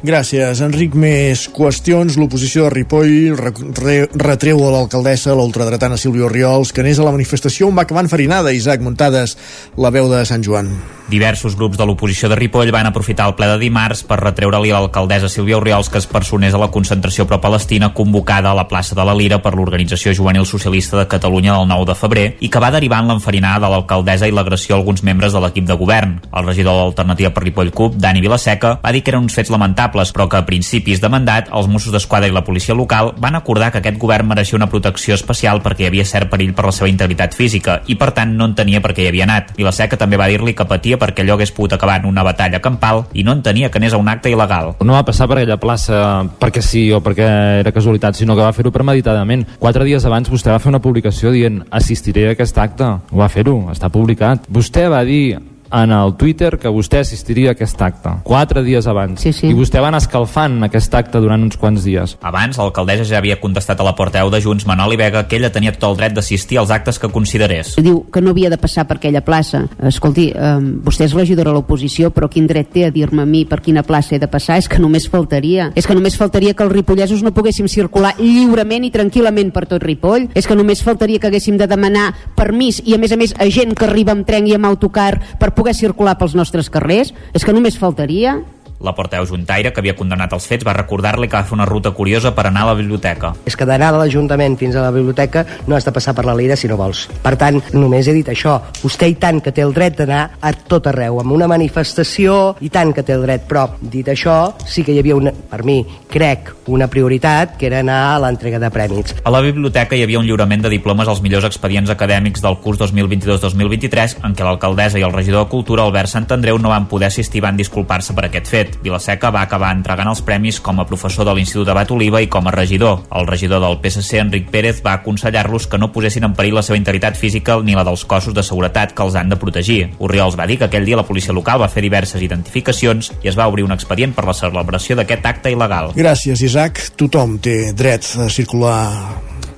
Gràcies, 0.00 0.62
Enric. 0.64 0.94
Més 0.96 1.42
qüestions. 1.52 2.16
L'oposició 2.16 2.64
de 2.64 2.70
Ripoll 2.72 3.34
re 3.36 3.52
re 3.80 3.96
retreu 4.14 4.62
a 4.64 4.70
l'alcaldessa, 4.72 5.34
l'ultradretana 5.36 5.98
Sílvia 6.00 6.24
Oriols, 6.30 6.72
que 6.72 6.80
anés 6.80 6.98
a 6.98 7.04
la 7.04 7.12
manifestació 7.12 7.68
on 7.68 7.76
va 7.76 7.84
acabar 7.84 8.06
enfarinada. 8.06 8.54
Isaac 8.56 8.80
Muntades, 8.80 9.36
la 9.76 9.92
veu 9.92 10.08
de 10.08 10.24
Sant 10.24 10.46
Joan. 10.46 10.72
Diversos 11.10 11.56
grups 11.58 11.74
de 11.74 11.82
l'oposició 11.82 12.28
de 12.30 12.36
Ripoll 12.38 12.70
van 12.70 12.86
aprofitar 12.86 13.24
el 13.26 13.34
ple 13.34 13.48
de 13.50 13.56
dimarts 13.58 14.04
per 14.06 14.20
retreure-li 14.20 14.70
a 14.70 14.78
l'alcaldessa 14.78 15.26
Sílvia 15.32 15.56
Oriols 15.58 15.88
que 15.90 15.98
es 15.98 16.06
personés 16.06 16.54
a 16.54 16.60
la 16.62 16.68
concentració 16.70 17.24
pro-palestina 17.26 17.88
convocada 17.98 18.52
a 18.52 18.54
la 18.54 18.68
plaça 18.70 18.94
de 18.94 19.02
la 19.02 19.16
Lira 19.18 19.40
per 19.42 19.56
l'Organització 19.58 20.12
Juvenil 20.14 20.46
Socialista 20.46 21.00
de 21.00 21.08
Catalunya 21.10 21.56
del 21.56 21.66
9 21.66 21.88
de 21.88 21.96
febrer 21.98 22.26
i 22.38 22.48
que 22.48 22.62
va 22.62 22.70
derivar 22.70 23.00
en 23.02 23.10
l'enfarinada 23.10 23.64
de 23.64 23.72
l'alcaldessa 23.72 24.28
i 24.30 24.34
l'agressió 24.36 24.76
a 24.76 24.78
alguns 24.78 25.02
membres 25.02 25.34
de 25.34 25.42
l'equip 25.42 25.66
de 25.66 25.78
govern. 25.80 26.12
El 26.30 26.46
regidor 26.46 26.78
de 26.78 26.84
l'Alternativa 26.84 27.32
per 27.34 27.42
Ripoll 27.42 27.72
CUP, 27.74 27.98
Dani 27.98 28.22
Vilaseca, 28.22 28.76
va 28.78 28.94
dir 28.94 29.02
que 29.02 29.10
eren 29.10 29.26
uns 29.26 29.34
fets 29.34 29.50
lamentables 29.50 30.14
però 30.14 30.28
que 30.30 30.38
a 30.38 30.46
principis 30.46 31.02
de 31.02 31.10
mandat 31.10 31.50
els 31.50 31.66
Mossos 31.66 31.90
d'Esquadra 31.90 32.30
i 32.30 32.36
la 32.36 32.44
policia 32.46 32.78
local 32.78 33.16
van 33.18 33.34
acordar 33.34 33.72
que 33.72 33.82
aquest 33.82 33.98
govern 33.98 34.30
mereixia 34.30 34.60
una 34.60 34.70
protecció 34.70 35.18
especial 35.18 35.58
perquè 35.66 35.88
hi 35.88 35.90
havia 35.90 36.06
cert 36.06 36.30
perill 36.30 36.54
per 36.54 36.68
la 36.70 36.76
seva 36.78 36.92
integritat 36.94 37.34
física 37.34 37.80
i 37.90 37.98
per 37.98 38.12
tant 38.14 38.38
no 38.38 38.46
entenia 38.46 38.78
per 38.78 38.94
què 38.94 39.08
hi 39.08 39.10
havia 39.10 39.26
anat. 39.26 39.56
Vilaseca 39.58 39.98
també 39.98 40.14
va 40.14 40.30
dir-li 40.30 40.54
que 40.54 40.70
patia 40.70 40.99
perquè 41.00 41.24
allò 41.24 41.38
hagués 41.38 41.52
pogut 41.56 41.74
acabar 41.76 41.98
en 42.00 42.08
una 42.10 42.24
batalla 42.26 42.60
campal 42.60 43.06
i 43.12 43.24
no 43.24 43.34
entenia 43.36 43.70
que 43.70 43.80
anés 43.80 43.96
a 43.96 44.00
un 44.00 44.08
acte 44.12 44.30
il·legal. 44.32 44.74
No 44.84 44.96
va 44.96 45.04
passar 45.08 45.28
per 45.28 45.40
aquella 45.40 45.58
plaça 45.60 46.22
perquè 46.40 46.62
sí 46.64 46.86
o 46.92 47.00
perquè 47.04 47.28
era 47.64 47.72
casualitat, 47.72 48.18
sinó 48.18 48.36
que 48.36 48.44
va 48.44 48.54
fer-ho 48.56 48.72
premeditadament. 48.74 49.46
Quatre 49.58 49.86
dies 49.88 50.04
abans 50.06 50.30
vostè 50.30 50.52
va 50.52 50.60
fer 50.62 50.72
una 50.72 50.82
publicació 50.84 51.32
dient 51.34 51.62
assistiré 51.70 52.28
a 52.28 52.34
aquest 52.36 52.58
acte. 52.58 52.90
Va 53.10 53.30
fer-ho, 53.32 53.56
està 53.72 53.90
publicat. 53.92 54.46
Vostè 54.50 54.88
va 54.92 55.02
dir 55.08 55.38
en 55.72 55.92
el 55.94 56.14
Twitter 56.18 56.56
que 56.58 56.70
vostè 56.72 57.00
assistiria 57.04 57.52
a 57.52 57.56
aquest 57.56 57.80
acte, 57.82 58.12
quatre 58.26 58.62
dies 58.66 58.86
abans. 58.90 59.20
Sí, 59.22 59.32
sí. 59.32 59.48
I 59.50 59.56
vostè 59.56 59.80
va 59.82 59.90
anar 59.90 60.00
escalfant 60.02 60.58
aquest 60.66 60.94
acte 60.98 61.20
durant 61.22 61.42
uns 61.42 61.58
quants 61.60 61.84
dies. 61.86 62.16
Abans, 62.26 62.58
l'alcaldessa 62.58 63.06
ja 63.08 63.20
havia 63.20 63.38
contestat 63.40 63.80
a 63.80 63.86
la 63.86 63.94
porteu 63.98 64.30
de 64.30 64.40
Junts, 64.42 64.66
Manoli 64.66 64.98
Vega, 65.00 65.26
que 65.28 65.38
ella 65.38 65.52
tenia 65.52 65.72
tot 65.76 65.88
el 65.90 65.98
dret 66.00 66.16
d'assistir 66.16 66.58
als 66.60 66.72
actes 66.74 66.98
que 66.98 67.10
considerés. 67.12 67.76
Diu 67.80 68.02
que 68.12 68.22
no 68.22 68.34
havia 68.34 68.50
de 68.50 68.58
passar 68.58 68.86
per 68.88 68.98
aquella 68.98 69.22
plaça. 69.24 69.64
Escolti, 69.86 70.30
eh, 70.34 70.56
vostè 70.84 71.06
és 71.06 71.14
regidora 71.14 71.50
a 71.50 71.56
l'oposició, 71.56 72.10
però 72.10 72.28
quin 72.28 72.46
dret 72.50 72.72
té 72.74 72.86
a 72.86 72.90
dir-me 72.90 73.22
a 73.22 73.26
mi 73.26 73.44
per 73.44 73.60
quina 73.60 73.82
plaça 73.86 74.16
he 74.16 74.18
de 74.18 74.28
passar? 74.28 74.58
És 74.58 74.68
que 74.68 74.80
només 74.82 75.08
faltaria. 75.08 75.70
És 75.74 75.86
que 75.86 75.94
només 75.94 76.16
faltaria 76.16 76.54
que 76.54 76.64
els 76.64 76.72
ripollesos 76.72 77.22
no 77.22 77.34
poguéssim 77.34 77.68
circular 77.68 78.14
lliurement 78.18 78.84
i 78.84 78.90
tranquil·lament 78.90 79.52
per 79.52 79.66
tot 79.70 79.82
Ripoll. 79.82 80.28
És 80.34 80.46
que 80.46 80.56
només 80.58 80.82
faltaria 80.82 81.20
que 81.20 81.30
haguéssim 81.30 81.56
de 81.60 81.66
demanar 81.70 82.10
permís 82.36 82.82
i, 82.84 82.94
a 82.94 82.98
més 82.98 83.12
a 83.12 83.16
més, 83.20 83.34
a 83.38 83.48
gent 83.50 83.74
que 83.74 83.86
arriba 83.86 84.12
amb 84.12 84.26
tren 84.26 84.46
i 84.46 84.54
amb 84.56 84.66
autocar 84.66 85.20
per 85.38 85.52
poder 85.60 85.76
circular 85.76 86.16
pels 86.16 86.34
nostres 86.38 86.72
carrers? 86.72 87.12
És 87.36 87.44
que 87.44 87.54
només 87.54 87.78
faltaria. 87.78 88.38
La 88.80 88.94
porteu 88.96 89.26
Juntaire, 89.28 89.74
que 89.74 89.82
havia 89.82 89.92
condemnat 89.92 90.32
els 90.32 90.46
fets, 90.48 90.64
va 90.64 90.72
recordar-li 90.72 91.28
que 91.28 91.36
va 91.36 91.44
fer 91.44 91.52
una 91.52 91.66
ruta 91.68 91.90
curiosa 91.92 92.32
per 92.32 92.46
anar 92.48 92.62
a 92.64 92.70
la 92.70 92.76
biblioteca. 92.78 93.34
És 93.44 93.56
que 93.56 93.66
d'anar 93.68 93.90
de 93.92 93.98
l'Ajuntament 94.00 94.56
fins 94.56 94.76
a 94.76 94.86
la 94.86 94.92
biblioteca 94.94 95.44
no 95.68 95.76
has 95.76 95.84
de 95.84 95.92
passar 95.92 96.14
per 96.16 96.24
la 96.24 96.34
Lira 96.38 96.56
si 96.56 96.68
no 96.70 96.78
vols. 96.80 97.02
Per 97.20 97.34
tant, 97.36 97.60
només 97.76 98.08
he 98.08 98.14
dit 98.16 98.30
això. 98.32 98.56
Vostè 98.80 99.10
i 99.12 99.18
tant 99.20 99.42
que 99.44 99.52
té 99.52 99.60
el 99.66 99.74
dret 99.76 99.98
d'anar 100.00 100.22
a 100.40 100.52
tot 100.54 100.88
arreu, 100.88 101.20
amb 101.20 101.36
una 101.36 101.48
manifestació, 101.50 102.56
i 102.64 102.70
tant 102.72 102.94
que 102.96 103.04
té 103.04 103.18
el 103.18 103.26
dret. 103.26 103.44
Però, 103.50 103.66
dit 103.82 104.08
això, 104.08 104.54
sí 104.64 104.84
que 104.86 104.96
hi 104.96 105.02
havia, 105.02 105.18
una, 105.20 105.34
per 105.50 105.60
mi, 105.68 105.82
crec, 106.08 106.54
una 106.72 106.88
prioritat, 106.88 107.58
que 107.60 107.68
era 107.68 107.82
anar 107.84 108.00
a 108.14 108.18
l'entrega 108.24 108.62
de 108.62 108.72
prèmits. 108.72 109.18
A 109.24 109.34
la 109.34 109.44
biblioteca 109.44 109.98
hi 109.98 110.06
havia 110.06 110.22
un 110.22 110.24
lliurament 110.24 110.64
de 110.64 110.72
diplomes 110.72 111.08
als 111.08 111.20
millors 111.20 111.44
expedients 111.50 111.92
acadèmics 111.92 112.40
del 112.40 112.56
curs 112.64 112.80
2022-2023, 112.80 114.20
en 114.24 114.32
què 114.38 114.48
l'alcaldessa 114.48 114.98
i 115.00 115.04
el 115.04 115.12
regidor 115.12 115.44
de 115.44 115.52
Cultura, 115.52 115.84
Albert 115.84 116.14
Santandreu, 116.16 116.56
no 116.56 116.72
van 116.72 116.88
poder 116.88 117.12
assistir 117.12 117.42
i 117.42 117.44
van 117.44 117.60
disculpar-se 117.60 118.16
per 118.16 118.28
aquest 118.30 118.48
fet. 118.48 118.69
Vilaseca 118.82 119.30
va 119.34 119.42
acabar 119.42 119.72
entregant 119.74 120.10
els 120.10 120.22
premis 120.22 120.60
com 120.60 120.80
a 120.80 120.86
professor 120.88 121.26
de 121.26 121.34
l'Institut 121.34 121.68
Abat 121.72 121.90
Oliva 121.94 122.20
i 122.22 122.28
com 122.30 122.46
a 122.46 122.54
regidor. 122.54 123.02
El 123.10 123.26
regidor 123.26 123.62
del 123.64 123.78
PSC, 123.82 124.20
Enric 124.22 124.50
Pérez, 124.50 124.82
va 124.86 124.94
aconsellar-los 124.98 125.66
que 125.66 125.78
no 125.78 125.90
posessin 125.92 126.28
en 126.28 126.36
perill 126.38 126.58
la 126.60 126.64
seva 126.66 126.78
integritat 126.78 127.18
física 127.18 127.58
ni 127.64 127.74
la 127.74 127.84
dels 127.86 128.04
cossos 128.04 128.36
de 128.36 128.44
seguretat 128.46 128.94
que 128.94 129.02
els 129.06 129.18
han 129.18 129.32
de 129.32 129.40
protegir. 129.40 129.80
Oriols 129.98 130.38
va 130.38 130.46
dir 130.46 130.60
que 130.60 130.68
aquell 130.70 130.86
dia 130.86 131.00
la 131.00 131.06
policia 131.08 131.34
local 131.36 131.60
va 131.62 131.70
fer 131.72 131.82
diverses 131.86 132.22
identificacions 132.22 133.12
i 133.22 133.32
es 133.32 133.38
va 133.38 133.48
obrir 133.50 133.66
un 133.66 133.74
expedient 133.76 134.14
per 134.14 134.28
la 134.28 134.36
celebració 134.36 134.98
d'aquest 134.98 135.26
acte 135.26 135.52
il·legal. 135.52 135.94
Gràcies, 135.96 136.44
Isaac. 136.46 136.86
Tothom 137.00 137.38
té 137.42 137.72
dret 137.76 138.06
a 138.20 138.28
circular 138.30 138.80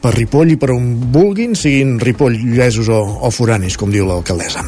per 0.02 0.16
Ripoll 0.16 0.56
i 0.56 0.58
per 0.58 0.72
on 0.74 0.90
vulguin, 1.14 1.54
siguin 1.58 1.94
Ripoll, 2.02 2.36
Lloesos 2.42 2.90
o, 2.90 3.00
o 3.22 3.30
foranis, 3.30 3.78
com 3.78 3.94
diu 3.94 4.08
l'alcaldessa. 4.08 4.64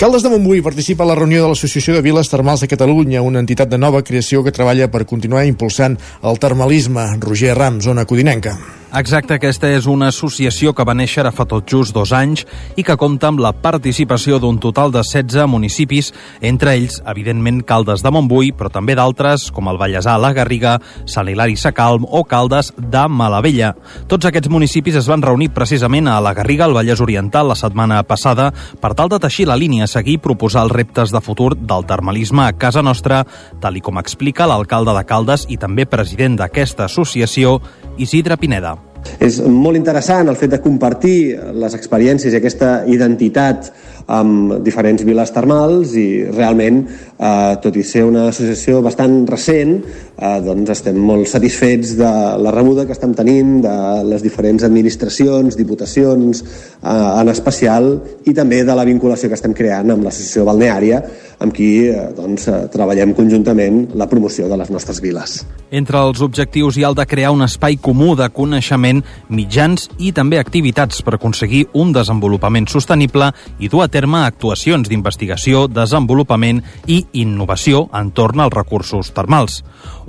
Caldes 0.00 0.26
de 0.26 0.34
Montbui 0.34 0.64
participa 0.66 1.06
a 1.06 1.12
la 1.12 1.18
reunió 1.18 1.44
de 1.44 1.54
l'Associació 1.54 1.94
de 1.96 2.04
Viles 2.04 2.30
Termals 2.32 2.66
de 2.66 2.70
Catalunya, 2.74 3.22
una 3.22 3.42
entitat 3.44 3.70
de 3.70 3.78
nova 3.78 4.02
creació 4.02 4.42
que 4.42 4.54
treballa 4.54 4.90
per 4.90 5.06
continuar 5.06 5.46
impulsant 5.46 5.98
el 6.22 6.42
termalisme. 6.42 7.12
Roger 7.22 7.56
Ram, 7.56 7.80
zona 7.80 8.08
codinenca. 8.10 8.58
Exacte, 8.92 9.38
aquesta 9.38 9.70
és 9.72 9.86
una 9.88 10.10
associació 10.12 10.74
que 10.76 10.84
va 10.84 10.92
néixer 10.92 11.22
fa 11.32 11.46
tot 11.48 11.64
just 11.64 11.94
dos 11.96 12.10
anys 12.12 12.42
i 12.76 12.82
que 12.84 12.96
compta 13.00 13.30
amb 13.30 13.40
la 13.40 13.54
participació 13.56 14.36
d'un 14.36 14.58
total 14.60 14.92
de 14.92 15.00
16 15.00 15.48
municipis, 15.48 16.10
entre 16.44 16.74
ells, 16.76 16.98
evidentment, 17.08 17.62
Caldes 17.64 18.04
de 18.04 18.12
Montbui, 18.12 18.50
però 18.52 18.68
també 18.68 18.92
d'altres, 18.92 19.46
com 19.48 19.70
el 19.72 19.80
Vallèsà, 19.80 20.18
la 20.20 20.34
Garriga, 20.36 20.74
Sant 21.08 21.30
Hilari 21.32 21.56
Sacalm 21.56 22.04
o 22.04 22.20
Caldes 22.28 22.74
de 22.76 23.06
Malavella. 23.08 23.72
Tots 24.12 24.28
aquests 24.28 24.52
municipis 24.52 25.00
es 25.00 25.08
van 25.08 25.24
reunir 25.24 25.54
precisament 25.56 26.12
a 26.12 26.20
la 26.20 26.34
Garriga, 26.36 26.68
al 26.68 26.76
Vallès 26.76 27.00
Oriental, 27.00 27.48
la 27.48 27.56
setmana 27.56 28.02
passada, 28.04 28.50
per 28.52 28.92
tal 28.92 29.08
de 29.08 29.22
teixir 29.24 29.48
la 29.48 29.56
línia 29.56 29.88
seguir 29.88 30.18
i 30.20 30.20
proposar 30.20 30.66
els 30.66 30.76
reptes 30.76 31.16
de 31.16 31.24
futur 31.24 31.54
del 31.56 31.88
termalisme 31.88 32.44
a 32.44 32.52
casa 32.52 32.84
nostra, 32.84 33.24
tal 33.56 33.80
i 33.80 33.80
com 33.80 34.04
explica 34.04 34.44
l'alcalde 34.44 34.92
de 35.00 35.08
Caldes 35.08 35.48
i 35.48 35.56
també 35.56 35.88
president 35.88 36.36
d'aquesta 36.36 36.90
associació, 36.92 37.62
Isidre 37.96 38.36
Pineda. 38.36 38.81
És 39.22 39.38
molt 39.42 39.78
interessant 39.78 40.30
el 40.30 40.38
fet 40.40 40.52
de 40.54 40.60
compartir 40.62 41.16
les 41.64 41.74
experiències 41.78 42.34
i 42.34 42.40
aquesta 42.40 42.72
identitat 42.90 43.72
amb 44.06 44.58
diferents 44.64 45.04
viles 45.04 45.32
termals 45.34 45.94
i 45.98 46.24
realment, 46.24 46.82
eh, 47.18 47.56
tot 47.62 47.76
i 47.76 47.84
ser 47.86 48.04
una 48.04 48.28
associació 48.30 48.82
bastant 48.82 49.26
recent, 49.28 49.76
eh, 50.16 50.40
doncs 50.44 50.70
estem 50.70 50.98
molt 50.98 51.28
satisfets 51.28 51.96
de 51.96 52.12
la 52.38 52.50
rebuda 52.50 52.86
que 52.86 52.92
estem 52.92 53.14
tenint 53.14 53.60
de 53.62 53.76
les 54.08 54.22
diferents 54.22 54.64
administracions, 54.64 55.56
diputacions 55.56 56.42
eh, 56.42 57.20
en 57.20 57.28
especial 57.28 57.92
i 58.26 58.34
també 58.34 58.62
de 58.64 58.74
la 58.74 58.84
vinculació 58.84 59.28
que 59.28 59.38
estem 59.38 59.54
creant 59.54 59.90
amb 59.90 60.04
l'associació 60.04 60.44
balneària 60.48 61.02
amb 61.42 61.52
qui 61.54 61.88
eh, 61.90 62.10
doncs, 62.16 62.46
eh, 62.48 62.60
treballem 62.72 63.14
conjuntament 63.18 63.88
la 63.98 64.06
promoció 64.08 64.48
de 64.48 64.56
les 64.56 64.70
nostres 64.70 65.00
viles. 65.02 65.42
Entre 65.72 65.98
els 65.98 66.22
objectius 66.22 66.76
hi 66.76 66.84
ha 66.84 66.90
el 66.92 66.96
de 66.98 67.06
crear 67.08 67.32
un 67.34 67.42
espai 67.44 67.78
comú 67.82 68.12
de 68.18 68.28
coneixement, 68.34 69.02
mitjans 69.32 69.88
i 69.98 70.12
també 70.14 70.38
activitats 70.38 71.02
per 71.02 71.16
aconseguir 71.16 71.64
un 71.78 71.92
desenvolupament 71.94 72.68
sostenible 72.70 73.32
i 73.58 73.70
dur 73.72 73.82
a 73.84 73.90
terme 73.92 74.24
actuacions 74.24 74.88
d'investigació, 74.88 75.66
desenvolupament 75.68 76.62
i 76.90 77.02
innovació 77.20 77.84
entorn 77.94 78.40
als 78.42 78.56
recursos 78.56 79.12
termals. 79.14 79.60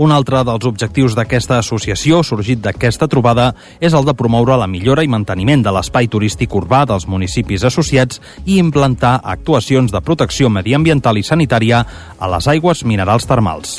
Un 0.02 0.14
altre 0.16 0.42
dels 0.48 0.66
objectius 0.66 1.18
d'aquesta 1.18 1.60
associació, 1.62 2.24
sorgit 2.24 2.64
d'aquesta 2.64 3.10
trobada, 3.12 3.52
és 3.84 3.94
el 3.94 4.08
de 4.08 4.16
promoure 4.18 4.58
la 4.58 4.70
millora 4.72 5.04
i 5.04 5.12
manteniment 5.12 5.66
de 5.66 5.76
l'espai 5.76 6.08
turístic 6.08 6.56
urbà 6.56 6.86
dels 6.90 7.06
municipis 7.12 7.68
associats 7.68 8.24
i 8.46 8.58
implantar 8.64 9.20
actuacions 9.36 9.92
de 9.92 10.02
protecció 10.02 10.50
mediambiental 10.50 11.20
i 11.20 11.28
sanitària 11.28 11.84
a 12.18 12.34
les 12.38 12.50
aigües 12.56 12.86
minerals 12.88 13.30
termals. 13.30 13.78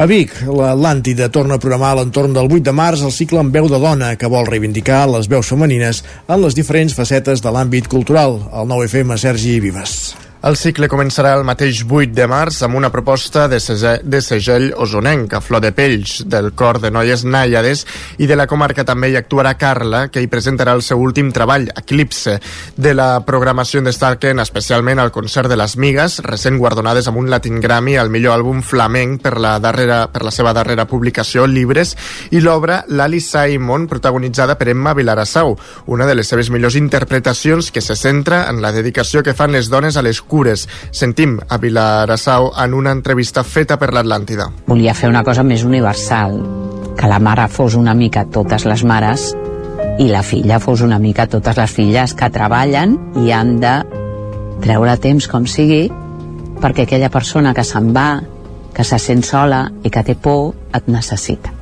A 0.00 0.06
Vic, 0.08 0.32
l'Atlàntida 0.48 1.26
torna 1.28 1.58
a 1.58 1.60
programar 1.60 1.90
a 1.92 1.98
l'entorn 1.98 2.32
del 2.32 2.48
8 2.48 2.64
de 2.70 2.72
març 2.72 3.02
el 3.04 3.12
cicle 3.12 3.42
en 3.44 3.50
veu 3.52 3.68
de 3.68 3.80
dona, 3.82 4.14
que 4.16 4.30
vol 4.32 4.48
reivindicar 4.48 5.04
les 5.12 5.28
veus 5.28 5.52
femenines 5.52 6.00
en 6.24 6.40
les 6.40 6.56
diferents 6.56 6.96
facetes 6.96 7.44
de 7.44 7.52
l'àmbit 7.52 7.92
cultural. 7.92 8.40
El 8.56 8.72
9FM, 8.72 9.20
Sergi 9.20 9.58
Vives. 9.60 9.98
El 10.42 10.56
cicle 10.58 10.88
començarà 10.90 11.36
el 11.38 11.44
mateix 11.46 11.84
8 11.86 12.16
de 12.16 12.24
març 12.26 12.56
amb 12.66 12.74
una 12.74 12.88
proposta 12.90 13.44
de, 13.46 13.60
sege 13.62 13.92
de 14.02 14.18
segell 14.26 14.72
osonenc 14.74 15.36
a 15.36 15.40
Flor 15.40 15.60
de 15.62 15.70
Pells, 15.70 16.16
del 16.26 16.48
cor 16.58 16.80
de 16.82 16.88
noies 16.90 17.22
nàiades, 17.22 17.84
i 18.18 18.26
de 18.26 18.34
la 18.34 18.48
comarca 18.50 18.82
també 18.82 19.12
hi 19.12 19.14
actuarà 19.20 19.52
Carla, 19.54 20.08
que 20.10 20.18
hi 20.18 20.26
presentarà 20.26 20.74
el 20.74 20.82
seu 20.82 20.98
últim 20.98 21.30
treball, 21.30 21.68
Eclipse. 21.78 22.34
De 22.74 22.90
la 22.90 23.20
programació 23.22 23.78
en 23.78 23.86
destaquen 23.86 24.42
especialment 24.42 24.98
el 24.98 25.12
concert 25.14 25.46
de 25.46 25.60
les 25.60 25.76
Migues, 25.78 26.18
recent 26.26 26.58
guardonades 26.58 27.06
amb 27.06 27.22
un 27.22 27.30
Latin 27.30 27.62
Grammy 27.62 27.94
al 28.02 28.10
millor 28.10 28.34
àlbum 28.40 28.64
flamenc 28.66 29.22
per 29.22 29.36
la, 29.38 29.54
darrera, 29.62 30.00
per 30.10 30.24
la 30.26 30.34
seva 30.34 30.50
darrera 30.58 30.88
publicació, 30.90 31.46
Libres, 31.46 31.94
i 32.34 32.42
l'obra 32.42 32.80
Lali 32.88 33.22
Simon, 33.22 33.86
protagonitzada 33.86 34.58
per 34.58 34.72
Emma 34.74 34.98
Vilarassau, 34.98 35.54
una 35.86 36.10
de 36.10 36.18
les 36.18 36.34
seves 36.34 36.50
millors 36.50 36.80
interpretacions 36.82 37.70
que 37.70 37.86
se 37.86 37.94
centra 37.94 38.48
en 38.50 38.58
la 38.58 38.74
dedicació 38.74 39.22
que 39.22 39.38
fan 39.38 39.54
les 39.54 39.70
dones 39.70 39.94
a 39.94 40.02
les 40.02 40.18
cures. 40.32 40.66
Sentim 40.90 41.36
a 41.48 41.60
Vilarassau 41.60 42.50
en 42.64 42.74
una 42.74 42.96
entrevista 42.96 43.44
feta 43.44 43.78
per 43.78 43.92
l'Atlàntida. 43.92 44.48
Volia 44.66 44.96
fer 44.96 45.12
una 45.12 45.24
cosa 45.26 45.44
més 45.44 45.66
universal, 45.68 46.38
que 46.96 47.08
la 47.10 47.20
mare 47.20 47.48
fos 47.52 47.76
una 47.76 47.94
mica 47.94 48.24
totes 48.32 48.66
les 48.68 48.84
mares 48.88 49.30
i 50.00 50.08
la 50.08 50.22
filla 50.24 50.60
fos 50.60 50.80
una 50.84 50.98
mica 50.98 51.28
totes 51.28 51.58
les 51.60 51.72
filles 51.72 52.14
que 52.16 52.30
treballen 52.32 52.96
i 53.22 53.32
han 53.32 53.58
de 53.62 53.74
treure 54.64 54.96
temps 55.02 55.28
com 55.28 55.48
sigui 55.48 55.86
perquè 56.62 56.86
aquella 56.86 57.10
persona 57.10 57.52
que 57.54 57.64
se'n 57.66 57.90
va, 57.94 58.22
que 58.72 58.84
se 58.86 58.98
sent 59.02 59.24
sola 59.26 59.66
i 59.82 59.90
que 59.90 60.04
té 60.06 60.14
por, 60.14 60.54
et 60.72 60.86
necessita. 60.88 61.61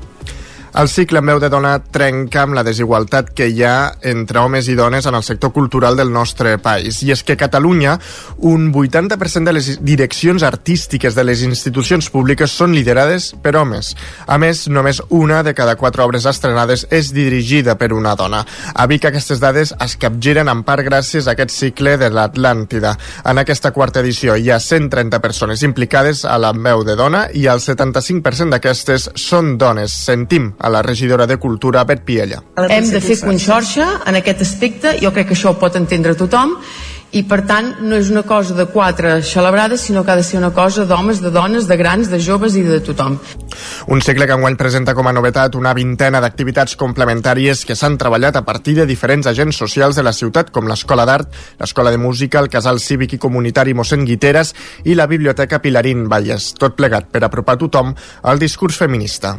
El 0.71 0.87
cicle 0.89 1.19
en 1.19 1.27
veu 1.27 1.41
de 1.43 1.49
dona 1.51 1.73
trenca 1.83 2.45
amb 2.45 2.55
la 2.55 2.63
desigualtat 2.63 3.33
que 3.35 3.49
hi 3.51 3.65
ha 3.67 3.91
entre 4.07 4.39
homes 4.39 4.69
i 4.71 4.77
dones 4.79 5.07
en 5.09 5.17
el 5.19 5.25
sector 5.27 5.51
cultural 5.51 5.97
del 5.99 6.13
nostre 6.15 6.59
país. 6.63 7.01
I 7.03 7.11
és 7.11 7.25
que 7.27 7.35
a 7.35 7.41
Catalunya 7.41 7.97
un 8.47 8.69
80% 8.71 9.49
de 9.49 9.55
les 9.57 9.71
direccions 9.83 10.45
artístiques 10.47 11.17
de 11.19 11.25
les 11.27 11.43
institucions 11.43 12.07
públiques 12.15 12.55
són 12.55 12.77
liderades 12.77 13.33
per 13.43 13.57
homes. 13.59 13.97
A 14.31 14.39
més, 14.39 14.69
només 14.69 15.03
una 15.09 15.41
de 15.43 15.57
cada 15.59 15.75
quatre 15.75 16.05
obres 16.07 16.29
estrenades 16.31 16.87
és 16.95 17.11
dirigida 17.13 17.75
per 17.75 17.91
una 17.93 18.15
dona. 18.15 18.45
A 18.75 18.87
Vic 18.87 19.09
aquestes 19.11 19.43
dades 19.43 19.75
es 19.75 19.99
capgiren 19.99 20.49
en 20.49 20.63
part 20.63 20.87
gràcies 20.87 21.27
a 21.27 21.35
aquest 21.35 21.51
cicle 21.51 21.97
de 21.99 22.13
l'Atlàntida. 22.15 22.95
En 23.27 23.43
aquesta 23.43 23.75
quarta 23.75 24.05
edició 24.07 24.39
hi 24.39 24.53
ha 24.55 24.61
130 24.63 25.19
persones 25.19 25.67
implicades 25.67 26.23
a 26.25 26.39
la 26.39 26.55
veu 26.55 26.87
de 26.87 26.95
dona 26.95 27.27
i 27.35 27.49
el 27.51 27.59
75% 27.59 28.55
d'aquestes 28.55 29.11
són 29.19 29.57
dones. 29.59 29.99
Sentim 30.07 30.53
a 30.61 30.69
la 30.69 30.83
regidora 30.83 31.27
de 31.27 31.39
Cultura, 31.39 31.85
Bet 31.85 32.05
Piella. 32.05 32.43
Hem 32.69 32.91
de 32.93 33.01
fer 33.01 33.19
conxorxa 33.25 33.89
en 34.07 34.21
aquest 34.21 34.45
aspecte, 34.45 34.99
jo 35.01 35.13
crec 35.17 35.33
que 35.33 35.39
això 35.39 35.55
ho 35.55 35.59
pot 35.59 35.77
entendre 35.81 36.15
tothom, 36.15 36.59
i 37.11 37.25
per 37.27 37.41
tant 37.43 37.73
no 37.83 37.97
és 37.99 38.11
una 38.13 38.23
cosa 38.23 38.55
de 38.55 38.69
quatre 38.71 39.17
celebrades 39.27 39.83
sinó 39.83 40.05
que 40.05 40.13
ha 40.13 40.17
de 40.17 40.23
ser 40.23 40.39
una 40.39 40.53
cosa 40.55 40.85
d'homes, 40.87 41.21
de 41.21 41.33
dones, 41.35 41.67
de 41.67 41.77
grans, 41.77 42.11
de 42.11 42.21
joves 42.23 42.55
i 42.55 42.63
de 42.63 42.79
tothom. 42.87 43.19
Un 43.91 44.03
cicle 44.03 44.29
que 44.31 44.37
enguany 44.37 44.57
presenta 44.61 44.95
com 44.95 45.09
a 45.11 45.15
novetat 45.17 45.59
una 45.59 45.75
vintena 45.75 46.21
d'activitats 46.23 46.77
complementàries 46.79 47.65
que 47.67 47.75
s'han 47.75 47.99
treballat 47.99 48.39
a 48.39 48.45
partir 48.47 48.77
de 48.79 48.87
diferents 48.87 49.27
agents 49.27 49.59
socials 49.59 49.99
de 49.99 50.07
la 50.07 50.15
ciutat 50.15 50.55
com 50.55 50.71
l'Escola 50.71 51.07
d'Art, 51.09 51.35
l'Escola 51.59 51.91
de 51.91 51.99
Música, 51.99 52.39
el 52.39 52.51
Casal 52.53 52.79
Cívic 52.79 53.17
i 53.19 53.23
Comunitari 53.23 53.75
mossèn 53.75 54.07
Guiteres 54.07 54.55
i 54.85 54.95
la 54.95 55.11
Biblioteca 55.11 55.59
Pilarín 55.59 56.07
Valles, 56.09 56.53
tot 56.55 56.79
plegat 56.79 57.11
per 57.11 57.25
apropar 57.27 57.59
tothom 57.59 57.97
al 58.23 58.39
discurs 58.39 58.79
feminista. 58.79 59.39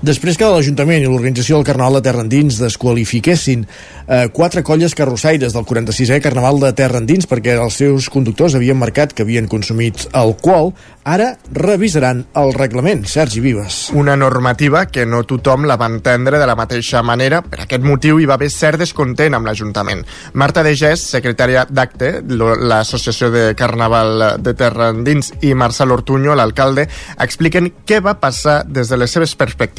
Després 0.00 0.38
que 0.40 0.48
l'Ajuntament 0.48 1.02
i 1.02 1.08
l'organització 1.08 1.58
del 1.58 1.66
Carnaval 1.68 1.98
de 1.98 2.04
Terra 2.06 2.24
Endins 2.24 2.60
desqualifiquessin 2.60 3.66
eh, 3.66 4.28
quatre 4.32 4.62
colles 4.66 4.94
carrossaires 4.96 5.52
del 5.56 5.66
46è 5.68 6.20
Carnaval 6.24 6.60
de 6.62 6.72
Terra 6.76 7.02
Endins 7.02 7.28
perquè 7.30 7.56
els 7.60 7.76
seus 7.82 8.08
conductors 8.12 8.56
havien 8.56 8.78
marcat 8.80 9.12
que 9.14 9.26
havien 9.26 9.48
consumit 9.50 10.06
alcohol, 10.16 10.72
ara 11.04 11.34
revisaran 11.52 12.24
el 12.36 12.52
reglament. 12.54 13.06
Sergi 13.08 13.40
Vives. 13.40 13.90
Una 13.96 14.16
normativa 14.16 14.86
que 14.86 15.06
no 15.06 15.22
tothom 15.24 15.64
la 15.68 15.78
va 15.80 15.88
entendre 15.90 16.38
de 16.38 16.46
la 16.46 16.56
mateixa 16.58 17.02
manera. 17.02 17.40
Per 17.42 17.62
aquest 17.64 17.84
motiu 17.84 18.20
hi 18.20 18.28
va 18.28 18.36
haver 18.36 18.50
cert 18.52 18.80
descontent 18.80 19.34
amb 19.36 19.48
l'Ajuntament. 19.48 20.04
Marta 20.34 20.64
de 20.66 20.74
Gès, 20.76 21.02
secretària 21.16 21.66
d'ACTE, 21.68 22.12
l'Associació 22.30 23.30
de 23.32 23.44
Carnaval 23.58 24.40
de 24.42 24.54
Terra 24.54 24.90
Endins, 24.94 25.32
i 25.40 25.54
Marcel 25.54 25.92
Ortuño, 25.94 26.34
l'alcalde, 26.36 26.86
expliquen 27.20 27.70
què 27.86 28.00
va 28.04 28.18
passar 28.20 28.62
des 28.66 28.88
de 28.88 29.00
les 29.00 29.10
seves 29.10 29.34
perspectives. 29.34 29.69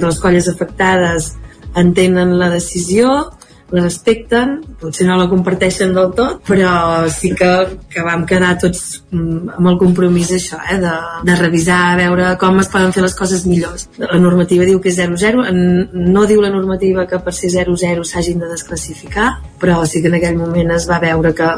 Les 0.00 0.20
colles 0.22 0.48
afectades 0.50 1.32
entenen 1.74 2.36
la 2.38 2.50
decisió, 2.52 3.32
la 3.74 3.82
respecten, 3.82 4.58
potser 4.78 5.06
no 5.08 5.16
la 5.18 5.26
comparteixen 5.30 5.94
del 5.96 6.12
tot, 6.14 6.42
però 6.46 7.08
sí 7.10 7.32
que, 7.34 7.50
que 7.90 8.04
vam 8.06 8.22
quedar 8.28 8.52
tots 8.62 9.00
mm, 9.10 9.54
amb 9.56 9.70
el 9.72 9.78
compromís 9.80 10.30
això, 10.36 10.60
eh, 10.70 10.78
de, 10.82 10.92
de 11.26 11.36
revisar, 11.40 11.80
a 11.90 11.96
veure 11.98 12.28
com 12.40 12.60
es 12.62 12.70
poden 12.70 12.94
fer 12.94 13.02
les 13.02 13.16
coses 13.18 13.46
millors. 13.50 13.88
La 13.98 14.20
normativa 14.20 14.68
diu 14.68 14.82
que 14.84 14.92
és 14.92 15.00
0-0, 15.00 15.48
no 15.94 16.26
diu 16.30 16.44
la 16.44 16.52
normativa 16.54 17.08
que 17.10 17.18
per 17.24 17.34
ser 17.34 17.50
0-0 17.56 18.04
s'hagin 18.06 18.44
de 18.44 18.52
desclassificar, 18.52 19.30
però 19.60 19.80
sí 19.88 20.04
que 20.04 20.12
en 20.12 20.20
aquell 20.20 20.38
moment 20.38 20.74
es 20.76 20.86
va 20.90 21.00
veure 21.02 21.34
que 21.34 21.50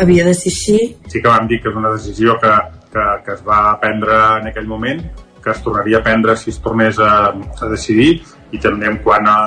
havia 0.00 0.24
de 0.26 0.34
ser 0.34 0.50
així. 0.50 0.78
Sí 1.12 1.20
que 1.20 1.28
vam 1.28 1.46
dir 1.50 1.60
que 1.62 1.70
és 1.70 1.76
una 1.78 1.92
decisió 1.94 2.40
que, 2.42 2.56
que, 2.94 3.10
que 3.26 3.36
es 3.36 3.44
va 3.46 3.76
prendre 3.82 4.18
en 4.40 4.50
aquell 4.50 4.66
moment, 4.66 5.04
que 5.42 5.50
es 5.52 5.62
tornaria 5.64 6.00
a 6.00 6.04
prendre 6.06 6.36
si 6.36 6.50
es 6.50 6.60
tornés 6.62 6.98
a, 7.02 7.32
a 7.32 7.70
decidir 7.72 8.22
i 8.52 8.60
també 8.62 8.88
en 8.90 9.00
quant 9.04 9.28
a, 9.28 9.38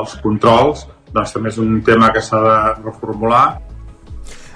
als 0.00 0.16
controls 0.22 0.86
doncs 1.10 1.34
també 1.34 1.50
és 1.50 1.58
un 1.58 1.80
tema 1.86 2.12
que 2.14 2.22
s'ha 2.22 2.40
de 2.44 2.56
reformular 2.84 3.44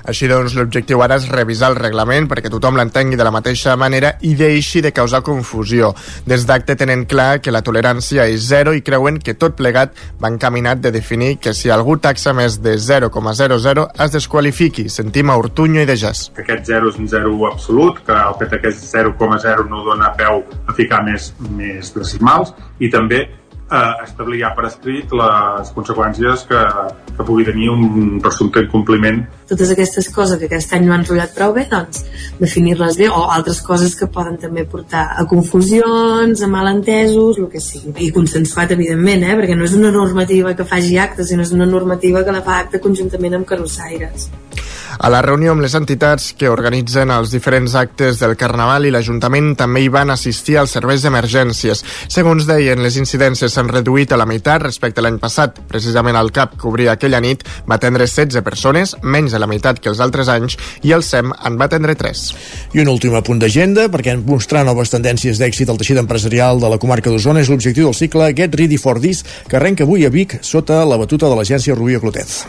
així 0.05 0.29
doncs, 0.29 0.55
l'objectiu 0.57 1.03
ara 1.03 1.17
és 1.21 1.29
revisar 1.33 1.73
el 1.73 1.79
reglament 1.81 2.29
perquè 2.31 2.51
tothom 2.53 2.77
l'entengui 2.79 3.17
de 3.17 3.25
la 3.27 3.33
mateixa 3.35 3.77
manera 3.81 4.15
i 4.23 4.35
deixi 4.39 4.83
de 4.85 4.93
causar 4.93 5.23
confusió. 5.27 5.95
Des 6.27 6.47
d'acte 6.47 6.77
tenen 6.77 7.07
clar 7.09 7.41
que 7.41 7.55
la 7.55 7.63
tolerància 7.65 8.29
és 8.29 8.49
zero 8.49 8.75
i 8.75 8.83
creuen 8.85 9.19
que 9.19 9.35
tot 9.35 9.57
plegat 9.57 9.97
va 10.23 10.31
encaminat 10.33 10.83
de 10.85 10.93
definir 10.93 11.39
que 11.39 11.55
si 11.55 11.73
algú 11.73 11.97
taxa 11.97 12.35
més 12.37 12.61
de 12.63 12.77
0,00 12.77 13.87
es 14.05 14.13
desqualifiqui. 14.13 14.89
Sentim 14.89 15.31
a 15.31 15.39
Ortuño 15.41 15.81
i 15.83 15.87
de. 15.89 15.97
Que 16.35 16.43
aquest 16.43 16.67
0 16.69 16.91
és 16.91 16.99
un 17.01 17.09
0 17.09 17.33
absolut, 17.49 18.01
que 18.05 18.13
el 18.13 18.37
fet 18.41 18.61
que 18.61 18.69
és 18.69 18.83
0,0 18.93 19.69
no 19.71 19.85
dona 19.87 20.13
peu 20.19 20.43
a 20.67 20.75
ficar 20.77 21.03
més, 21.07 21.33
més 21.57 21.95
decimals 21.95 22.53
i 22.81 22.91
també 22.93 23.25
eh, 23.71 24.05
establir 24.05 24.41
ja 24.43 24.51
per 24.57 24.67
escrit 24.69 25.13
les 25.17 25.71
conseqüències 25.77 26.45
que, 26.49 26.61
que 27.17 27.27
pugui 27.27 27.47
tenir 27.47 27.71
un 27.73 28.21
presumpte 28.25 28.63
incompliment. 28.65 29.23
Totes 29.51 29.73
aquestes 29.75 30.09
coses 30.15 30.39
que 30.41 30.49
aquest 30.49 30.75
any 30.77 30.87
no 30.89 30.95
han 30.97 31.07
rotllat 31.07 31.35
prou 31.37 31.55
bé, 31.57 31.67
doncs 31.71 32.05
definir-les 32.41 32.99
bé, 33.01 33.09
o 33.09 33.25
altres 33.35 33.61
coses 33.65 33.97
que 33.99 34.11
poden 34.13 34.39
també 34.43 34.67
portar 34.69 35.07
a 35.19 35.27
confusions, 35.31 36.43
a 36.43 36.51
malentesos, 36.51 37.41
el 37.41 37.51
que 37.53 37.63
sigui. 37.63 37.95
I 38.09 38.13
consensuat, 38.15 38.75
evidentment, 38.77 39.27
eh? 39.27 39.37
perquè 39.41 39.59
no 39.59 39.69
és 39.69 39.77
una 39.79 39.93
normativa 39.95 40.55
que 40.57 40.69
faci 40.69 40.99
actes, 41.01 41.31
sinó 41.31 41.47
és 41.47 41.55
una 41.57 41.69
normativa 41.69 42.25
que 42.25 42.35
la 42.35 42.45
fa 42.45 42.61
acte 42.65 42.83
conjuntament 42.85 43.41
amb 43.41 43.49
carrossaires. 43.49 44.31
A 44.99 45.11
la 45.11 45.21
reunió 45.23 45.53
amb 45.53 45.65
les 45.65 45.75
entitats 45.75 46.31
que 46.39 46.51
organitzen 46.51 47.11
els 47.11 47.33
diferents 47.35 47.75
actes 47.79 48.21
del 48.23 48.37
Carnaval 48.39 48.87
i 48.87 48.93
l'Ajuntament 48.95 49.55
també 49.59 49.83
hi 49.83 49.91
van 49.93 50.13
assistir 50.15 50.59
als 50.61 50.75
serveis 50.77 51.03
d'emergències. 51.05 51.83
Segons 52.13 52.47
deien, 52.47 52.83
les 52.85 52.99
incidències 53.01 53.55
s'han 53.55 53.64
reduït 53.71 54.13
a 54.13 54.19
la 54.21 54.27
meitat 54.27 54.63
respecte 54.63 55.01
a 55.01 55.05
l'any 55.07 55.19
passat. 55.23 55.61
Precisament 55.69 56.17
el 56.19 56.33
CAP 56.35 56.57
que 56.61 56.69
obria 56.71 56.95
aquella 56.95 57.21
nit 57.25 57.45
va 57.69 57.79
atendre 57.79 58.07
16 58.07 58.43
persones, 58.47 58.95
menys 59.03 59.35
de 59.35 59.41
la 59.43 59.49
meitat 59.51 59.81
que 59.81 59.91
els 59.93 60.03
altres 60.05 60.31
anys, 60.33 60.59
i 60.83 60.95
el 60.97 61.03
SEM 61.03 61.33
en 61.35 61.59
va 61.61 61.69
atendre 61.71 61.97
3. 61.99 62.25
I 62.75 62.85
un 62.85 62.93
últim 62.93 63.17
apunt 63.19 63.43
d'agenda, 63.43 63.89
perquè 63.93 64.17
mostrar 64.21 64.65
noves 64.67 64.93
tendències 64.95 65.41
d'èxit 65.41 65.71
al 65.71 65.81
teixit 65.81 66.01
empresarial 66.01 66.63
de 66.63 66.71
la 66.73 66.81
comarca 66.83 67.11
d'Osona 67.11 67.45
és 67.45 67.51
l'objectiu 67.53 67.91
del 67.91 67.99
cicle 67.99 68.33
Get 68.37 68.55
Ready 68.55 68.79
for 68.79 69.01
This, 69.01 69.25
que 69.49 69.59
arrenca 69.61 69.85
avui 69.85 70.07
a 70.07 70.13
Vic 70.15 70.39
sota 70.43 70.85
la 70.85 71.01
batuta 71.01 71.29
de 71.29 71.39
l'agència 71.39 71.77
Rubio 71.77 72.01
Clotet. 72.01 72.45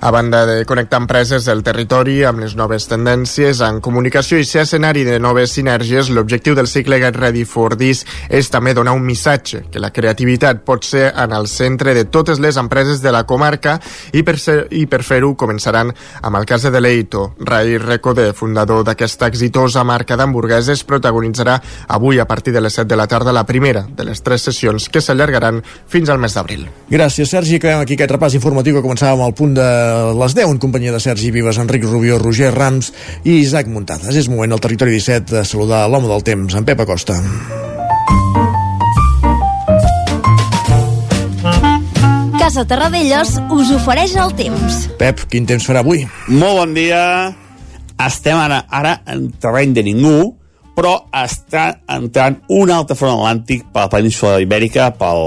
A 0.00 0.12
banda 0.12 0.46
de 0.46 0.64
connectar 0.64 1.00
empreses 1.00 1.44
del 1.44 1.64
territori 1.66 2.20
amb 2.22 2.38
les 2.38 2.54
noves 2.54 2.84
tendències 2.86 3.58
en 3.66 3.80
comunicació 3.82 4.38
i 4.38 4.46
ser 4.46 4.62
escenari 4.62 5.02
de 5.02 5.16
noves 5.18 5.56
sinergies, 5.56 6.12
l'objectiu 6.14 6.54
del 6.54 6.70
cicle 6.70 7.00
Get 7.02 7.18
Ready 7.18 7.42
for 7.42 7.74
This 7.74 8.04
és 8.30 8.46
també 8.46 8.76
donar 8.78 8.94
un 8.94 9.02
missatge, 9.02 9.64
que 9.72 9.82
la 9.82 9.90
creativitat 9.90 10.47
pot 10.64 10.84
ser 10.84 11.12
en 11.14 11.32
el 11.36 11.46
centre 11.48 11.94
de 11.94 12.04
totes 12.04 12.40
les 12.40 12.56
empreses 12.56 13.02
de 13.02 13.12
la 13.12 13.24
comarca 13.28 13.78
i 14.12 14.22
per, 14.22 14.38
ser, 14.40 14.66
i 14.70 14.86
per 14.86 15.02
fer-ho 15.04 15.34
començaran 15.36 15.92
amb 16.22 16.38
el 16.40 16.46
cas 16.48 16.64
de 16.64 16.72
Deleito. 16.72 17.34
Rai 17.44 17.76
Recode, 17.78 18.32
fundador 18.32 18.84
d'aquesta 18.86 19.28
exitosa 19.28 19.84
marca 19.84 20.16
d'hamburgueses, 20.16 20.84
protagonitzarà 20.88 21.58
avui 21.88 22.18
a 22.18 22.26
partir 22.26 22.54
de 22.54 22.62
les 22.64 22.74
7 22.74 22.88
de 22.88 22.96
la 22.96 23.06
tarda 23.06 23.32
la 23.32 23.44
primera 23.46 23.86
de 23.88 24.04
les 24.08 24.22
tres 24.22 24.48
sessions 24.48 24.88
que 24.88 25.02
s'allargaran 25.04 25.62
fins 25.86 26.08
al 26.08 26.18
mes 26.18 26.34
d'abril. 26.34 26.66
Gràcies, 26.90 27.28
Sergi. 27.28 27.58
Acabem 27.58 27.84
aquí 27.84 27.98
aquest 27.98 28.16
repàs 28.16 28.36
informatiu 28.38 28.78
que 28.78 28.84
començàvem 28.84 29.24
al 29.24 29.36
punt 29.36 29.54
de 29.58 29.68
les 30.18 30.36
10 30.38 30.54
en 30.54 30.62
companyia 30.62 30.94
de 30.94 31.02
Sergi 31.02 31.30
Vives, 31.34 31.60
Enric 31.60 31.84
Rubió, 31.84 32.18
Roger 32.18 32.52
Rams 32.54 32.92
i 33.24 33.40
Isaac 33.42 33.68
Muntades. 33.68 34.14
És 34.16 34.30
moment 34.32 34.52
al 34.52 34.64
territori 34.64 34.96
17 34.96 35.34
de 35.36 35.44
saludar 35.44 35.86
l'home 35.88 36.08
del 36.08 36.24
temps, 36.24 36.54
en 36.54 36.64
Pep 36.64 36.86
Acosta. 36.86 37.18
Casa 42.48 42.62
Terradellos 42.64 43.34
us 43.52 43.70
ofereix 43.76 44.14
el 44.16 44.30
temps. 44.32 44.76
Pep, 44.96 45.18
quin 45.28 45.44
temps 45.44 45.66
farà 45.68 45.82
avui? 45.84 46.06
Molt 46.32 46.56
bon 46.56 46.70
dia. 46.72 47.00
Estem 48.00 48.40
ara, 48.40 48.62
ara 48.72 48.94
en 49.12 49.26
terreny 49.36 49.74
de 49.76 49.84
ningú, 49.84 50.30
però 50.72 50.94
està 51.12 51.66
entrant 51.92 52.38
un 52.56 52.72
altre 52.72 52.96
front 52.96 53.18
atlàntic 53.18 53.66
per 53.68 53.84
la 53.84 53.92
península 53.98 54.40
ibèrica, 54.40 54.88
pel, 54.96 55.20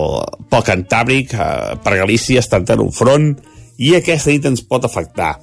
pel 0.49 0.65
Cantàbric, 0.71 1.37
eh, 1.37 1.77
per 1.85 1.95
Galícia, 1.99 2.41
està 2.41 2.57
entrant 2.57 2.81
un 2.87 2.89
front, 2.89 3.29
i 3.77 3.93
aquesta 3.99 4.33
nit 4.33 4.49
ens 4.49 4.65
pot 4.65 4.89
afectar. 4.89 5.35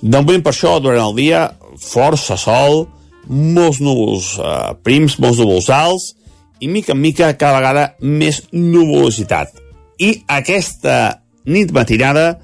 De 0.00 0.16
moment 0.16 0.48
per 0.48 0.56
això, 0.56 0.78
durant 0.80 1.10
el 1.10 1.16
dia, 1.20 1.44
força 1.76 2.40
sol, 2.40 2.86
molts 3.28 3.84
núvols 3.84 4.38
eh, 4.40 4.58
prims, 4.80 5.20
molts 5.20 5.44
núvols 5.44 5.68
alts, 5.76 6.14
i 6.64 6.72
mica 6.72 6.96
en 6.96 7.04
mica 7.04 7.34
cada 7.36 7.60
vegada 7.60 7.88
més 8.00 8.46
nuvolositat. 8.48 9.67
I 9.98 10.12
aquesta 10.30 11.24
nit 11.48 11.72
matinada 11.74 12.36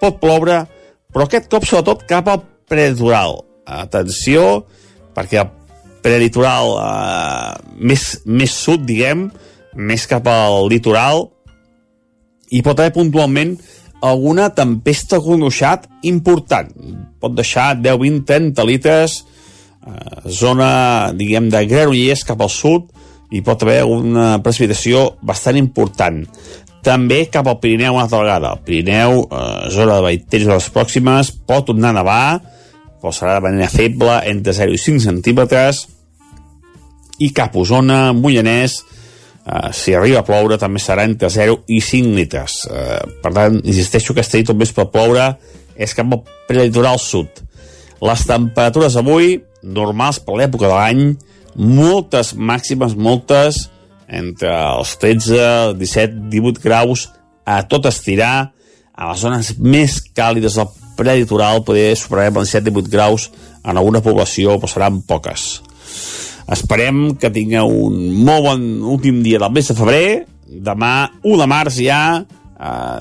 pot 0.00 0.20
ploure, 0.22 0.62
però 1.12 1.26
aquest 1.26 1.50
cop 1.52 1.66
sobretot 1.68 2.06
cap 2.08 2.30
al 2.30 2.42
prelitoral. 2.68 3.42
Atenció, 3.64 4.64
perquè 5.16 5.42
el 5.42 5.52
prelitoral 6.04 6.74
eh, 6.80 7.52
més, 7.80 8.08
més 8.26 8.52
sud, 8.52 8.84
diguem, 8.88 9.28
més 9.74 10.04
cap 10.10 10.26
al 10.30 10.68
litoral, 10.70 11.28
i 12.54 12.60
pot 12.62 12.78
haver 12.78 12.94
puntualment 12.94 13.56
alguna 14.04 14.50
tempesta 14.54 15.18
gruixat 15.22 15.88
important. 16.04 16.68
Pot 17.20 17.32
deixar 17.36 17.72
10, 17.80 17.96
20, 18.02 18.24
30 18.28 18.66
litres, 18.68 19.22
eh, 19.86 20.28
zona, 20.28 21.12
diguem, 21.16 21.48
de 21.52 21.64
Granollers 21.70 22.26
cap 22.28 22.44
al 22.44 22.52
sud, 22.52 22.90
i 23.34 23.40
pot 23.42 23.64
haver 23.64 23.82
una 23.88 24.38
precipitació 24.44 25.14
bastant 25.24 25.56
important. 25.58 26.20
També 26.84 27.24
cap 27.32 27.48
al 27.48 27.60
Pirineu 27.62 27.96
una 27.96 28.04
altra 28.04 28.20
vegada. 28.20 28.52
El 28.52 28.64
Pirineu, 28.66 29.22
eh, 29.24 29.70
zona 29.72 29.96
de 29.96 30.04
Baiteris 30.04 30.50
les 30.50 30.70
pròximes, 30.70 31.32
pot 31.48 31.66
tornar 31.70 31.94
a 31.94 31.98
nevar, 32.00 32.40
però 33.00 33.12
serà 33.12 33.38
de 33.38 33.46
manera 33.48 33.68
feble, 33.72 34.20
entre 34.28 34.52
0 34.52 34.72
i 34.72 34.78
5 34.78 35.00
centímetres, 35.00 35.86
i 37.18 37.30
cap 37.32 37.56
a 37.56 37.62
Osona, 37.62 38.12
Mollanès, 38.12 38.82
Uh, 39.44 39.68
si 39.76 39.92
arriba 39.92 40.22
a 40.22 40.24
ploure 40.24 40.56
també 40.56 40.80
serà 40.80 41.02
entre 41.04 41.28
0 41.28 41.58
i 41.68 41.82
5 41.84 42.14
litres. 42.16 42.62
Uh, 42.64 43.02
per 43.20 43.32
tant, 43.36 43.58
insisteixo 43.60 44.14
que 44.14 44.22
aquesta 44.22 44.40
nit 44.40 44.52
més 44.56 44.72
per 44.72 44.86
ploure 44.88 45.26
és 45.76 45.92
cap 45.92 46.14
al 46.16 46.22
prelitoral 46.48 46.96
sud. 46.96 47.42
Les 48.00 48.22
temperatures 48.24 48.96
avui 48.96 49.36
normals 49.60 50.22
per 50.24 50.38
l'època 50.38 50.64
de 50.64 50.72
l'any 50.72 51.02
moltes 51.60 52.32
màximes, 52.34 52.96
moltes 52.96 53.66
entre 54.14 54.52
els 54.52 54.94
13, 55.02 55.74
17, 55.80 56.28
18 56.32 56.62
graus 56.64 57.08
a 57.44 57.60
tot 57.68 57.86
estirar 57.90 58.34
a 58.94 59.10
les 59.10 59.20
zones 59.20 59.52
més 59.58 59.98
càlides 60.14 60.56
del 60.58 60.70
prelitoral 60.94 61.64
poder 61.66 61.92
superarem 61.98 62.38
els 62.40 62.54
17-18 62.54 62.92
graus 62.92 63.28
en 63.64 63.76
alguna 63.76 64.02
població, 64.04 64.58
però 64.60 64.70
seran 64.70 65.00
poques. 65.02 65.48
Esperem 66.54 67.16
que 67.18 67.32
tingueu 67.32 67.70
un 67.88 67.98
molt 68.24 68.46
bon 68.46 68.64
últim 68.94 69.22
dia 69.24 69.40
del 69.42 69.52
mes 69.54 69.70
de 69.70 69.76
febrer. 69.78 70.08
Demà, 70.44 70.94
1 71.24 71.40
de 71.40 71.46
març 71.50 71.80
ja, 71.80 72.02
eh, 72.20 73.00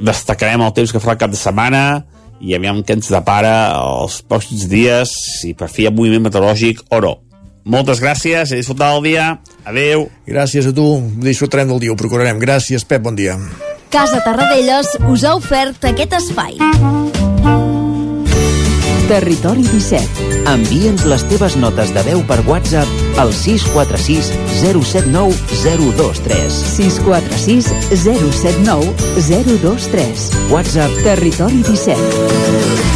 destacarem 0.00 0.64
el 0.64 0.74
temps 0.74 0.92
que 0.92 1.02
farà 1.02 1.18
cap 1.20 1.30
de 1.30 1.38
setmana 1.38 2.02
i 2.40 2.54
aviam 2.56 2.80
què 2.82 2.96
ens 2.96 3.12
depara 3.12 3.54
els 3.76 4.22
pròxims 4.24 4.64
dies, 4.70 5.12
si 5.40 5.52
per 5.54 5.68
fi 5.68 5.84
hi 5.84 5.90
ha 5.90 5.94
moviment 5.94 6.24
meteorològic 6.24 6.86
o 6.88 7.02
no. 7.04 7.18
Moltes 7.70 8.00
gràcies 8.02 8.50
i 8.50 8.58
disfrutar 8.58 8.90
el 8.96 9.04
dia. 9.06 9.26
Adeu. 9.62 10.08
Gràcies 10.26 10.66
a 10.66 10.74
tu. 10.74 10.86
Disfrutarem 11.22 11.70
del 11.70 11.78
dia, 11.84 11.92
ho 11.92 11.98
procurarem. 11.98 12.40
Gràcies, 12.42 12.84
Pep, 12.84 13.02
bon 13.04 13.14
dia. 13.14 13.38
Casa 13.90 14.20
Tarradellas 14.24 14.96
us 15.10 15.24
ha 15.26 15.36
ofert 15.38 15.86
aquest 15.86 16.18
espai. 16.18 16.58
Territori 19.10 19.64
17. 19.66 20.28
Envia'ns 20.50 21.06
les 21.10 21.24
teves 21.30 21.56
notes 21.58 21.90
de 21.94 22.04
veu 22.06 22.22
per 22.28 22.38
WhatsApp 22.46 23.18
al 23.18 23.32
646 23.34 24.30
079 24.62 25.34
023. 25.64 26.60
646 26.76 27.72
079 28.06 28.94
023. 29.26 30.30
WhatsApp 30.54 31.02
Territori 31.06 31.62
17. 31.66 32.89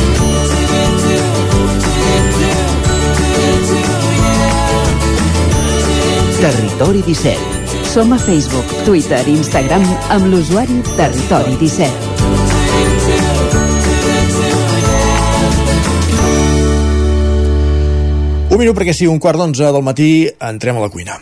Territori 6.45 7.01
17. 7.01 7.41
Som 7.89 8.13
a 8.13 8.19
Facebook, 8.21 8.69
Twitter 8.85 9.25
i 9.25 9.33
Instagram 9.33 9.81
amb 10.13 10.27
l'usuari 10.29 10.77
Territori 10.93 11.57
17. 11.57 11.89
Un 18.53 18.61
minut 18.61 18.77
perquè 18.77 18.93
sigui 18.93 19.09
un 19.09 19.17
quart 19.25 19.41
d'onze 19.41 19.65
del 19.73 19.81
matí, 19.89 20.29
entrem 20.37 20.77
a 20.77 20.85
la 20.85 20.93
cuina. 20.93 21.17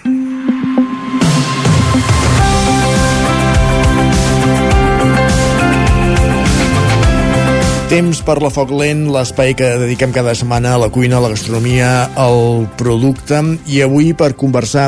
Temps 7.92 8.22
per 8.24 8.38
la 8.40 8.48
Foc 8.48 8.70
Lent, 8.72 9.02
l'espai 9.12 9.50
que 9.52 9.66
dediquem 9.76 10.14
cada 10.16 10.32
setmana 10.32 10.70
a 10.72 10.78
la 10.80 10.86
cuina, 10.88 11.18
a 11.18 11.20
la 11.20 11.28
gastronomia, 11.28 11.88
al 12.16 12.64
producte, 12.80 13.36
i 13.68 13.82
avui 13.84 14.14
per 14.16 14.30
conversar 14.32 14.86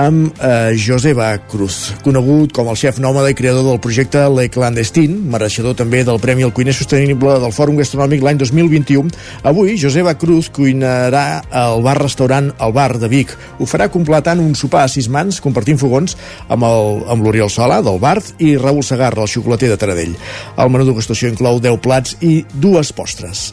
amb 0.00 0.40
eh, 0.42 0.72
Joseba 0.74 1.28
Cruz, 1.46 1.92
conegut 2.02 2.50
com 2.56 2.66
el 2.72 2.78
xef 2.80 2.98
nòmada 2.98 3.30
i 3.30 3.36
creador 3.38 3.68
del 3.68 3.78
projecte 3.78 4.24
Le 4.34 4.48
Clandestin, 4.50 5.14
mereixedor 5.30 5.76
també 5.78 6.00
del 6.02 6.18
Premi 6.18 6.42
al 6.42 6.50
Cuiner 6.56 6.74
Sostenible 6.74 7.36
del 7.38 7.54
Fòrum 7.54 7.78
Gastronòmic 7.78 8.26
l'any 8.26 8.40
2021. 8.42 9.14
Avui, 9.46 9.76
Joseba 9.78 10.16
Cruz 10.18 10.50
cuinarà 10.50 11.44
al 11.54 11.84
bar-restaurant 11.86 12.50
El 12.58 12.74
Bar 12.74 12.96
de 12.98 13.12
Vic. 13.14 13.36
Ho 13.60 13.70
farà 13.70 13.86
completant 13.94 14.42
un 14.42 14.58
sopar 14.58 14.88
a 14.88 14.90
sis 14.90 15.06
mans, 15.06 15.38
compartint 15.38 15.78
fogons 15.78 16.18
amb 16.50 17.22
l'Oriol 17.22 17.54
Sola, 17.54 17.78
del 17.78 18.02
Bart, 18.02 18.34
i 18.42 18.56
Raül 18.58 18.82
Segarra, 18.82 19.22
el 19.22 19.30
xocolater 19.30 19.70
de 19.70 19.78
Taradell. 19.78 20.18
El 20.58 20.74
menú 20.74 20.90
degustació 20.90 21.30
inclou 21.30 21.62
10 21.62 21.78
plats 21.86 22.18
i 22.18 22.39
dues 22.54 22.92
postres. 22.92 23.50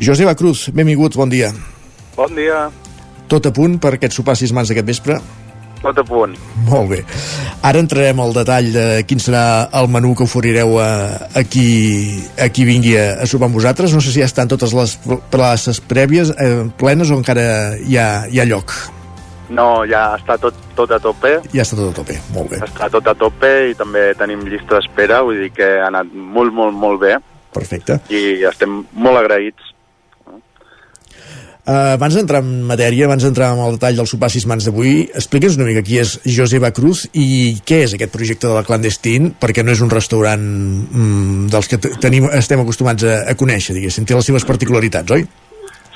Joseba 0.00 0.34
Cruz, 0.38 0.68
benvingut, 0.72 1.16
bon 1.18 1.28
dia. 1.32 1.52
Bon 2.16 2.32
dia, 2.36 2.68
Tot 3.30 3.46
a 3.46 3.52
punt 3.54 3.76
per 3.78 3.94
aquest 3.94 4.16
sopar 4.18 4.34
sis 4.34 4.50
mans 4.50 4.70
d'aquest 4.70 4.88
vespre? 4.88 5.20
tot 5.80 5.96
a 5.96 6.02
punt. 6.04 6.34
Molt 6.68 6.90
bé. 6.90 6.98
Ara 7.64 7.80
entrarem 7.80 8.18
al 8.20 8.34
detall 8.36 8.66
de 8.74 8.82
quin 9.08 9.16
serà 9.22 9.70
el 9.80 9.86
menú 9.88 10.10
que 10.12 10.26
oferireu 10.26 10.74
a, 10.76 10.90
a, 11.32 11.42
qui, 11.48 12.20
a 12.36 12.50
qui 12.52 12.66
vingui 12.68 12.92
a, 13.00 13.06
a 13.24 13.28
sopar 13.30 13.48
amb 13.48 13.56
vosaltres. 13.56 13.94
No 13.96 14.02
sé 14.04 14.12
si 14.12 14.20
ja 14.20 14.28
estan 14.28 14.50
totes 14.50 14.74
les 14.76 14.98
places 15.32 15.80
prèvies 15.80 16.34
eh, 16.36 16.66
plenes 16.76 17.08
o 17.08 17.16
encara 17.16 17.78
hi 17.80 17.96
ha, 17.96 18.26
hi 18.28 18.42
ha 18.42 18.48
lloc. 18.50 18.76
No, 19.48 19.86
ja 19.88 20.10
està 20.18 20.36
tot, 20.36 20.60
tot 20.76 20.92
a 20.92 21.00
tope. 21.00 21.38
Ja 21.56 21.64
està 21.64 21.80
tot 21.80 21.94
a 21.94 21.96
tope, 21.96 22.20
molt 22.36 22.52
bé. 22.52 22.60
Està 22.68 22.92
tot 22.92 23.08
a 23.08 23.16
tope 23.16 23.54
i 23.72 23.74
també 23.78 24.10
tenim 24.20 24.44
llista 24.52 24.76
d'espera, 24.76 25.24
vull 25.24 25.40
dir 25.46 25.54
que 25.56 25.78
ha 25.80 25.88
anat 25.88 26.12
molt, 26.12 26.52
molt, 26.52 26.76
molt 26.76 27.00
bé 27.00 27.16
Perfecte. 27.54 28.00
i 28.14 28.44
estem 28.46 28.84
molt 28.92 29.18
agraïts. 29.24 29.66
Uh, 31.60 31.92
abans 31.94 32.14
d'entrar 32.16 32.40
en 32.42 32.62
matèria, 32.66 33.04
abans 33.06 33.22
d'entrar 33.22 33.50
en 33.52 33.60
el 33.62 33.74
detall 33.76 33.98
del 34.00 34.06
sopar 34.08 34.30
sis 34.32 34.46
mans 34.48 34.64
d'avui, 34.66 35.04
explica'ns 35.14 35.58
una 35.58 35.66
mica 35.68 35.82
qui 35.86 35.98
és 36.00 36.14
Joseba 36.24 36.70
Cruz 36.74 37.04
i 37.12 37.52
què 37.68 37.82
és 37.84 37.92
aquest 37.94 38.10
projecte 38.14 38.48
de 38.48 38.54
la 38.56 38.64
clandestin, 38.66 39.28
perquè 39.38 39.62
no 39.62 39.70
és 39.76 39.82
un 39.84 39.92
restaurant 39.92 40.40
mm, 40.40 41.50
dels 41.52 41.68
que 41.70 41.78
te- 41.78 41.92
tenim, 42.00 42.26
estem 42.32 42.62
acostumats 42.64 43.04
a, 43.04 43.20
a 43.30 43.36
conèixer, 43.38 43.76
diguéssim, 43.76 44.08
té 44.08 44.16
les 44.16 44.26
seves 44.32 44.46
particularitats, 44.48 45.12
oi? 45.14 45.26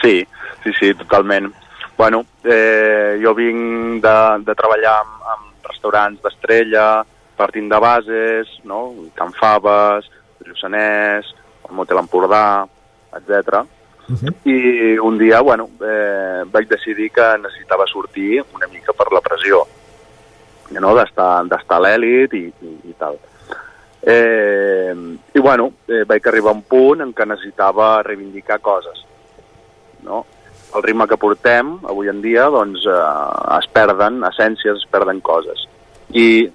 Sí, 0.04 0.14
sí, 0.62 0.74
sí, 0.78 0.92
totalment. 1.00 1.48
Bueno, 1.96 2.20
eh, 2.44 3.16
jo 3.24 3.32
vinc 3.34 4.02
de, 4.04 4.16
de 4.44 4.54
treballar 4.60 4.98
amb, 5.00 5.16
amb 5.32 5.70
restaurants 5.72 6.20
d'estrella, 6.22 6.86
partint 7.40 7.72
de 7.72 7.80
bases, 7.82 8.52
no? 8.68 8.84
Can 9.16 9.32
Faves, 9.40 10.06
Lluçanès, 10.44 11.32
el 11.68 11.74
Motel 11.74 12.02
Empordà, 12.02 12.66
etc. 13.16 13.64
I 14.44 14.98
un 14.98 15.16
dia, 15.18 15.40
bueno, 15.40 15.70
eh, 15.80 16.42
vaig 16.52 16.68
decidir 16.68 17.10
que 17.10 17.26
necessitava 17.40 17.86
sortir 17.88 18.42
una 18.54 18.66
mica 18.68 18.92
per 18.92 19.08
la 19.12 19.22
pressió, 19.24 19.62
no? 20.80 20.92
d'estar 20.98 21.40
a 21.48 21.80
l'èlit 21.80 22.34
i, 22.36 22.44
i, 22.50 22.74
i 22.90 22.94
tal. 22.98 23.16
Eh, 24.06 24.92
I 25.32 25.40
bueno, 25.40 25.72
eh, 25.88 26.04
vaig 26.04 26.26
arribar 26.28 26.52
a 26.52 26.58
un 26.58 26.62
punt 26.68 27.00
en 27.00 27.14
què 27.16 27.24
necessitava 27.26 28.02
reivindicar 28.04 28.60
coses. 28.60 29.00
No? 30.04 30.26
El 30.76 30.82
ritme 30.82 31.06
que 31.08 31.16
portem 31.16 31.78
avui 31.88 32.10
en 32.12 32.20
dia 32.20 32.50
doncs, 32.52 32.84
eh, 32.84 33.56
es 33.56 33.70
perden 33.72 34.20
essències, 34.28 34.82
es 34.82 34.90
perden 34.92 35.22
coses. 35.24 35.64
I 36.12 36.50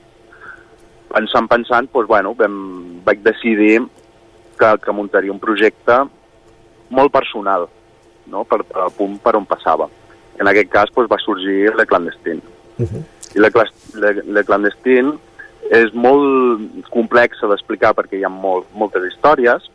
pensant, 1.09 1.49
pensant, 1.49 1.89
doncs, 1.89 2.07
bueno, 2.07 2.35
vam, 2.37 2.59
vaig 3.07 3.25
decidir 3.25 3.79
que, 4.59 4.73
que 4.83 4.95
muntaria 4.95 5.33
un 5.33 5.39
projecte 5.41 6.01
molt 6.89 7.13
personal, 7.13 7.67
no? 8.27 8.43
per, 8.45 8.63
per 8.67 8.83
al 8.85 8.93
punt 8.95 9.17
per 9.23 9.35
on 9.39 9.47
passava. 9.49 9.89
En 10.39 10.47
aquest 10.47 10.69
cas 10.71 10.91
doncs, 10.95 11.09
va 11.11 11.19
sorgir 11.23 11.73
Le 11.75 11.85
Clandestin. 11.89 12.41
I 13.35 13.41
Le, 13.43 13.51
Clas- 13.51 13.95
le, 13.99 14.13
le 14.25 14.43
Clandestin 14.47 15.11
és 15.69 15.91
molt 15.93 16.87
complexa 16.89 17.49
d'explicar 17.51 17.91
perquè 17.97 18.17
hi 18.17 18.25
ha 18.25 18.31
molt, 18.31 18.69
moltes 18.73 19.05
històries, 19.11 19.67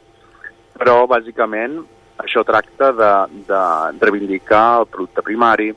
però 0.74 1.04
bàsicament 1.06 1.82
això 2.22 2.42
tracta 2.46 2.92
de, 2.96 3.10
de 3.48 3.60
reivindicar 4.00 4.80
el 4.80 4.88
producte 4.90 5.22
primari, 5.26 5.72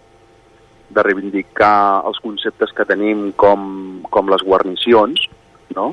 de 0.90 1.04
reivindicar 1.04 2.04
els 2.08 2.20
conceptes 2.24 2.72
que 2.74 2.86
tenim 2.88 3.32
com, 3.36 4.02
com 4.10 4.30
les 4.32 4.46
guarnicions, 4.48 5.28
no? 5.76 5.92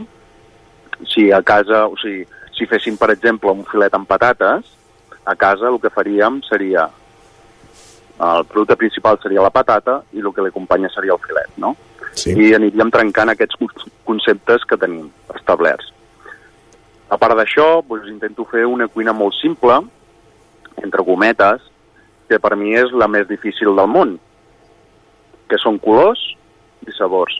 Si 1.10 1.26
a 1.34 1.40
casa, 1.42 1.86
o 1.90 1.98
sigui, 1.98 2.22
si 2.56 2.66
féssim, 2.70 2.96
per 3.00 3.10
exemple, 3.14 3.50
un 3.50 3.64
filet 3.68 3.94
amb 3.94 4.08
patates, 4.08 4.68
a 5.24 5.34
casa 5.36 5.68
el 5.70 5.80
que 5.80 5.90
faríem 5.90 6.42
seria 6.48 6.88
el 8.24 8.44
producte 8.46 8.76
principal 8.78 9.18
seria 9.22 9.42
la 9.42 9.50
patata 9.50 10.02
i 10.14 10.20
el 10.22 10.30
que 10.32 10.44
l'acompanya 10.44 10.88
seria 10.94 11.16
el 11.16 11.22
filet, 11.24 11.50
no? 11.58 11.74
Sí. 12.14 12.30
I 12.30 12.52
aniríem 12.54 12.92
trencant 12.94 13.32
aquests 13.32 13.58
con- 13.58 13.90
conceptes 14.06 14.62
que 14.70 14.78
tenim 14.78 15.08
establerts. 15.34 15.90
A 17.10 17.18
part 17.18 17.34
d'això, 17.36 17.82
doncs, 17.88 18.06
intento 18.08 18.46
fer 18.46 18.64
una 18.70 18.86
cuina 18.88 19.12
molt 19.12 19.34
simple, 19.40 19.80
entre 20.82 21.02
cometes, 21.04 21.66
que 22.28 22.38
per 22.38 22.54
mi 22.56 22.74
és 22.78 22.94
la 22.94 23.08
més 23.10 23.26
difícil 23.28 23.74
del 23.76 23.90
món, 23.90 24.14
que 25.50 25.58
són 25.60 25.78
colors 25.82 26.22
i 26.86 26.94
sabors. 26.94 27.34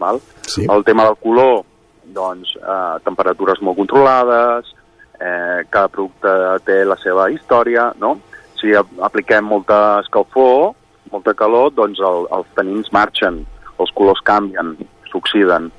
Val? 0.00 0.18
Sí. 0.48 0.66
El 0.68 0.84
tema 0.84 1.06
del 1.06 1.16
color, 1.22 1.62
doncs, 2.14 2.54
eh, 2.56 2.96
temperatures 3.04 3.60
molt 3.60 3.78
controlades, 3.78 4.74
eh, 5.20 5.64
cada 5.70 5.88
producte 5.88 6.32
té 6.64 6.84
la 6.84 6.96
seva 6.96 7.28
història, 7.30 7.90
no? 7.98 8.18
Si 8.60 8.72
apliquem 8.76 9.44
molta 9.44 10.00
escalfor, 10.04 10.74
molta 11.12 11.34
calor, 11.34 11.72
doncs 11.74 12.00
el, 12.00 12.26
els 12.36 12.48
tanins 12.56 12.90
marxen, 12.92 13.44
els 13.80 13.92
colors 13.96 14.20
canvien, 14.24 14.74
s'oxiden. 15.10 15.70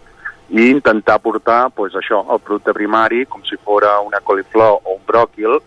I 0.52 0.68
intentar 0.70 1.20
portar 1.24 1.70
doncs, 1.76 1.96
això, 1.96 2.24
el 2.34 2.42
producte 2.44 2.74
primari, 2.76 3.26
com 3.26 3.44
si 3.48 3.60
fora 3.64 4.00
una 4.04 4.20
coliflor 4.20 4.82
o 4.84 4.98
un 4.98 5.06
bròquil, 5.08 5.60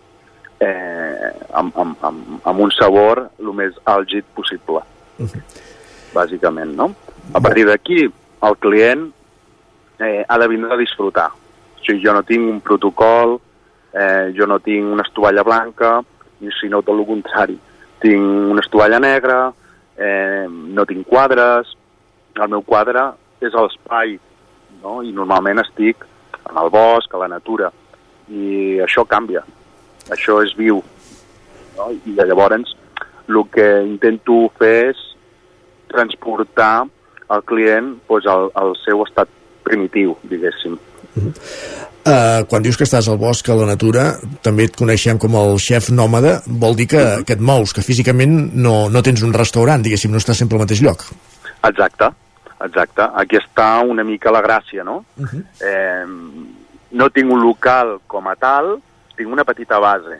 eh, 0.59 1.31
amb, 1.53 1.75
amb, 1.77 1.97
amb, 2.05 2.39
amb 2.43 2.59
un 2.59 2.71
sabor 2.75 3.25
el 3.39 3.53
més 3.57 3.75
àlgid 3.85 4.27
possible, 4.37 4.83
bàsicament, 6.13 6.75
no? 6.77 6.91
A 7.33 7.41
partir 7.41 7.65
d'aquí, 7.67 8.05
el 8.45 8.57
client 8.61 9.09
eh, 9.99 10.25
ha 10.27 10.37
de 10.37 10.47
vindre 10.47 10.73
a 10.73 10.77
disfrutar. 10.77 11.29
O 11.29 11.83
sigui, 11.83 12.03
jo 12.03 12.13
no 12.13 12.23
tinc 12.23 12.49
un 12.49 12.61
protocol, 12.61 13.37
eh, 13.93 14.33
jo 14.35 14.47
no 14.47 14.59
tinc 14.59 14.91
una 14.93 15.05
estovalla 15.05 15.43
blanca, 15.43 15.99
i 16.41 16.51
sinó 16.59 16.81
tot 16.83 16.99
el 16.99 17.05
contrari. 17.07 17.57
Tinc 18.01 18.51
una 18.51 18.61
estovalla 18.63 18.99
negra, 18.99 19.53
eh, 19.97 20.45
no 20.49 20.85
tinc 20.85 21.07
quadres, 21.07 21.75
el 22.35 22.51
meu 22.51 22.63
quadre 22.67 23.13
és 23.39 23.53
a 23.53 23.63
l'espai, 23.63 24.17
no? 24.81 25.01
i 25.03 25.13
normalment 25.15 25.61
estic 25.63 26.03
en 26.49 26.57
el 26.59 26.69
bosc, 26.69 27.13
a 27.13 27.23
la 27.23 27.31
natura. 27.31 27.71
i 28.25 28.79
això 28.81 29.03
canvia, 29.05 29.43
això 30.09 30.39
és 30.41 30.55
viu. 30.57 30.79
No? 31.77 31.91
I 31.93 32.15
llavors 32.17 32.71
el 33.27 33.43
que 33.53 33.67
intento 33.85 34.47
fer 34.57 34.89
és 34.89 35.01
transportar 35.91 36.87
el 37.29 37.43
client 37.45 37.99
pues, 38.07 38.25
al, 38.25 38.49
al 38.53 38.73
seu 38.81 39.03
estat 39.05 39.29
primitiu, 39.65 40.15
diguéssim. 40.29 40.77
Uh, 42.05 42.43
quan 42.45 42.61
dius 42.61 42.77
que 42.77 42.85
estàs 42.85 43.07
al 43.09 43.17
bosc, 43.17 43.47
a 43.49 43.55
la 43.57 43.65
natura, 43.65 44.03
també 44.45 44.67
et 44.69 44.75
coneixem 44.77 45.17
com 45.21 45.37
el 45.39 45.55
xef 45.61 45.89
nòmada, 45.89 46.35
vol 46.45 46.77
dir 46.77 46.85
que, 46.91 47.01
que 47.25 47.33
et 47.33 47.41
mous, 47.41 47.73
que 47.73 47.81
físicament 47.81 48.35
no, 48.53 48.75
no 48.93 49.01
tens 49.01 49.23
un 49.25 49.33
restaurant, 49.33 49.81
diguéssim, 49.81 50.13
no 50.13 50.21
estàs 50.21 50.37
sempre 50.43 50.59
al 50.59 50.67
mateix 50.67 50.83
lloc. 50.85 51.07
Exacte, 51.65 52.11
exacte. 52.61 53.09
Aquí 53.17 53.39
està 53.39 53.79
una 53.81 54.05
mica 54.05 54.33
la 54.33 54.43
gràcia, 54.45 54.85
no? 54.85 54.99
Uh 55.17 55.25
-huh. 55.25 55.41
eh, 55.65 56.05
no 56.91 57.09
tinc 57.09 57.31
un 57.31 57.41
local 57.41 57.97
com 58.07 58.27
a 58.27 58.35
tal, 58.35 58.77
tinc 59.17 59.31
una 59.31 59.43
petita 59.43 59.79
base. 59.79 60.19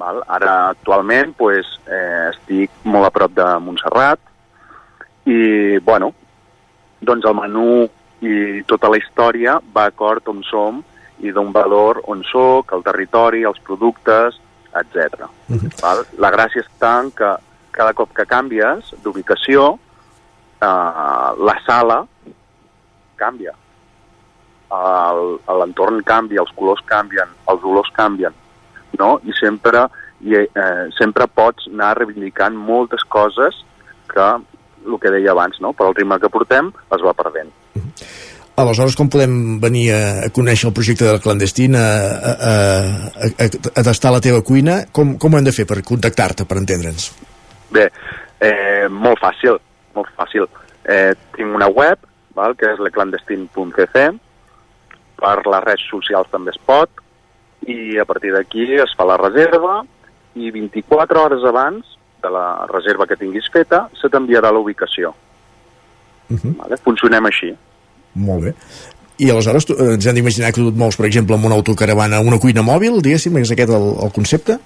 Val? 0.00 0.22
Ara, 0.26 0.70
actualment, 0.70 1.34
pues, 1.36 1.66
eh, 1.86 2.30
estic 2.30 2.70
molt 2.84 3.06
a 3.06 3.10
prop 3.10 3.32
de 3.36 3.58
Montserrat 3.60 4.20
i, 5.26 5.78
bueno, 5.84 6.14
doncs 7.00 7.24
el 7.28 7.34
menú 7.34 7.90
i 8.20 8.62
tota 8.68 8.90
la 8.92 8.98
història 9.00 9.58
va 9.74 9.86
acord 9.88 10.28
on 10.28 10.42
som 10.44 10.82
i 11.20 11.32
d'un 11.32 11.52
valor 11.52 12.02
on 12.08 12.22
sóc, 12.24 12.72
el 12.72 12.84
territori, 12.84 13.44
els 13.44 13.60
productes, 13.64 14.40
etc. 14.72 15.26
Uh 15.48 15.56
-huh. 15.56 16.04
La 16.18 16.30
gràcia 16.30 16.62
està 16.64 17.00
en 17.00 17.10
que 17.10 17.36
cada 17.70 17.92
cop 17.92 18.12
que 18.14 18.26
canvies 18.26 18.94
d'ubicació, 19.02 19.78
eh, 20.60 20.66
la 21.48 21.56
sala 21.66 22.06
canvia. 23.16 23.54
L'entorn 25.60 26.02
canvia, 26.06 26.40
els 26.40 26.52
colors 26.54 26.82
canvien, 26.86 27.28
els 27.50 27.64
olors 27.64 27.90
canvien, 27.92 28.32
no? 28.98 29.20
I 29.24 29.32
sempre, 29.32 29.88
i, 30.20 30.34
eh, 30.34 30.88
sempre 30.96 31.26
pots 31.26 31.66
anar 31.66 31.96
reivindicant 31.98 32.54
moltes 32.54 33.02
coses 33.04 33.64
que, 34.12 34.28
el 34.86 34.98
que 35.00 35.10
deia 35.10 35.32
abans, 35.32 35.60
no? 35.60 35.72
per 35.72 35.88
el 35.88 35.94
ritme 35.94 36.18
que 36.20 36.28
portem, 36.28 36.72
es 36.90 37.02
va 37.02 37.12
perdent. 37.12 37.50
Aleshores, 38.60 38.96
com 38.98 39.08
podem 39.08 39.58
venir 39.62 39.86
a, 39.94 40.00
a 40.26 40.30
conèixer 40.36 40.68
el 40.68 40.74
projecte 40.76 41.06
del 41.06 41.20
clandestín, 41.24 41.76
a, 41.78 41.86
a, 41.86 42.32
a, 42.50 42.54
a, 43.30 43.46
a 43.46 43.84
tastar 43.86 44.12
la 44.12 44.20
teva 44.20 44.42
cuina? 44.44 44.82
Com, 44.92 45.14
com 45.22 45.32
ho 45.32 45.40
hem 45.40 45.46
de 45.46 45.54
fer 45.56 45.64
per 45.68 45.80
contactar-te, 45.86 46.44
per 46.44 46.58
entendre'ns? 46.60 47.10
Bé, 47.72 47.86
eh, 48.44 48.88
molt 48.90 49.22
fàcil, 49.22 49.56
molt 49.96 50.10
fàcil. 50.18 50.48
Eh, 50.84 51.14
tinc 51.36 51.56
una 51.56 51.70
web, 51.72 52.04
val, 52.36 52.56
que 52.58 52.68
és 52.68 52.82
leclandestin.cc, 52.84 54.04
per 55.20 55.36
les 55.46 55.64
redes 55.64 55.86
socials 55.88 56.28
també 56.32 56.52
es 56.52 56.60
pot, 56.66 57.02
i 57.68 57.96
a 58.00 58.06
partir 58.08 58.34
d'aquí 58.34 58.66
es 58.80 58.92
fa 58.96 59.08
la 59.08 59.18
reserva, 59.20 59.80
i 60.34 60.52
24 60.52 61.24
hores 61.24 61.44
abans 61.48 61.96
de 62.22 62.30
la 62.32 62.66
reserva 62.70 63.06
que 63.08 63.18
tinguis 63.18 63.48
feta, 63.52 63.86
se 63.96 64.12
t'enviarà 64.12 64.52
la 64.52 64.60
ubicació. 64.60 65.14
Uh 66.30 66.38
-huh. 66.38 66.56
vale? 66.56 66.76
Funcionem 66.84 67.26
així. 67.26 67.54
Molt 68.14 68.44
bé. 68.44 68.54
I 69.18 69.30
aleshores 69.30 69.66
tu, 69.66 69.74
ens 69.76 70.06
hem 70.06 70.14
d'imaginar 70.14 70.52
que 70.52 70.60
tu 70.60 70.68
et 70.68 70.76
mous, 70.76 70.96
per 70.96 71.06
exemple, 71.06 71.34
amb 71.34 71.44
una 71.44 71.54
autocaravana, 71.54 72.20
una 72.20 72.38
cuina 72.38 72.62
mòbil, 72.62 73.02
diguéssim, 73.02 73.36
és 73.36 73.50
aquest 73.50 73.70
el, 73.70 73.88
el 74.04 74.12
concepte? 74.12 74.58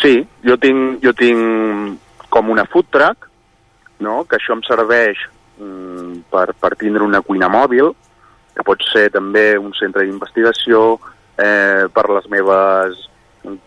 Sí, 0.00 0.26
jo 0.46 0.56
tinc, 0.56 1.02
jo 1.02 1.12
tinc 1.12 1.98
com 2.28 2.50
una 2.50 2.64
food 2.64 2.86
truck, 2.90 3.26
no? 3.98 4.24
que 4.24 4.36
això 4.36 4.54
em 4.54 4.62
serveix 4.62 5.18
mm, 5.58 6.22
per, 6.30 6.54
per 6.54 6.76
tindre 6.78 7.02
una 7.02 7.20
cuina 7.20 7.48
mòbil, 7.48 7.90
que 8.54 8.62
pot 8.62 8.82
ser 8.92 9.10
també 9.10 9.58
un 9.58 9.74
centre 9.74 10.06
d'investigació 10.06 11.00
eh, 11.36 11.88
per 11.92 12.06
les 12.14 12.30
meves 12.30 13.08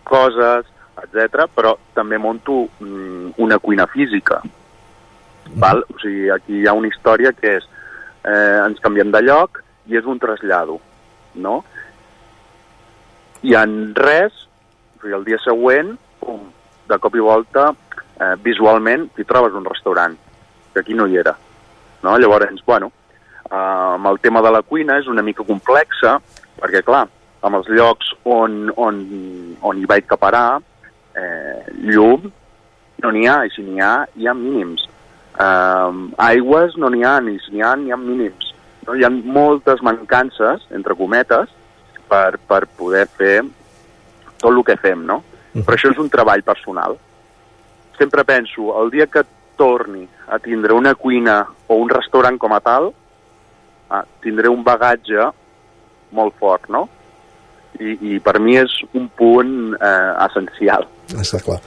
coses, 0.08 0.70
etc. 1.04 1.48
però 1.54 1.76
també 1.94 2.18
monto 2.18 2.68
mm, 2.80 3.36
una 3.44 3.60
cuina 3.60 3.88
física. 3.92 4.42
Val? 5.56 5.84
O 5.94 6.00
sigui, 6.02 6.30
aquí 6.34 6.62
hi 6.62 6.68
ha 6.68 6.74
una 6.78 6.90
història 6.90 7.34
que 7.36 7.58
és 7.60 7.68
eh, 8.24 8.60
ens 8.64 8.82
canviem 8.84 9.12
de 9.14 9.22
lloc 9.24 9.62
i 9.90 10.00
és 10.00 10.08
un 10.10 10.20
trasllado, 10.20 10.80
no? 11.36 11.62
I 13.44 13.56
en 13.60 13.94
res, 13.98 14.46
o 14.98 15.04
sigui, 15.04 15.16
el 15.20 15.26
dia 15.28 15.40
següent, 15.44 15.96
pum, 16.24 16.46
de 16.90 17.00
cop 17.04 17.16
i 17.20 17.24
volta, 17.24 17.72
eh, 18.20 18.36
visualment, 18.44 19.10
hi 19.18 19.28
trobes 19.28 19.56
un 19.60 19.68
restaurant, 19.68 20.16
que 20.74 20.82
aquí 20.82 20.96
no 20.96 21.08
hi 21.08 21.20
era. 21.20 21.36
No? 22.04 22.18
Llavors, 22.18 22.64
bueno, 22.66 22.92
eh, 23.50 23.56
amb 23.56 24.08
el 24.08 24.20
tema 24.24 24.42
de 24.42 24.52
la 24.52 24.64
cuina 24.64 24.98
és 25.00 25.10
una 25.12 25.26
mica 25.26 25.46
complexa, 25.48 26.18
perquè, 26.60 26.84
clar, 26.88 27.06
amb 27.44 27.60
els 27.60 27.68
llocs 27.68 28.14
on, 28.24 28.72
on, 28.80 29.04
on 29.62 29.80
hi 29.80 29.90
vaig 29.90 30.08
caparar, 30.08 30.62
eh, 31.20 31.60
llum 31.84 32.32
no 33.04 33.12
n'hi 33.12 33.28
ha, 33.28 33.42
i 33.46 33.52
si 33.52 33.64
n'hi 33.66 33.82
ha, 33.84 33.94
hi 34.16 34.28
ha 34.28 34.34
mínims. 34.38 34.86
Um, 35.34 36.12
aigües 36.22 36.76
no 36.78 36.92
n'hi 36.94 37.02
ha, 37.08 37.18
ni 37.26 37.40
n'hi 37.50 37.64
ha, 37.66 37.74
n'hi 37.80 37.92
ha 37.92 37.98
mínims. 37.98 38.52
No? 38.86 38.96
Hi 38.96 39.06
ha 39.06 39.10
moltes 39.10 39.82
mancances, 39.82 40.68
entre 40.76 40.96
cometes, 41.00 41.50
per, 42.10 42.38
per 42.38 42.66
poder 42.78 43.08
fer 43.18 43.40
tot 44.38 44.52
el 44.52 44.62
que 44.68 44.78
fem, 44.78 45.06
no? 45.08 45.22
Mm. 45.54 45.64
Però 45.66 45.78
això 45.78 45.94
és 45.94 46.02
un 46.02 46.12
treball 46.14 46.44
personal. 46.46 46.98
Sempre 47.98 48.26
penso, 48.28 48.74
el 48.82 48.92
dia 48.94 49.08
que 49.08 49.24
torni 49.58 50.06
a 50.28 50.40
tindre 50.42 50.74
una 50.74 50.96
cuina 50.96 51.44
o 51.68 51.78
un 51.82 51.90
restaurant 51.90 52.38
com 52.42 52.54
a 52.54 52.60
tal, 52.64 52.92
ah, 53.90 54.04
tindré 54.22 54.50
un 54.50 54.64
bagatge 54.66 55.30
molt 56.14 56.38
fort, 56.42 56.70
no? 56.70 56.88
I, 57.80 57.98
i 58.14 58.20
per 58.22 58.38
mi 58.42 58.58
és 58.60 58.74
un 58.94 59.08
punt 59.18 59.74
eh, 59.74 60.12
essencial. 60.28 60.86
Està 61.20 61.42
clar. 61.44 61.60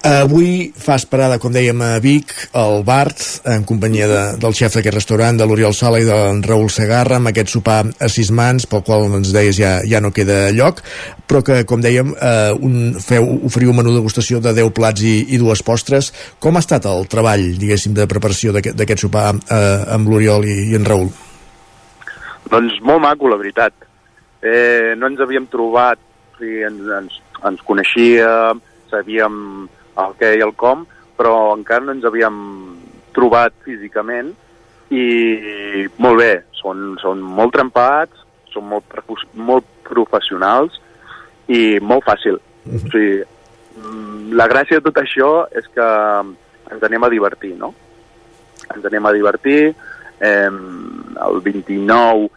Avui 0.00 0.70
fas 0.80 1.02
parada, 1.04 1.36
com 1.36 1.52
dèiem, 1.52 1.76
a 1.84 1.98
Vic, 2.00 2.30
al 2.56 2.80
Bart, 2.88 3.20
en 3.44 3.66
companyia 3.68 4.06
de, 4.08 4.20
del 4.40 4.54
xef 4.56 4.78
d'aquest 4.78 4.96
restaurant, 4.96 5.36
de 5.36 5.44
l'Oriol 5.44 5.74
Sala 5.76 5.98
i 6.00 6.06
d'en 6.08 6.40
Raül 6.40 6.70
Segarra, 6.72 7.18
amb 7.20 7.28
aquest 7.28 7.52
sopar 7.52 7.82
a 7.84 8.08
sis 8.08 8.30
mans, 8.32 8.64
pel 8.64 8.80
qual 8.86 9.04
ens 9.18 9.28
deies 9.36 9.58
ja, 9.60 9.74
ja 9.84 10.00
no 10.00 10.08
queda 10.16 10.54
lloc, 10.56 10.80
però 11.28 11.42
que, 11.44 11.60
com 11.68 11.84
dèiem, 11.84 12.14
eh, 12.16 12.48
un, 12.64 12.96
feu, 12.96 13.28
oferiu 13.50 13.74
un 13.74 13.80
menú 13.82 13.92
de 13.92 14.00
degustació 14.00 14.40
de 14.40 14.54
10 14.56 14.72
plats 14.72 15.04
i, 15.04 15.14
i 15.36 15.42
dues 15.42 15.60
postres. 15.68 16.14
Com 16.40 16.56
ha 16.56 16.64
estat 16.64 16.88
el 16.88 17.04
treball, 17.04 17.50
diguéssim, 17.60 17.92
de 17.92 18.08
preparació 18.08 18.56
d'aquest 18.56 19.04
sopar 19.04 19.34
eh, 19.36 19.62
amb 19.98 20.08
l'Oriol 20.08 20.48
i, 20.48 20.62
i 20.72 20.80
en 20.80 20.88
Raül? 20.88 21.12
Doncs 22.48 22.80
molt 22.88 23.04
maco, 23.04 23.28
la 23.28 23.36
veritat. 23.36 23.76
Eh, 24.40 24.96
no 24.96 25.12
ens 25.12 25.20
havíem 25.20 25.44
trobat, 25.52 26.00
sigui, 26.40 26.64
ens, 26.64 26.88
ens, 27.02 27.20
ens 27.48 27.62
coneixíem, 27.66 28.60
sabíem 28.90 29.34
el 30.00 30.14
què 30.20 30.34
i 30.38 30.44
el 30.44 30.54
com, 30.58 30.84
però 31.18 31.52
encara 31.56 31.84
no 31.84 31.94
ens 31.96 32.06
havíem 32.08 32.38
trobat 33.16 33.54
físicament 33.66 34.32
i 34.90 35.04
molt 36.02 36.20
bé, 36.20 36.32
són, 36.58 36.96
són 37.02 37.20
molt 37.22 37.54
trempats, 37.54 38.24
són 38.50 38.66
molt, 38.70 38.96
molt 39.34 39.66
professionals 39.86 40.80
i 41.50 41.78
molt 41.82 42.04
fàcil. 42.06 42.40
Mm 42.64 42.76
-hmm. 42.76 42.86
O 42.86 42.90
sigui, 42.90 43.24
mm, 43.76 44.32
la 44.32 44.48
gràcia 44.48 44.78
de 44.78 44.84
tot 44.86 44.96
això 44.96 45.46
és 45.52 45.66
que 45.74 45.86
ens 46.70 46.82
anem 46.82 47.04
a 47.04 47.08
divertir, 47.08 47.54
no? 47.56 47.74
Ens 48.74 48.84
anem 48.84 49.06
a 49.06 49.12
divertir, 49.12 49.74
eh, 50.20 50.50
el 51.26 51.40
29 51.42 52.30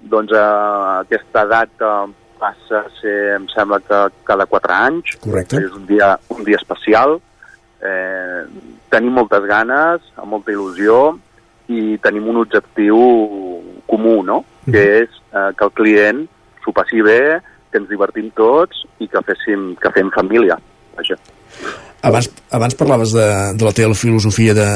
doncs 0.00 0.32
a 0.32 1.00
aquesta 1.00 1.46
data 1.46 2.06
passa 2.44 2.84
a 2.84 2.90
ser, 3.00 3.18
em 3.38 3.46
sembla 3.52 3.80
que 3.80 4.00
cada 4.28 4.46
quatre 4.50 4.76
anys. 4.76 5.16
Correcte. 5.24 5.62
És 5.64 5.72
un 5.72 5.86
dia, 5.88 6.14
un 6.34 6.44
dia 6.44 6.60
especial. 6.60 7.18
Eh, 7.84 8.42
tenim 8.92 9.16
moltes 9.16 9.46
ganes, 9.48 10.04
amb 10.20 10.36
molta 10.36 10.52
il·lusió, 10.52 11.16
i 11.72 11.96
tenim 12.04 12.28
un 12.28 12.42
objectiu 12.42 13.00
comú, 13.88 14.20
no? 14.26 14.42
Mm. 14.66 14.74
Que 14.74 14.84
és 15.04 15.20
eh, 15.32 15.50
que 15.56 15.68
el 15.68 15.74
client 15.80 16.24
s'ho 16.64 16.74
passi 16.76 17.00
bé, 17.04 17.40
que 17.72 17.80
ens 17.82 17.90
divertim 17.90 18.30
tots 18.36 18.84
i 19.02 19.08
que, 19.10 19.24
féssim, 19.26 19.72
que 19.80 19.92
fem 19.96 20.12
família. 20.14 20.60
Vaja. 20.98 21.18
Abans, 22.04 22.28
abans 22.52 22.74
parlaves 22.76 23.14
de, 23.16 23.26
de 23.56 23.64
la 23.64 23.72
teva 23.72 23.94
filosofia 23.96 24.52
de, 24.52 24.66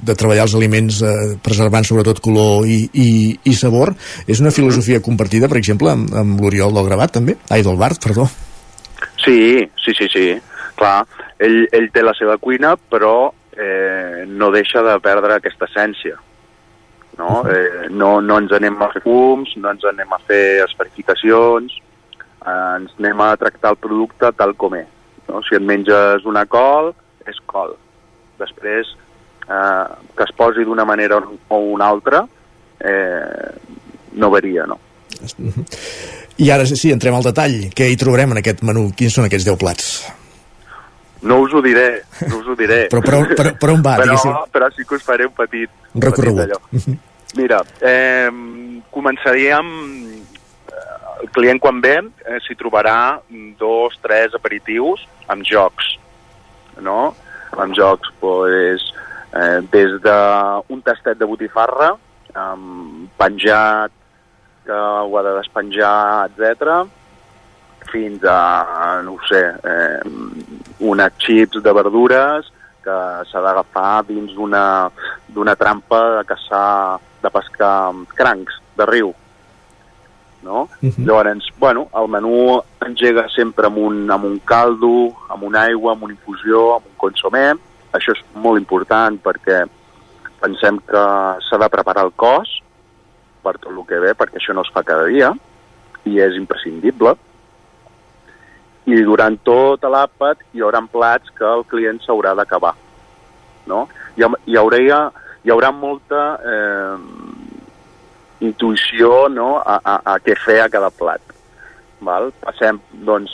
de, 0.00 0.14
treballar 0.16 0.46
els 0.46 0.54
aliments 0.56 1.02
eh, 1.04 1.34
preservant 1.44 1.84
sobretot 1.84 2.22
color 2.24 2.64
i, 2.64 2.78
i, 2.96 3.10
i 3.44 3.52
sabor. 3.52 3.92
És 4.24 4.40
una 4.40 4.54
filosofia 4.56 5.02
compartida, 5.04 5.50
per 5.52 5.60
exemple, 5.60 5.92
amb, 5.92 6.14
amb 6.16 6.40
l'Oriol 6.40 6.72
del 6.72 6.88
Gravat, 6.88 7.12
també? 7.18 7.36
Ai, 7.52 7.60
del 7.66 7.76
Bart, 7.76 8.00
perdó. 8.00 8.24
Sí, 9.20 9.68
sí, 9.84 9.96
sí, 10.00 10.08
sí. 10.14 10.26
Clar, 10.80 11.02
ell, 11.44 11.60
ell 11.76 11.92
té 11.92 12.06
la 12.06 12.16
seva 12.16 12.38
cuina, 12.40 12.72
però 12.80 13.34
eh, 13.52 14.24
no 14.24 14.48
deixa 14.56 14.80
de 14.86 14.96
perdre 15.04 15.36
aquesta 15.36 15.68
essència. 15.68 16.16
No? 17.20 17.42
Eh, 17.52 17.88
no, 17.92 18.14
no 18.24 18.40
ens 18.40 18.54
anem 18.56 18.80
a 18.80 18.94
fer 18.94 19.04
fums, 19.04 19.58
no 19.60 19.76
ens 19.76 19.84
anem 19.92 20.16
a 20.16 20.24
fer 20.24 20.62
esferificacions, 20.64 21.82
eh, 22.16 22.60
ens 22.78 22.96
anem 22.96 23.26
a 23.26 23.34
tractar 23.36 23.76
el 23.76 23.82
producte 23.82 24.32
tal 24.40 24.56
com 24.56 24.80
és 24.80 24.94
no? 25.28 25.42
Si 25.48 25.56
et 25.58 25.64
menges 25.64 26.24
una 26.28 26.44
col, 26.50 26.92
és 27.28 27.38
col. 27.46 27.74
Després, 28.40 28.90
eh, 29.48 29.86
que 30.16 30.24
es 30.26 30.32
posi 30.36 30.64
d'una 30.64 30.84
manera 30.88 31.18
o 31.20 31.58
una 31.74 31.88
altra, 31.88 32.24
eh, 32.80 33.50
no 34.12 34.30
varia, 34.30 34.66
no? 34.66 34.78
I 36.38 36.50
ara 36.54 36.66
sí, 36.66 36.92
entrem 36.94 37.16
al 37.18 37.26
detall. 37.26 37.68
Què 37.74 37.88
hi 37.90 37.96
trobarem 37.98 38.36
en 38.36 38.40
aquest 38.42 38.62
menú? 38.62 38.88
Quins 38.96 39.16
són 39.18 39.26
aquests 39.26 39.48
10 39.48 39.58
plats? 39.58 39.88
No 41.26 41.40
us 41.42 41.54
ho 41.54 41.60
diré, 41.64 42.02
no 42.28 42.38
us 42.38 42.46
ho 42.46 42.54
diré. 42.54 42.84
però 42.92 43.02
per, 43.02 43.14
on- 43.18 43.32
per, 43.34 43.48
per 43.58 43.70
on 43.72 43.82
va, 43.82 43.96
però, 43.98 44.06
diguéssim? 44.12 44.36
però 44.54 44.68
sí 44.76 44.84
que 44.86 44.94
us 45.00 45.02
faré 45.06 45.26
un 45.26 45.34
petit... 45.34 45.70
Un 45.98 46.04
recorregut. 46.04 46.54
petit. 46.70 47.00
Mira, 47.36 47.58
eh, 47.82 48.30
començaríem... 48.94 49.72
eh, 51.18 51.22
El 51.22 51.30
client 51.34 51.60
quan 51.60 51.80
ve 51.80 51.96
eh, 51.98 52.38
s'hi 52.46 52.56
trobarà 52.58 53.20
dos, 53.58 53.98
tres 54.02 54.34
aperitius 54.34 55.06
amb 55.28 55.44
jocs, 55.44 55.96
no? 56.80 57.14
Amb 57.58 57.74
jocs, 57.74 58.12
pues, 58.20 58.84
eh, 59.34 59.60
des 59.72 59.98
d'un 60.04 60.84
tastet 60.84 61.18
de 61.18 61.26
botifarra, 61.26 61.94
amb 62.34 63.10
penjat, 63.18 63.92
que 64.68 64.76
ho 64.76 65.16
ha 65.16 65.22
de 65.24 65.34
despenjar, 65.40 66.28
etc 66.28 66.88
fins 67.88 68.22
a, 68.24 69.00
no 69.02 69.14
ho 69.14 69.20
sé, 69.24 69.40
eh, 69.64 70.00
unes 70.84 71.12
xips 71.24 71.62
de 71.64 71.72
verdures 71.72 72.50
que 72.84 72.96
s'ha 73.30 73.42
d'agafar 73.44 74.04
dins 74.08 74.34
d'una 74.36 75.56
trampa 75.60 76.00
de 76.18 76.24
caçar, 76.28 76.98
de 77.22 77.32
pescar 77.32 77.92
crancs 78.14 78.60
de 78.78 78.86
riu. 78.88 79.14
No? 80.42 80.68
Mhm. 80.80 81.04
Llavors, 81.04 81.48
bueno, 81.58 81.88
el 81.94 82.08
menú 82.08 82.62
engega 82.86 83.28
sempre 83.28 83.66
amb 83.66 83.78
un, 83.78 84.10
amb 84.10 84.24
un 84.24 84.38
caldo, 84.38 85.12
amb 85.28 85.42
una 85.42 85.62
aigua, 85.62 85.92
amb 85.92 86.04
una 86.04 86.14
infusió, 86.14 86.76
amb 86.76 86.86
un 86.86 86.96
consomé. 86.96 87.52
Això 87.92 88.12
és 88.12 88.22
molt 88.34 88.58
important 88.58 89.18
perquè 89.18 89.64
pensem 90.40 90.78
que 90.86 91.04
s'ha 91.48 91.58
de 91.58 91.68
preparar 91.68 92.04
el 92.04 92.12
cos 92.12 92.60
per 93.42 93.58
tot 93.58 93.72
el 93.72 93.84
que 93.86 93.98
ve, 93.98 94.14
perquè 94.14 94.38
això 94.38 94.54
no 94.54 94.62
es 94.62 94.70
fa 94.72 94.82
cada 94.82 95.06
dia 95.06 95.32
i 96.04 96.20
és 96.20 96.36
imprescindible 96.36 97.16
i 98.88 99.02
durant 99.04 99.36
tot 99.44 99.84
l'àpat 99.84 100.44
hi 100.54 100.62
haurà 100.64 100.80
plats 100.92 101.32
que 101.36 101.44
el 101.44 101.64
client 101.68 102.00
s'haurà 102.04 102.34
d'acabar. 102.38 102.74
No? 103.68 103.86
Hi, 104.16 104.24
hi, 104.48 104.56
hi 104.56 105.52
haurà 105.52 105.72
molta 105.74 106.22
eh, 106.40 106.94
intuïció 108.40 109.28
no? 109.32 109.56
a, 109.58 109.78
a, 109.82 109.96
a 110.14 110.16
què 110.22 110.36
fer 110.44 110.60
a 110.62 110.70
cada 110.72 110.90
plat. 110.94 111.22
Val? 112.04 112.30
Passem, 112.44 112.78
doncs, 113.06 113.32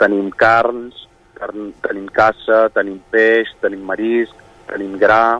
tenim 0.00 0.30
carns, 0.32 1.04
carn, 1.36 1.72
tenim 1.84 2.06
caça, 2.12 2.66
tenim 2.74 3.00
peix, 3.12 3.50
tenim 3.62 3.84
marisc, 3.88 4.46
tenim 4.70 4.96
gra, 5.00 5.38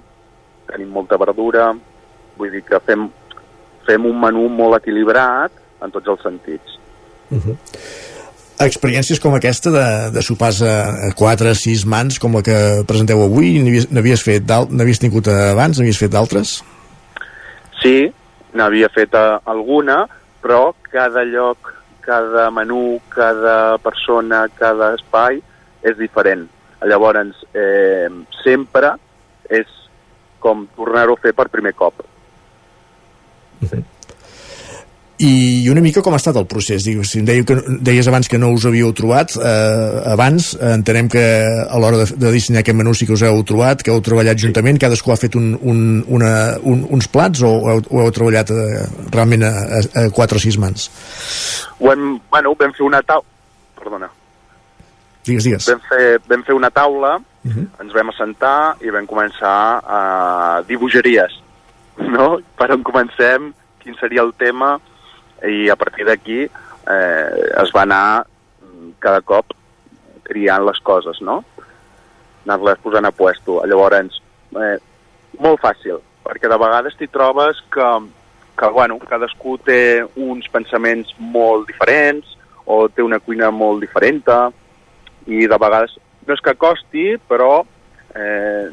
tenim 0.69 0.93
molta 0.93 1.17
verdura, 1.21 1.71
vull 2.39 2.53
dir 2.53 2.63
que 2.67 2.81
fem, 2.85 3.09
fem 3.89 4.11
un 4.11 4.21
menú 4.21 4.47
molt 4.53 4.83
equilibrat 4.83 5.55
en 5.85 5.95
tots 5.95 6.13
els 6.13 6.23
sentits. 6.23 6.79
Uh 7.31 7.41
-huh. 7.41 7.57
Experiències 8.59 9.21
com 9.23 9.35
aquesta 9.35 9.71
de, 9.71 10.11
de 10.11 10.23
sopars 10.23 10.63
a 10.63 11.13
4, 11.15 11.55
6 11.55 11.85
mans, 11.87 12.19
com 12.19 12.35
la 12.35 12.43
que 12.43 12.83
presenteu 12.87 13.23
avui, 13.23 13.53
n'havies 13.91 14.23
fet 14.23 14.43
n'havies 14.71 14.99
tingut 14.99 15.29
abans, 15.29 15.79
n'havies 15.79 15.99
fet 15.99 16.11
d'altres? 16.11 16.65
Sí, 17.83 18.13
n'havia 18.55 18.89
fet 18.93 19.15
eh, 19.15 19.39
alguna, 19.45 20.07
però 20.43 20.75
cada 20.89 21.25
lloc, 21.25 21.73
cada 22.05 22.49
menú, 22.51 23.01
cada 23.13 23.79
persona, 23.85 24.47
cada 24.59 24.95
espai 24.97 25.43
és 25.83 25.99
diferent. 25.99 26.47
Llavors, 26.87 27.43
eh, 27.53 28.09
sempre 28.43 28.95
és 29.51 29.67
com 30.39 30.67
tornar-ho 30.77 31.19
a 31.19 31.23
fer 31.23 31.35
per 31.35 31.49
primer 31.53 31.75
cop. 31.75 32.05
I 35.19 35.67
una 35.73 35.83
mica 35.83 35.99
com 36.05 36.15
ha 36.15 36.19
estat 36.21 36.37
el 36.39 36.47
procés? 36.47 36.85
Digues, 36.87 37.11
si 37.11 37.19
em 37.19 37.25
deies, 37.27 37.45
que, 37.47 37.57
deies 37.83 38.07
abans 38.07 38.29
que 38.31 38.39
no 38.39 38.53
us 38.55 38.67
havíeu 38.69 38.93
trobat, 38.95 39.33
eh, 39.35 40.03
abans 40.13 40.53
entenem 40.63 41.09
que 41.11 41.25
a 41.67 41.79
l'hora 41.83 42.05
de, 42.05 42.07
de 42.15 42.31
dissenyar 42.31 42.63
aquest 42.63 42.79
menú 42.79 42.93
sí 42.95 43.07
que 43.09 43.17
us 43.17 43.25
heu 43.27 43.43
trobat, 43.43 43.83
que 43.83 43.91
heu 43.91 43.99
treballat 44.05 44.39
juntament, 44.39 44.79
cadascú 44.79 45.11
ha 45.11 45.19
fet 45.19 45.35
un, 45.35 45.57
un, 45.59 45.81
una, 46.07 46.31
un, 46.63 46.85
uns 46.95 47.11
plats 47.11 47.43
o, 47.43 47.51
o 47.51 48.03
heu, 48.05 48.13
treballat 48.15 48.53
eh, 48.55 48.85
realment 49.11 49.43
a, 49.49 49.51
a, 49.81 49.83
a 50.05 50.11
4 50.15 50.39
o 50.39 50.45
6 50.47 50.61
mans? 50.63 50.87
Ho 51.81 51.91
hem, 51.91 52.13
bueno, 52.31 52.55
vam 52.61 52.77
fer 52.79 52.87
una 52.87 53.03
taula... 53.03 53.27
Perdona. 53.79 54.13
Digues, 55.27 55.45
digues. 55.51 55.67
Vam 55.67 55.83
fer, 55.89 56.21
vam 56.31 56.47
fer 56.47 56.55
una 56.55 56.71
taula, 56.71 57.19
Uh 57.49 57.55
-huh. 57.55 57.67
ens 57.81 57.93
vam 57.95 58.09
assentar 58.11 58.77
i 58.83 58.91
vam 58.91 59.07
començar 59.07 59.81
a 59.87 60.63
dir 60.67 60.77
bogeries, 60.77 61.33
no? 61.97 62.41
Per 62.59 62.71
on 62.75 62.83
comencem, 62.83 63.55
quin 63.79 63.95
seria 64.01 64.23
el 64.23 64.35
tema, 64.35 64.81
i 65.47 65.69
a 65.71 65.77
partir 65.77 66.07
d'aquí 66.09 66.41
eh, 66.45 67.29
es 67.63 67.73
va 67.75 67.85
anar 67.85 68.25
mm, 68.25 68.97
cada 68.99 69.21
cop 69.23 69.55
triant 70.29 70.65
les 70.67 70.81
coses, 70.85 71.21
no? 71.23 71.43
Anar-les 72.47 72.81
posant 72.83 73.07
a 73.07 73.13
puesto. 73.13 73.61
Llavors, 73.69 74.21
eh, 74.57 74.77
molt 75.39 75.61
fàcil, 75.63 76.01
perquè 76.25 76.51
de 76.51 76.59
vegades 76.61 76.97
t'hi 76.99 77.09
trobes 77.13 77.61
que, 77.73 77.89
que, 78.59 78.71
bueno, 78.75 78.99
cadascú 79.09 79.59
té 79.65 80.05
uns 80.17 80.49
pensaments 80.53 81.15
molt 81.19 81.69
diferents 81.69 82.37
o 82.67 82.87
té 82.89 83.05
una 83.05 83.21
cuina 83.21 83.51
molt 83.51 83.81
diferent 83.81 84.25
i 85.27 85.47
de 85.47 85.59
vegades 85.61 85.97
no 86.27 86.35
és 86.37 86.43
que 86.45 86.55
costi, 86.61 87.07
però 87.29 87.63
eh, 88.15 88.69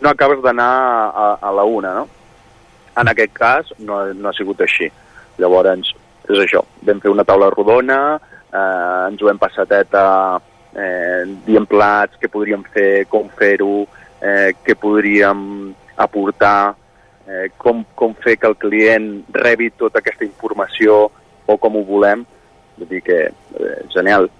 no 0.00 0.10
acabes 0.10 0.40
d'anar 0.42 0.72
a, 1.10 1.26
a 1.38 1.52
la 1.54 1.64
una, 1.64 1.94
no? 1.94 2.08
En 2.98 3.08
aquest 3.08 3.32
cas 3.32 3.70
no, 3.78 4.02
no 4.14 4.28
ha 4.28 4.34
sigut 4.34 4.60
així. 4.64 4.90
Llavors, 5.40 5.94
és 6.28 6.42
això, 6.44 6.62
vam 6.86 7.00
fer 7.02 7.10
una 7.10 7.26
taula 7.26 7.50
rodona, 7.50 8.18
eh, 8.52 9.08
ens 9.08 9.22
ho 9.22 9.30
hem 9.30 9.40
passat 9.40 9.72
a 9.98 10.06
eh, 10.74 11.24
dient 11.46 11.66
plats, 11.68 12.18
què 12.20 12.30
podríem 12.30 12.62
fer, 12.74 13.06
com 13.10 13.28
fer-ho, 13.38 13.86
eh, 14.20 14.52
què 14.64 14.76
podríem 14.78 15.72
aportar, 16.00 16.74
eh, 17.26 17.48
com, 17.58 17.84
com 17.94 18.14
fer 18.14 18.36
que 18.38 18.48
el 18.50 18.58
client 18.60 19.10
rebi 19.34 19.70
tota 19.70 20.00
aquesta 20.00 20.26
informació 20.26 21.08
o 21.46 21.56
com 21.58 21.76
ho 21.76 21.84
volem. 21.84 22.24
Vull 22.78 22.88
dir 22.88 23.02
que, 23.02 23.20
eh, 23.30 23.80
genial. 23.92 24.30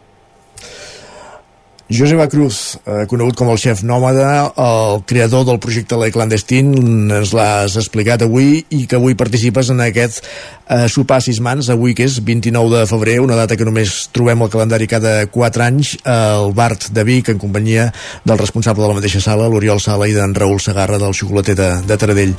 Joseba 1.90 2.28
Cruz, 2.30 2.78
eh, 2.86 3.02
conegut 3.10 3.34
com 3.34 3.48
el 3.50 3.58
xef 3.58 3.80
nòmada, 3.82 4.52
el 4.62 5.00
creador 5.10 5.42
del 5.48 5.58
projecte 5.58 5.96
La 5.98 6.06
Clandestin, 6.14 6.70
ens 7.10 7.32
l'has 7.34 7.74
explicat 7.80 8.22
avui 8.22 8.60
i 8.70 8.84
que 8.86 8.94
avui 8.94 9.16
participes 9.18 9.72
en 9.74 9.82
aquest 9.82 10.20
eh, 10.22 10.86
sopar 10.86 11.18
a 11.18 11.24
sis 11.24 11.40
mans, 11.42 11.66
avui 11.74 11.96
que 11.98 12.06
és 12.06 12.20
29 12.22 12.70
de 12.76 12.84
febrer, 12.86 13.16
una 13.18 13.34
data 13.34 13.58
que 13.58 13.66
només 13.66 14.04
trobem 14.14 14.46
al 14.46 14.52
calendari 14.52 14.86
cada 14.86 15.26
4 15.26 15.66
anys, 15.66 15.96
al 16.06 16.54
Bart 16.54 16.92
de 16.94 17.04
Vic, 17.08 17.32
en 17.34 17.42
companyia 17.42 17.88
del 18.22 18.38
responsable 18.38 18.86
de 18.86 18.92
la 18.92 19.00
mateixa 19.00 19.24
sala, 19.26 19.50
l'Oriol 19.50 19.82
Sala, 19.82 20.06
i 20.06 20.14
d'en 20.14 20.38
Raül 20.38 20.62
Segarra, 20.62 21.02
del 21.02 21.16
xocolater 21.18 21.58
de, 21.58 21.72
de 21.90 21.98
Taradell. 21.98 22.38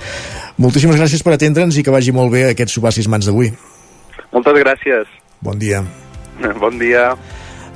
Moltíssimes 0.63 0.95
gràcies 0.95 1.27
per 1.27 1.35
atendre'ns 1.35 1.75
i 1.75 1.83
que 1.83 1.91
vagi 1.91 2.15
molt 2.15 2.31
bé 2.31 2.47
aquest 2.53 2.71
sopar 2.71 2.95
a 2.95 2.99
sis 3.01 3.11
mans 3.11 3.27
d'avui. 3.27 3.51
Moltes 4.31 4.63
gràcies. 4.63 5.11
Bon 5.43 5.59
dia. 5.59 5.83
Bon 6.55 6.79
dia. 6.79 7.09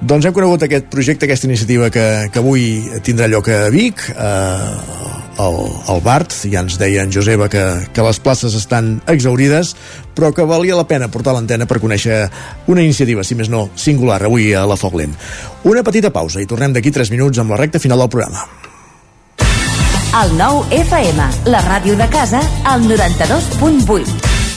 Doncs 0.01 0.25
hem 0.27 0.33
conegut 0.35 0.65
aquest 0.65 0.89
projecte, 0.91 1.25
aquesta 1.25 1.47
iniciativa 1.47 1.87
que, 1.89 2.05
que 2.31 2.41
avui 2.41 2.83
tindrà 3.05 3.29
lloc 3.31 3.47
a 3.47 3.69
Vic, 3.71 4.03
eh, 4.11 5.05
al, 5.39 5.57
al 5.87 6.01
Bart, 6.03 6.35
ja 6.51 6.61
ens 6.63 6.75
deia 6.79 7.05
en 7.05 7.13
Joseba 7.15 7.47
que, 7.51 7.63
que 7.95 8.03
les 8.03 8.19
places 8.19 8.57
estan 8.59 8.99
exaurides, 9.11 9.73
però 10.15 10.33
que 10.35 10.45
valia 10.47 10.75
la 10.75 10.87
pena 10.87 11.09
portar 11.11 11.35
l'antena 11.35 11.67
per 11.67 11.79
conèixer 11.83 12.25
una 12.71 12.83
iniciativa, 12.83 13.23
si 13.23 13.39
més 13.39 13.51
no, 13.51 13.69
singular, 13.79 14.21
avui 14.23 14.51
a 14.53 14.65
la 14.67 14.79
Foc 14.79 14.99
Lent. 14.99 15.15
Una 15.63 15.83
petita 15.83 16.11
pausa 16.11 16.43
i 16.43 16.47
tornem 16.49 16.75
d'aquí 16.75 16.91
3 16.91 17.11
minuts 17.15 17.39
amb 17.39 17.55
la 17.55 17.61
recta 17.63 17.79
final 17.79 18.03
del 18.03 18.11
programa. 18.11 18.47
El 20.15 20.37
nou 20.39 20.63
FM, 20.71 21.31
la 21.51 21.63
ràdio 21.65 21.97
de 21.99 22.07
casa, 22.11 22.43
al 22.63 22.87
92.8. 22.87 24.34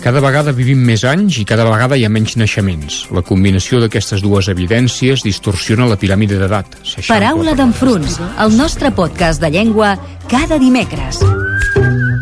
Cada 0.00 0.22
vegada 0.24 0.54
vivim 0.56 0.80
més 0.80 1.02
anys 1.04 1.36
i 1.42 1.44
cada 1.44 1.66
vegada 1.68 1.96
hi 1.98 2.06
ha 2.06 2.10
menys 2.12 2.38
naixements. 2.40 3.02
La 3.12 3.20
combinació 3.20 3.82
d'aquestes 3.82 4.22
dues 4.24 4.48
evidències 4.48 5.20
distorsiona 5.26 5.88
la 5.90 5.98
piràmide 6.00 6.38
d'edat. 6.40 6.78
Paraula 7.08 7.52
d'enfruns, 7.58 8.16
el 8.40 8.56
nostre 8.56 8.94
podcast 8.96 9.44
de 9.44 9.50
llengua 9.52 9.98
cada 10.32 10.56
dimecres. 10.62 11.20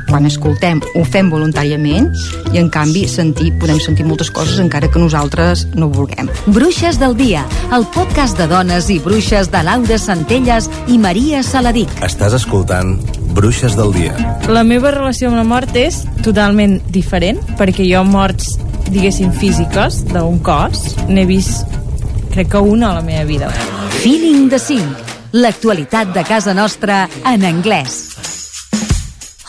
Quan 0.09 0.27
escoltem 0.27 0.81
ho 0.97 1.05
fem 1.05 1.29
voluntàriament 1.31 2.09
i 2.51 2.59
en 2.59 2.71
canvi 2.73 3.05
sentir, 3.07 3.53
podem 3.61 3.79
sentir 3.85 4.09
moltes 4.09 4.33
coses 4.35 4.59
encara 4.59 4.89
que 4.91 4.99
nosaltres 4.99 5.67
no 5.77 5.87
ho 5.87 5.95
vulguem. 6.01 6.33
Bruixes 6.49 6.99
del 6.99 7.15
dia, 7.15 7.45
el 7.77 7.87
podcast 7.95 8.41
de 8.41 8.49
dones 8.51 8.91
i 8.91 8.99
bruixes 9.05 9.53
de 9.53 9.63
Laura 9.69 10.01
Centelles 10.03 10.67
i 10.89 10.99
Maria 10.99 11.45
Saladic. 11.47 11.93
Estàs 12.03 12.35
escoltant 12.41 12.97
Bruixes 13.35 13.77
del 13.77 13.93
dia. 13.93 14.15
La 14.49 14.65
meva 14.65 14.93
relació 14.95 15.29
amb 15.29 15.39
la 15.39 15.47
mort 15.47 15.77
és 15.77 16.03
totalment 16.25 16.79
diferent 16.93 17.41
perquè 17.59 17.87
jo 17.89 18.05
morts, 18.07 18.57
diguéssim, 18.89 19.33
físiques 19.37 20.03
d'un 20.13 20.41
cos 20.45 20.95
n'he 21.09 21.27
vist 21.29 21.67
crec 22.33 22.53
que 22.53 22.61
una 22.63 22.93
a 22.93 22.95
la 22.95 23.03
meva 23.03 23.25
vida. 23.25 23.51
Feeling 24.03 24.49
the 24.49 24.59
Cinc, 24.59 24.87
l'actualitat 25.33 26.15
de 26.15 26.25
casa 26.25 26.55
nostra 26.55 27.09
en 27.27 27.45
anglès. 27.45 28.05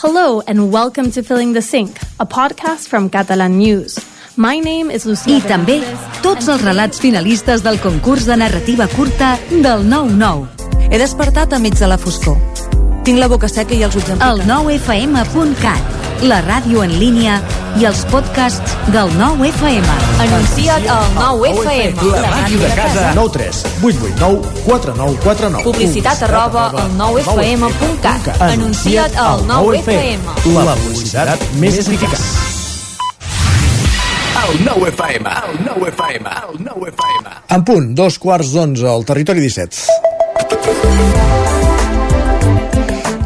Hello 0.02 0.42
and 0.46 0.72
welcome 0.72 1.10
to 1.12 1.22
Filling 1.22 1.52
the 1.52 1.62
Sink, 1.62 1.98
a 2.18 2.26
podcast 2.26 2.88
from 2.88 3.10
Catalan 3.10 3.58
News. 3.58 3.98
My 4.36 4.58
name 4.58 4.90
is 4.90 5.04
Lucía 5.04 5.36
I 5.36 5.42
també 5.44 5.80
tots 6.24 6.48
els 6.48 6.62
relats 6.64 6.98
finalistes 7.02 7.62
del 7.62 7.78
concurs 7.78 8.24
de 8.24 8.38
narrativa 8.40 8.88
curta 8.88 9.36
del 9.50 9.84
9-9. 9.84 10.88
He 10.90 10.98
despertat 10.98 11.52
a 11.52 11.58
mig 11.60 11.76
de 11.78 11.86
la 11.86 11.98
foscor. 11.98 12.49
Tinc 13.04 13.18
la 13.18 13.28
boca 13.32 13.48
seca 13.48 13.74
i 13.74 13.82
els 13.86 13.94
ulls 13.96 14.10
em 14.12 14.20
El 14.24 14.42
9FM.cat, 14.44 16.00
la 16.28 16.40
ràdio 16.44 16.82
en 16.84 16.92
línia 17.00 17.38
i 17.80 17.86
els 17.88 18.02
podcasts 18.10 18.74
del 18.92 19.08
9FM. 19.16 19.86
Anuncia't 20.24 20.88
al 20.92 21.06
9FM. 21.16 22.10
La 22.12 22.32
màquina 22.34 22.66
de 22.66 22.74
casa. 22.76 23.06
9 23.16 23.32
3 23.38 23.62
8 23.80 24.10
8 24.10 24.18
9 24.20 24.52
4 24.66 24.94
9 24.98 25.16
4 25.24 25.50
9. 25.56 25.64
Publicitat 25.70 26.26
arroba 26.28 26.66
al 26.68 26.92
9FM.cat. 26.98 28.30
Anuncia't 28.50 29.16
al 29.16 29.46
9FM. 29.48 30.20
La 30.58 30.76
publicitat 30.82 31.48
més 31.62 31.80
eficaç. 31.80 32.20
El 34.40 34.60
9FM, 34.66 35.26
el 35.48 35.58
9FM, 35.66 36.36
el 36.42 36.62
9FM. 36.68 37.34
En 37.56 37.64
punt, 37.64 37.90
dos 37.94 38.18
quarts 38.18 38.52
d'onze 38.56 38.88
al 38.88 39.04
territori 39.08 39.40
17. 39.46 41.19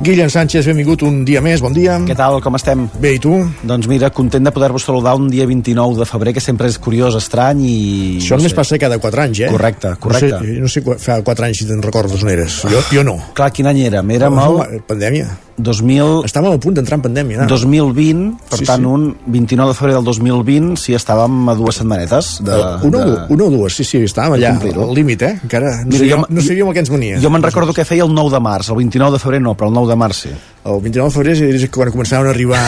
Guillem 0.04 0.28
Sánchez, 0.28 0.66
benvingut 0.68 1.00
un 1.06 1.22
dia 1.24 1.40
més, 1.40 1.62
bon 1.64 1.72
dia. 1.72 1.94
Què 2.04 2.12
tal, 2.18 2.36
com 2.44 2.58
estem? 2.58 2.82
Bé, 3.00 3.14
i 3.16 3.20
tu? 3.22 3.38
Doncs 3.64 3.86
mira, 3.88 4.10
content 4.12 4.44
de 4.44 4.52
poder-vos 4.52 4.84
saludar 4.84 5.14
un 5.16 5.30
dia 5.32 5.46
29 5.48 5.96
de 6.02 6.04
febrer, 6.10 6.34
que 6.36 6.42
sempre 6.44 6.68
és 6.68 6.76
curiós, 6.82 7.16
estrany 7.16 7.62
i... 7.64 7.78
Això 8.20 8.36
només 8.36 8.52
passa 8.52 8.76
cada 8.82 8.98
4 9.00 9.22
anys, 9.24 9.40
eh? 9.46 9.48
Correcte, 9.54 9.94
correcte. 10.02 10.42
No 10.60 10.68
sé, 10.68 10.84
no 10.84 10.92
sé 10.98 11.00
fa 11.06 11.22
4 11.24 11.48
anys 11.48 11.62
si 11.64 11.70
te'n 11.70 11.80
recordes 11.86 12.20
on 12.26 12.34
eres. 12.34 12.60
Jo, 12.68 12.84
jo 12.92 13.06
no. 13.06 13.16
Clar, 13.38 13.48
quin 13.56 13.70
any 13.72 13.80
érem? 13.88 14.12
Érem 14.18 14.36
No, 14.36 14.60
el 14.66 14.84
Pandèmia. 14.84 15.38
2000... 15.54 16.24
Estàvem 16.26 16.50
a 16.56 16.58
punt 16.58 16.74
d'entrar 16.74 16.96
en 16.98 17.02
pandèmia. 17.04 17.44
No? 17.44 17.46
2020, 17.46 18.24
per 18.50 18.58
Sí, 18.58 18.64
tant, 18.66 18.82
sí. 18.82 18.88
un 18.90 19.04
29 19.30 19.70
de 19.70 19.76
febrer 19.78 19.92
del 19.94 20.02
2020, 20.08 20.72
sí, 20.82 20.96
estàvem 20.98 21.36
a 21.48 21.54
dues 21.54 21.76
setmanetes 21.78 22.30
de... 22.42 22.56
Una, 22.88 23.04
de... 23.06 23.12
o, 23.12 23.28
una 23.36 23.46
o 23.46 23.50
dues, 23.52 23.76
sí, 23.78 23.86
sí, 23.86 24.00
estàvem 24.02 24.34
allà, 24.34 24.50
al 24.74 24.90
límit, 24.98 25.22
eh? 25.22 25.36
Encara 25.46 25.70
no, 25.84 25.92
Mira, 25.92 26.00
sabíem, 26.00 26.24
jo- 26.26 26.34
no 26.34 26.42
sabíem 26.48 26.72
el 26.72 26.74
que 26.74 26.82
ens 26.82 26.90
venia. 26.90 27.20
Jo 27.22 27.30
me'n 27.30 27.46
recordo 27.46 27.70
que 27.76 27.86
feia 27.86 28.02
el 28.02 28.10
9 28.12 28.34
de 28.34 28.40
març, 28.42 28.72
el 28.74 28.80
29 28.82 29.14
de 29.14 29.22
febrer 29.22 29.40
no, 29.46 29.54
però 29.54 29.70
el 29.70 29.78
9 29.78 29.92
de 29.93 29.93
març 29.96 30.16
sí. 30.16 30.34
El 30.64 30.78
29 30.80 31.10
de 31.10 31.12
febrer 31.12 31.32
és 31.60 31.64
quan 31.68 31.90
començaven 31.92 32.26
a 32.26 32.30
arribar... 32.32 32.60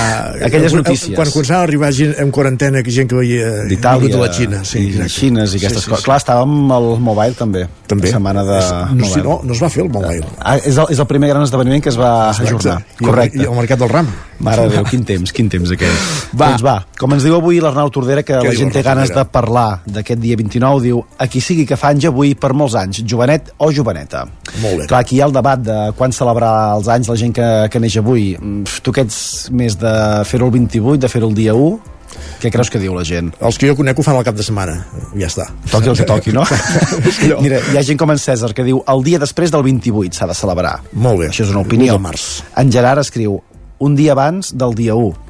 Aquelles 0.45 0.75
notícies. 0.77 1.15
Quan 1.17 1.31
començaven 1.33 1.63
a 1.63 1.65
arribar 1.65 1.89
gent 1.97 2.13
en 2.21 2.31
quarantena, 2.35 2.83
que 2.85 2.93
gent 2.93 3.09
que 3.09 3.17
veia... 3.17 3.65
D'Itàlia, 3.71 4.11
de 4.13 4.21
la 4.21 4.29
Xina, 4.37 4.61
sí, 4.69 4.83
i 4.83 4.91
exacte. 4.93 5.15
Xines 5.17 5.55
i 5.57 5.61
aquestes 5.63 5.81
Sí, 5.81 5.87
sí, 5.87 5.91
coses. 5.95 6.03
sí. 6.05 6.09
Clar, 6.11 6.19
estàvem 6.21 6.75
al 6.77 6.91
Mobile 7.01 7.39
també. 7.39 7.65
També. 7.89 8.11
La 8.11 8.19
setmana 8.19 8.43
de 8.45 8.61
No, 8.99 9.07
sí, 9.09 9.21
no, 9.25 9.39
no 9.47 9.55
es 9.57 9.63
va 9.63 9.69
fer 9.71 9.85
el 9.85 9.91
mobile. 9.95 10.27
Ah, 10.43 10.57
és, 10.59 10.75
el, 10.77 10.89
és 10.91 10.99
el 10.99 11.07
primer 11.07 11.29
gran 11.31 11.45
esdeveniment 11.47 11.81
que 11.85 11.89
es 11.93 11.97
va 11.99 12.31
ajornar. 12.35 12.81
I 12.83 13.05
el- 13.05 13.07
Correcte. 13.09 13.39
I 13.39 13.47
el 13.47 13.55
mercat 13.55 13.79
del 13.79 13.89
ram. 13.93 14.09
Mare 14.45 14.67
de 14.67 14.75
Déu, 14.75 14.85
quin 14.85 15.05
temps, 15.09 15.31
quin 15.33 15.47
temps 15.49 15.71
aquest. 15.73 16.09
Va. 16.37 16.51
Doncs 16.51 16.65
va, 16.67 16.75
com 17.01 17.15
ens 17.15 17.23
diu 17.25 17.39
avui 17.39 17.57
l'Arnau 17.63 17.89
Tordera, 17.95 18.21
que 18.27 18.35
Què 18.37 18.51
la 18.51 18.57
gent 18.59 18.73
té 18.75 18.83
ganes 18.85 19.09
de 19.15 19.23
parlar 19.33 19.81
d'aquest 19.87 20.21
dia 20.21 20.37
29, 20.37 20.83
diu 20.85 20.99
a 21.17 21.25
qui 21.33 21.41
sigui 21.41 21.65
que 21.65 21.79
fa 21.81 21.95
anys 21.95 22.05
avui 22.11 22.35
per 22.37 22.51
molts 22.53 22.75
anys, 22.77 23.01
jovenet 23.09 23.55
o 23.57 23.71
joveneta. 23.73 24.27
Molt 24.61 24.83
bé. 24.83 24.87
Clar, 24.91 25.01
aquí 25.07 25.17
hi 25.17 25.23
ha 25.23 25.31
el 25.31 25.33
debat 25.33 25.63
de 25.65 25.79
quan 25.97 26.13
celebrar 26.13 26.53
els 26.77 26.91
anys 26.93 27.09
la 27.09 27.17
gent 27.17 27.33
que, 27.39 27.49
que 27.73 27.81
neix 27.87 27.99
avui. 28.03 28.33
Mm, 28.39 28.81
Tu 28.83 28.93
que 28.93 29.07
ets 29.07 29.19
més 29.55 29.79
de 29.79 29.93
fer-ho 30.29 30.51
el 30.51 30.59
28, 30.59 30.99
de 31.07 31.13
fer-ho 31.13 31.31
el 31.31 31.39
dia 31.39 31.55
1, 31.55 31.95
què 32.41 32.51
creus 32.53 32.71
que 32.73 32.81
diu 32.81 32.95
la 32.97 33.05
gent? 33.07 33.33
Els 33.45 33.59
que 33.59 33.69
jo 33.69 33.77
conec 33.79 33.99
ho 33.99 34.05
fan 34.05 34.17
al 34.19 34.25
cap 34.27 34.37
de 34.37 34.45
setmana. 34.45 34.77
Ja 35.17 35.29
està. 35.29 35.49
Toqui 35.73 35.91
el 35.93 35.99
que 35.99 36.07
toqui, 36.09 36.35
no? 36.37 36.45
Mira, 37.45 37.61
hi 37.73 37.79
ha 37.79 37.85
gent 37.87 37.99
com 38.01 38.13
en 38.13 38.21
César 38.21 38.53
que 38.57 38.65
diu 38.67 38.83
el 38.93 39.05
dia 39.07 39.21
després 39.23 39.53
del 39.55 39.65
28 39.67 40.17
s'ha 40.17 40.29
de 40.31 40.37
celebrar. 40.37 40.79
Molt 40.93 41.23
bé. 41.25 41.31
Això 41.33 41.47
és 41.47 41.53
una 41.55 41.65
opinió. 41.65 41.99
Març. 42.03 42.43
En 42.61 42.73
Gerard 42.73 43.03
escriu 43.05 43.41
un 43.81 43.97
dia 43.97 44.15
abans 44.17 44.53
del 44.57 44.77
dia 44.77 44.97
1. 44.97 45.26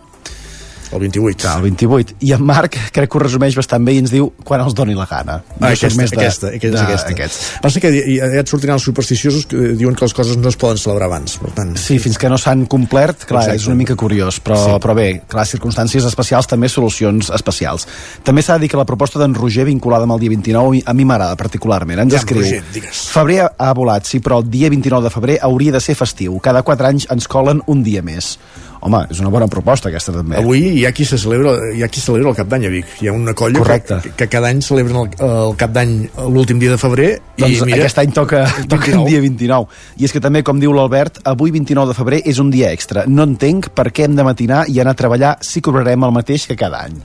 El 0.92 1.00
28. 1.00 1.38
Clar, 1.42 1.56
el 1.56 1.62
28. 1.62 2.14
I 2.20 2.32
en 2.32 2.42
Marc 2.46 2.76
crec 2.92 3.10
que 3.10 3.18
ho 3.18 3.20
resumeix 3.20 3.56
bastant 3.58 3.84
bé 3.84 3.94
i 3.96 3.98
ens 3.98 4.10
diu 4.12 4.28
quan 4.44 4.60
els 4.60 4.74
doni 4.74 4.94
la 4.94 5.06
gana. 5.06 5.40
Ah, 5.60 5.72
aquesta, 5.72 5.88
més 5.98 6.10
de- 6.10 6.16
aquesta, 6.20 6.46
aquesta, 6.48 6.70
de- 6.78 6.84
aquesta. 6.84 7.10
Aquests. 7.10 7.38
Passa 7.62 7.80
que 7.80 7.90
ja 7.92 8.28
ja 8.32 8.40
et 8.40 8.48
sortiran 8.48 8.74
els 8.74 8.82
supersticiosos 8.86 9.46
que 9.46 9.56
diuen 9.74 9.94
que 9.96 10.04
les 10.04 10.14
coses 10.14 10.36
no 10.36 10.48
es 10.48 10.56
poden 10.56 10.78
celebrar 10.78 11.06
abans. 11.08 11.36
Per 11.38 11.50
tant, 11.50 11.76
Sí, 11.76 11.98
fins 11.98 12.16
que 12.18 12.28
no 12.28 12.38
s'han 12.38 12.66
complert, 12.66 13.24
clar, 13.24 13.42
Exacte. 13.42 13.56
és 13.62 13.66
una 13.66 13.74
mica 13.76 13.96
curiós, 13.96 14.40
però, 14.42 14.56
Sí. 14.64 14.70
però 14.80 14.94
bé, 14.94 15.22
clar, 15.26 15.44
circumstàncies 15.46 16.04
especials, 16.06 16.46
també 16.46 16.68
solucions 16.68 17.30
especials. 17.30 17.86
També 18.22 18.42
s'ha 18.42 18.54
de 18.54 18.60
dir 18.60 18.70
que 18.70 18.76
la 18.76 18.84
proposta 18.86 19.18
d'en 19.18 19.34
Roger 19.34 19.64
vinculada 19.64 20.04
amb 20.04 20.12
el 20.12 20.20
dia 20.20 20.30
29 20.30 20.82
a 20.86 20.94
mi 20.94 21.04
m'agrada 21.04 21.36
particularment. 21.36 21.98
Ens 22.00 22.12
Ja, 22.12 22.18
escriu, 22.20 22.42
Roger, 22.42 22.62
digues. 22.72 22.96
febrer 23.08 23.50
ha 23.58 23.72
volat, 23.74 24.04
sí, 24.04 24.20
però 24.20 24.38
el 24.38 24.50
dia 24.50 24.68
29 24.70 25.04
de 25.04 25.10
febrer 25.10 25.38
hauria 25.42 25.72
de 25.72 25.80
ser 25.80 25.94
festiu. 25.96 26.38
Cada 26.40 26.62
4 26.62 26.86
anys 26.86 27.06
ens 27.10 27.26
colen 27.28 27.62
un 27.66 27.82
dia 27.82 28.02
més. 28.02 28.38
Home, 28.86 29.02
és 29.10 29.20
una 29.22 29.32
bona 29.34 29.48
proposta 29.50 29.90
aquesta 29.90 30.14
també. 30.14 30.38
Avui 30.38 30.62
hi 30.78 30.84
ha 30.86 30.92
qui 30.94 31.06
se 31.08 31.18
celebra, 31.18 31.56
hi 31.74 31.82
ha 31.82 31.88
qui 31.90 32.02
celebra 32.02 32.30
el 32.30 32.38
Cap 32.38 32.50
d'Any 32.52 32.68
a 32.68 32.72
Vic. 32.72 32.96
Hi 33.02 33.10
ha 33.10 33.14
una 33.16 33.34
colla 33.34 33.58
Correcte. 33.58 33.98
que, 34.04 34.14
que 34.20 34.28
cada 34.30 34.52
any 34.54 34.62
celebren 34.62 35.00
el, 35.02 35.10
el 35.26 35.56
Cap 35.58 35.74
d'Any 35.74 35.96
l'últim 36.30 36.62
dia 36.62 36.70
de 36.70 36.78
febrer 36.80 37.10
Doncs 37.36 37.58
i 37.58 37.66
mira, 37.68 37.82
aquest 37.82 38.00
any 38.00 38.14
toca, 38.16 38.44
toca 38.70 38.92
el 38.92 39.02
29. 39.02 39.10
dia 39.10 39.20
29. 39.26 39.80
I 40.00 40.08
és 40.08 40.14
que 40.14 40.22
també, 40.24 40.42
com 40.46 40.62
diu 40.62 40.72
l'Albert, 40.76 41.20
avui 41.28 41.52
29 41.54 41.92
de 41.92 41.98
febrer 41.98 42.22
és 42.24 42.40
un 42.42 42.50
dia 42.54 42.72
extra. 42.72 43.04
No 43.10 43.26
entenc 43.26 43.70
per 43.76 43.90
què 43.90 44.06
hem 44.06 44.16
de 44.16 44.24
matinar 44.26 44.64
i 44.72 44.80
anar 44.80 44.96
a 44.96 45.02
treballar 45.02 45.36
si 45.44 45.64
cobrarem 45.64 46.06
el 46.06 46.14
mateix 46.16 46.46
que 46.46 46.56
cada 46.56 46.86
any. 46.86 46.96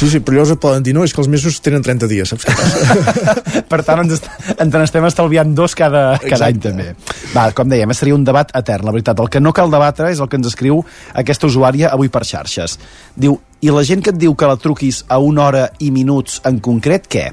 Sí, 0.00 0.08
sí, 0.08 0.18
però 0.24 0.38
llavors 0.38 0.54
et 0.54 0.60
poden 0.62 0.84
dir, 0.86 0.94
no, 0.96 1.02
és 1.04 1.12
que 1.12 1.20
els 1.20 1.28
mesos 1.28 1.58
tenen 1.60 1.82
30 1.84 2.08
dies, 2.08 2.30
saps 2.32 2.46
què 2.48 2.54
passa? 2.56 3.62
per 3.72 3.82
tant, 3.84 4.00
ens, 4.06 4.22
ens 4.56 4.72
n'estem 4.80 5.04
estalviant 5.04 5.50
dos 5.58 5.74
cada, 5.76 6.14
cada 6.22 6.46
any 6.48 6.56
Exacte. 6.56 6.70
també. 6.70 6.86
Va, 7.34 7.50
com 7.52 7.68
dèiem, 7.68 7.92
seria 7.92 8.16
un 8.16 8.24
debat 8.24 8.48
etern, 8.56 8.86
la 8.88 8.94
veritat. 8.96 9.20
El 9.20 9.28
que 9.28 9.42
no 9.44 9.52
cal 9.52 9.68
debatre 9.70 10.08
és 10.14 10.22
el 10.24 10.30
que 10.32 10.40
ens 10.40 10.48
escriu 10.48 10.80
aquesta 11.12 11.50
usuària 11.50 11.92
avui 11.92 12.08
per 12.08 12.24
xarxes. 12.24 12.78
Diu, 13.20 13.36
i 13.60 13.68
la 13.68 13.84
gent 13.84 14.00
que 14.00 14.14
et 14.14 14.16
diu 14.16 14.32
que 14.40 14.48
la 14.48 14.56
truquis 14.56 15.02
a 15.12 15.18
una 15.20 15.44
hora 15.50 15.66
i 15.84 15.90
minuts 15.92 16.40
en 16.48 16.62
concret, 16.64 17.04
què? 17.12 17.26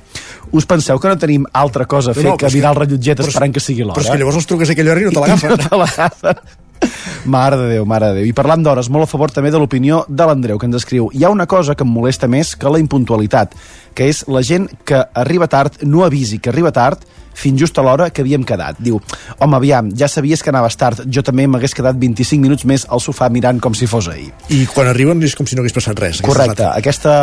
Us 0.52 0.68
penseu 0.68 0.99
que 0.99 1.07
no 1.07 1.15
tenim 1.22 1.48
altra 1.56 1.88
cosa 1.88 2.11
a 2.11 2.18
fer 2.19 2.26
No, 2.27 2.35
no, 2.35 2.38
que 2.41 2.52
mirar 2.52 2.73
el 2.76 2.81
que- 2.81 2.84
rellotget 2.84 3.18
però 3.22 3.30
és- 3.30 3.35
esperant 3.38 3.56
que 3.56 3.64
sigui 3.64 3.85
l'hora? 3.88 3.95
Però 3.95 4.03
és 4.03 4.11
que 4.11 4.19
llavors 4.19 4.41
els 4.44 4.48
truques 4.52 4.68
a 4.68 4.76
aquella 4.76 4.91
hora 4.91 5.06
i 5.06 5.07
no 5.07 5.15
te 5.15 5.23
l'agafen. 5.23 5.52
I 5.56 5.56
no 5.56 5.69
te 5.69 5.80
l'agafen. 5.85 6.44
Mare 7.28 7.58
de 7.60 7.68
Déu, 7.74 7.86
mare 7.86 8.12
de 8.12 8.22
Déu. 8.22 8.30
I 8.30 8.36
parlant 8.36 8.64
d'hores, 8.64 8.90
molt 8.94 9.08
a 9.08 9.12
favor 9.12 9.34
també 9.34 9.52
de 9.52 9.60
l'opinió 9.60 10.04
de 10.08 10.28
l'Andreu, 10.28 10.60
que 10.60 10.70
ens 10.70 10.80
escriu 10.80 11.10
hi 11.14 11.26
ha 11.26 11.34
una 11.34 11.48
cosa 11.49 11.76
que 11.76 11.84
em 11.84 11.91
molesta 11.91 12.30
més 12.32 12.56
que 12.56 12.72
la 12.72 12.80
impuntualitat, 12.80 13.56
que 13.98 14.08
és 14.08 14.24
la 14.32 14.44
gent 14.45 14.70
que 14.88 15.04
arriba 15.14 15.49
tard, 15.52 15.82
no 15.84 16.06
avisi 16.06 16.40
que 16.40 16.54
arriba 16.54 16.72
tard, 16.72 17.04
fins 17.38 17.60
just 17.62 17.78
a 17.78 17.84
l'hora 17.86 18.10
que 18.10 18.24
havíem 18.26 18.44
quedat. 18.48 18.80
Diu, 18.82 18.98
home, 19.38 19.58
aviam, 19.60 19.91
ja 19.98 20.10
sabies 20.10 20.41
que 20.44 20.49
anaves 20.49 20.78
tard, 20.80 21.04
jo 21.06 21.22
també 21.26 21.45
m'hagués 21.48 21.76
quedat 21.78 21.99
25 22.02 22.41
minuts 22.41 22.66
més 22.66 22.88
al 22.90 23.04
sofà 23.04 23.30
mirant 23.34 23.62
com 23.62 23.78
si 23.78 23.90
fos 23.90 24.10
ahir. 24.10 24.32
I 24.49 24.66
quan 24.74 24.90
arriben 24.90 25.22
és 25.24 25.38
com 25.38 25.45
si 25.45 25.58
no 25.58 25.62
hagués 25.62 25.76
passat 25.76 25.99
res. 26.02 26.24
Correcte, 26.26 26.66
aquesta 26.72 27.14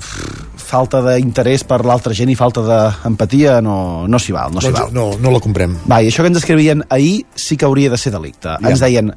pff, 0.00 0.51
falta 0.72 1.02
d'interès 1.04 1.66
per 1.68 1.82
l'altra 1.84 2.14
gent 2.16 2.32
i 2.32 2.36
falta 2.38 2.62
d'empatia 2.64 3.58
no, 3.64 4.06
no 4.08 4.20
s'hi 4.22 4.32
val, 4.32 4.54
no 4.54 4.62
s'hi 4.64 4.72
Doncs 4.72 4.86
val. 4.88 4.94
no, 4.96 5.10
no 5.20 5.34
la 5.34 5.40
comprem. 5.44 5.76
Va, 5.90 6.00
i 6.00 6.08
això 6.08 6.24
que 6.24 6.32
ens 6.32 6.40
escrivien 6.40 6.84
ahir 6.88 7.26
sí 7.36 7.58
que 7.60 7.68
hauria 7.68 7.92
de 7.92 8.00
ser 8.00 8.14
delicte. 8.14 8.56
Ja. 8.56 8.72
Ens 8.72 8.80
deien, 8.80 9.12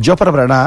jo 0.00 0.16
per 0.16 0.30
berenar 0.32 0.62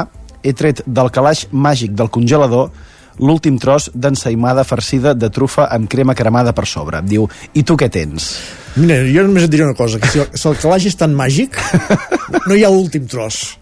he 0.46 0.54
tret 0.54 0.84
del 0.86 1.10
calaix 1.10 1.48
màgic 1.50 1.96
del 1.98 2.12
congelador 2.14 2.70
l'últim 3.18 3.56
tros 3.58 3.88
d'ensaïmada 3.98 4.62
farcida 4.62 5.10
de 5.18 5.26
trufa 5.34 5.66
amb 5.74 5.90
crema 5.90 6.14
cremada 6.14 6.52
per 6.54 6.68
sobre. 6.70 7.02
Diu, 7.02 7.26
i 7.58 7.64
tu 7.66 7.74
què 7.74 7.88
tens? 7.90 8.30
Mira, 8.78 9.00
jo 9.10 9.24
només 9.26 9.48
et 9.48 9.50
diré 9.50 9.66
una 9.66 9.74
cosa, 9.74 9.98
que 9.98 10.06
si, 10.06 10.22
si 10.22 10.46
el 10.48 10.54
calaix 10.62 10.86
és 10.86 10.94
tan 10.94 11.16
màgic, 11.18 11.58
no 12.48 12.54
hi 12.54 12.62
ha 12.62 12.70
últim 12.70 13.10
tros. 13.10 13.57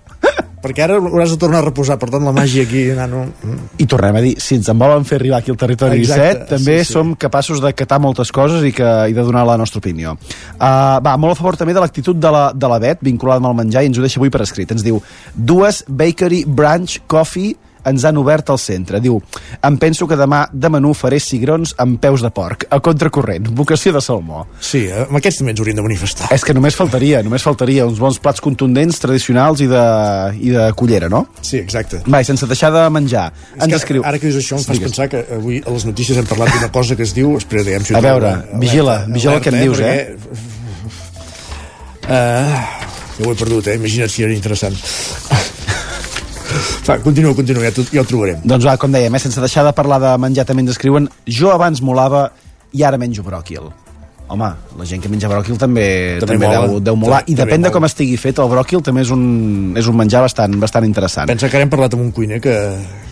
Perquè 0.66 0.82
ara 0.82 0.96
hauràs 0.98 1.30
de 1.30 1.38
tornar 1.38 1.60
a 1.62 1.66
reposar, 1.68 1.94
per 2.02 2.08
tant 2.10 2.24
la 2.26 2.32
màgia 2.34 2.64
aquí, 2.66 2.88
nano... 2.96 3.22
I 3.78 3.86
tornem 3.86 4.18
a 4.18 4.22
dir, 4.24 4.32
si 4.42 4.56
ens 4.58 4.66
en 4.72 4.80
volen 4.80 5.06
fer 5.06 5.20
arribar 5.20 5.38
aquí 5.38 5.52
al 5.54 5.60
territori 5.60 6.00
Exacte, 6.02 6.48
17, 6.48 6.48
també 6.50 6.78
sí, 6.80 6.88
sí, 6.88 6.96
som 6.96 7.12
capaços 7.26 7.62
de 7.62 7.70
catar 7.78 8.00
moltes 8.02 8.32
coses 8.34 8.66
i, 8.66 8.72
que, 8.74 8.88
i 9.06 9.14
de 9.14 9.26
donar 9.26 9.44
la 9.46 9.54
nostra 9.60 9.78
opinió. 9.78 10.16
Uh, 10.56 10.98
va, 11.04 11.14
molt 11.22 11.36
a 11.36 11.38
favor 11.38 11.60
també 11.60 11.76
de 11.76 11.84
l'actitud 11.84 12.18
de, 12.18 12.32
la, 12.34 12.48
de 12.50 12.72
la 12.72 12.80
Bet, 12.82 13.04
vinculada 13.06 13.38
amb 13.44 13.52
el 13.52 13.60
menjar, 13.62 13.84
i 13.86 13.92
ens 13.92 14.00
ho 14.00 14.04
deixa 14.04 14.18
avui 14.18 14.32
per 14.34 14.42
escrit. 14.42 14.74
Ens 14.74 14.82
diu, 14.82 14.98
dues 15.36 15.84
Bakery 15.86 16.42
Branch 16.50 16.98
Coffee 17.06 17.54
ens 17.86 18.04
han 18.04 18.16
obert 18.20 18.50
al 18.50 18.58
centre. 18.58 19.00
Diu, 19.00 19.20
em 19.64 19.76
penso 19.78 20.06
que 20.10 20.16
demà 20.18 20.44
de 20.52 20.70
menú 20.72 20.92
faré 20.94 21.20
cigrons 21.22 21.74
amb 21.82 22.00
peus 22.02 22.22
de 22.24 22.30
porc, 22.34 22.66
a 22.70 22.80
contracorrent, 22.84 23.48
vocació 23.56 23.92
de 23.94 24.00
salmó. 24.04 24.44
Sí, 24.60 24.84
eh, 24.90 25.04
amb 25.06 25.16
aquests 25.20 25.40
també 25.40 25.54
ens 25.54 25.60
haurien 25.62 25.76
de 25.80 25.84
manifestar. 25.86 26.28
És 26.34 26.44
que 26.44 26.54
només 26.56 26.74
faltaria, 26.76 27.22
només 27.26 27.42
faltaria 27.46 27.86
uns 27.86 27.98
bons 28.02 28.18
plats 28.22 28.42
contundents, 28.44 28.98
tradicionals 29.02 29.62
i 29.64 29.70
de, 29.70 29.84
i 30.42 30.50
de 30.54 30.66
cullera, 30.76 31.08
no? 31.12 31.26
Sí, 31.40 31.58
exacte. 31.62 32.02
Va, 32.10 32.20
i 32.20 32.28
sense 32.28 32.46
deixar 32.50 32.72
de 32.74 32.84
menjar. 32.90 33.30
És 33.56 33.62
ens 33.64 33.72
que 33.72 33.80
escriu... 33.80 34.02
Ara 34.04 34.18
que 34.18 34.28
dius 34.30 34.42
això 34.42 34.58
em 34.58 34.64
fas 34.66 34.76
Digues. 34.76 34.90
pensar 34.92 35.08
que 35.12 35.24
avui 35.38 35.62
a 35.64 35.70
les 35.70 35.86
notícies 35.88 36.18
hem 36.18 36.26
parlat 36.26 36.52
d'una 36.56 36.72
cosa 36.74 36.96
que 36.98 37.06
es 37.06 37.14
diu... 37.16 37.36
Espera, 37.38 37.62
diguem 37.66 37.84
si 37.86 37.94
A 37.96 38.00
veure, 38.04 38.34
trobo. 38.42 38.60
vigila, 38.66 38.98
vigila 39.08 39.38
el 39.38 39.44
que 39.46 39.54
em 39.54 39.60
dius, 39.62 39.78
perquè- 39.80 40.54
Uh, 42.06 42.54
ja 43.18 43.24
ho 43.26 43.32
he 43.32 43.34
perdut, 43.34 43.66
eh? 43.66 43.74
Imagina't 43.80 44.10
si 44.12 44.22
era 44.22 44.30
interessant. 44.34 44.76
Va, 46.88 46.98
continua, 47.04 47.34
continua, 47.34 47.64
ja, 47.68 47.84
ja 47.92 48.00
ho 48.02 48.04
trobarem. 48.08 48.40
Doncs 48.44 48.64
va, 48.66 48.76
com 48.76 48.92
dèiem, 48.92 49.14
eh, 49.14 49.18
sense 49.22 49.40
deixar 49.40 49.64
de 49.66 49.72
parlar 49.76 50.00
de 50.02 50.12
menjar 50.22 50.44
també 50.48 50.62
ens 50.66 50.70
escriuen 50.76 51.08
jo 51.26 51.50
abans 51.52 51.82
molava 51.82 52.30
i 52.72 52.82
ara 52.82 52.98
menjo 52.98 53.22
bròquil. 53.26 53.72
Home, 54.28 54.48
la 54.76 54.84
gent 54.84 54.98
que 55.00 55.08
menja 55.08 55.28
bròquil 55.30 55.54
també, 55.56 56.16
També 56.18 56.32
també, 56.34 56.46
mola. 56.48 56.66
deu, 56.66 56.80
deu 56.82 56.96
molar. 56.98 57.20
També- 57.20 57.30
I 57.32 57.36
també 57.36 57.52
depèn 57.52 57.62
de 57.62 57.68
mola. 57.68 57.72
com 57.76 57.84
estigui 57.84 58.16
fet, 58.18 58.38
el 58.42 58.48
bròquil 58.50 58.82
també 58.82 59.02
és 59.02 59.10
un, 59.14 59.74
és 59.78 59.86
un 59.86 59.94
menjar 59.96 60.20
bastant, 60.24 60.56
bastant 60.58 60.84
interessant. 60.84 61.28
Pensa 61.30 61.48
que 61.48 61.56
ara 61.56 61.62
hem 61.62 61.70
parlat 61.70 61.94
amb 61.94 62.02
un 62.02 62.10
cuiner 62.10 62.40
que, 62.40 62.56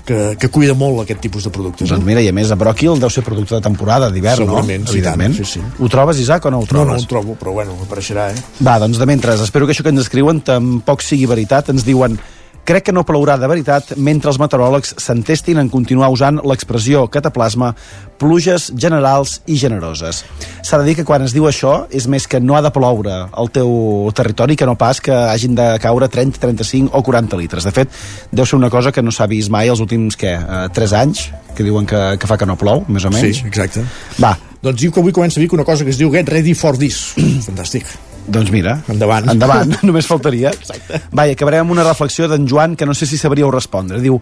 que, 0.05 0.37
que 0.37 0.49
cuida 0.51 0.75
molt 0.75 1.03
aquest 1.05 1.21
tipus 1.21 1.45
de 1.45 1.51
productes. 1.51 1.89
Doncs 1.89 2.03
mira, 2.05 2.21
i 2.21 2.27
a 2.29 2.33
més, 2.33 2.51
a 2.51 2.57
bròquil 2.57 2.99
deu 2.99 3.09
ser 3.11 3.23
producte 3.23 3.55
de 3.55 3.61
temporada, 3.61 4.11
d'hivern, 4.11 4.41
no? 4.43 4.57
Segurament, 4.57 4.89
sí, 4.89 4.99
Evidentment. 4.99 5.37
sí, 5.37 5.45
sí. 5.45 5.61
Ho 5.79 5.89
trobes, 5.89 6.19
Isaac, 6.19 6.47
o 6.47 6.51
no 6.51 6.59
ho 6.59 6.61
No, 6.63 6.67
trobes? 6.67 6.89
no 6.97 7.03
ho 7.05 7.07
trobo, 7.07 7.37
però 7.39 7.53
bueno, 7.53 7.77
apareixerà, 7.87 8.33
eh? 8.33 8.43
Va, 8.67 8.81
doncs 8.81 8.99
de 8.99 9.07
mentre, 9.07 9.35
espero 9.35 9.67
que 9.69 9.73
això 9.73 9.85
que 9.85 9.91
ens 9.91 10.01
escriuen 10.01 10.41
tampoc 10.41 11.01
sigui 11.01 11.27
veritat. 11.27 11.69
Ens 11.71 11.85
diuen 11.87 12.19
Crec 12.65 12.87
que 12.87 12.93
no 12.97 13.05
plourà 13.05 13.35
de 13.37 13.49
veritat 13.51 13.91
mentre 14.01 14.31
els 14.33 14.39
meteoròlegs 14.41 14.95
s'entestin 15.03 15.59
en 15.61 15.69
continuar 15.69 16.09
usant 16.13 16.39
l'expressió 16.49 17.03
cataplasma 17.13 17.75
pluges 18.17 18.71
generals 18.81 19.43
i 19.45 19.59
generoses. 19.61 20.23
S'ha 20.65 20.79
de 20.81 20.87
dir 20.89 20.95
que 20.97 21.05
quan 21.05 21.27
es 21.27 21.35
diu 21.37 21.45
això 21.45 21.75
és 21.93 22.07
més 22.09 22.25
que 22.25 22.41
no 22.41 22.57
ha 22.57 22.63
de 22.65 22.73
ploure 22.73 23.19
al 23.29 23.53
teu 23.53 24.09
territori 24.17 24.57
que 24.57 24.65
no 24.65 24.79
pas 24.81 25.03
que 25.05 25.13
hagin 25.13 25.59
de 25.59 25.67
caure 25.83 26.09
30, 26.09 26.41
35 26.41 26.97
o 26.97 27.05
40 27.05 27.43
litres. 27.43 27.69
De 27.69 27.75
fet, 27.75 27.93
deu 28.33 28.49
ser 28.49 28.57
una 28.57 28.73
cosa 28.73 28.93
que 28.93 29.05
no 29.05 29.13
s'ha 29.13 29.29
vist 29.29 29.53
mai 29.53 29.69
els 29.69 29.85
últims, 29.85 30.17
què, 30.17 30.33
eh, 30.41 30.65
3 30.73 30.97
anys, 31.05 31.27
que 31.55 31.69
diuen 31.69 31.85
que, 31.85 32.03
que 32.17 32.31
fa 32.31 32.41
que 32.41 32.49
no 32.49 32.57
plou, 32.57 32.87
més 32.89 33.05
o 33.05 33.13
menys. 33.13 33.43
Sí, 33.43 33.49
exacte. 33.51 33.85
Va. 34.17 34.33
Doncs 34.65 34.81
diu 34.81 34.93
que 34.93 35.05
avui 35.05 35.13
comença 35.13 35.37
a 35.37 35.45
dir 35.45 35.53
una 35.53 35.69
cosa 35.69 35.85
que 35.85 35.93
es 35.93 36.01
diu 36.01 36.09
Get 36.15 36.33
Ready 36.33 36.57
for 36.57 36.81
This. 36.81 37.11
Fantàstic. 37.51 37.93
Doncs 38.27 38.51
mira, 38.55 38.79
endavant. 38.89 39.29
endavant, 39.35 39.77
només 39.89 40.09
faltaria. 40.09 40.55
Exacte. 40.57 41.03
Va, 41.13 41.27
i 41.29 41.37
acabarem 41.37 41.67
amb 41.67 41.77
una 41.77 41.85
reflexió 41.85 42.29
d'en 42.31 42.49
Joan 42.49 42.77
que 42.77 42.87
no 42.89 42.95
sé 42.97 43.07
si 43.07 43.21
sabríeu 43.21 43.51
respondre. 43.53 44.01
Diu, 44.01 44.21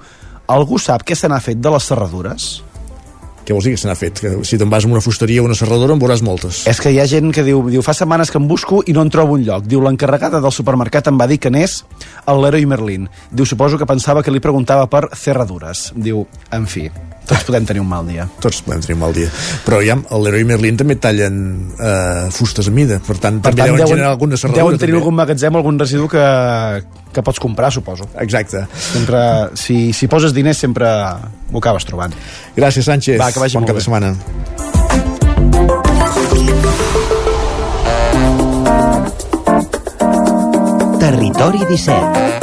algú 0.50 0.78
sap 0.82 1.06
què 1.06 1.14
se 1.18 1.30
n'ha 1.30 1.40
fet 1.40 1.62
de 1.62 1.70
les 1.70 1.86
serradures? 1.92 2.52
Què 3.42 3.50
vols 3.50 3.66
dir 3.66 3.72
que 3.74 3.80
se 3.80 3.88
n'ha 3.88 3.96
fet? 3.98 4.20
Que 4.22 4.30
si 4.46 4.54
te'n 4.58 4.70
vas 4.70 4.84
a 4.86 4.88
una 4.88 5.00
fusteria 5.02 5.42
o 5.42 5.46
una 5.48 5.56
serradora 5.58 5.96
en 5.96 6.02
veuràs 6.02 6.20
moltes. 6.22 6.60
És 6.70 6.78
que 6.78 6.92
hi 6.94 7.00
ha 7.02 7.06
gent 7.10 7.32
que 7.34 7.42
diu, 7.42 7.58
diu 7.74 7.82
fa 7.82 7.94
setmanes 7.94 8.30
que 8.30 8.38
em 8.38 8.46
busco 8.46 8.84
i 8.86 8.94
no 8.94 9.02
en 9.02 9.10
trobo 9.10 9.34
un 9.34 9.42
lloc. 9.46 9.66
Diu, 9.66 9.82
l'encarregada 9.82 10.38
del 10.42 10.54
supermercat 10.54 11.10
em 11.10 11.18
va 11.18 11.26
dir 11.26 11.40
que 11.42 11.50
n'és 11.50 11.80
el 12.30 12.42
Leroy 12.44 12.66
Merlin. 12.70 13.08
Diu, 13.32 13.46
suposo 13.46 13.80
que 13.80 13.88
pensava 13.90 14.22
que 14.22 14.30
li 14.30 14.42
preguntava 14.42 14.86
per 14.86 15.08
cerradures. 15.18 15.88
Diu, 15.98 16.22
en 16.54 16.68
fi, 16.70 16.86
tots 17.32 17.46
podem 17.48 17.66
tenir 17.68 17.82
un 17.82 17.88
mal 17.90 18.06
dia. 18.08 18.26
Tots 18.44 18.62
podem 18.66 18.82
tenir 18.84 18.96
un 18.98 19.02
mal 19.02 19.14
dia. 19.16 19.28
Però 19.66 19.80
ja, 19.84 19.96
Leroy 20.22 20.44
Merlin 20.48 20.78
també 20.80 20.96
tallen 21.00 21.38
eh, 21.76 22.28
fustes 22.34 22.68
a 22.68 22.74
mida, 22.74 23.00
per 23.02 23.16
tant, 23.18 23.40
Per 23.42 23.50
també 23.50 23.64
tant, 23.64 23.72
deuen, 23.72 23.80
deuen, 23.82 23.94
generar 23.96 24.10
alguna 24.14 24.36
serradura. 24.38 24.62
deuen 24.62 24.78
tenir 24.80 24.92
també. 24.94 25.02
algun 25.02 25.18
magatzem, 25.20 25.56
algun 25.62 25.80
residu 25.82 26.08
que, 26.12 26.26
que 27.12 27.24
pots 27.26 27.40
comprar, 27.42 27.72
suposo. 27.74 28.08
Exacte. 28.20 28.66
Sempre, 28.76 29.22
si, 29.58 29.92
si 29.96 30.08
poses 30.12 30.34
diners, 30.36 30.58
sempre 30.60 30.86
ho 30.88 31.58
acabes 31.60 31.84
trobant. 31.88 32.14
Gràcies, 32.56 32.84
Sánchez. 32.88 33.18
Va, 33.20 33.32
que 33.32 33.40
vagi 33.42 33.56
bon 33.58 33.64
molt 33.66 33.72
cap 33.72 33.80
de 33.80 33.82
bé. 33.82 33.88
setmana. 33.88 35.12
Territori 40.98 41.58
17 41.68 42.41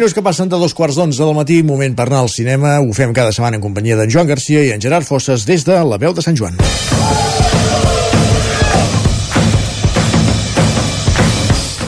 minuts 0.00 0.14
que 0.16 0.22
passen 0.24 0.48
de 0.48 0.56
dos 0.56 0.72
quarts 0.72 0.96
d'onze 0.96 1.20
del 1.20 1.34
matí, 1.36 1.58
moment 1.60 1.92
per 1.92 2.06
anar 2.06 2.22
al 2.24 2.30
cinema. 2.32 2.78
Ho 2.80 2.94
fem 2.96 3.10
cada 3.12 3.34
setmana 3.36 3.58
en 3.58 3.64
companyia 3.66 3.98
d'en 3.98 4.08
Joan 4.08 4.30
Garcia 4.30 4.62
i 4.64 4.70
en 4.72 4.80
Gerard 4.80 5.04
Fosses 5.04 5.42
des 5.44 5.60
de 5.66 5.74
la 5.84 5.98
veu 6.00 6.14
de 6.16 6.22
Sant 6.24 6.38
Joan. 6.38 6.56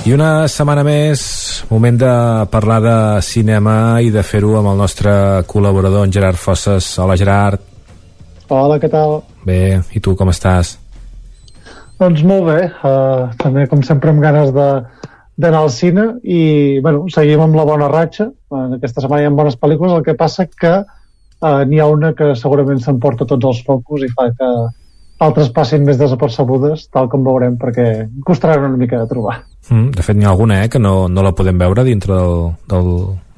I 0.04 0.12
una 0.12 0.44
setmana 0.44 0.84
més, 0.84 1.22
moment 1.70 2.02
de 2.02 2.12
parlar 2.52 2.78
de 2.84 2.96
cinema 3.24 3.76
i 4.04 4.12
de 4.12 4.20
fer-ho 4.20 4.58
amb 4.60 4.74
el 4.74 4.82
nostre 4.84 5.14
col·laborador, 5.48 6.04
en 6.04 6.12
Gerard 6.12 6.36
Fosses. 6.36 6.90
Hola, 7.00 7.16
Gerard. 7.16 7.64
Hola, 8.52 8.76
què 8.76 8.92
tal? 8.92 9.22
Bé, 9.48 9.80
i 9.96 10.04
tu 10.04 10.12
com 10.20 10.28
estàs? 10.28 10.74
Doncs 12.02 12.20
molt 12.28 12.44
bé, 12.50 12.60
uh, 12.84 13.32
també 13.40 13.64
com 13.72 13.80
sempre 13.80 14.12
amb 14.12 14.20
ganes 14.20 14.52
de 14.52 14.68
d'anar 15.36 15.62
al 15.64 15.70
cine 15.72 16.06
i 16.22 16.80
bueno, 16.84 17.06
seguim 17.12 17.40
amb 17.40 17.56
la 17.56 17.64
bona 17.68 17.88
ratxa. 17.92 18.28
En 18.52 18.76
aquesta 18.76 19.02
setmana 19.04 19.22
hi 19.22 19.30
ha 19.30 19.34
bones 19.36 19.58
pel·lícules. 19.60 19.96
El 19.96 20.04
que 20.06 20.18
passa 20.18 20.46
que 20.46 20.74
uh, 20.82 21.64
n'hi 21.68 21.80
ha 21.80 21.88
una 21.90 22.12
que 22.18 22.34
segurament 22.38 22.82
s'emporta 22.82 23.28
tots 23.28 23.50
els 23.50 23.62
focus 23.66 24.06
i 24.06 24.12
fa 24.12 24.28
que 24.36 24.52
altres 25.22 25.52
passin 25.54 25.84
més 25.86 26.00
desapercebudes 26.00 26.88
tal 26.90 27.08
com 27.10 27.22
veurem 27.22 27.54
perquè 27.60 28.08
costarà 28.26 28.58
una 28.58 28.78
mica 28.78 28.98
de 28.98 29.06
trobar. 29.10 29.36
Mm, 29.70 29.92
de 29.94 30.02
fet, 30.02 30.18
n'hi 30.18 30.26
ha 30.26 30.32
alguna, 30.32 30.62
eh, 30.64 30.72
que 30.72 30.80
no, 30.82 31.06
no 31.08 31.22
la 31.22 31.34
podem 31.38 31.60
veure 31.60 31.84
dintre 31.86 32.16
del, 32.18 32.50
del, 32.72 32.90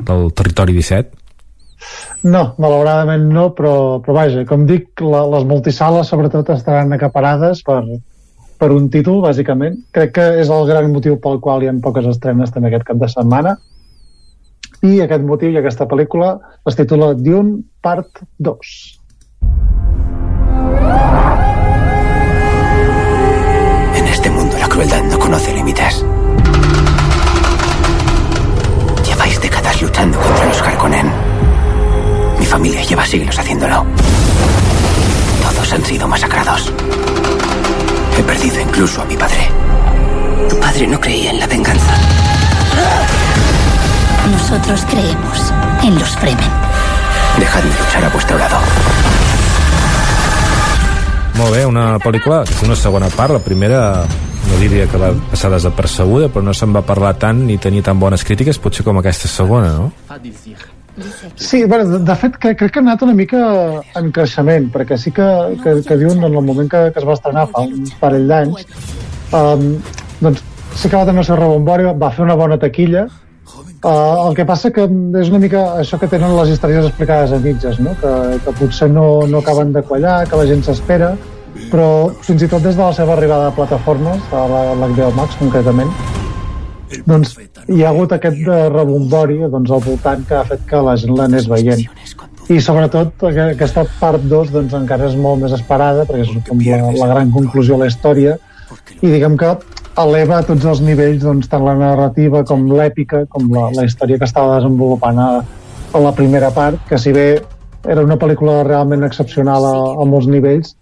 del 0.09 0.33
territori 0.33 0.77
17. 0.79 1.21
No, 2.33 2.55
malauradament 2.57 3.27
no, 3.29 3.51
però, 3.53 4.01
però 4.01 4.17
vaja, 4.17 4.47
com 4.49 4.65
dic, 4.65 5.03
la, 5.05 5.21
les 5.35 5.45
multisales 5.45 6.09
sobretot 6.09 6.55
estaran 6.55 6.97
acaparades 6.97 7.61
per, 7.67 7.83
per 8.59 8.71
un 8.73 8.89
títol, 8.91 9.21
bàsicament. 9.25 9.79
Crec 9.95 10.15
que 10.17 10.27
és 10.41 10.51
el 10.53 10.67
gran 10.69 10.91
motiu 10.93 11.19
pel 11.21 11.41
qual 11.45 11.63
hi 11.63 11.71
ha 11.71 11.75
poques 11.85 12.07
estrenes 12.11 12.53
també 12.55 12.71
aquest 12.71 12.87
cap 12.91 13.01
de 13.01 13.09
setmana. 13.13 13.57
I 14.85 15.01
aquest 15.01 15.25
motiu 15.25 15.53
i 15.53 15.57
aquesta 15.57 15.87
pel·lícula 15.89 16.35
es 16.69 16.77
titula 16.77 17.15
Dune 17.17 17.63
Part 17.81 18.21
2. 18.39 18.73
En 23.97 24.11
este 24.13 24.31
mundo 24.31 24.59
la 24.61 24.69
crueldad 24.69 25.05
no 25.11 25.19
conoce 25.19 25.55
límites. 25.55 26.05
Lleváis 29.07 29.41
décadas 29.41 29.81
luchando 29.81 30.19
contra 30.19 30.47
los 30.47 30.63
Harkonnen. 30.63 31.11
Mi 32.39 32.45
familia 32.45 32.83
lleva 32.83 33.07
siglos 33.07 33.39
haciéndolo. 33.39 33.87
Todos 35.43 35.73
han 35.73 35.85
sido 35.85 36.09
masacrados. 36.09 36.73
He 38.17 38.23
perdido 38.23 38.61
incluso 38.61 39.03
a 39.03 39.05
mi 39.05 39.17
padre. 39.17 39.49
Tu 40.49 40.59
padre 40.61 40.87
no 40.87 41.01
creía 41.01 41.31
en 41.31 41.41
la 41.41 41.47
venganza. 41.47 41.95
Nosotros 44.31 44.85
creemos 44.89 45.53
en 45.83 45.99
los 45.99 46.11
Fremen. 46.17 46.51
Dejadme 47.39 47.71
luchar 47.71 48.05
a 48.05 48.09
vuestro 48.11 48.39
lado. 48.39 48.57
Molt 51.35 51.51
bé, 51.51 51.65
una 51.67 51.99
pel·lícula 51.99 52.45
una 52.63 52.77
segona 52.79 53.09
part, 53.11 53.35
la 53.35 53.41
primera 53.43 53.81
no 54.49 54.61
Lídia 54.61 54.87
que 54.87 55.01
va 55.01 55.11
passar 55.33 55.51
desapercebuda 55.51 56.29
però 56.31 56.45
no 56.47 56.55
se'n 56.55 56.75
va 56.77 56.85
parlar 56.87 57.17
tant 57.19 57.43
ni 57.49 57.59
tenir 57.59 57.83
tan 57.83 57.99
bones 57.99 58.23
crítiques 58.25 58.61
potser 58.63 58.87
com 58.87 59.01
aquesta 59.01 59.29
segona, 59.29 59.75
no? 59.75 59.91
Sí, 61.37 61.65
bueno, 61.65 61.89
de, 61.91 61.99
de 62.07 62.17
fet 62.17 62.39
crec, 62.39 62.59
crec 62.61 62.73
que 62.75 62.81
ha 62.81 62.85
anat 62.85 63.03
una 63.03 63.17
mica 63.19 63.41
en 63.99 64.13
creixement, 64.15 64.71
perquè 64.75 64.99
sí 65.01 65.11
que, 65.15 65.27
que, 65.65 65.77
que 65.87 65.99
diuen 65.99 66.23
en 66.23 66.31
el 66.31 66.45
moment 66.47 66.71
que, 66.71 66.87
que 66.95 67.03
es 67.03 67.09
va 67.09 67.17
estrenar 67.19 67.49
fa 67.51 67.65
un 67.67 67.91
parell 68.01 68.31
d'anys, 68.31 68.65
um, 69.35 69.67
doncs 70.23 70.45
sí 70.79 70.89
que 70.89 70.97
va 70.97 71.05
tenir 71.09 71.25
el 71.25 71.29
seu 71.29 71.39
rebombori, 71.41 71.91
va 71.99 72.15
fer 72.15 72.27
una 72.29 72.39
bona 72.39 72.61
taquilla, 72.63 73.09
Uh, 73.85 74.31
el 74.31 74.37
que 74.37 74.47
passa 74.49 74.71
que 74.73 74.87
és 75.21 75.29
una 75.29 75.39
mica 75.43 75.61
això 75.77 75.99
que 76.01 76.09
tenen 76.09 76.33
les 76.39 76.55
històries 76.55 76.87
explicades 76.89 77.35
a 77.37 77.41
mitges, 77.45 77.77
no? 77.85 77.93
que, 78.01 78.13
que 78.41 78.55
potser 78.57 78.89
no, 78.89 79.05
no 79.29 79.43
acaben 79.45 79.75
de 79.77 79.83
quallar, 79.85 80.23
que 80.31 80.39
la 80.41 80.47
gent 80.49 80.65
s'espera, 80.65 81.11
però 81.69 82.09
fins 82.25 82.47
i 82.47 82.49
tot 82.49 82.65
des 82.65 82.79
de 82.79 82.81
la 82.81 82.97
seva 82.97 83.13
arribada 83.13 83.53
a 83.53 83.55
plataformes, 83.61 84.25
a 84.33 84.47
l'HBO 84.49 85.13
Max 85.21 85.37
concretament, 85.37 85.93
doncs 87.09 87.35
hi 87.69 87.83
ha 87.83 87.91
hagut 87.91 88.15
aquest 88.17 88.41
rebombori 88.47 89.41
doncs, 89.45 89.71
al 89.71 89.83
voltant 89.85 90.25
que 90.29 90.39
ha 90.39 90.45
fet 90.49 90.65
que 90.69 90.83
la 90.85 90.97
gent 91.01 91.17
l'anés 91.19 91.49
veient. 91.51 91.85
I 92.53 92.61
sobretot 92.61 93.23
aquesta 93.31 93.87
part 94.01 94.25
2 94.31 94.53
doncs, 94.53 94.75
encara 94.77 95.09
és 95.09 95.17
molt 95.17 95.43
més 95.43 95.55
esperada, 95.57 96.05
perquè 96.09 96.27
és 96.27 96.35
com 96.49 96.61
la, 96.61 96.83
la 96.99 97.13
gran 97.15 97.33
conclusió 97.33 97.79
de 97.79 97.87
la 97.87 97.93
història, 97.93 98.37
i 99.01 99.09
diguem 99.09 99.39
que 99.41 99.55
eleva 100.03 100.41
a 100.41 100.47
tots 100.47 100.67
els 100.67 100.81
nivells 100.83 101.23
doncs, 101.23 101.49
tant 101.51 101.65
la 101.65 101.77
narrativa 101.79 102.43
com 102.47 102.67
l'èpica 102.73 103.25
com 103.31 103.51
la, 103.55 103.69
la 103.75 103.85
història 103.87 104.19
que 104.19 104.27
estava 104.27 104.57
desenvolupant 104.59 105.21
a, 105.23 105.29
a 105.95 106.01
la 106.03 106.13
primera 106.17 106.51
part 106.55 106.81
que 106.89 106.99
si 106.99 107.13
bé 107.15 107.29
era 107.85 108.03
una 108.03 108.19
pel·lícula 108.19 108.63
realment 108.67 109.05
excepcional 109.07 109.67
a, 109.69 109.77
a 110.03 110.07
molts 110.09 110.27
nivells 110.31 110.75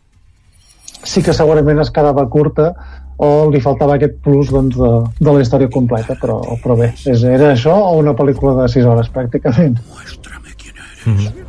sí 1.05 1.23
que 1.23 1.35
segurament 1.37 1.83
es 1.83 1.93
quedava 1.93 2.25
curta 2.33 2.73
o 3.17 3.51
li 3.51 3.61
faltava 3.61 3.95
aquest 3.99 4.19
plus 4.25 4.51
doncs, 4.51 4.77
de, 4.77 4.91
de 5.21 5.33
la 5.33 5.41
història 5.45 5.71
completa 5.73 6.17
però, 6.21 6.41
però 6.63 6.77
bé, 6.79 6.93
és, 7.07 7.23
era 7.25 7.53
això 7.53 7.75
o 7.75 7.99
una 8.01 8.17
pel·lícula 8.19 8.57
de 8.63 8.69
6 8.73 8.87
hores 8.87 9.13
pràcticament 9.13 9.79
mm 9.79 11.17
-hmm. 11.17 11.43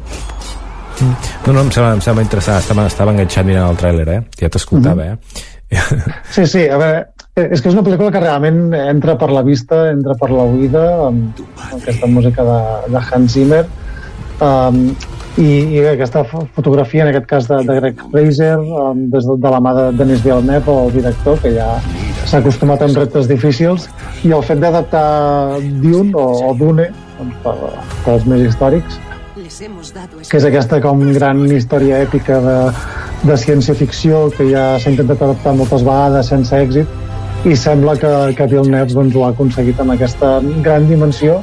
No, 1.45 1.53
no, 1.53 1.61
em 1.61 1.71
sembla, 1.71 1.93
em 1.93 2.01
sembla 2.01 2.23
interessant. 2.23 2.59
Estava, 2.61 2.85
estava 2.85 3.11
enganxat 3.11 3.45
mirant 3.45 3.69
el 3.69 3.79
tràiler, 3.79 4.07
eh? 4.07 4.21
Ja 4.39 4.49
t'escoltava, 4.49 5.03
mm 5.03 5.09
-hmm. 5.09 5.13
eh? 5.13 5.17
Sí, 6.35 6.45
sí, 6.47 6.67
a 6.69 6.77
veure, 6.77 7.07
és 7.35 7.61
que 7.61 7.69
és 7.69 7.73
una 7.73 7.83
pel·lícula 7.85 8.11
que 8.11 8.21
realment 8.21 8.73
entra 8.77 9.15
per 9.17 9.31
la 9.33 9.41
vista, 9.41 9.89
entra 9.91 10.13
per 10.19 10.29
la 10.29 10.43
oïda, 10.43 10.83
amb, 11.07 11.41
amb 11.71 11.81
aquesta 11.81 12.07
música 12.07 12.45
de, 12.49 12.59
de 12.93 13.01
Hans 13.09 13.33
Zimmer, 13.33 13.65
um, 14.39 14.95
i, 15.37 15.49
i 15.73 15.79
aquesta 15.89 16.23
fotografia, 16.27 17.03
en 17.03 17.11
aquest 17.11 17.29
cas 17.29 17.47
de, 17.49 17.59
de 17.65 17.77
Greg 17.79 18.01
Fraser, 18.11 18.57
um, 18.59 19.05
des 19.13 19.25
de, 19.25 19.37
de 19.41 19.53
la 19.55 19.61
mà 19.63 19.73
de 19.77 19.85
Denis 19.97 20.21
Villeneuve, 20.25 20.75
el 20.85 20.91
director, 20.93 21.39
que 21.41 21.53
ja 21.55 21.69
s'ha 22.27 22.41
acostumat 22.41 22.83
amb 22.85 22.99
reptes 23.01 23.29
difícils, 23.31 23.87
i 24.23 24.33
el 24.35 24.43
fet 24.45 24.61
d'adaptar 24.61 25.59
Dune, 25.81 26.13
o, 26.13 26.27
o 26.49 26.53
Dune, 26.59 26.91
doncs, 27.17 27.39
per, 27.45 27.55
per 28.05 28.13
als 28.17 28.29
més 28.29 28.45
històrics, 28.49 28.99
que 30.29 30.37
és 30.39 30.45
aquesta 30.47 30.79
com 30.81 31.01
gran 31.13 31.41
història 31.51 32.03
èpica 32.05 32.39
de, 32.41 32.57
de 33.27 33.37
ciència-ficció 33.37 34.27
que 34.37 34.47
ja 34.49 34.73
s'ha 34.81 34.93
intentat 34.93 35.21
adaptar 35.25 35.53
moltes 35.57 35.83
vegades 35.85 36.29
sense 36.31 36.57
èxit 36.57 37.49
i 37.49 37.57
sembla 37.59 37.97
que, 37.99 38.11
que 38.37 38.47
Villeneuve 38.47 38.95
doncs, 38.95 39.15
ho 39.17 39.25
ha 39.25 39.33
aconseguit 39.33 39.79
amb 39.83 39.93
aquesta 39.97 40.37
gran 40.63 40.87
dimensió 40.87 41.41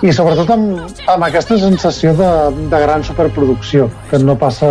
i 0.00 0.12
sobretot 0.16 0.48
amb, 0.54 0.92
amb 1.12 1.24
aquesta 1.26 1.58
sensació 1.60 2.14
de, 2.16 2.28
de 2.72 2.82
gran 2.82 3.04
superproducció 3.04 3.90
que 4.10 4.20
no 4.22 4.36
passa 4.40 4.70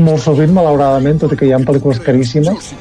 molt 0.00 0.22
sovint 0.24 0.54
malauradament, 0.56 1.20
tot 1.20 1.34
i 1.34 1.40
que 1.40 1.48
hi 1.48 1.52
ha 1.52 1.60
pel·lícules 1.60 2.00
caríssimes 2.04 2.72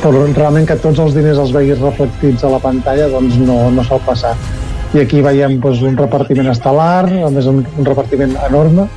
però 0.00 0.24
realment 0.24 0.68
que 0.68 0.78
tots 0.80 1.00
els 1.00 1.16
diners 1.16 1.40
els 1.40 1.52
veguis 1.56 1.80
reflectits 1.80 2.44
a 2.44 2.52
la 2.52 2.60
pantalla 2.60 3.08
doncs 3.12 3.36
no, 3.40 3.58
no 3.72 3.84
sol 3.88 4.02
passar 4.06 4.34
i 4.92 5.00
aquí 5.00 5.20
veiem 5.24 5.60
doncs, 5.62 5.84
un 5.86 5.96
repartiment 5.96 6.50
estel·lar 6.52 7.06
a 7.08 7.30
més 7.32 7.48
un, 7.48 7.62
un 7.64 7.88
repartiment 7.88 8.36
enorme 8.48 8.88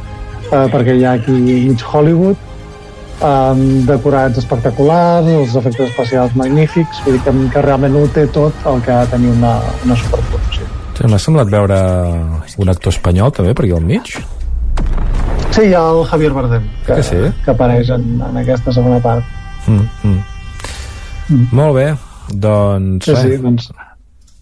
eh, 0.52 0.66
perquè 0.74 0.98
hi 0.98 1.06
ha 1.08 1.16
aquí 1.20 1.38
mig 1.68 1.84
Hollywood 1.84 2.50
amb 3.24 3.88
decorats 3.88 4.42
espectaculars, 4.42 5.30
els 5.32 5.56
efectes 5.56 5.92
especials 5.92 6.36
magnífics, 6.36 7.00
vull 7.06 7.16
dir 7.16 7.24
que, 7.24 7.34
que 7.54 7.64
realment 7.64 7.96
ho 7.96 8.04
té 8.12 8.26
tot 8.36 8.68
el 8.68 8.84
que 8.84 8.92
ha 8.92 9.06
de 9.06 9.16
tenir 9.16 9.32
una, 9.32 9.56
una 9.86 9.96
superproducció. 9.96 10.53
Sí, 10.94 11.10
M'ha 11.10 11.20
semblat 11.20 11.50
veure 11.50 11.78
un 12.62 12.70
actor 12.70 12.94
espanyol 12.94 13.32
també 13.34 13.54
per 13.58 13.66
aquí 13.66 13.74
al 13.74 13.88
mig. 13.88 14.12
Sí, 15.54 15.68
hi 15.70 15.74
ha 15.78 15.82
el 15.94 16.04
Javier 16.10 16.34
Bardem, 16.34 16.68
que, 16.86 16.98
que, 16.98 17.04
sí? 17.06 17.22
que 17.46 17.54
apareix 17.54 17.90
en, 17.94 18.06
en 18.26 18.38
aquesta 18.42 18.74
segona 18.74 19.00
part. 19.02 19.26
Mm, 19.68 19.88
mm. 20.04 20.22
Mm. 21.30 21.48
Molt 21.56 21.76
bé, 21.78 21.88
doncs... 22.34 23.10
Sí, 23.10 23.16
sí, 23.22 23.42
doncs 23.42 23.70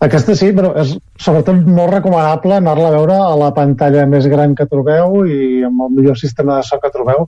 aquesta 0.01 0.33
sí, 0.33 0.49
però 0.57 0.71
és 0.81 0.95
sobretot 1.21 1.59
molt 1.67 1.93
recomanable 1.93 2.57
anar-la 2.57 2.89
a 2.89 2.93
veure 2.95 3.17
a 3.21 3.35
la 3.37 3.51
pantalla 3.53 4.07
més 4.09 4.25
gran 4.31 4.55
que 4.57 4.65
trobeu 4.69 5.21
i 5.29 5.61
amb 5.67 5.85
el 5.85 5.91
millor 5.99 6.17
sistema 6.17 6.57
de 6.57 6.65
so 6.65 6.79
que 6.81 6.89
trobeu 6.93 7.27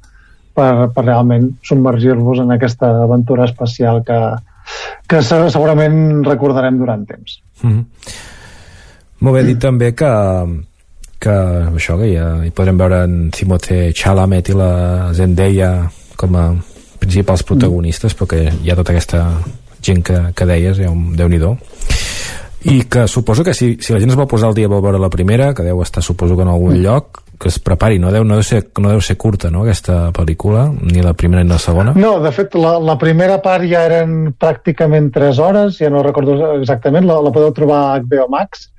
per, 0.58 0.90
per 0.96 1.04
realment 1.06 1.52
submergir-vos 1.70 2.42
en 2.42 2.56
aquesta 2.56 2.90
aventura 3.04 3.46
espacial 3.46 4.02
que, 4.08 4.20
que 5.06 5.22
segurament 5.30 6.24
recordarem 6.26 6.80
durant 6.82 7.06
temps. 7.06 7.42
Mm 7.62 7.72
-hmm. 7.72 8.32
Molt 9.24 9.38
bé 9.38 9.44
dit 9.48 9.60
també 9.60 9.94
que 9.96 10.12
que 11.24 11.34
això 11.72 11.96
que 11.96 12.10
ja 12.12 12.28
hi 12.44 12.52
podrem 12.52 12.80
veure 12.80 13.04
en 13.08 13.30
Timothée 13.32 13.94
Chalamet 13.96 14.52
i 14.52 14.58
la 14.60 15.14
Zendaya 15.16 15.70
com 16.20 16.36
a 16.36 16.50
principals 17.00 17.46
protagonistes, 17.48 18.12
mm. 18.12 18.18
però 18.20 18.28
que 18.34 18.42
hi 18.52 18.72
ha 18.72 18.76
tota 18.76 18.92
aquesta 18.92 19.24
gent 19.84 20.04
que, 20.04 20.20
que 20.36 20.48
deies, 20.48 20.80
ja 20.80 20.92
un 20.92 21.14
déu 21.16 21.32
nhi 21.32 21.40
i 22.64 22.86
que 22.88 23.10
suposo 23.12 23.44
que 23.44 23.54
si, 23.54 23.74
si 23.84 23.92
la 23.92 24.00
gent 24.00 24.14
es 24.14 24.16
vol 24.16 24.28
posar 24.32 24.50
al 24.50 24.56
dia 24.56 24.70
vol 24.72 24.80
veure 24.84 25.00
la 25.00 25.12
primera, 25.12 25.50
que 25.54 25.66
deu 25.66 25.82
estar 25.84 26.04
suposo 26.04 26.38
que 26.38 26.46
en 26.46 26.52
algun 26.54 26.78
mm. 26.78 26.84
lloc, 26.84 27.20
que 27.40 27.50
es 27.52 27.58
prepari, 27.60 27.98
no 28.00 28.12
deu, 28.14 28.24
no, 28.24 28.38
deu 28.40 28.46
ser, 28.48 28.62
no 28.80 28.94
deu 28.94 29.02
ser 29.04 29.18
curta, 29.20 29.50
no?, 29.52 29.66
aquesta 29.66 30.14
pel·lícula, 30.16 30.70
ni 30.72 31.04
la 31.04 31.12
primera 31.12 31.44
ni 31.44 31.52
la 31.52 31.60
segona. 31.60 31.92
No, 32.00 32.14
de 32.24 32.32
fet, 32.32 32.56
la, 32.56 32.78
la 32.80 32.96
primera 33.02 33.42
part 33.44 33.68
ja 33.68 33.84
eren 33.90 34.32
pràcticament 34.40 35.12
3 35.12 35.42
hores, 35.44 35.82
ja 35.82 35.92
no 35.92 36.06
recordo 36.08 36.38
exactament, 36.54 37.10
la, 37.10 37.20
la 37.26 37.34
podeu 37.36 37.52
trobar 37.52 37.82
a 37.90 37.98
HBO 38.00 38.30
Max, 38.32 38.70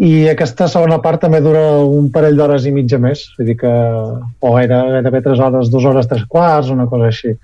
i 0.00 0.10
aquesta 0.30 0.64
segona 0.72 0.96
part 1.04 1.20
també 1.20 1.42
dura 1.44 1.60
un 1.84 2.06
parell 2.12 2.38
d'hores 2.38 2.64
i 2.64 2.72
mitja 2.72 2.96
més, 3.02 3.26
vull 3.36 3.50
dir 3.50 3.56
que 3.60 3.70
o 3.70 4.52
era 4.56 4.78
gairebé 4.94 5.20
3 5.26 5.42
hores, 5.44 5.68
2 5.72 5.88
hores, 5.90 6.08
3 6.08 6.22
quarts, 6.30 6.70
una 6.72 6.86
cosa 6.88 7.10
així. 7.10 7.34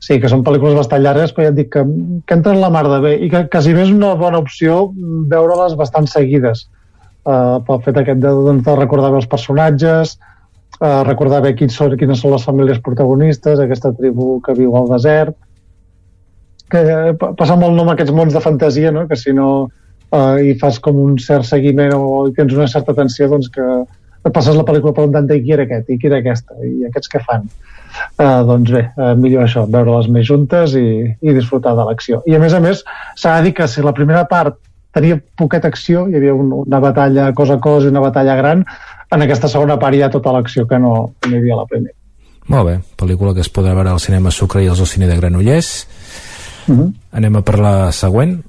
Sí, 0.00 0.16
que 0.16 0.30
són 0.32 0.40
pel·lícules 0.46 0.78
bastant 0.78 1.02
llargues, 1.04 1.34
però 1.36 1.44
ja 1.44 1.52
et 1.52 1.58
dic 1.58 1.68
que, 1.74 1.82
que 2.24 2.38
entren 2.38 2.62
la 2.62 2.70
mar 2.72 2.86
de 2.88 3.00
bé 3.04 3.10
i 3.20 3.28
que 3.28 3.42
quasi 3.52 3.74
bé 3.76 3.82
és 3.84 3.92
una 3.92 4.14
bona 4.16 4.40
opció 4.40 4.78
veure-les 5.28 5.74
bastant 5.76 6.08
seguides 6.08 6.62
uh, 7.28 7.60
pel 7.66 7.82
fet 7.84 8.00
aquest 8.00 8.22
de, 8.22 8.32
doncs, 8.46 8.64
de 8.64 8.76
recordar 8.78 9.10
bé 9.12 9.20
els 9.20 9.28
personatges, 9.28 10.14
uh, 10.78 11.02
recordar 11.04 11.42
bé 11.44 11.52
quins 11.58 11.76
són, 11.76 11.98
quines 12.00 12.24
són 12.24 12.32
les 12.32 12.48
famílies 12.48 12.80
protagonistes, 12.86 13.60
aquesta 13.60 13.92
tribu 13.98 14.38
que 14.46 14.56
viu 14.56 14.72
al 14.80 14.88
desert, 14.94 15.36
que 16.72 16.80
uh, 17.12 17.12
passa 17.36 17.60
molt 17.60 17.76
nom 17.76 17.92
aquests 17.92 18.16
mons 18.16 18.32
de 18.32 18.40
fantasia, 18.40 18.94
no? 18.96 19.04
que 19.10 19.20
si 19.20 19.36
no 19.36 19.50
uh, 20.12 20.36
hi 20.42 20.54
fas 20.60 20.78
com 20.82 21.00
un 21.00 21.18
cert 21.18 21.48
seguiment 21.48 21.94
o 21.96 22.28
tens 22.36 22.54
una 22.56 22.68
certa 22.68 22.92
atenció, 22.92 23.28
doncs 23.28 23.50
que 23.54 23.66
et 24.20 24.32
passes 24.32 24.56
la 24.56 24.66
pel·lícula 24.68 24.94
preguntant 24.96 25.30
i 25.32 25.42
qui 25.42 25.56
era 25.56 25.64
aquest, 25.64 25.88
i 25.88 25.98
qui 25.98 26.10
era 26.10 26.20
aquesta, 26.20 26.56
i 26.66 26.84
aquests 26.90 27.08
què 27.08 27.22
fan 27.24 27.48
eh, 28.18 28.42
doncs 28.46 28.70
bé, 28.70 28.82
eh, 28.96 29.12
millor 29.18 29.44
això, 29.44 29.66
veure-les 29.70 30.08
més 30.12 30.26
juntes 30.28 30.74
i, 30.78 30.88
i 31.20 31.36
disfrutar 31.36 31.74
de 31.78 31.86
l'acció. 31.88 32.22
I 32.26 32.36
a 32.36 32.42
més 32.42 32.54
a 32.54 32.60
més, 32.62 32.84
s'ha 33.18 33.36
de 33.38 33.48
dir 33.48 33.54
que 33.58 33.68
si 33.68 33.84
la 33.84 33.94
primera 33.96 34.26
part 34.30 34.58
tenia 34.94 35.20
poqueta 35.38 35.70
acció, 35.70 36.06
hi 36.08 36.18
havia 36.18 36.34
un, 36.34 36.52
una 36.64 36.80
batalla 36.82 37.30
cos 37.36 37.52
a 37.54 37.60
cos 37.62 37.86
i 37.86 37.92
una 37.92 38.02
batalla 38.02 38.36
gran, 38.38 38.64
en 39.10 39.26
aquesta 39.26 39.50
segona 39.50 39.78
part 39.78 39.96
hi 39.96 40.04
ha 40.04 40.10
tota 40.12 40.34
l'acció 40.34 40.66
que 40.70 40.78
no, 40.78 40.94
no 41.26 41.32
hi 41.32 41.40
havia 41.40 41.56
a 41.56 41.62
la 41.62 41.68
primera. 41.70 41.96
Molt 42.50 42.66
bé, 42.66 42.76
pel·lícula 42.98 43.34
que 43.34 43.44
es 43.44 43.50
podrà 43.52 43.76
veure 43.76 43.92
al 43.92 44.02
cinema 44.02 44.32
Sucre 44.34 44.64
i 44.64 44.70
al 44.70 44.78
cine 44.86 45.06
de 45.06 45.16
Granollers. 45.18 45.86
Uh 46.66 46.72
mhm. 46.72 46.80
-huh. 46.80 46.92
Anem 47.12 47.36
a 47.36 47.42
per 47.42 47.58
la 47.58 47.92
següent. 47.92 48.40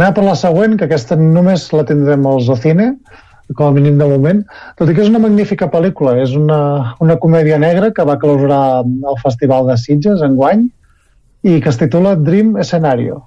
Anem 0.00 0.14
a 0.14 0.16
per 0.16 0.22
la 0.24 0.34
següent, 0.40 0.78
que 0.80 0.86
aquesta 0.86 1.16
només 1.20 1.66
la 1.76 1.82
tindrem 1.84 2.22
als 2.24 2.46
cine, 2.62 2.86
com 3.52 3.66
a 3.66 3.72
mínim 3.76 3.98
de 4.00 4.06
moment, 4.08 4.38
tot 4.78 4.88
i 4.88 4.94
que 4.96 5.02
és 5.04 5.10
una 5.12 5.20
magnífica 5.20 5.68
pel·lícula. 5.68 6.14
És 6.22 6.32
una, 6.38 6.94
una 7.04 7.18
comèdia 7.20 7.58
negra 7.60 7.90
que 7.92 8.06
va 8.08 8.16
clausurar 8.22 8.80
el 8.80 9.18
Festival 9.20 9.68
de 9.68 9.76
Sitges 9.76 10.24
enguany 10.24 10.64
i 11.44 11.60
que 11.60 11.68
es 11.68 11.76
titula 11.76 12.14
Dream 12.16 12.56
Escenario. 12.64 13.26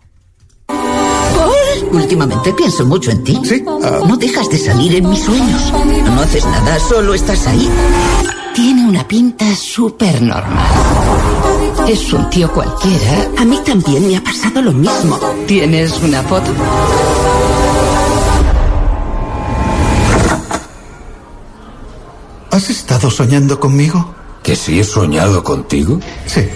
Últimamente 1.92 2.56
pienso 2.58 2.88
mucho 2.88 3.12
en 3.12 3.24
ti. 3.24 3.38
¿Sí? 3.44 3.62
Uh... 3.68 4.08
No 4.08 4.18
dejas 4.18 4.50
de 4.50 4.58
salir 4.58 4.96
en 4.96 5.10
mis 5.12 5.22
sueños. 5.22 5.72
No 6.08 6.22
haces 6.22 6.44
nada, 6.44 6.80
solo 6.80 7.14
estás 7.14 7.46
ahí. 7.46 7.70
Tiene 8.56 8.90
una 8.90 9.08
pinta 9.08 9.46
súper 9.54 10.24
normal. 10.24 11.53
Es 11.88 12.14
un 12.14 12.30
tío 12.30 12.52
cualquiera. 12.52 13.30
A 13.38 13.46
mí 13.46 13.60
también 13.66 14.08
me 14.08 14.18
ha 14.18 14.24
pasado 14.24 14.62
lo 14.62 14.72
mismo. 14.72 15.20
¿Tienes 15.48 16.02
una 16.02 16.22
foto? 16.24 16.52
¿Has 22.52 22.70
estado 22.70 23.10
soñando 23.10 23.60
conmigo? 23.60 24.14
¿Que 24.44 24.56
sí 24.56 24.80
he 24.80 24.84
soñado 24.84 25.44
contigo? 25.44 26.00
Sí. 26.26 26.48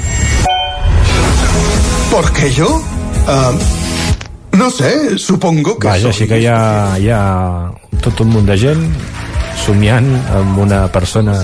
¿Por 2.11 2.31
qué 2.33 2.51
yo? 2.51 2.67
Uh, 3.27 4.55
no 4.57 4.69
sé, 4.69 5.17
supongo 5.17 5.77
que 5.77 5.87
Vaja, 5.87 5.99
soy... 5.99 6.09
així 6.09 6.27
que 6.27 6.39
hi 6.41 6.47
ha, 6.47 6.97
hi 6.97 7.09
ha 7.11 7.21
tot 8.01 8.21
un 8.23 8.31
munt 8.31 8.47
de 8.47 8.55
gent 8.57 8.85
somiant 9.57 10.07
amb 10.37 10.59
una 10.63 10.83
persona 10.93 11.35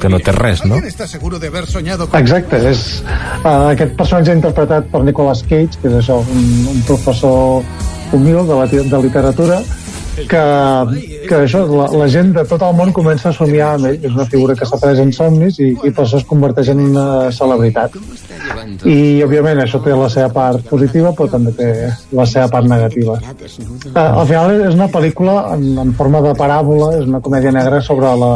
que 0.00 0.10
no 0.10 0.20
té 0.24 0.32
res, 0.34 0.64
no? 0.64 0.76
¿Está 0.76 1.06
seguro 1.06 1.38
de 1.38 1.48
haber 1.48 1.66
soñado 1.66 2.08
con... 2.08 2.20
Exacte, 2.20 2.60
és 2.70 3.02
uh, 3.44 3.68
aquest 3.72 3.94
personatge 3.98 4.34
interpretat 4.36 4.88
per 4.92 5.04
Nicolas 5.06 5.44
Cage, 5.46 5.80
que 5.82 5.90
és 5.92 5.98
això, 6.00 6.20
un, 6.22 6.48
un 6.74 6.80
professor 6.88 7.62
humil 8.16 8.40
de, 8.48 8.56
la, 8.56 8.66
de 8.66 9.02
literatura, 9.04 9.60
que, 10.26 10.42
que 11.28 11.36
això, 11.44 11.62
la, 11.68 11.86
la 12.00 12.08
gent 12.12 12.32
de 12.36 12.44
tot 12.48 12.62
el 12.66 12.74
món 12.78 12.92
comença 12.96 13.30
a 13.30 13.36
somiar 13.36 13.74
amb 13.76 13.90
ell. 13.90 13.98
És 14.02 14.14
una 14.14 14.26
figura 14.32 14.56
que 14.58 14.68
s'apareix 14.68 15.02
en 15.04 15.12
somnis 15.14 15.60
i, 15.62 15.70
i 15.72 15.92
per 15.92 16.04
això 16.04 16.20
es 16.20 16.26
converteix 16.28 16.72
en 16.74 16.82
una 16.88 17.06
celebritat. 17.34 17.94
I, 18.88 18.98
òbviament, 19.26 19.62
això 19.62 19.82
té 19.84 19.94
la 19.94 20.08
seva 20.12 20.32
part 20.34 20.66
positiva, 20.70 21.12
però 21.16 21.28
també 21.36 21.54
té 21.58 21.70
la 22.16 22.26
seva 22.26 22.48
part 22.56 22.68
negativa. 22.70 23.18
Uh, 23.18 24.00
al 24.00 24.26
final 24.30 24.56
és 24.56 24.74
una 24.74 24.90
pel·lícula 24.92 25.38
en, 25.54 25.68
en 25.84 25.94
forma 25.98 26.22
de 26.24 26.34
paràbola, 26.38 26.94
és 26.98 27.06
una 27.06 27.22
comèdia 27.24 27.54
negra 27.54 27.82
sobre 27.84 28.14
la, 28.22 28.32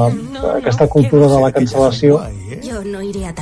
aquesta 0.56 0.88
cultura 0.92 1.30
de 1.32 1.42
la 1.42 1.52
cancel·lació 1.54 2.22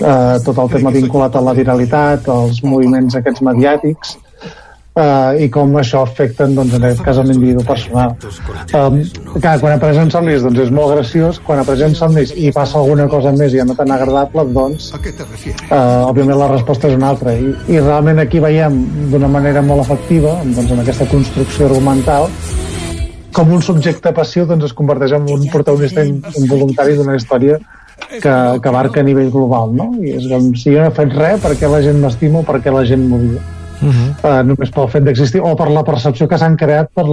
eh, 0.01 0.39
tot 0.45 0.59
el 0.59 0.71
tema 0.73 0.91
vinculat 0.95 1.37
a 1.37 1.45
la 1.45 1.55
viralitat, 1.57 2.29
als 2.29 2.63
moviments 2.65 3.17
aquests 3.19 3.43
mediàtics, 3.47 4.17
eh, 4.97 5.45
i 5.45 5.49
com 5.53 5.75
això 5.79 6.03
afecten, 6.07 6.55
doncs, 6.57 6.75
en 6.77 6.87
aquest 6.87 7.03
cas, 7.05 7.19
a 7.21 7.25
l'individu 7.27 7.65
personal. 7.67 8.15
Um, 8.75 9.01
clar, 9.37 9.57
quan 9.63 9.77
apareixen 9.77 10.11
somnis, 10.13 10.43
doncs 10.45 10.65
és 10.67 10.73
molt 10.75 10.95
graciós, 10.95 11.41
quan 11.47 11.63
apareixen 11.63 11.95
somnis 11.99 12.33
i 12.35 12.51
passa 12.55 12.79
alguna 12.81 13.07
cosa 13.11 13.33
més 13.37 13.55
i 13.55 13.61
ja 13.61 13.67
no 13.69 13.77
tan 13.79 13.93
agradable, 13.95 14.47
doncs, 14.55 14.91
eh, 14.97 15.75
òbviament 16.11 16.39
la 16.39 16.51
resposta 16.55 16.91
és 16.91 16.99
una 16.99 17.13
altra. 17.15 17.35
I, 17.37 17.55
i 17.71 17.79
realment 17.81 18.23
aquí 18.23 18.43
veiem 18.43 18.81
d'una 19.13 19.31
manera 19.31 19.63
molt 19.63 19.87
efectiva, 19.87 20.41
doncs, 20.45 20.71
en 20.71 20.83
aquesta 20.85 21.09
construcció 21.11 21.71
argumental, 21.71 22.31
com 23.31 23.53
un 23.55 23.63
subjecte 23.63 24.11
passiu 24.13 24.47
doncs, 24.47 24.73
es 24.73 24.75
converteix 24.75 25.15
en 25.15 25.29
un 25.31 25.47
protagonista 25.53 26.03
involuntari 26.03 26.97
d'una 26.99 27.15
història 27.15 27.61
que, 28.11 28.19
que 28.23 28.69
abarca 28.69 29.05
a 29.05 29.07
nivell 29.07 29.31
global, 29.31 29.71
no? 29.77 29.93
I 30.03 30.17
és 30.19 30.27
com, 30.27 30.51
si 30.59 30.75
jo 30.75 30.83
no 30.83 30.91
he 30.91 30.97
fet 30.97 31.15
res, 31.15 31.39
perquè 31.45 31.71
la 31.71 31.83
gent 31.85 32.03
m'estima 32.03 32.43
o 32.43 32.47
perquè 32.49 32.75
la 32.75 32.83
gent 32.89 33.07
m'odia. 33.07 33.60
Uh 33.81 33.89
-huh. 33.89 34.11
uh, 34.29 34.43
només 34.47 34.71
pel 34.71 34.89
fet 34.89 35.05
d'existir 35.05 35.41
o 35.41 35.55
per 35.57 35.71
la 35.71 35.85
percepció 35.85 36.29
que 36.29 36.39
s'han 36.39 36.57
creat 36.57 36.91
per, 36.95 37.07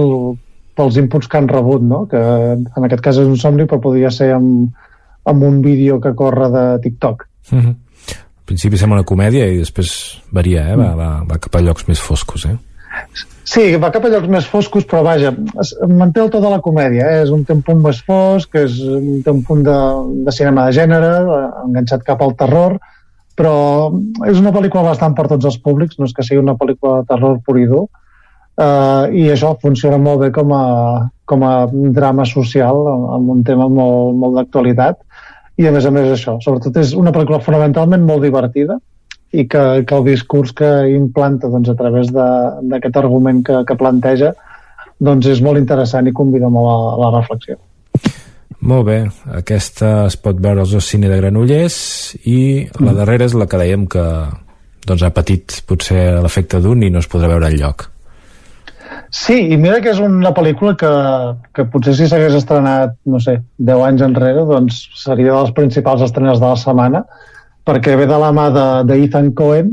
pels 0.78 0.96
inputs 0.96 1.26
que 1.26 1.38
han 1.38 1.48
rebut, 1.48 1.82
no? 1.82 2.06
que 2.06 2.18
en 2.18 2.84
aquest 2.84 3.02
cas 3.02 3.18
és 3.18 3.26
un 3.26 3.36
somni 3.36 3.66
però 3.66 3.80
podria 3.80 4.10
ser 4.10 4.32
amb, 4.36 4.70
amb 5.24 5.42
un 5.42 5.60
vídeo 5.62 6.00
que 6.00 6.14
corre 6.14 6.50
de 6.54 6.64
TikTok. 6.84 7.26
Uh 7.52 7.58
-huh. 7.58 7.74
Al 8.08 8.44
principi 8.44 8.78
sembla 8.78 9.00
una 9.00 9.04
comèdia 9.04 9.46
i 9.46 9.58
després 9.58 10.22
varia, 10.32 10.70
eh? 10.70 10.76
va, 10.76 10.94
va, 10.94 11.24
va 11.28 11.38
cap 11.38 11.54
a 11.56 11.60
llocs 11.60 11.88
més 11.88 12.00
foscos. 12.00 12.46
Eh? 12.46 12.56
Sí, 13.48 13.76
va 13.80 13.90
cap 13.90 14.04
a 14.04 14.08
llocs 14.08 14.28
més 14.28 14.46
foscos, 14.46 14.84
però 14.84 15.02
vaja, 15.02 15.32
es, 15.60 15.74
manté 15.88 16.20
el 16.20 16.30
to 16.30 16.40
de 16.40 16.50
la 16.50 16.60
comèdia, 16.60 17.06
eh? 17.08 17.22
és 17.22 17.30
un, 17.30 17.44
té 17.44 17.52
un 17.52 17.62
punt 17.62 17.80
més 17.80 18.00
fosc, 18.04 18.54
és, 18.54 18.76
té 19.24 19.30
un 19.30 19.42
punt 19.42 19.62
de, 19.64 19.78
de 20.26 20.32
cinema 20.36 20.66
de 20.66 20.72
gènere, 20.72 21.12
enganxat 21.64 22.04
cap 22.04 22.22
al 22.22 22.34
terror, 22.36 22.78
però 23.38 23.54
és 24.26 24.40
una 24.40 24.52
pel·lícula 24.54 24.88
bastant 24.88 25.14
per 25.14 25.28
tots 25.30 25.46
els 25.46 25.58
públics, 25.62 25.98
no 25.98 26.08
és 26.08 26.14
que 26.14 26.26
sigui 26.26 26.42
una 26.42 26.56
pel·lícula 26.58 27.00
de 27.00 27.10
terror 27.12 27.38
pur 27.46 27.58
i 27.60 27.68
dur, 27.70 27.84
uh, 28.58 29.06
i 29.14 29.28
això 29.30 29.52
funciona 29.62 30.00
molt 30.02 30.24
bé 30.24 30.32
com 30.34 30.50
a, 30.56 30.64
com 31.30 31.44
a 31.46 31.54
drama 31.94 32.26
social, 32.26 32.82
amb 33.14 33.30
un 33.36 33.44
tema 33.46 33.68
molt, 33.70 34.18
molt 34.18 34.40
d'actualitat, 34.40 34.98
i 35.58 35.66
a 35.66 35.74
més 35.74 35.86
a 35.86 35.94
més 35.94 36.10
això, 36.14 36.36
sobretot 36.42 36.76
és 36.82 36.94
una 36.98 37.14
pel·lícula 37.14 37.42
fonamentalment 37.42 38.04
molt 38.06 38.26
divertida, 38.26 38.78
i 39.30 39.44
que, 39.44 39.62
que 39.84 39.94
el 39.94 40.06
discurs 40.06 40.54
que 40.56 40.68
implanta 40.94 41.50
doncs, 41.52 41.68
a 41.68 41.76
través 41.76 42.10
d'aquest 42.14 42.96
argument 42.96 43.42
que, 43.44 43.62
que 43.68 43.76
planteja 43.76 44.32
doncs 45.04 45.28
és 45.30 45.42
molt 45.44 45.60
interessant 45.60 46.08
i 46.08 46.16
convida 46.16 46.48
molt 46.50 46.70
a, 46.72 46.78
a 46.94 47.00
la 47.04 47.10
reflexió. 47.20 47.58
Molt 48.58 48.88
bé, 48.88 48.98
aquesta 49.38 50.08
es 50.08 50.16
pot 50.18 50.40
veure 50.42 50.64
als 50.64 50.74
cine 50.90 51.06
de 51.10 51.20
Granollers 51.20 51.76
i 52.26 52.66
la 52.82 52.96
darrera 52.96 53.28
és 53.28 53.36
la 53.38 53.46
que 53.46 53.60
dèiem 53.60 53.86
que 53.86 54.02
doncs, 54.88 55.04
ha 55.04 55.14
patit 55.14 55.60
potser 55.68 56.18
l'efecte 56.24 56.58
d'un 56.64 56.82
i 56.82 56.90
no 56.90 56.98
es 56.98 57.08
podrà 57.10 57.30
veure 57.30 57.52
enlloc. 57.52 57.86
Sí, 59.14 59.36
i 59.52 59.56
mira 59.56 59.78
que 59.80 59.92
és 59.94 60.00
una 60.04 60.34
pel·lícula 60.36 60.74
que, 60.76 60.90
que 61.54 61.64
potser 61.72 61.94
si 61.96 62.08
s'hagués 62.10 62.34
estrenat, 62.36 62.96
no 63.08 63.20
sé, 63.22 63.38
10 63.70 63.84
anys 63.86 64.04
enrere, 64.04 64.44
doncs 64.48 64.82
seria 65.00 65.32
de 65.32 65.42
les 65.46 65.54
principals 65.56 66.02
estrenes 66.04 66.40
de 66.42 66.48
la 66.48 66.58
setmana, 66.60 67.04
perquè 67.68 67.96
ve 68.00 68.08
de 68.10 68.18
la 68.20 68.32
mà 68.36 68.48
de, 68.52 68.66
de 68.88 68.98
Ethan 69.06 69.30
Cohen, 69.38 69.70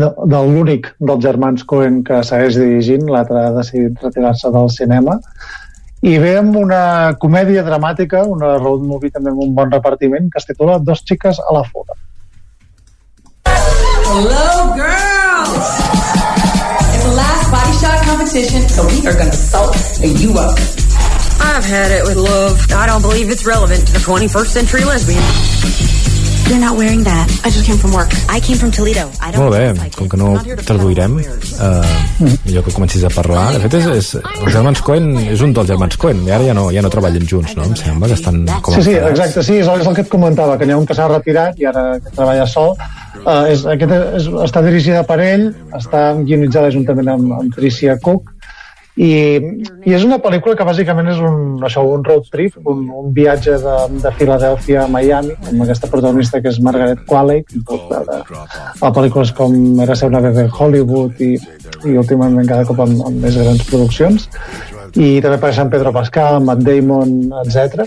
de, 0.00 0.08
de 0.32 0.40
l'únic 0.48 0.90
dels 1.00 1.24
germans 1.24 1.64
Cohen 1.68 2.02
que 2.06 2.22
segueix 2.24 2.56
dirigint, 2.60 3.04
l'altre 3.10 3.42
ha 3.42 3.52
decidit 3.56 4.00
retirar-se 4.04 4.52
del 4.54 4.72
cinema, 4.72 5.18
i 6.02 6.18
ve 6.20 6.36
amb 6.38 6.56
una 6.60 7.14
comèdia 7.20 7.62
dramàtica, 7.64 8.24
una 8.28 8.56
road 8.58 8.84
movie 8.84 9.10
també 9.10 9.32
amb 9.32 9.40
un 9.46 9.54
bon 9.56 9.70
repartiment, 9.72 10.28
que 10.30 10.42
es 10.42 10.48
titula 10.48 10.78
Dos 10.78 11.02
xiques 11.08 11.40
a 11.40 11.54
la 11.56 11.62
fuga. 11.64 11.96
Hello, 13.46 14.74
girls! 14.76 15.66
It's 16.92 17.04
the 17.04 17.14
last 17.16 17.50
body 17.50 17.72
shot 17.80 18.04
competition, 18.04 18.68
so 18.68 18.86
we 18.86 19.06
are 19.08 19.16
gonna 19.16 19.32
salt 19.32 19.76
you 20.02 20.32
up. 20.38 20.58
I've 21.40 21.64
had 21.64 21.90
it 21.90 22.04
with 22.04 22.16
love. 22.16 22.60
I 22.72 22.86
don't 22.86 23.02
believe 23.02 23.30
it's 23.30 23.46
relevant 23.46 23.86
to 23.86 23.92
the 23.92 23.98
21st 24.00 24.46
century 24.46 24.84
lesbian. 24.84 26.05
You're 26.46 26.62
not 26.62 26.76
wearing 26.78 27.02
that. 27.02 27.26
I 27.42 27.50
just 27.50 27.66
came 27.66 27.76
from 27.76 27.92
work. 27.92 28.06
I 28.28 28.38
came 28.38 28.56
from 28.56 28.70
Toledo. 28.70 29.10
I 29.20 29.32
don't 29.32 29.42
Molt 29.42 29.56
bé, 29.56 29.90
com 29.96 30.08
que 30.08 30.16
no 30.16 30.28
traduirem, 30.62 31.16
eh, 31.18 32.28
millor 32.44 32.62
que 32.62 32.70
comencis 32.70 33.02
a 33.02 33.10
parlar. 33.10 33.48
De 33.56 33.64
fet, 33.64 33.74
és, 33.80 33.88
és, 33.96 34.10
els 34.44 34.52
germans 34.54 34.82
Cohen 34.86 35.08
és 35.24 35.42
un 35.42 35.56
dels 35.56 35.66
germans 35.72 35.98
Cohen, 35.98 36.22
i 36.28 36.30
ara 36.30 36.46
ja 36.46 36.54
no, 36.54 36.68
ja 36.70 36.84
no 36.86 36.92
treballen 36.92 37.26
junts, 37.26 37.56
no? 37.58 37.66
Em 37.66 37.74
sembla 37.80 38.12
que 38.12 38.14
estan 38.14 38.44
com 38.62 38.78
Sí, 38.78 38.84
sí, 38.86 38.94
exacte, 38.94 39.42
sí, 39.42 39.58
és, 39.58 39.66
és 39.66 39.90
el 39.90 39.98
que 39.98 40.06
et 40.06 40.12
comentava, 40.12 40.54
que 40.60 40.70
n'hi 40.70 40.76
ha 40.76 40.78
un 40.78 40.86
que 40.86 40.94
s'ha 40.94 41.08
retirat 41.10 41.58
i 41.58 41.66
ara 41.66 41.84
que 41.98 42.14
treballa 42.14 42.46
sol. 42.46 42.76
Uh, 43.26 43.42
és, 43.50 43.66
aquest 43.66 43.96
és, 43.96 44.30
està 44.46 44.62
dirigida 44.62 45.02
per 45.08 45.18
ell, 45.24 45.48
està 45.74 46.12
guionitzada 46.20 46.70
juntament 46.70 47.10
amb, 47.16 47.34
amb 47.40 47.58
Tricia 47.58 47.98
Cook, 47.98 48.35
i, 48.96 49.08
i 49.84 49.92
és 49.92 50.04
una 50.06 50.16
pel·lícula 50.24 50.56
que 50.56 50.64
bàsicament 50.64 51.10
és 51.12 51.18
un, 51.20 51.58
això, 51.66 51.82
un 51.84 52.04
road 52.04 52.30
trip, 52.32 52.54
un, 52.64 52.86
un 52.88 53.10
viatge 53.16 53.58
de, 53.60 53.74
de 54.00 54.12
Filadèlfia 54.16 54.86
a 54.86 54.88
Miami, 54.88 55.34
amb 55.50 55.66
aquesta 55.66 55.90
protagonista 55.92 56.40
que 56.40 56.48
és 56.48 56.60
Margaret 56.64 57.02
Qualley, 57.10 57.44
veure 57.68 58.22
a 58.80 58.92
pel·lícules 58.96 59.34
com 59.36 59.52
Era 59.84 59.98
ser 59.98 60.08
una 60.08 60.22
bebè 60.24 60.46
en 60.46 60.50
Hollywood 60.50 61.20
i, 61.20 61.34
i 61.84 61.96
últimament 62.00 62.48
cada 62.48 62.64
cop 62.64 62.80
amb, 62.86 63.04
amb 63.10 63.20
més 63.20 63.36
grans 63.36 63.68
produccions. 63.68 64.30
I 64.96 65.20
també 65.20 65.36
apareixen 65.36 65.68
Pedro 65.72 65.92
Pascal, 65.92 66.40
Matt 66.46 66.64
Damon, 66.64 67.12
etc. 67.44 67.84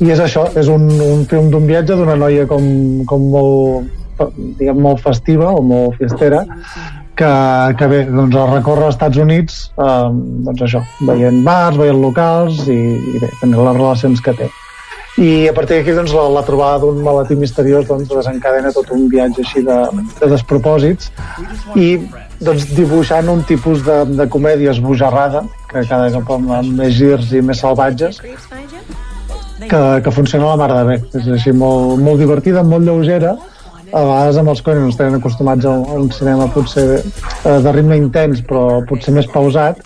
I 0.00 0.14
és 0.14 0.22
això, 0.22 0.46
és 0.54 0.70
un, 0.70 0.86
un 0.86 1.26
film 1.30 1.50
d'un 1.50 1.66
viatge 1.66 1.98
d'una 1.98 2.14
noia 2.20 2.46
com, 2.48 2.62
com 3.10 3.26
molt, 3.34 3.90
diguem, 4.38 4.78
molt 4.86 5.02
festiva 5.02 5.50
o 5.50 5.64
molt 5.66 5.98
fiestera, 5.98 6.44
que, 7.20 7.74
que 7.76 7.90
bé, 7.90 8.00
doncs 8.08 8.38
recorre 8.54 8.88
als 8.88 8.96
Estats 8.96 9.20
Units 9.20 9.60
eh, 9.76 10.08
doncs 10.46 10.64
això, 10.66 10.80
veient 11.08 11.42
bars, 11.46 11.76
veient 11.80 12.00
locals 12.00 12.64
i, 12.72 12.80
i 12.96 13.20
bé, 13.20 13.28
tenint 13.42 13.60
les 13.60 13.76
relacions 13.76 14.24
que 14.24 14.36
té. 14.38 14.48
I 15.20 15.50
a 15.50 15.52
partir 15.52 15.80
d'aquí 15.80 15.92
doncs, 15.92 16.14
la, 16.16 16.28
la 16.32 16.42
trobada 16.46 16.78
d'un 16.84 17.02
malatí 17.04 17.36
misteriós 17.36 17.84
doncs, 17.88 18.08
desencadena 18.08 18.72
tot 18.72 18.88
un 18.94 19.08
viatge 19.12 19.44
així 19.44 19.64
de, 19.66 19.78
de 20.20 20.30
despropòsits 20.32 21.10
i 21.76 21.90
doncs, 22.40 22.70
dibuixant 22.72 23.28
un 23.28 23.42
tipus 23.48 23.84
de, 23.84 23.98
de 24.16 24.28
comèdia 24.32 24.72
esbojarrada 24.72 25.44
que 25.68 25.84
cada 25.90 26.08
cop 26.14 26.32
amb, 26.38 26.72
més 26.78 26.94
girs 26.96 27.34
i 27.36 27.42
més 27.44 27.60
salvatges 27.60 28.22
que, 28.22 29.82
que 30.00 30.14
funciona 30.14 30.46
a 30.46 30.54
la 30.54 30.60
mar 30.62 30.70
de 30.72 30.84
bé. 30.88 31.00
És 31.20 31.28
així 31.36 31.52
molt, 31.52 31.98
molt 32.00 32.22
divertida, 32.22 32.64
molt 32.64 32.88
lleugera 32.88 33.36
a 33.92 34.02
vegades 34.06 34.38
amb 34.40 34.52
els 34.52 34.62
Coen 34.64 34.84
ens 34.86 34.98
tenen 34.98 35.18
acostumats 35.18 35.66
a 35.66 35.74
un 35.96 36.10
cinema 36.14 36.48
potser 36.54 36.86
eh, 37.00 37.58
de 37.64 37.72
ritme 37.74 37.98
intens 37.98 38.42
però 38.46 38.80
potser 38.88 39.14
més 39.16 39.28
pausat 39.30 39.80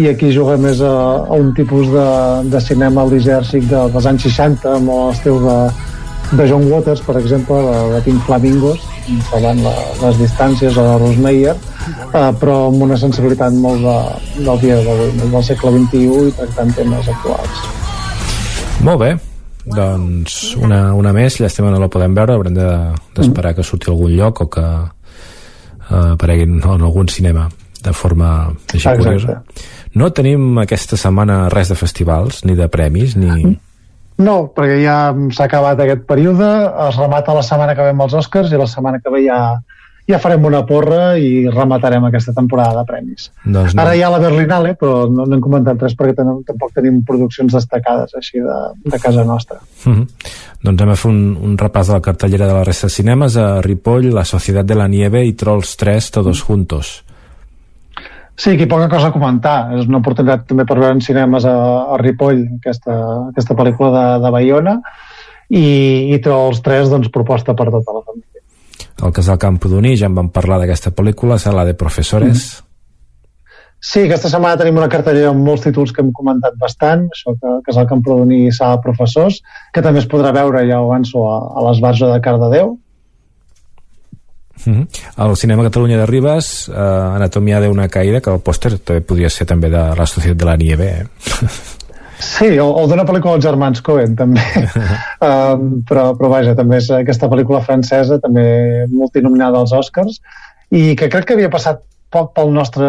i 0.00 0.08
aquí 0.10 0.32
juga 0.34 0.56
més 0.58 0.80
a, 0.82 0.92
a 1.22 1.38
un 1.38 1.52
tipus 1.54 1.90
de, 1.92 2.06
de 2.50 2.60
cinema 2.60 3.04
lisèrgic 3.06 3.68
de, 3.70 3.82
dels 3.94 4.08
anys 4.10 4.26
60 4.26 4.72
amb 4.80 4.90
l'estil 4.90 5.38
de, 5.44 5.58
de 6.34 6.46
John 6.50 6.64
Waters, 6.70 7.02
per 7.06 7.16
exemple, 7.20 7.60
de, 7.62 7.76
de 7.92 8.00
Pink 8.06 8.24
Flamingos, 8.26 8.82
salvant 9.28 9.60
la, 9.62 9.74
les 10.00 10.18
distàncies 10.18 10.74
de 10.74 10.86
Rosmeyer, 10.98 11.54
eh, 11.54 12.30
però 12.40 12.56
amb 12.70 12.82
una 12.88 12.98
sensibilitat 12.98 13.54
molt 13.54 13.84
de, 13.86 13.98
del 14.40 14.64
dia 14.64 14.80
d'avui, 14.82 15.12
del 15.20 15.46
segle 15.46 15.76
XXI 15.76 16.26
i 16.32 16.34
tractant 16.40 16.74
temes 16.80 17.12
actuals. 17.14 17.62
Molt 18.84 19.00
bé, 19.04 19.14
doncs 19.64 20.54
una, 20.60 20.94
una 20.96 21.12
més, 21.16 21.38
llàstima 21.40 21.70
no 21.72 21.80
la 21.80 21.90
podem 21.92 22.14
veure, 22.16 22.36
haurem 22.36 22.56
d'esperar 22.56 23.52
de, 23.52 23.58
que 23.58 23.66
surti 23.66 23.88
a 23.88 23.94
algun 23.94 24.12
lloc 24.16 24.42
o 24.44 24.48
que 24.52 24.64
uh, 24.64 26.10
apareguin 26.14 26.58
en 26.60 26.84
algun 26.84 27.08
cinema 27.08 27.48
de 27.84 27.92
forma 27.92 28.30
així 28.48 28.82
Exacte. 28.82 29.02
curiosa. 29.02 29.38
No 29.94 30.10
tenim 30.10 30.58
aquesta 30.58 30.98
setmana 31.00 31.44
res 31.52 31.70
de 31.70 31.78
festivals, 31.78 32.42
ni 32.48 32.56
de 32.58 32.68
premis, 32.72 33.14
ni... 33.16 33.54
No, 34.14 34.34
perquè 34.54 34.78
ja 34.78 34.96
s'ha 35.34 35.48
acabat 35.48 35.80
aquest 35.82 36.04
període, 36.06 36.48
es 36.88 36.98
remata 37.00 37.34
la 37.34 37.42
setmana 37.42 37.74
que 37.74 37.82
ve 37.82 37.94
amb 37.94 38.04
els 38.04 38.14
Oscars 38.20 38.52
i 38.52 38.60
la 38.60 38.68
setmana 38.70 39.00
que 39.02 39.10
ve 39.10 39.24
ja, 39.26 39.38
ja 40.08 40.18
farem 40.20 40.44
una 40.44 40.60
porra 40.68 41.16
i 41.16 41.46
rematarem 41.48 42.04
aquesta 42.04 42.34
temporada 42.36 42.80
de 42.80 42.84
premis. 42.88 43.30
Doncs 43.44 43.72
no. 43.72 43.82
Ara 43.82 43.94
hi 43.96 44.02
ha 44.04 44.10
la 44.12 44.20
Berlinale, 44.20 44.74
però 44.80 45.06
no, 45.08 45.24
no 45.24 45.36
hem 45.36 45.44
comentat 45.44 45.80
res 45.80 45.96
perquè 45.96 46.16
ten, 46.18 46.32
tampoc 46.48 46.74
tenim 46.76 47.00
produccions 47.08 47.56
destacades 47.56 48.12
així 48.20 48.42
de, 48.44 48.58
de 48.84 49.00
casa 49.00 49.24
nostra. 49.24 49.60
Mm 49.84 49.94
-hmm. 49.94 50.34
Doncs 50.64 50.82
anem 50.82 50.92
a 50.92 50.96
fer 50.96 51.10
un, 51.10 51.36
un 51.36 51.56
repàs 51.58 51.88
de 51.88 51.92
la 51.92 52.04
cartellera 52.04 52.46
de 52.46 52.52
la 52.52 52.64
resta 52.64 52.86
de 52.86 52.92
cinemes 52.92 53.36
a 53.36 53.60
Ripoll, 53.62 54.12
La 54.14 54.24
Societat 54.24 54.66
de 54.66 54.74
la 54.74 54.88
Nieve 54.88 55.24
i 55.24 55.32
Trolls 55.32 55.76
3, 55.76 56.10
Todos 56.10 56.42
Juntos. 56.42 57.04
Sí, 58.36 58.50
aquí 58.50 58.66
poca 58.66 58.88
cosa 58.88 59.08
a 59.08 59.12
comentar. 59.12 59.72
És 59.78 59.86
una 59.86 59.98
oportunitat 59.98 60.46
també 60.46 60.64
per 60.64 60.78
veure 60.78 60.94
en 60.94 61.00
cinemes 61.00 61.44
a, 61.44 61.56
a 61.94 61.98
Ripoll 62.00 62.46
aquesta, 62.58 62.94
aquesta 63.30 63.54
pel·lícula 63.54 63.90
de, 63.90 64.22
de 64.24 64.30
Bayona 64.30 64.80
i, 65.48 66.14
i 66.14 66.18
Trolls 66.18 66.60
3 66.60 66.90
doncs, 66.90 67.12
proposta 67.14 67.54
per 67.54 67.70
tota 67.70 67.92
la 67.92 68.02
família. 68.02 68.33
El 69.04 69.12
casal 69.12 69.38
Campodoní, 69.38 69.96
ja 70.00 70.08
en 70.08 70.14
vam 70.16 70.30
parlar 70.32 70.60
d'aquesta 70.62 70.94
pel·lícula, 70.96 71.36
Sala 71.38 71.66
de 71.68 71.74
Professores. 71.76 72.46
Mm. 72.60 72.70
Sí, 73.84 74.00
aquesta 74.06 74.30
setmana 74.32 74.56
tenim 74.56 74.78
una 74.80 74.88
cartellera 74.88 75.28
amb 75.34 75.44
molts 75.44 75.66
títols 75.66 75.92
que 75.92 76.00
hem 76.00 76.08
comentat 76.16 76.54
bastant, 76.60 77.04
això 77.12 77.34
que 77.36 77.58
Casal 77.66 77.84
Campodoní 77.90 78.46
i 78.46 78.54
Sala 78.56 78.78
de 78.78 78.84
Professors, 78.86 79.42
que 79.74 79.82
també 79.84 80.00
es 80.00 80.08
podrà 80.08 80.30
veure, 80.32 80.62
ja 80.70 80.80
ho 80.80 80.88
avanço, 80.88 81.26
a, 81.28 81.36
a 81.52 81.66
l'Esbarjo 81.66 82.08
de 82.08 82.22
Cardedeu. 82.24 82.78
Mm 84.64 84.72
-hmm. 84.72 84.86
El 85.26 85.36
cinema 85.36 85.62
Catalunya 85.68 85.98
de 85.98 86.06
Ribes, 86.06 86.68
eh, 86.68 86.72
Anatomia 87.16 87.60
d'una 87.60 87.88
caïda, 87.88 88.22
que 88.22 88.30
el 88.30 88.40
pòster 88.40 88.78
també 88.78 89.00
podria 89.02 89.28
ser 89.28 89.46
també 89.46 89.68
de 89.68 89.84
la 89.98 90.06
Societat 90.06 90.38
de 90.38 90.44
la 90.44 90.56
Nieve. 90.56 90.88
Eh? 90.88 91.06
Sí, 92.18 92.52
o, 92.62 92.68
o 92.68 92.84
d'una 92.90 93.06
pel·lícula 93.08 93.36
dels 93.36 93.46
germans 93.46 93.82
Coen, 93.84 94.14
també. 94.18 94.42
um, 95.28 95.80
però, 95.88 96.10
però 96.18 96.30
vaja, 96.32 96.54
també 96.58 96.78
és 96.82 96.90
aquesta 96.94 97.30
pel·lícula 97.32 97.62
francesa, 97.64 98.20
també 98.22 98.86
multinominada 98.92 99.60
als 99.62 99.74
Oscars, 99.76 100.20
i 100.74 100.94
que 100.98 101.10
crec 101.12 101.28
que 101.28 101.38
havia 101.38 101.52
passat 101.52 101.82
poc 102.14 102.34
pel 102.36 102.52
nostre 102.54 102.88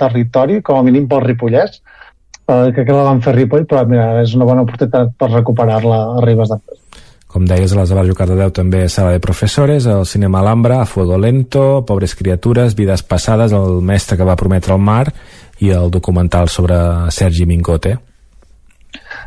territori, 0.00 0.60
com 0.64 0.78
a 0.78 0.84
mínim 0.84 1.08
pel 1.08 1.24
Ripollès, 1.24 1.80
eh, 1.80 2.68
que 2.68 2.82
crec 2.82 2.90
que 2.90 2.96
la 2.96 3.06
van 3.06 3.22
fer 3.24 3.34
Ripoll, 3.36 3.64
però 3.68 3.84
mira, 3.88 4.10
és 4.22 4.34
una 4.36 4.48
bona 4.48 4.66
oportunitat 4.66 5.14
per 5.18 5.30
recuperar-la 5.32 6.02
a 6.18 6.26
Ribes 6.26 6.52
després. 6.52 6.84
Com 7.28 7.44
deies, 7.44 7.74
a 7.74 7.76
les 7.76 7.90
de 7.90 7.96
Barrio 7.96 8.16
Cardedeu 8.16 8.50
també 8.56 8.86
Sala 8.88 9.12
de 9.12 9.20
Professores, 9.20 9.84
el 9.84 10.06
cinema 10.08 10.40
Alhambra, 10.40 10.80
A 10.80 10.86
Fuego 10.88 11.18
Lento, 11.20 11.84
Pobres 11.84 12.14
Criatures, 12.16 12.74
Vides 12.74 13.04
Passades, 13.04 13.52
El 13.52 13.82
mestre 13.84 14.16
que 14.16 14.24
va 14.24 14.36
prometre 14.36 14.72
el 14.72 14.80
mar 14.80 15.12
i 15.60 15.68
el 15.76 15.90
documental 15.92 16.48
sobre 16.48 16.78
Sergi 17.12 17.44
Mingote. 17.44 17.98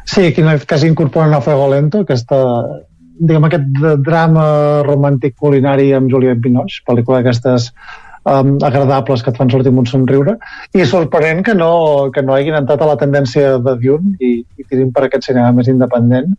Sí, 0.05 0.25
aquí 0.25 0.41
en 0.41 0.51
aquest 0.51 0.69
cas 0.69 0.83
incorporen 0.83 1.33
a 1.33 1.41
Fuego 1.41 1.67
Lento, 1.71 2.01
aquesta, 2.05 2.37
diguem, 3.19 3.47
aquest 3.47 3.67
drama 4.03 4.45
romàntic 4.87 5.35
culinari 5.37 5.91
amb 5.93 6.11
Juliette 6.11 6.41
Binoche, 6.41 6.81
pel·lícula 6.87 7.21
d'aquestes 7.21 7.71
um, 8.25 8.55
agradables 8.65 9.23
que 9.23 9.31
et 9.31 9.37
fan 9.37 9.51
sortir 9.53 9.71
amb 9.71 9.83
un 9.83 9.89
somriure. 9.89 10.37
I 10.73 10.85
sorprenent 10.89 11.43
que 11.45 11.55
no, 11.57 12.11
que 12.13 12.23
no 12.25 12.35
hagin 12.35 12.57
entrat 12.59 12.81
a 12.81 12.89
la 12.89 12.97
tendència 12.99 13.57
de 13.61 13.75
Dune 13.81 14.15
i, 14.19 14.39
i 14.41 14.67
tirin 14.67 14.93
per 14.95 15.05
aquest 15.07 15.29
cinema 15.29 15.53
més 15.57 15.69
independent 15.71 16.33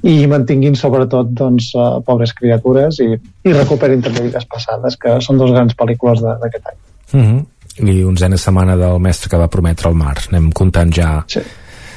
i 0.00 0.24
mantinguin 0.30 0.78
sobretot 0.80 1.34
doncs, 1.36 1.74
uh, 1.76 1.98
pobres 2.04 2.32
criatures 2.32 3.02
i, 3.04 3.10
i 3.44 3.52
recuperin 3.52 4.00
també 4.04 4.24
vides 4.30 4.46
passades 4.48 4.96
que 4.96 5.18
són 5.20 5.40
dos 5.40 5.52
grans 5.52 5.76
pel·lícules 5.76 6.22
d'aquest 6.24 6.70
any. 6.70 6.78
Mm 7.12 7.24
-hmm. 7.26 7.90
i 7.90 8.04
onzena 8.04 8.36
setmana 8.36 8.76
del 8.76 8.98
mestre 8.98 9.28
que 9.28 9.36
va 9.36 9.48
prometre 9.48 9.88
el 9.88 9.94
mar 9.94 10.16
anem 10.30 10.52
comptant 10.52 10.92
ja 10.92 11.24
sí 11.26 11.40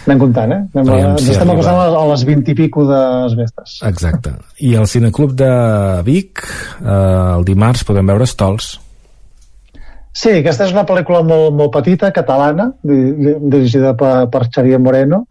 Anem 0.03 0.19
comptant, 0.19 0.51
eh? 0.51 0.61
Anem, 0.75 0.93
Aviam, 0.93 1.17
si 1.21 1.31
estem 1.31 1.51
acostant 1.53 1.79
a, 1.79 1.85
a 1.95 2.05
les 2.11 2.23
20 2.27 2.51
i 2.51 2.55
pico 2.57 2.83
d'esbestes. 2.87 3.77
Exacte. 3.87 4.33
I 4.67 4.73
al 4.79 4.89
Cineclub 4.91 5.35
de 5.39 5.51
Vic, 6.07 6.43
eh, 6.83 6.95
el 7.37 7.45
dimarts 7.47 7.85
podem 7.87 8.11
veure 8.11 8.27
Estols. 8.27 8.73
Sí, 10.13 10.29
aquesta 10.29 10.67
és 10.67 10.73
una 10.75 10.85
pel·lícula 10.85 11.23
molt, 11.25 11.55
molt 11.57 11.71
petita, 11.73 12.11
catalana, 12.13 12.67
dirigida 12.83 13.95
per, 13.97 14.27
per 14.33 14.43
Xavier 14.51 14.77
Moreno, 14.77 15.23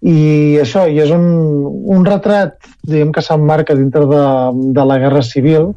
i 0.00 0.56
això, 0.62 0.86
i 0.88 1.02
és 1.02 1.10
un, 1.12 1.26
un 1.92 2.06
retrat, 2.06 2.56
diguem 2.88 3.10
que 3.12 3.24
s'emmarca 3.24 3.76
dintre 3.76 4.06
de, 4.08 4.22
de 4.72 4.86
la 4.88 4.96
Guerra 5.02 5.20
Civil, 5.26 5.74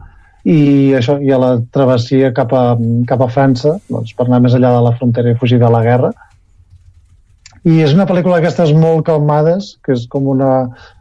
i 0.48 0.94
això, 0.96 1.18
i 1.24 1.32
a 1.32 1.40
la 1.40 1.52
travessia 1.72 2.32
cap 2.36 2.54
a, 2.56 2.64
cap 3.10 3.26
a 3.26 3.30
França, 3.32 3.78
doncs, 3.90 4.14
per 4.16 4.28
anar 4.28 4.40
més 4.46 4.56
enllà 4.56 4.72
de 4.78 4.86
la 4.86 4.94
frontera 5.00 5.34
i 5.34 5.40
fugir 5.40 5.60
de 5.60 5.72
la 5.72 5.84
guerra, 5.84 6.14
i 7.64 7.80
és 7.84 7.96
una 7.96 8.08
pel·lícula 8.10 8.38
d'aquestes 8.38 8.74
molt 8.76 9.06
calmades, 9.08 9.78
que 9.84 9.96
és 9.96 10.06
com 10.12 10.28
una, 10.28 10.52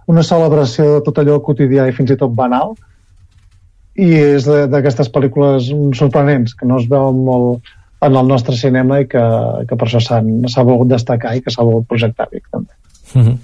una 0.07 0.23
celebració 0.27 0.97
de 0.97 1.05
tot 1.07 1.19
allò 1.19 1.41
quotidià 1.43 1.89
i 1.89 1.95
fins 1.97 2.15
i 2.15 2.19
tot 2.21 2.35
banal, 2.39 2.77
i 3.99 4.13
és 4.17 4.47
d'aquestes 4.47 5.11
pel·lícules 5.13 5.69
sorprenents, 5.99 6.55
que 6.55 6.69
no 6.69 6.79
es 6.81 6.87
veuen 6.89 7.25
molt 7.27 7.73
en 8.03 8.17
el 8.19 8.27
nostre 8.27 8.57
cinema 8.59 9.01
i 9.03 9.09
que, 9.11 9.23
que 9.69 9.79
per 9.79 9.87
això 9.87 10.01
s'ha 10.03 10.67
volgut 10.67 10.91
destacar 10.91 11.37
i 11.37 11.43
que 11.43 11.53
s'ha 11.55 11.67
volgut 11.67 11.91
projectar 11.91 12.29
Vic, 12.33 12.47
també. 12.51 12.73
Mm 13.15 13.23
-hmm. 13.23 13.37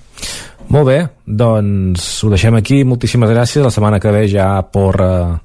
Molt 0.68 0.86
bé, 0.86 0.98
doncs 1.24 2.24
ho 2.24 2.30
deixem 2.30 2.54
aquí. 2.54 2.84
Moltíssimes 2.84 3.30
gràcies. 3.30 3.64
La 3.64 3.70
setmana 3.70 4.00
que 4.00 4.12
ve 4.12 4.26
ja 4.28 4.62
porra 4.62 5.40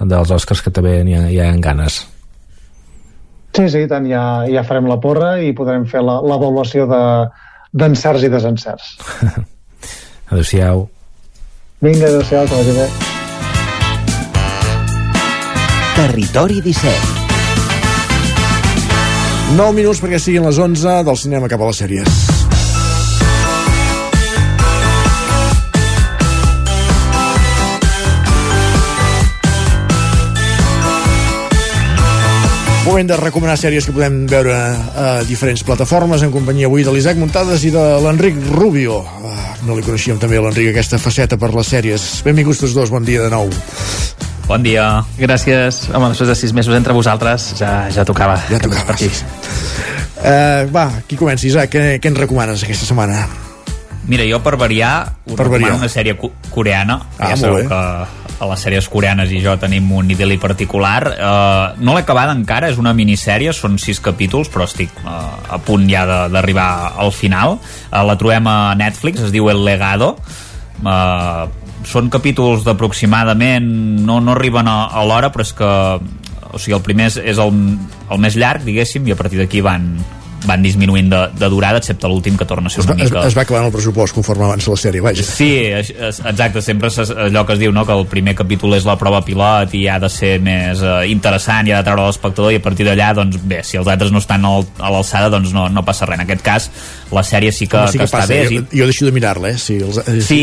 dels 0.00 0.30
Oscars 0.30 0.62
que 0.62 0.70
també 0.70 1.02
hi 1.02 1.14
ha, 1.14 1.30
hi 1.30 1.40
ha 1.40 1.56
ganes. 1.56 2.06
Sí, 3.56 3.66
sí, 3.68 3.84
tant, 3.90 4.06
ja, 4.06 4.46
ja 4.50 4.62
farem 4.66 4.86
la 4.90 5.00
porra 5.02 5.34
i 5.42 5.52
podrem 5.56 5.86
fer 5.90 6.02
l'avaluació 6.06 6.86
d'encerts 6.90 8.22
de, 8.22 8.28
i 8.28 8.32
desencerts. 8.32 8.92
adéu-siau. 10.30 10.86
Vinga, 11.82 12.06
adéu-siau, 12.12 12.46
que 12.46 12.60
vagi 12.60 12.76
bé. 12.78 12.90
Territori 16.00 16.62
17 16.64 17.20
9 19.50 19.74
minuts 19.74 19.98
perquè 19.98 20.20
siguin 20.22 20.46
les 20.46 20.60
11 20.62 21.00
del 21.08 21.18
cinema 21.18 21.50
cap 21.50 21.60
a 21.64 21.72
les 21.72 21.82
sèries. 21.82 22.39
Moment 32.90 33.06
de 33.06 33.16
recomanar 33.20 33.54
sèries 33.54 33.84
que 33.86 33.92
podem 33.94 34.24
veure 34.26 34.50
a 34.50 35.10
diferents 35.22 35.62
plataformes 35.62 36.24
en 36.26 36.32
companyia 36.34 36.66
avui 36.66 36.82
de 36.82 36.90
l'Isaac 36.90 37.20
Muntades 37.22 37.62
i 37.62 37.70
de 37.70 37.84
l'Enric 38.02 38.40
Rubio. 38.50 38.96
Ah, 39.30 39.52
no 39.62 39.76
li 39.78 39.84
coneixíem 39.86 40.18
també 40.18 40.40
a 40.40 40.42
l'Enric 40.42 40.72
aquesta 40.72 40.98
faceta 40.98 41.38
per 41.38 41.52
les 41.54 41.70
sèries. 41.70 42.08
Benvinguts 42.26 42.64
tots 42.64 42.74
dos, 42.74 42.90
bon 42.90 43.06
dia 43.06 43.22
de 43.22 43.30
nou. 43.30 43.46
Bon 44.48 44.66
dia. 44.66 44.88
Gràcies. 45.20 45.84
Home, 45.94 46.10
després 46.10 46.32
de 46.32 46.38
sis 46.42 46.56
mesos 46.56 46.74
entre 46.74 46.96
vosaltres 46.96 47.52
ja, 47.60 47.86
ja 47.94 48.02
tocava. 48.02 48.40
Ja 48.50 48.58
tocava. 48.58 48.88
Per 48.90 48.98
aquí. 48.98 49.12
Uh, 50.18 50.66
va, 50.74 50.88
qui 51.06 51.14
comença, 51.20 51.46
Isaac? 51.46 51.70
Què, 51.70 52.00
què 52.02 52.10
ens 52.10 52.18
recomanes 52.26 52.66
aquesta 52.66 52.90
setmana? 52.90 53.22
Mira, 54.10 54.26
jo 54.26 54.42
per 54.42 54.58
variar 54.58 54.96
us 55.28 55.36
per 55.36 55.46
recomano 55.46 55.68
variar. 55.68 55.78
una 55.78 55.92
sèrie 55.94 56.18
coreana. 56.50 57.04
Ah, 57.20 57.30
ja 57.30 57.38
sabeu 57.38 57.70
que 57.70 58.19
a 58.40 58.48
les 58.48 58.62
sèries 58.64 58.88
coreanes 58.88 59.32
i 59.32 59.42
jo 59.44 59.54
tenim 59.60 59.90
un 59.92 60.10
idili 60.10 60.38
particular. 60.40 61.00
Uh, 61.12 61.80
no 61.84 61.94
l'he 61.94 62.04
acabada 62.04 62.34
encara, 62.36 62.70
és 62.72 62.80
una 62.80 62.94
minissèrie, 62.96 63.52
són 63.56 63.76
sis 63.78 64.00
capítols, 64.00 64.48
però 64.52 64.64
estic 64.68 64.94
uh, 65.04 65.10
a 65.52 65.60
punt 65.64 65.84
ja 65.90 66.06
d'arribar 66.32 66.70
al 67.00 67.12
final. 67.12 67.58
Uh, 67.90 68.02
la 68.08 68.16
trobem 68.20 68.48
a 68.48 68.58
Netflix, 68.80 69.26
es 69.28 69.34
diu 69.34 69.50
El 69.52 69.64
Legado. 69.66 70.14
Uh, 70.80 71.50
són 71.84 72.08
capítols 72.12 72.64
d'aproximadament 72.64 73.66
no, 74.04 74.18
no 74.20 74.34
arriben 74.34 74.68
a, 74.68 74.90
a 74.92 75.04
l'hora 75.08 75.30
però 75.32 75.44
és 75.46 75.52
que 75.56 75.68
o 76.50 76.58
sigui, 76.58 76.74
el 76.76 76.82
primer 76.84 77.08
és, 77.08 77.18
és 77.32 77.40
el, 77.40 77.52
el 78.10 78.20
més 78.20 78.36
llarg 78.36 78.64
diguéssim 78.66 79.06
i 79.08 79.14
a 79.14 79.18
partir 79.18 79.40
d'aquí 79.40 79.62
van, 79.64 79.92
van 80.46 80.62
disminuint 80.64 81.10
de, 81.12 81.20
de 81.36 81.48
durada, 81.52 81.80
excepte 81.80 82.08
l'últim 82.08 82.36
que 82.38 82.46
torna 82.48 82.70
a 82.70 82.72
ser 82.72 82.84
una 82.84 82.94
es, 82.94 83.10
mica... 83.10 83.20
Es, 83.20 83.32
es 83.32 83.36
va 83.38 83.44
acabant 83.44 83.66
el 83.68 83.74
pressupost 83.74 84.16
conforme 84.16 84.46
avança 84.46 84.72
la 84.72 84.78
sèrie, 84.80 85.02
vaja. 85.04 85.24
Sí, 85.26 85.50
exacte, 85.70 86.62
sempre 86.64 86.90
és 86.90 87.12
allò 87.12 87.44
que 87.46 87.56
es 87.56 87.62
diu, 87.62 87.74
no?, 87.76 87.84
que 87.88 87.96
el 87.96 88.06
primer 88.10 88.34
capítol 88.38 88.76
és 88.78 88.86
la 88.88 88.96
prova 89.00 89.22
pilot 89.26 89.74
i 89.78 89.86
ha 89.90 89.98
de 90.02 90.10
ser 90.12 90.36
més 90.44 90.82
uh, 90.84 91.00
interessant 91.08 91.68
i 91.68 91.74
ha 91.74 91.82
de 91.82 91.88
treure 91.88 92.08
l'espectador 92.08 92.54
i 92.54 92.60
a 92.60 92.64
partir 92.64 92.88
d'allà, 92.88 93.12
doncs 93.18 93.40
bé, 93.42 93.62
si 93.66 93.80
els 93.80 93.90
altres 93.90 94.12
no 94.14 94.22
estan 94.22 94.44
al, 94.48 94.66
a 94.78 94.92
l'alçada, 94.94 95.30
doncs 95.32 95.52
no, 95.56 95.68
no 95.72 95.84
passa 95.86 96.08
res. 96.08 96.20
En 96.20 96.26
aquest 96.26 96.46
cas, 96.46 96.70
la 97.14 97.24
sèrie 97.26 97.52
sí 97.52 97.68
que, 97.68 97.80
Home, 97.80 97.92
sí 97.92 98.00
que, 98.00 98.06
que 98.06 98.10
està 98.10 98.24
passa. 98.24 98.34
bé. 98.34 98.48
Jo, 98.48 98.64
jo 98.82 98.88
deixo 98.90 99.08
de 99.08 99.14
mirar-la, 99.16 99.52
eh? 99.54 99.60
Si 99.60 99.78
els, 99.80 100.00
eh, 100.04 100.20
sí, 100.24 100.42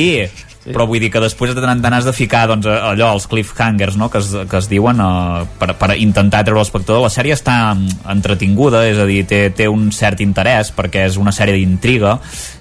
Sí. 0.67 0.73
però 0.75 0.83
vull 0.83 0.99
dir 0.99 1.07
que 1.07 1.21
després 1.23 1.53
de 1.55 1.61
tant 1.63 1.79
en 1.79 2.01
de 2.03 2.11
ficar 2.11 2.41
doncs, 2.51 2.67
allò, 2.67 3.13
els 3.15 3.27
cliffhangers 3.31 3.95
no? 3.95 4.09
que, 4.11 4.19
es, 4.19 4.33
que 4.51 4.57
es 4.59 4.67
diuen 4.67 4.99
uh, 4.99 5.45
per, 5.59 5.71
per 5.79 5.95
intentar 5.95 6.43
treure 6.43 6.59
l'espectador 6.59 7.05
la 7.05 7.11
sèrie 7.13 7.37
està 7.37 7.71
entretinguda 8.11 8.83
és 8.89 8.99
a 8.99 9.05
dir, 9.07 9.21
té, 9.29 9.45
té 9.55 9.69
un 9.71 9.87
cert 9.95 10.19
interès 10.19 10.73
perquè 10.75 11.05
és 11.07 11.15
una 11.15 11.31
sèrie 11.31 11.55
d'intriga 11.55 12.17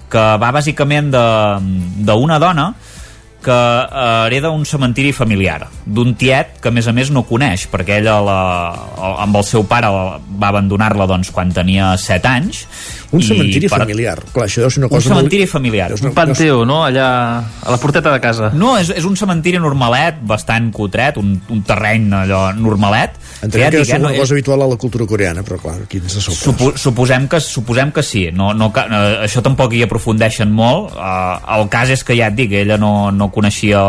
que 0.07 0.23
va 0.39 0.53
bàsicament 0.55 1.11
d'una 1.11 2.39
dona 2.39 2.69
que 3.43 3.51
eh, 3.51 4.27
hereda 4.27 4.49
un 4.55 4.63
cementiri 4.65 5.11
familiar 5.11 5.67
d'un 5.85 6.15
tiet 6.15 6.61
que 6.63 6.71
a 6.71 6.73
més 6.73 6.87
a 6.87 6.93
més 6.95 7.11
no 7.11 7.25
coneix 7.27 7.67
perquè 7.71 7.99
ella 7.99 8.17
la, 8.23 8.39
amb 9.27 9.35
el 9.35 9.45
seu 9.47 9.67
pare 9.67 9.91
va 9.91 10.49
abandonar-la 10.49 11.09
doncs, 11.11 11.31
quan 11.35 11.51
tenia 11.53 11.91
7 11.99 12.31
anys 12.31 12.63
un 13.11 13.23
cementiri 13.23 13.69
per... 13.69 13.79
familiar. 13.83 14.17
Clar, 14.33 14.47
això 14.47 14.67
ser 14.67 14.81
una 14.81 14.89
cosa 14.91 15.07
un 15.07 15.15
cementiri 15.15 15.45
molt... 15.45 15.53
familiar 15.53 15.89
un 15.97 16.13
panteó, 16.15 16.63
no? 16.67 16.81
allà 16.85 17.07
a 17.39 17.71
la 17.71 17.77
porteta 17.81 18.11
de 18.13 18.19
casa. 18.23 18.51
No, 18.53 18.75
és, 18.79 18.91
és 18.95 19.05
un 19.07 19.15
cementiri 19.19 19.61
normalet 19.63 20.19
bastant 20.27 20.69
cutret, 20.75 21.19
un, 21.21 21.35
un 21.53 21.63
terreny 21.67 22.09
allò 22.23 22.47
normalet. 22.57 23.17
Entenem 23.45 23.71
que, 23.71 23.83
que 23.83 23.85
és 23.85 23.93
una 23.99 24.13
cosa 24.17 24.33
habitual 24.33 24.65
a 24.65 24.69
la 24.71 24.79
cultura 24.81 25.05
coreana 25.09 25.43
però 25.45 25.59
clar, 25.61 25.75
aquí 25.85 26.01
ens 26.01 26.17
Supo, 26.37 26.71
suposem, 26.79 27.27
que, 27.29 27.39
suposem 27.43 27.91
que 27.93 28.01
sí 28.03 28.27
no, 28.33 28.49
no, 28.57 28.71
eh, 28.73 29.27
això 29.27 29.43
tampoc 29.45 29.75
hi 29.77 29.83
aprofundeixen 29.85 30.51
molt. 30.53 30.95
Uh, 30.97 31.37
el 31.57 31.67
cas 31.73 31.91
és 31.93 32.03
que 32.05 32.17
ja 32.17 32.31
et 32.31 32.37
dic 32.37 32.55
ella 32.57 32.79
no, 32.81 33.11
no 33.13 33.29
coneixia 33.33 33.81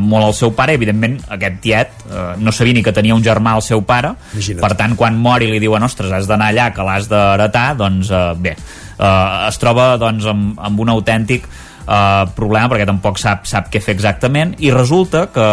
molt 0.00 0.30
el 0.30 0.34
seu 0.36 0.52
pare, 0.56 0.74
evidentment 0.76 1.18
aquest 1.36 1.60
tiet 1.62 1.94
eh, 2.10 2.26
no 2.38 2.52
sabia 2.52 2.76
ni 2.76 2.82
que 2.84 2.94
tenia 2.94 3.14
un 3.14 3.24
germà 3.24 3.56
al 3.56 3.64
seu 3.64 3.82
pare, 3.86 4.14
Imagina't. 4.34 4.62
per 4.64 4.72
tant 4.78 4.96
quan 4.98 5.18
mori 5.18 5.50
li 5.50 5.60
diuen 5.62 5.86
ostres, 5.86 6.12
has 6.12 6.28
d'anar 6.28 6.50
allà 6.52 6.70
que 6.74 6.86
l'has 6.86 7.08
d'heretar, 7.10 7.68
doncs 7.78 8.10
eh, 8.10 8.24
bé 8.42 8.56
eh, 8.98 9.48
es 9.48 9.62
troba 9.62 9.94
doncs 10.00 10.26
amb, 10.32 10.58
amb 10.58 10.84
un 10.84 10.92
autèntic 10.96 11.46
eh, 11.46 12.24
problema 12.36 12.68
perquè 12.72 12.88
tampoc 12.88 13.20
sap, 13.22 13.46
sap 13.48 13.70
què 13.72 13.82
fer 13.82 13.96
exactament 13.96 14.56
i 14.58 14.72
resulta 14.74 15.26
que 15.32 15.48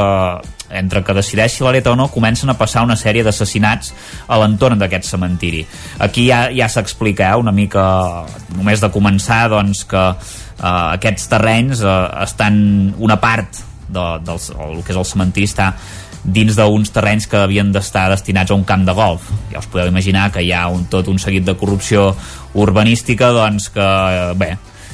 entre 0.74 1.04
que 1.06 1.14
decideix 1.14 1.54
si 1.54 1.64
l'hereta 1.64 1.92
o 1.94 1.98
no, 1.98 2.10
comencen 2.10 2.50
a 2.50 2.58
passar 2.58 2.84
una 2.86 2.98
sèrie 3.00 3.24
d'assassinats 3.26 3.94
a 4.28 4.40
l'entorn 4.42 4.80
d'aquest 4.82 5.06
cementiri. 5.06 5.62
Aquí 6.02 6.28
ja, 6.32 6.48
ja 6.50 6.70
s'explica 6.72 7.30
eh, 7.30 7.38
una 7.40 7.54
mica, 7.56 7.84
només 8.58 8.82
de 8.82 8.90
començar, 8.94 9.46
doncs, 9.54 9.86
que 9.90 10.04
eh, 10.10 10.64
aquests 10.64 11.30
terrenys 11.32 11.84
eh, 11.86 12.00
estan 12.26 12.58
una 12.98 13.20
part 13.22 13.62
de, 13.94 14.08
del 14.26 14.42
el 14.66 14.82
que 14.82 14.94
és 14.96 14.98
el 14.98 15.06
cementiri 15.06 15.46
està 15.50 15.74
dins 16.24 16.56
d'uns 16.56 16.92
terrenys 16.96 17.28
que 17.28 17.42
havien 17.44 17.72
d'estar 17.76 18.08
destinats 18.12 18.52
a 18.52 18.56
un 18.56 18.64
camp 18.64 18.86
de 18.88 18.96
golf. 18.96 19.30
Ja 19.52 19.60
us 19.60 19.68
podeu 19.68 19.92
imaginar 19.92 20.32
que 20.32 20.44
hi 20.44 20.54
ha 20.56 20.68
un, 20.72 20.86
tot 20.92 21.10
un 21.12 21.20
seguit 21.20 21.44
de 21.46 21.58
corrupció 21.60 22.14
urbanística 22.54 23.32
doncs 23.36 23.68
que, 23.74 23.88
bé, 24.40 24.54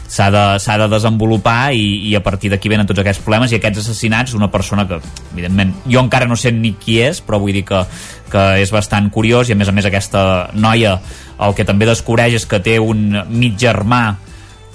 s'ha 0.10 0.30
de, 0.34 0.44
de 0.58 0.88
desenvolupar 0.90 1.72
i, 1.78 2.10
i 2.10 2.16
a 2.18 2.24
partir 2.26 2.50
d'aquí 2.50 2.70
venen 2.72 2.88
tots 2.90 3.04
aquests 3.04 3.22
problemes 3.22 3.54
i 3.54 3.60
aquests 3.60 3.84
assassinats 3.84 4.34
d'una 4.34 4.50
persona 4.50 4.88
que, 4.90 4.98
evidentment, 5.34 5.76
jo 5.86 6.02
encara 6.02 6.26
no 6.26 6.36
sé 6.36 6.52
ni 6.52 6.74
qui 6.82 6.98
és, 7.06 7.22
però 7.22 7.38
vull 7.40 7.54
dir 7.54 7.64
que, 7.68 7.84
que 8.32 8.46
és 8.64 8.74
bastant 8.74 9.12
curiós 9.14 9.50
i 9.50 9.54
a 9.54 9.60
més 9.60 9.70
a 9.70 9.76
més 9.76 9.86
aquesta 9.86 10.24
noia 10.58 10.98
el 11.40 11.54
que 11.56 11.68
també 11.68 11.86
descobreix 11.88 12.40
és 12.42 12.50
que 12.50 12.60
té 12.64 12.80
un 12.82 13.22
mig 13.30 13.54
germà 13.62 14.18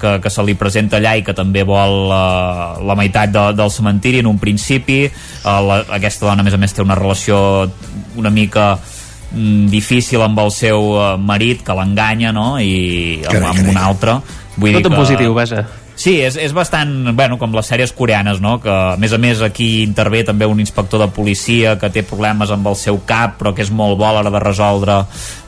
que, 0.04 0.14
que 0.24 0.32
se 0.32 0.44
li 0.44 0.56
presenta 0.60 1.00
allà 1.00 1.14
i 1.16 1.24
que 1.24 1.34
també 1.36 1.64
vol 1.66 2.10
uh, 2.12 2.80
la 2.84 2.96
meitat 2.98 3.32
de, 3.32 3.44
del 3.56 3.72
cementiri 3.72 4.20
en 4.20 4.28
un 4.30 4.40
principi. 4.42 5.04
Uh, 5.42 5.60
la, 5.64 5.78
aquesta 5.98 6.28
dona 6.28 6.44
a 6.44 6.46
més 6.46 6.56
a 6.56 6.60
més 6.60 6.76
té 6.76 6.84
una 6.84 6.98
relació 6.98 7.38
una 8.20 8.32
mica 8.34 8.74
mm, 8.76 9.70
difícil 9.72 10.24
amb 10.24 10.42
el 10.44 10.52
seu 10.54 10.90
uh, 10.98 11.06
marit 11.20 11.64
que 11.64 11.76
l'enganya 11.76 12.34
no? 12.36 12.54
i 12.60 13.22
amb, 13.24 13.32
carai, 13.32 13.54
amb 13.54 13.72
un 13.72 13.80
altre. 13.88 14.18
Vull 14.58 14.78
tot 14.78 14.92
en 14.92 14.94
que... 14.94 15.00
positiu, 15.00 15.34
vaja 15.36 15.64
Sí, 16.04 16.18
és, 16.20 16.34
és 16.36 16.52
bastant, 16.52 16.90
bueno, 17.16 17.38
com 17.40 17.54
les 17.56 17.64
sèries 17.70 17.94
coreanes, 17.96 18.36
no? 18.44 18.58
Que, 18.60 18.68
a 18.68 18.96
més 19.00 19.14
a 19.16 19.18
més, 19.22 19.40
aquí 19.40 19.78
intervé 19.80 20.20
també 20.28 20.44
un 20.44 20.60
inspector 20.60 21.00
de 21.00 21.06
policia 21.16 21.78
que 21.80 21.88
té 21.88 22.02
problemes 22.04 22.52
amb 22.52 22.68
el 22.68 22.76
seu 22.76 22.98
cap, 23.08 23.38
però 23.38 23.54
que 23.56 23.64
és 23.64 23.70
molt 23.72 23.96
bo 23.96 24.04
a 24.04 24.10
l'hora 24.12 24.34
de 24.34 24.42
resoldre 24.44 24.98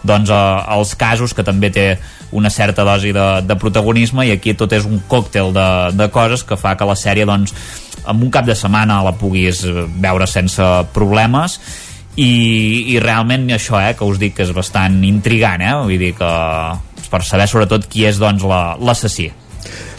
doncs, 0.01 0.33
eh, 0.33 0.41
els 0.79 0.95
casos, 0.97 1.37
que 1.37 1.45
també 1.45 1.69
té 1.77 1.87
una 2.33 2.49
certa 2.49 2.89
dosi 2.89 3.13
de, 3.13 3.27
de 3.45 3.61
protagonisme 3.61 4.25
i 4.25 4.33
aquí 4.33 4.57
tot 4.57 4.73
és 4.73 4.89
un 4.89 5.05
còctel 5.13 5.53
de, 5.53 5.69
de 5.93 6.09
coses 6.15 6.41
que 6.49 6.57
fa 6.57 6.73
que 6.73 6.89
la 6.89 6.97
sèrie 6.97 7.29
doncs, 7.29 7.53
en 8.09 8.25
un 8.25 8.33
cap 8.33 8.49
de 8.49 8.57
setmana 8.57 9.03
la 9.05 9.13
puguis 9.13 9.61
veure 10.01 10.25
sense 10.25 10.65
problemes 10.97 11.61
i, 12.17 12.97
i 12.97 13.01
realment 13.05 13.51
això 13.53 13.77
eh, 13.85 13.93
que 13.93 14.09
us 14.09 14.17
dic 14.25 14.39
que 14.41 14.49
és 14.49 14.57
bastant 14.57 15.03
intrigant 15.05 15.61
eh? 15.61 15.75
vull 15.85 16.01
dir 16.01 16.15
que 16.17 16.37
per 17.13 17.27
saber 17.29 17.45
sobretot 17.45 17.91
qui 17.93 18.09
és 18.09 18.17
doncs 18.23 18.47
l'assassí 18.47 19.35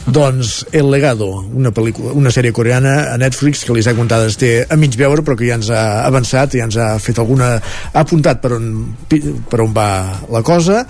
doncs 0.08 0.66
El 0.72 0.90
Legado, 0.92 1.28
una, 1.52 1.74
pel·lícula, 1.76 2.14
una 2.16 2.32
sèrie 2.32 2.54
coreana 2.56 2.94
a 3.12 3.18
Netflix 3.20 3.66
que 3.68 3.76
les 3.76 3.88
ha 3.88 3.96
Contades 3.98 4.40
té 4.40 4.52
a 4.64 4.78
mig 4.80 4.96
veure 5.00 5.24
però 5.26 5.36
que 5.36 5.50
ja 5.50 5.58
ens 5.60 5.72
ha 5.74 5.86
avançat 6.08 6.56
ja 6.56 6.68
ens 6.68 6.80
ha 6.80 6.94
fet 7.04 7.20
alguna... 7.20 7.58
ha 7.92 8.04
apuntat 8.06 8.40
per 8.44 8.56
on, 8.56 8.70
per 9.08 9.64
on 9.66 9.74
va 9.76 9.90
la 10.32 10.44
cosa. 10.48 10.86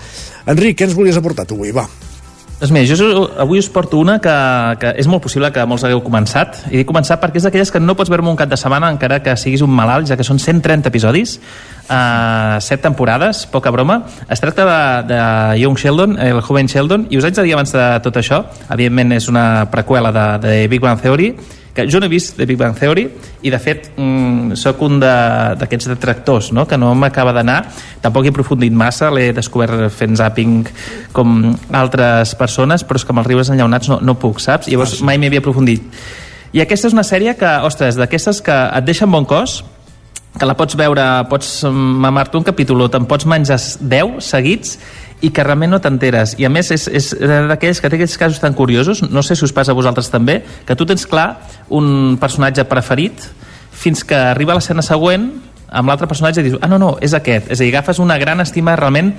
Enric, 0.46 0.78
què 0.78 0.88
ens 0.88 0.98
volies 0.98 1.18
aportar 1.18 1.48
tu 1.48 1.58
avui? 1.58 1.74
Va. 1.74 1.88
Doncs 2.58 2.72
mira, 2.74 2.90
jo 2.90 3.28
avui 3.38 3.60
us 3.62 3.68
porto 3.70 4.00
una 4.02 4.16
que, 4.18 4.32
que 4.82 4.90
és 4.98 5.06
molt 5.06 5.22
possible 5.22 5.46
que 5.54 5.62
molts 5.70 5.84
hagueu 5.86 6.00
començat. 6.02 6.64
I 6.72 6.80
dic 6.80 6.88
començat 6.90 7.20
perquè 7.22 7.38
és 7.38 7.44
d'aquelles 7.46 7.70
que 7.70 7.78
no 7.78 7.94
pots 7.94 8.10
veure 8.10 8.26
un 8.26 8.38
cap 8.38 8.50
de 8.50 8.58
setmana 8.58 8.88
encara 8.90 9.20
que 9.22 9.36
siguis 9.38 9.62
un 9.62 9.70
malalt, 9.70 10.08
ja 10.10 10.16
que 10.18 10.26
són 10.26 10.40
130 10.42 10.90
episodis 10.90 11.36
uh, 11.38 12.58
set 12.58 12.82
temporades, 12.82 13.44
poca 13.52 13.70
broma. 13.70 14.00
Es 14.26 14.42
tracta 14.42 14.66
de, 14.66 14.80
de 15.12 15.20
Young 15.62 15.78
Sheldon, 15.78 16.18
el 16.18 16.42
joven 16.42 16.66
Sheldon, 16.66 17.06
i 17.14 17.22
us 17.22 17.28
haig 17.28 17.38
de 17.38 17.46
dir 17.46 17.54
abans 17.54 17.70
de 17.76 17.86
tot 18.02 18.18
això, 18.18 18.42
evidentment 18.66 19.14
és 19.20 19.30
una 19.30 19.46
preqüela 19.70 20.10
de, 20.10 20.26
de 20.42 20.58
Big 20.66 20.82
Bang 20.82 20.98
Theory, 20.98 21.30
que 21.78 21.86
jo 21.86 22.00
no 22.02 22.08
he 22.08 22.10
vist 22.10 22.34
de 22.34 22.46
Big 22.46 22.58
Bang 22.58 22.74
Theory 22.74 23.04
i 23.46 23.52
de 23.54 23.58
fet 23.62 23.92
mm, 23.94 24.56
sóc 24.58 24.82
un 24.82 24.98
d'aquests 24.98 25.86
de, 25.86 25.94
detractors 25.94 26.50
no? 26.56 26.66
que 26.66 26.78
no 26.80 26.90
m'acaba 26.98 27.30
d'anar 27.36 27.60
tampoc 28.02 28.26
he 28.26 28.32
aprofundit 28.34 28.74
massa, 28.74 29.12
l'he 29.14 29.30
descobert 29.36 29.86
fent 29.94 30.18
zapping 30.18 30.64
com 31.14 31.52
altres 31.70 32.34
persones 32.40 32.82
però 32.82 32.98
és 32.98 33.06
que 33.06 33.14
amb 33.14 33.22
els 33.22 33.30
rius 33.30 33.52
enllaunats 33.54 33.92
no, 33.92 34.00
no 34.02 34.18
puc, 34.18 34.42
saps? 34.42 34.66
Llavors 34.72 34.98
ah, 34.98 35.04
mai 35.06 35.22
m'hi 35.22 35.30
havia 35.30 35.44
aprofundit 35.44 35.86
i 36.50 36.64
aquesta 36.64 36.90
és 36.90 36.96
una 36.96 37.06
sèrie 37.06 37.36
que, 37.38 37.50
ostres, 37.68 37.98
d'aquestes 38.00 38.42
que 38.42 38.56
et 38.74 38.88
deixen 38.88 39.10
bon 39.12 39.28
cos 39.28 39.60
que 40.38 40.46
la 40.46 40.54
pots 40.58 40.76
veure, 40.78 41.04
pots 41.30 41.48
mamar-te 41.68 42.38
un 42.38 42.46
capítol 42.46 42.84
o 42.84 42.88
te'n 42.92 43.06
pots 43.10 43.26
menjar 43.26 43.58
10 43.58 44.18
seguits 44.22 44.76
i 45.20 45.30
que 45.34 45.44
realment 45.44 45.72
no 45.74 45.80
t'enteres. 45.82 46.36
I 46.38 46.46
a 46.46 46.50
més 46.52 46.70
és, 46.74 46.86
és 46.86 47.10
d'aquells 47.18 47.80
que 47.82 47.90
té 47.90 47.98
aquells 47.98 48.16
casos 48.20 48.40
tan 48.42 48.54
curiosos, 48.54 49.02
no 49.10 49.22
sé 49.26 49.36
si 49.36 49.44
us 49.46 49.54
passa 49.54 49.74
a 49.74 49.78
vosaltres 49.78 50.10
també, 50.12 50.40
que 50.66 50.76
tu 50.78 50.86
tens 50.86 51.06
clar 51.10 51.28
un 51.74 52.16
personatge 52.20 52.64
preferit 52.70 53.26
fins 53.78 54.04
que 54.06 54.16
arriba 54.16 54.56
l'escena 54.58 54.82
següent 54.82 55.30
amb 55.68 55.90
l'altre 55.90 56.08
personatge 56.08 56.40
i 56.40 56.48
dius, 56.48 56.58
ah 56.62 56.70
no, 56.70 56.78
no, 56.80 56.94
és 57.04 57.14
aquest. 57.14 57.50
És 57.52 57.60
a 57.60 57.64
dir, 57.64 57.72
agafes 57.74 58.00
una 58.02 58.16
gran 58.18 58.40
estima 58.40 58.76
realment 58.78 59.12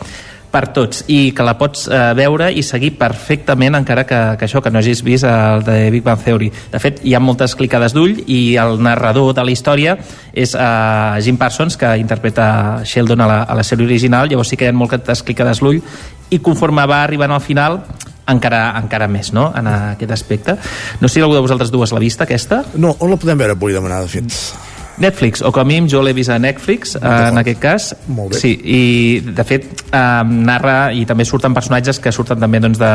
per 0.52 0.68
tots 0.74 1.04
i 1.08 1.32
que 1.36 1.46
la 1.46 1.56
pots 1.60 1.88
eh, 1.88 2.00
veure 2.18 2.50
i 2.52 2.64
seguir 2.66 2.92
perfectament 3.00 3.78
encara 3.78 4.06
que, 4.10 4.20
que 4.40 4.48
això 4.48 4.64
que 4.66 4.72
no 4.74 4.82
hagis 4.82 5.04
vist 5.06 5.28
el 5.30 5.64
de 5.68 5.78
Big 5.94 6.04
Bang 6.06 6.22
Theory 6.24 6.50
de 6.72 6.82
fet 6.82 7.04
hi 7.06 7.14
ha 7.14 7.22
moltes 7.24 7.56
clicades 7.60 7.94
d'ull 7.96 8.18
i 8.26 8.58
el 8.62 8.82
narrador 8.84 9.34
de 9.38 9.46
la 9.46 9.54
història 9.54 9.98
és 10.34 10.56
eh, 10.56 11.22
Jim 11.26 11.38
Parsons 11.38 11.78
que 11.78 11.96
interpreta 12.02 12.82
Sheldon 12.84 13.22
a 13.22 13.30
la, 13.30 13.42
a 13.44 13.58
la 13.60 13.66
sèrie 13.66 13.88
original 13.88 14.30
llavors 14.30 14.50
sí 14.50 14.60
que 14.60 14.70
hi 14.70 14.74
ha 14.74 14.78
moltes 14.78 15.24
clicades 15.26 15.62
d'ull 15.64 15.82
i 16.30 16.40
conforme 16.46 16.86
va 16.90 17.04
arribant 17.04 17.34
al 17.34 17.46
final 17.46 17.82
encara, 18.30 18.64
encara 18.78 19.08
més, 19.10 19.32
no?, 19.34 19.50
en 19.58 19.68
aquest 19.70 20.12
aspecte. 20.14 20.58
No 21.02 21.10
sé 21.10 21.18
si 21.18 21.26
algú 21.26 21.34
de 21.34 21.42
vosaltres 21.46 21.72
dues 21.74 21.94
l'ha 21.94 22.02
vista, 22.04 22.28
aquesta? 22.28 22.62
No, 22.78 22.96
on 23.00 23.10
la 23.10 23.18
podem 23.18 23.42
veure, 23.42 23.58
vull 23.58 23.74
demanar, 23.74 24.04
de 24.06 24.12
fet? 24.20 24.69
Netflix, 25.00 25.42
o 25.42 25.52
com 25.56 25.64
a 25.64 25.68
mínim 25.68 25.88
jo 25.90 26.02
l'he 26.04 26.14
vist 26.14 26.32
a 26.32 26.40
Netflix, 26.40 26.96
eh, 26.96 27.04
en 27.30 27.40
aquest 27.40 27.62
cas. 27.64 27.90
Molt 28.08 28.36
bé. 28.36 28.42
Sí, 28.42 28.52
i 28.64 28.82
de 29.24 29.46
fet 29.48 29.70
eh, 29.90 30.02
narra 30.26 30.92
i 30.92 31.06
també 31.10 31.26
surten 31.26 31.56
personatges 31.56 32.02
que 32.04 32.12
surten 32.16 32.40
també 32.40 32.60
doncs, 32.64 32.82
de 32.82 32.92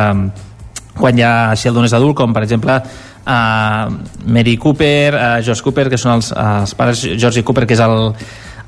quan 0.95 1.19
ja 1.19 1.55
Sheldon 1.59 1.89
és 1.89 1.95
adult, 1.97 2.15
com 2.21 2.33
per 2.35 2.45
exemple 2.47 2.77
uh, 2.79 3.91
Mary 4.31 4.57
Cooper, 4.63 5.15
uh, 5.15 5.43
George 5.43 5.65
Cooper, 5.67 5.89
que 5.91 5.99
són 5.99 6.15
els, 6.17 6.31
els 6.31 6.75
pares 6.79 7.03
George 7.19 7.43
Cooper, 7.43 7.67
que 7.67 7.75
és 7.75 7.83
el, 7.83 8.13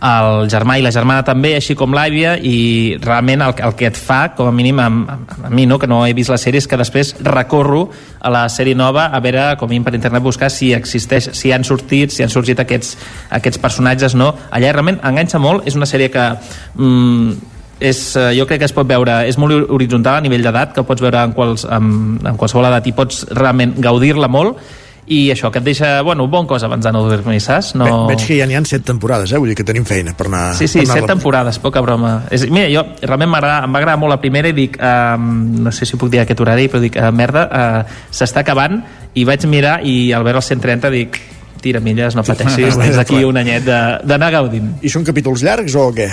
el 0.05 0.49
germà 0.53 0.77
i 0.77 0.83
la 0.85 0.93
germana 0.93 1.25
també, 1.25 1.55
així 1.57 1.75
com 1.79 1.95
l'àvia, 1.97 2.35
i 2.37 2.97
realment 3.01 3.43
el, 3.47 3.55
el 3.65 3.75
que 3.79 3.89
et 3.89 3.97
fa, 3.97 4.35
com 4.37 4.51
a 4.51 4.53
mínim 4.55 4.81
a, 4.83 4.89
a, 4.89 5.51
mi, 5.51 5.65
no, 5.67 5.79
que 5.81 5.89
no 5.89 6.03
he 6.07 6.13
vist 6.17 6.33
la 6.33 6.41
sèrie, 6.41 6.61
és 6.61 6.69
que 6.69 6.77
després 6.77 7.15
recorro 7.25 7.87
a 8.21 8.33
la 8.33 8.45
sèrie 8.53 8.77
nova 8.77 9.09
a 9.09 9.21
veure, 9.25 9.49
com 9.57 9.71
a 9.71 9.73
mínim 9.73 9.87
per 9.87 9.95
internet, 9.97 10.23
buscar 10.23 10.51
si 10.53 10.73
existeix, 10.77 11.31
si 11.33 11.53
han 11.53 11.65
sortit, 11.65 12.13
si 12.13 12.25
han 12.25 12.33
sorgit 12.33 12.61
aquests, 12.61 12.97
aquests 13.41 13.61
personatges, 13.63 14.17
no? 14.19 14.35
Allà 14.51 14.73
realment 14.75 15.01
enganxa 15.03 15.41
molt, 15.43 15.67
és 15.67 15.79
una 15.79 15.89
sèrie 15.89 16.13
que... 16.13 16.31
Mm, 16.77 17.53
és, 17.77 17.99
eh, 18.17 18.31
jo 18.33 18.47
crec 18.49 18.63
que 18.63 18.65
es 18.65 18.73
pot 18.73 18.89
veure, 18.89 19.19
és 19.29 19.37
molt 19.37 19.69
horitzontal 19.69 20.17
a 20.17 20.25
nivell 20.25 20.45
d'edat, 20.47 20.73
que 20.73 20.85
pots 20.89 21.03
veure 21.05 21.21
en, 21.29 21.35
quals, 21.37 21.67
en, 21.69 22.17
en 22.25 22.39
qualsevol 22.41 22.65
edat 22.71 22.89
i 22.89 22.95
pots 22.97 23.27
realment 23.37 23.75
gaudir-la 23.85 24.31
molt 24.33 24.63
i 25.07 25.31
això, 25.31 25.53
que 25.55 25.61
et 25.63 25.67
deixa, 25.67 25.91
bueno, 26.03 26.27
bon 26.27 26.49
cos 26.51 26.65
abans 26.67 26.83
d'anar 26.83 27.05
a 27.05 27.11
dormir, 27.13 27.39
saps? 27.43 27.75
No... 27.79 27.87
Ve, 27.87 28.15
veig 28.15 28.25
que 28.27 28.39
ja 28.41 28.47
n'hi 28.49 28.57
ha 28.59 28.63
set 28.67 28.83
temporades, 28.89 29.31
eh? 29.31 29.39
Vull 29.39 29.53
dir 29.53 29.59
que 29.59 29.67
tenim 29.67 29.87
feina 29.87 30.17
per 30.19 30.27
anar... 30.27 30.43
Sí, 30.59 30.67
sí, 30.67 30.81
per 30.83 30.89
anar 30.89 30.99
set 30.99 31.11
temporades, 31.13 31.61
poca 31.63 31.83
broma. 31.85 32.17
És, 32.35 32.49
mira, 32.51 32.67
jo 32.73 32.83
realment 33.05 33.31
em 33.31 33.37
va 33.39 33.81
agradar 33.83 33.97
molt 34.03 34.17
la 34.17 34.19
primera 34.23 34.51
i 34.51 34.57
dic, 34.57 34.81
um, 34.83 35.31
no 35.63 35.71
sé 35.75 35.87
si 35.87 35.99
puc 36.01 36.11
dir 36.11 36.25
aquest 36.25 36.43
horari, 36.43 36.67
però 36.73 36.83
dic, 36.83 36.99
uh, 36.99 37.13
merda, 37.15 37.47
uh, 37.47 37.99
s'està 38.11 38.43
acabant, 38.43 38.81
i 39.15 39.25
vaig 39.29 39.47
mirar 39.51 39.79
i 39.87 40.11
al 40.13 40.27
veure 40.27 40.43
els 40.43 40.51
130 40.51 40.91
dic, 40.95 41.21
tira 41.63 41.79
milles, 41.81 42.19
no 42.19 42.27
pateixis, 42.27 42.75
tens 42.83 42.99
aquí 42.99 43.23
un 43.25 43.39
anyet 43.39 43.67
d'anar 43.67 44.35
gaudint. 44.41 44.75
I 44.83 44.91
són 44.91 45.07
capítols 45.07 45.47
llargs 45.47 45.79
o 45.79 45.93
què? 45.95 46.11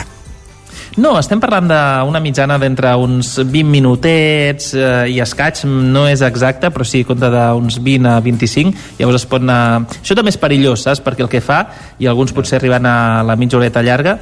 No, 0.93 1.15
estem 1.17 1.39
parlant 1.41 1.65
d'una 1.65 2.19
mitjana 2.21 2.59
d'entre 2.61 2.91
uns 3.01 3.31
20 3.39 3.65
minutets 3.65 4.73
eh, 4.77 5.07
i 5.09 5.17
escaig, 5.23 5.63
no 5.65 6.03
és 6.05 6.21
exacte, 6.21 6.69
però 6.69 6.85
sí, 6.85 7.01
compta 7.07 7.31
d'uns 7.33 7.79
20 7.81 8.11
a 8.11 8.19
25, 8.21 8.73
llavors 8.99 9.23
es 9.23 9.25
pot 9.29 9.41
anar... 9.41 9.87
Això 10.03 10.13
també 10.17 10.29
és 10.29 10.37
perillós, 10.37 10.83
saps? 10.85 11.01
Perquè 11.01 11.25
el 11.25 11.31
que 11.31 11.41
fa, 11.41 11.63
i 11.97 12.09
alguns 12.09 12.35
potser 12.35 12.59
arriben 12.59 12.85
a 12.85 13.23
la 13.25 13.37
mitja 13.39 13.57
horeta 13.57 13.81
llarga, 13.81 14.19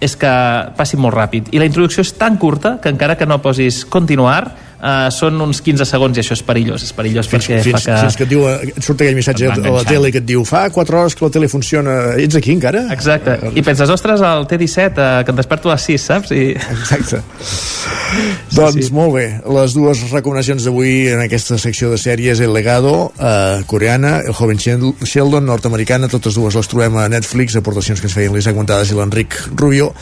és 0.00 0.16
que 0.20 0.32
passi 0.76 1.00
molt 1.00 1.16
ràpid. 1.16 1.54
I 1.54 1.62
la 1.62 1.68
introducció 1.70 2.04
és 2.04 2.12
tan 2.20 2.36
curta 2.40 2.76
que 2.82 2.92
encara 2.92 3.16
que 3.16 3.28
no 3.28 3.40
posis 3.40 3.86
continuar, 3.88 4.42
uh, 4.80 5.08
són 5.14 5.40
uns 5.44 5.60
15 5.64 5.86
segons 5.88 6.18
i 6.18 6.22
això 6.22 6.36
és 6.36 6.42
perillós, 6.46 6.84
és 6.86 6.94
perillós 6.96 7.28
fins, 7.30 7.46
perquè 7.46 7.62
fins, 7.64 7.76
fa 7.78 7.82
que... 7.84 7.98
Fins 8.04 8.18
que 8.18 8.26
et, 8.26 8.32
diu, 8.32 8.44
et 8.48 8.80
surt 8.84 9.04
aquell 9.04 9.18
missatge 9.18 9.50
a 9.52 9.56
la 9.76 9.84
tele 9.88 10.12
que 10.12 10.22
et 10.22 10.26
diu 10.26 10.44
fa 10.48 10.66
4 10.72 11.00
hores 11.00 11.16
que 11.16 11.26
la 11.26 11.32
tele 11.34 11.50
funciona, 11.52 11.96
ets 12.20 12.38
aquí 12.38 12.54
encara? 12.56 12.86
Exacte, 12.94 13.36
i 13.54 13.64
penses, 13.66 13.92
ostres, 13.92 14.24
el 14.26 14.46
T17 14.50 14.90
uh, 14.90 15.24
que 15.24 15.34
em 15.34 15.40
desperto 15.40 15.70
a 15.70 15.76
les 15.76 15.86
6, 15.90 16.08
saps? 16.12 16.34
I... 16.36 16.50
Exacte. 16.56 17.22
doncs 18.58 18.88
sí. 18.88 18.94
molt 18.96 19.14
bé, 19.16 19.26
les 19.58 19.76
dues 19.76 20.04
recomanacions 20.10 20.66
d'avui 20.66 21.10
en 21.12 21.22
aquesta 21.24 21.58
secció 21.62 21.92
de 21.92 22.00
sèries 22.00 22.40
El 22.42 22.54
Legado, 22.56 23.12
eh, 23.20 23.62
coreana 23.70 24.18
El 24.24 24.34
Joven 24.34 24.58
Sheldon, 24.58 25.46
nord-americana 25.46 26.10
totes 26.10 26.38
dues 26.38 26.58
les 26.58 26.70
trobem 26.70 26.98
a 26.98 27.08
Netflix, 27.12 27.56
aportacions 27.58 28.02
que 28.02 28.10
ens 28.10 28.16
feien 28.16 28.34
l'Isaac 28.34 28.58
Montades 28.58 28.90
i 28.90 28.98
l'Enric 28.98 29.38
Rubio 29.54 29.92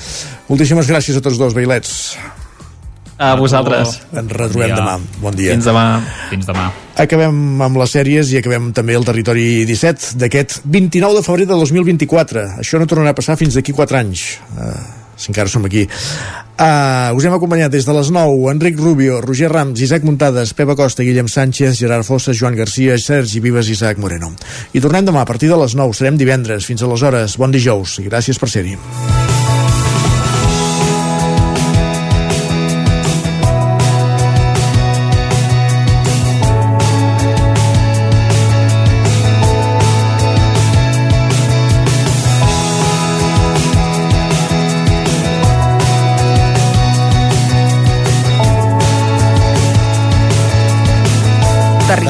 moltíssimes 0.49 0.89
gràcies 0.89 1.19
a 1.19 1.25
tots 1.25 1.39
dos, 1.41 1.55
Bailets 1.57 2.17
a 3.19 3.35
vosaltres. 3.37 3.99
Ens 4.15 4.33
retrobem 4.33 4.75
demà. 4.79 4.95
Bon 5.21 5.35
dia. 5.35 5.57
Fins 5.57 5.67
demà. 5.69 5.87
Fins 6.31 6.47
demà. 6.49 6.69
Acabem 6.99 7.63
amb 7.67 7.81
les 7.83 7.93
sèries 7.95 8.31
i 8.33 8.39
acabem 8.41 8.71
també 8.75 8.97
el 8.99 9.07
territori 9.07 9.67
17 9.69 10.17
d'aquest 10.23 10.63
29 10.65 11.19
de 11.19 11.27
febrer 11.27 11.49
de 11.51 11.59
2024. 11.59 12.47
Això 12.63 12.81
no 12.81 12.89
tornarà 12.91 13.15
a 13.15 13.19
passar 13.19 13.37
fins 13.41 13.59
d'aquí 13.59 13.75
4 13.75 14.01
anys. 14.01 14.25
Uh, 14.55 14.73
si 15.19 15.33
encara 15.33 15.51
som 15.51 15.67
aquí. 15.67 15.85
Uh, 16.59 17.15
us 17.15 17.27
hem 17.27 17.35
acompanyat 17.35 17.71
des 17.75 17.87
de 17.87 17.95
les 17.95 18.11
9 18.15 18.51
Enric 18.51 18.79
Rubio, 18.79 19.21
Roger 19.23 19.51
Rams, 19.51 19.83
Isaac 19.83 20.07
Muntades, 20.07 20.55
Pepa 20.55 20.75
Costa, 20.79 21.07
Guillem 21.07 21.31
Sánchez, 21.31 21.79
Gerard 21.79 22.07
Fossa, 22.07 22.35
Joan 22.35 22.59
Garcia, 22.59 22.99
Sergi 22.99 23.43
Vives 23.43 23.71
i 23.71 23.75
Isaac 23.79 23.99
Moreno. 23.99 24.33
I 24.75 24.83
tornem 24.83 25.07
demà 25.07 25.23
a 25.23 25.29
partir 25.29 25.51
de 25.51 25.59
les 25.59 25.75
9. 25.79 25.95
Serem 25.95 26.19
divendres. 26.19 26.67
Fins 26.67 26.83
aleshores. 26.87 27.39
Bon 27.39 27.51
dijous 27.51 27.99
i 27.99 28.07
gràcies 28.11 28.39
per 28.39 28.51
ser-hi. 28.51 28.79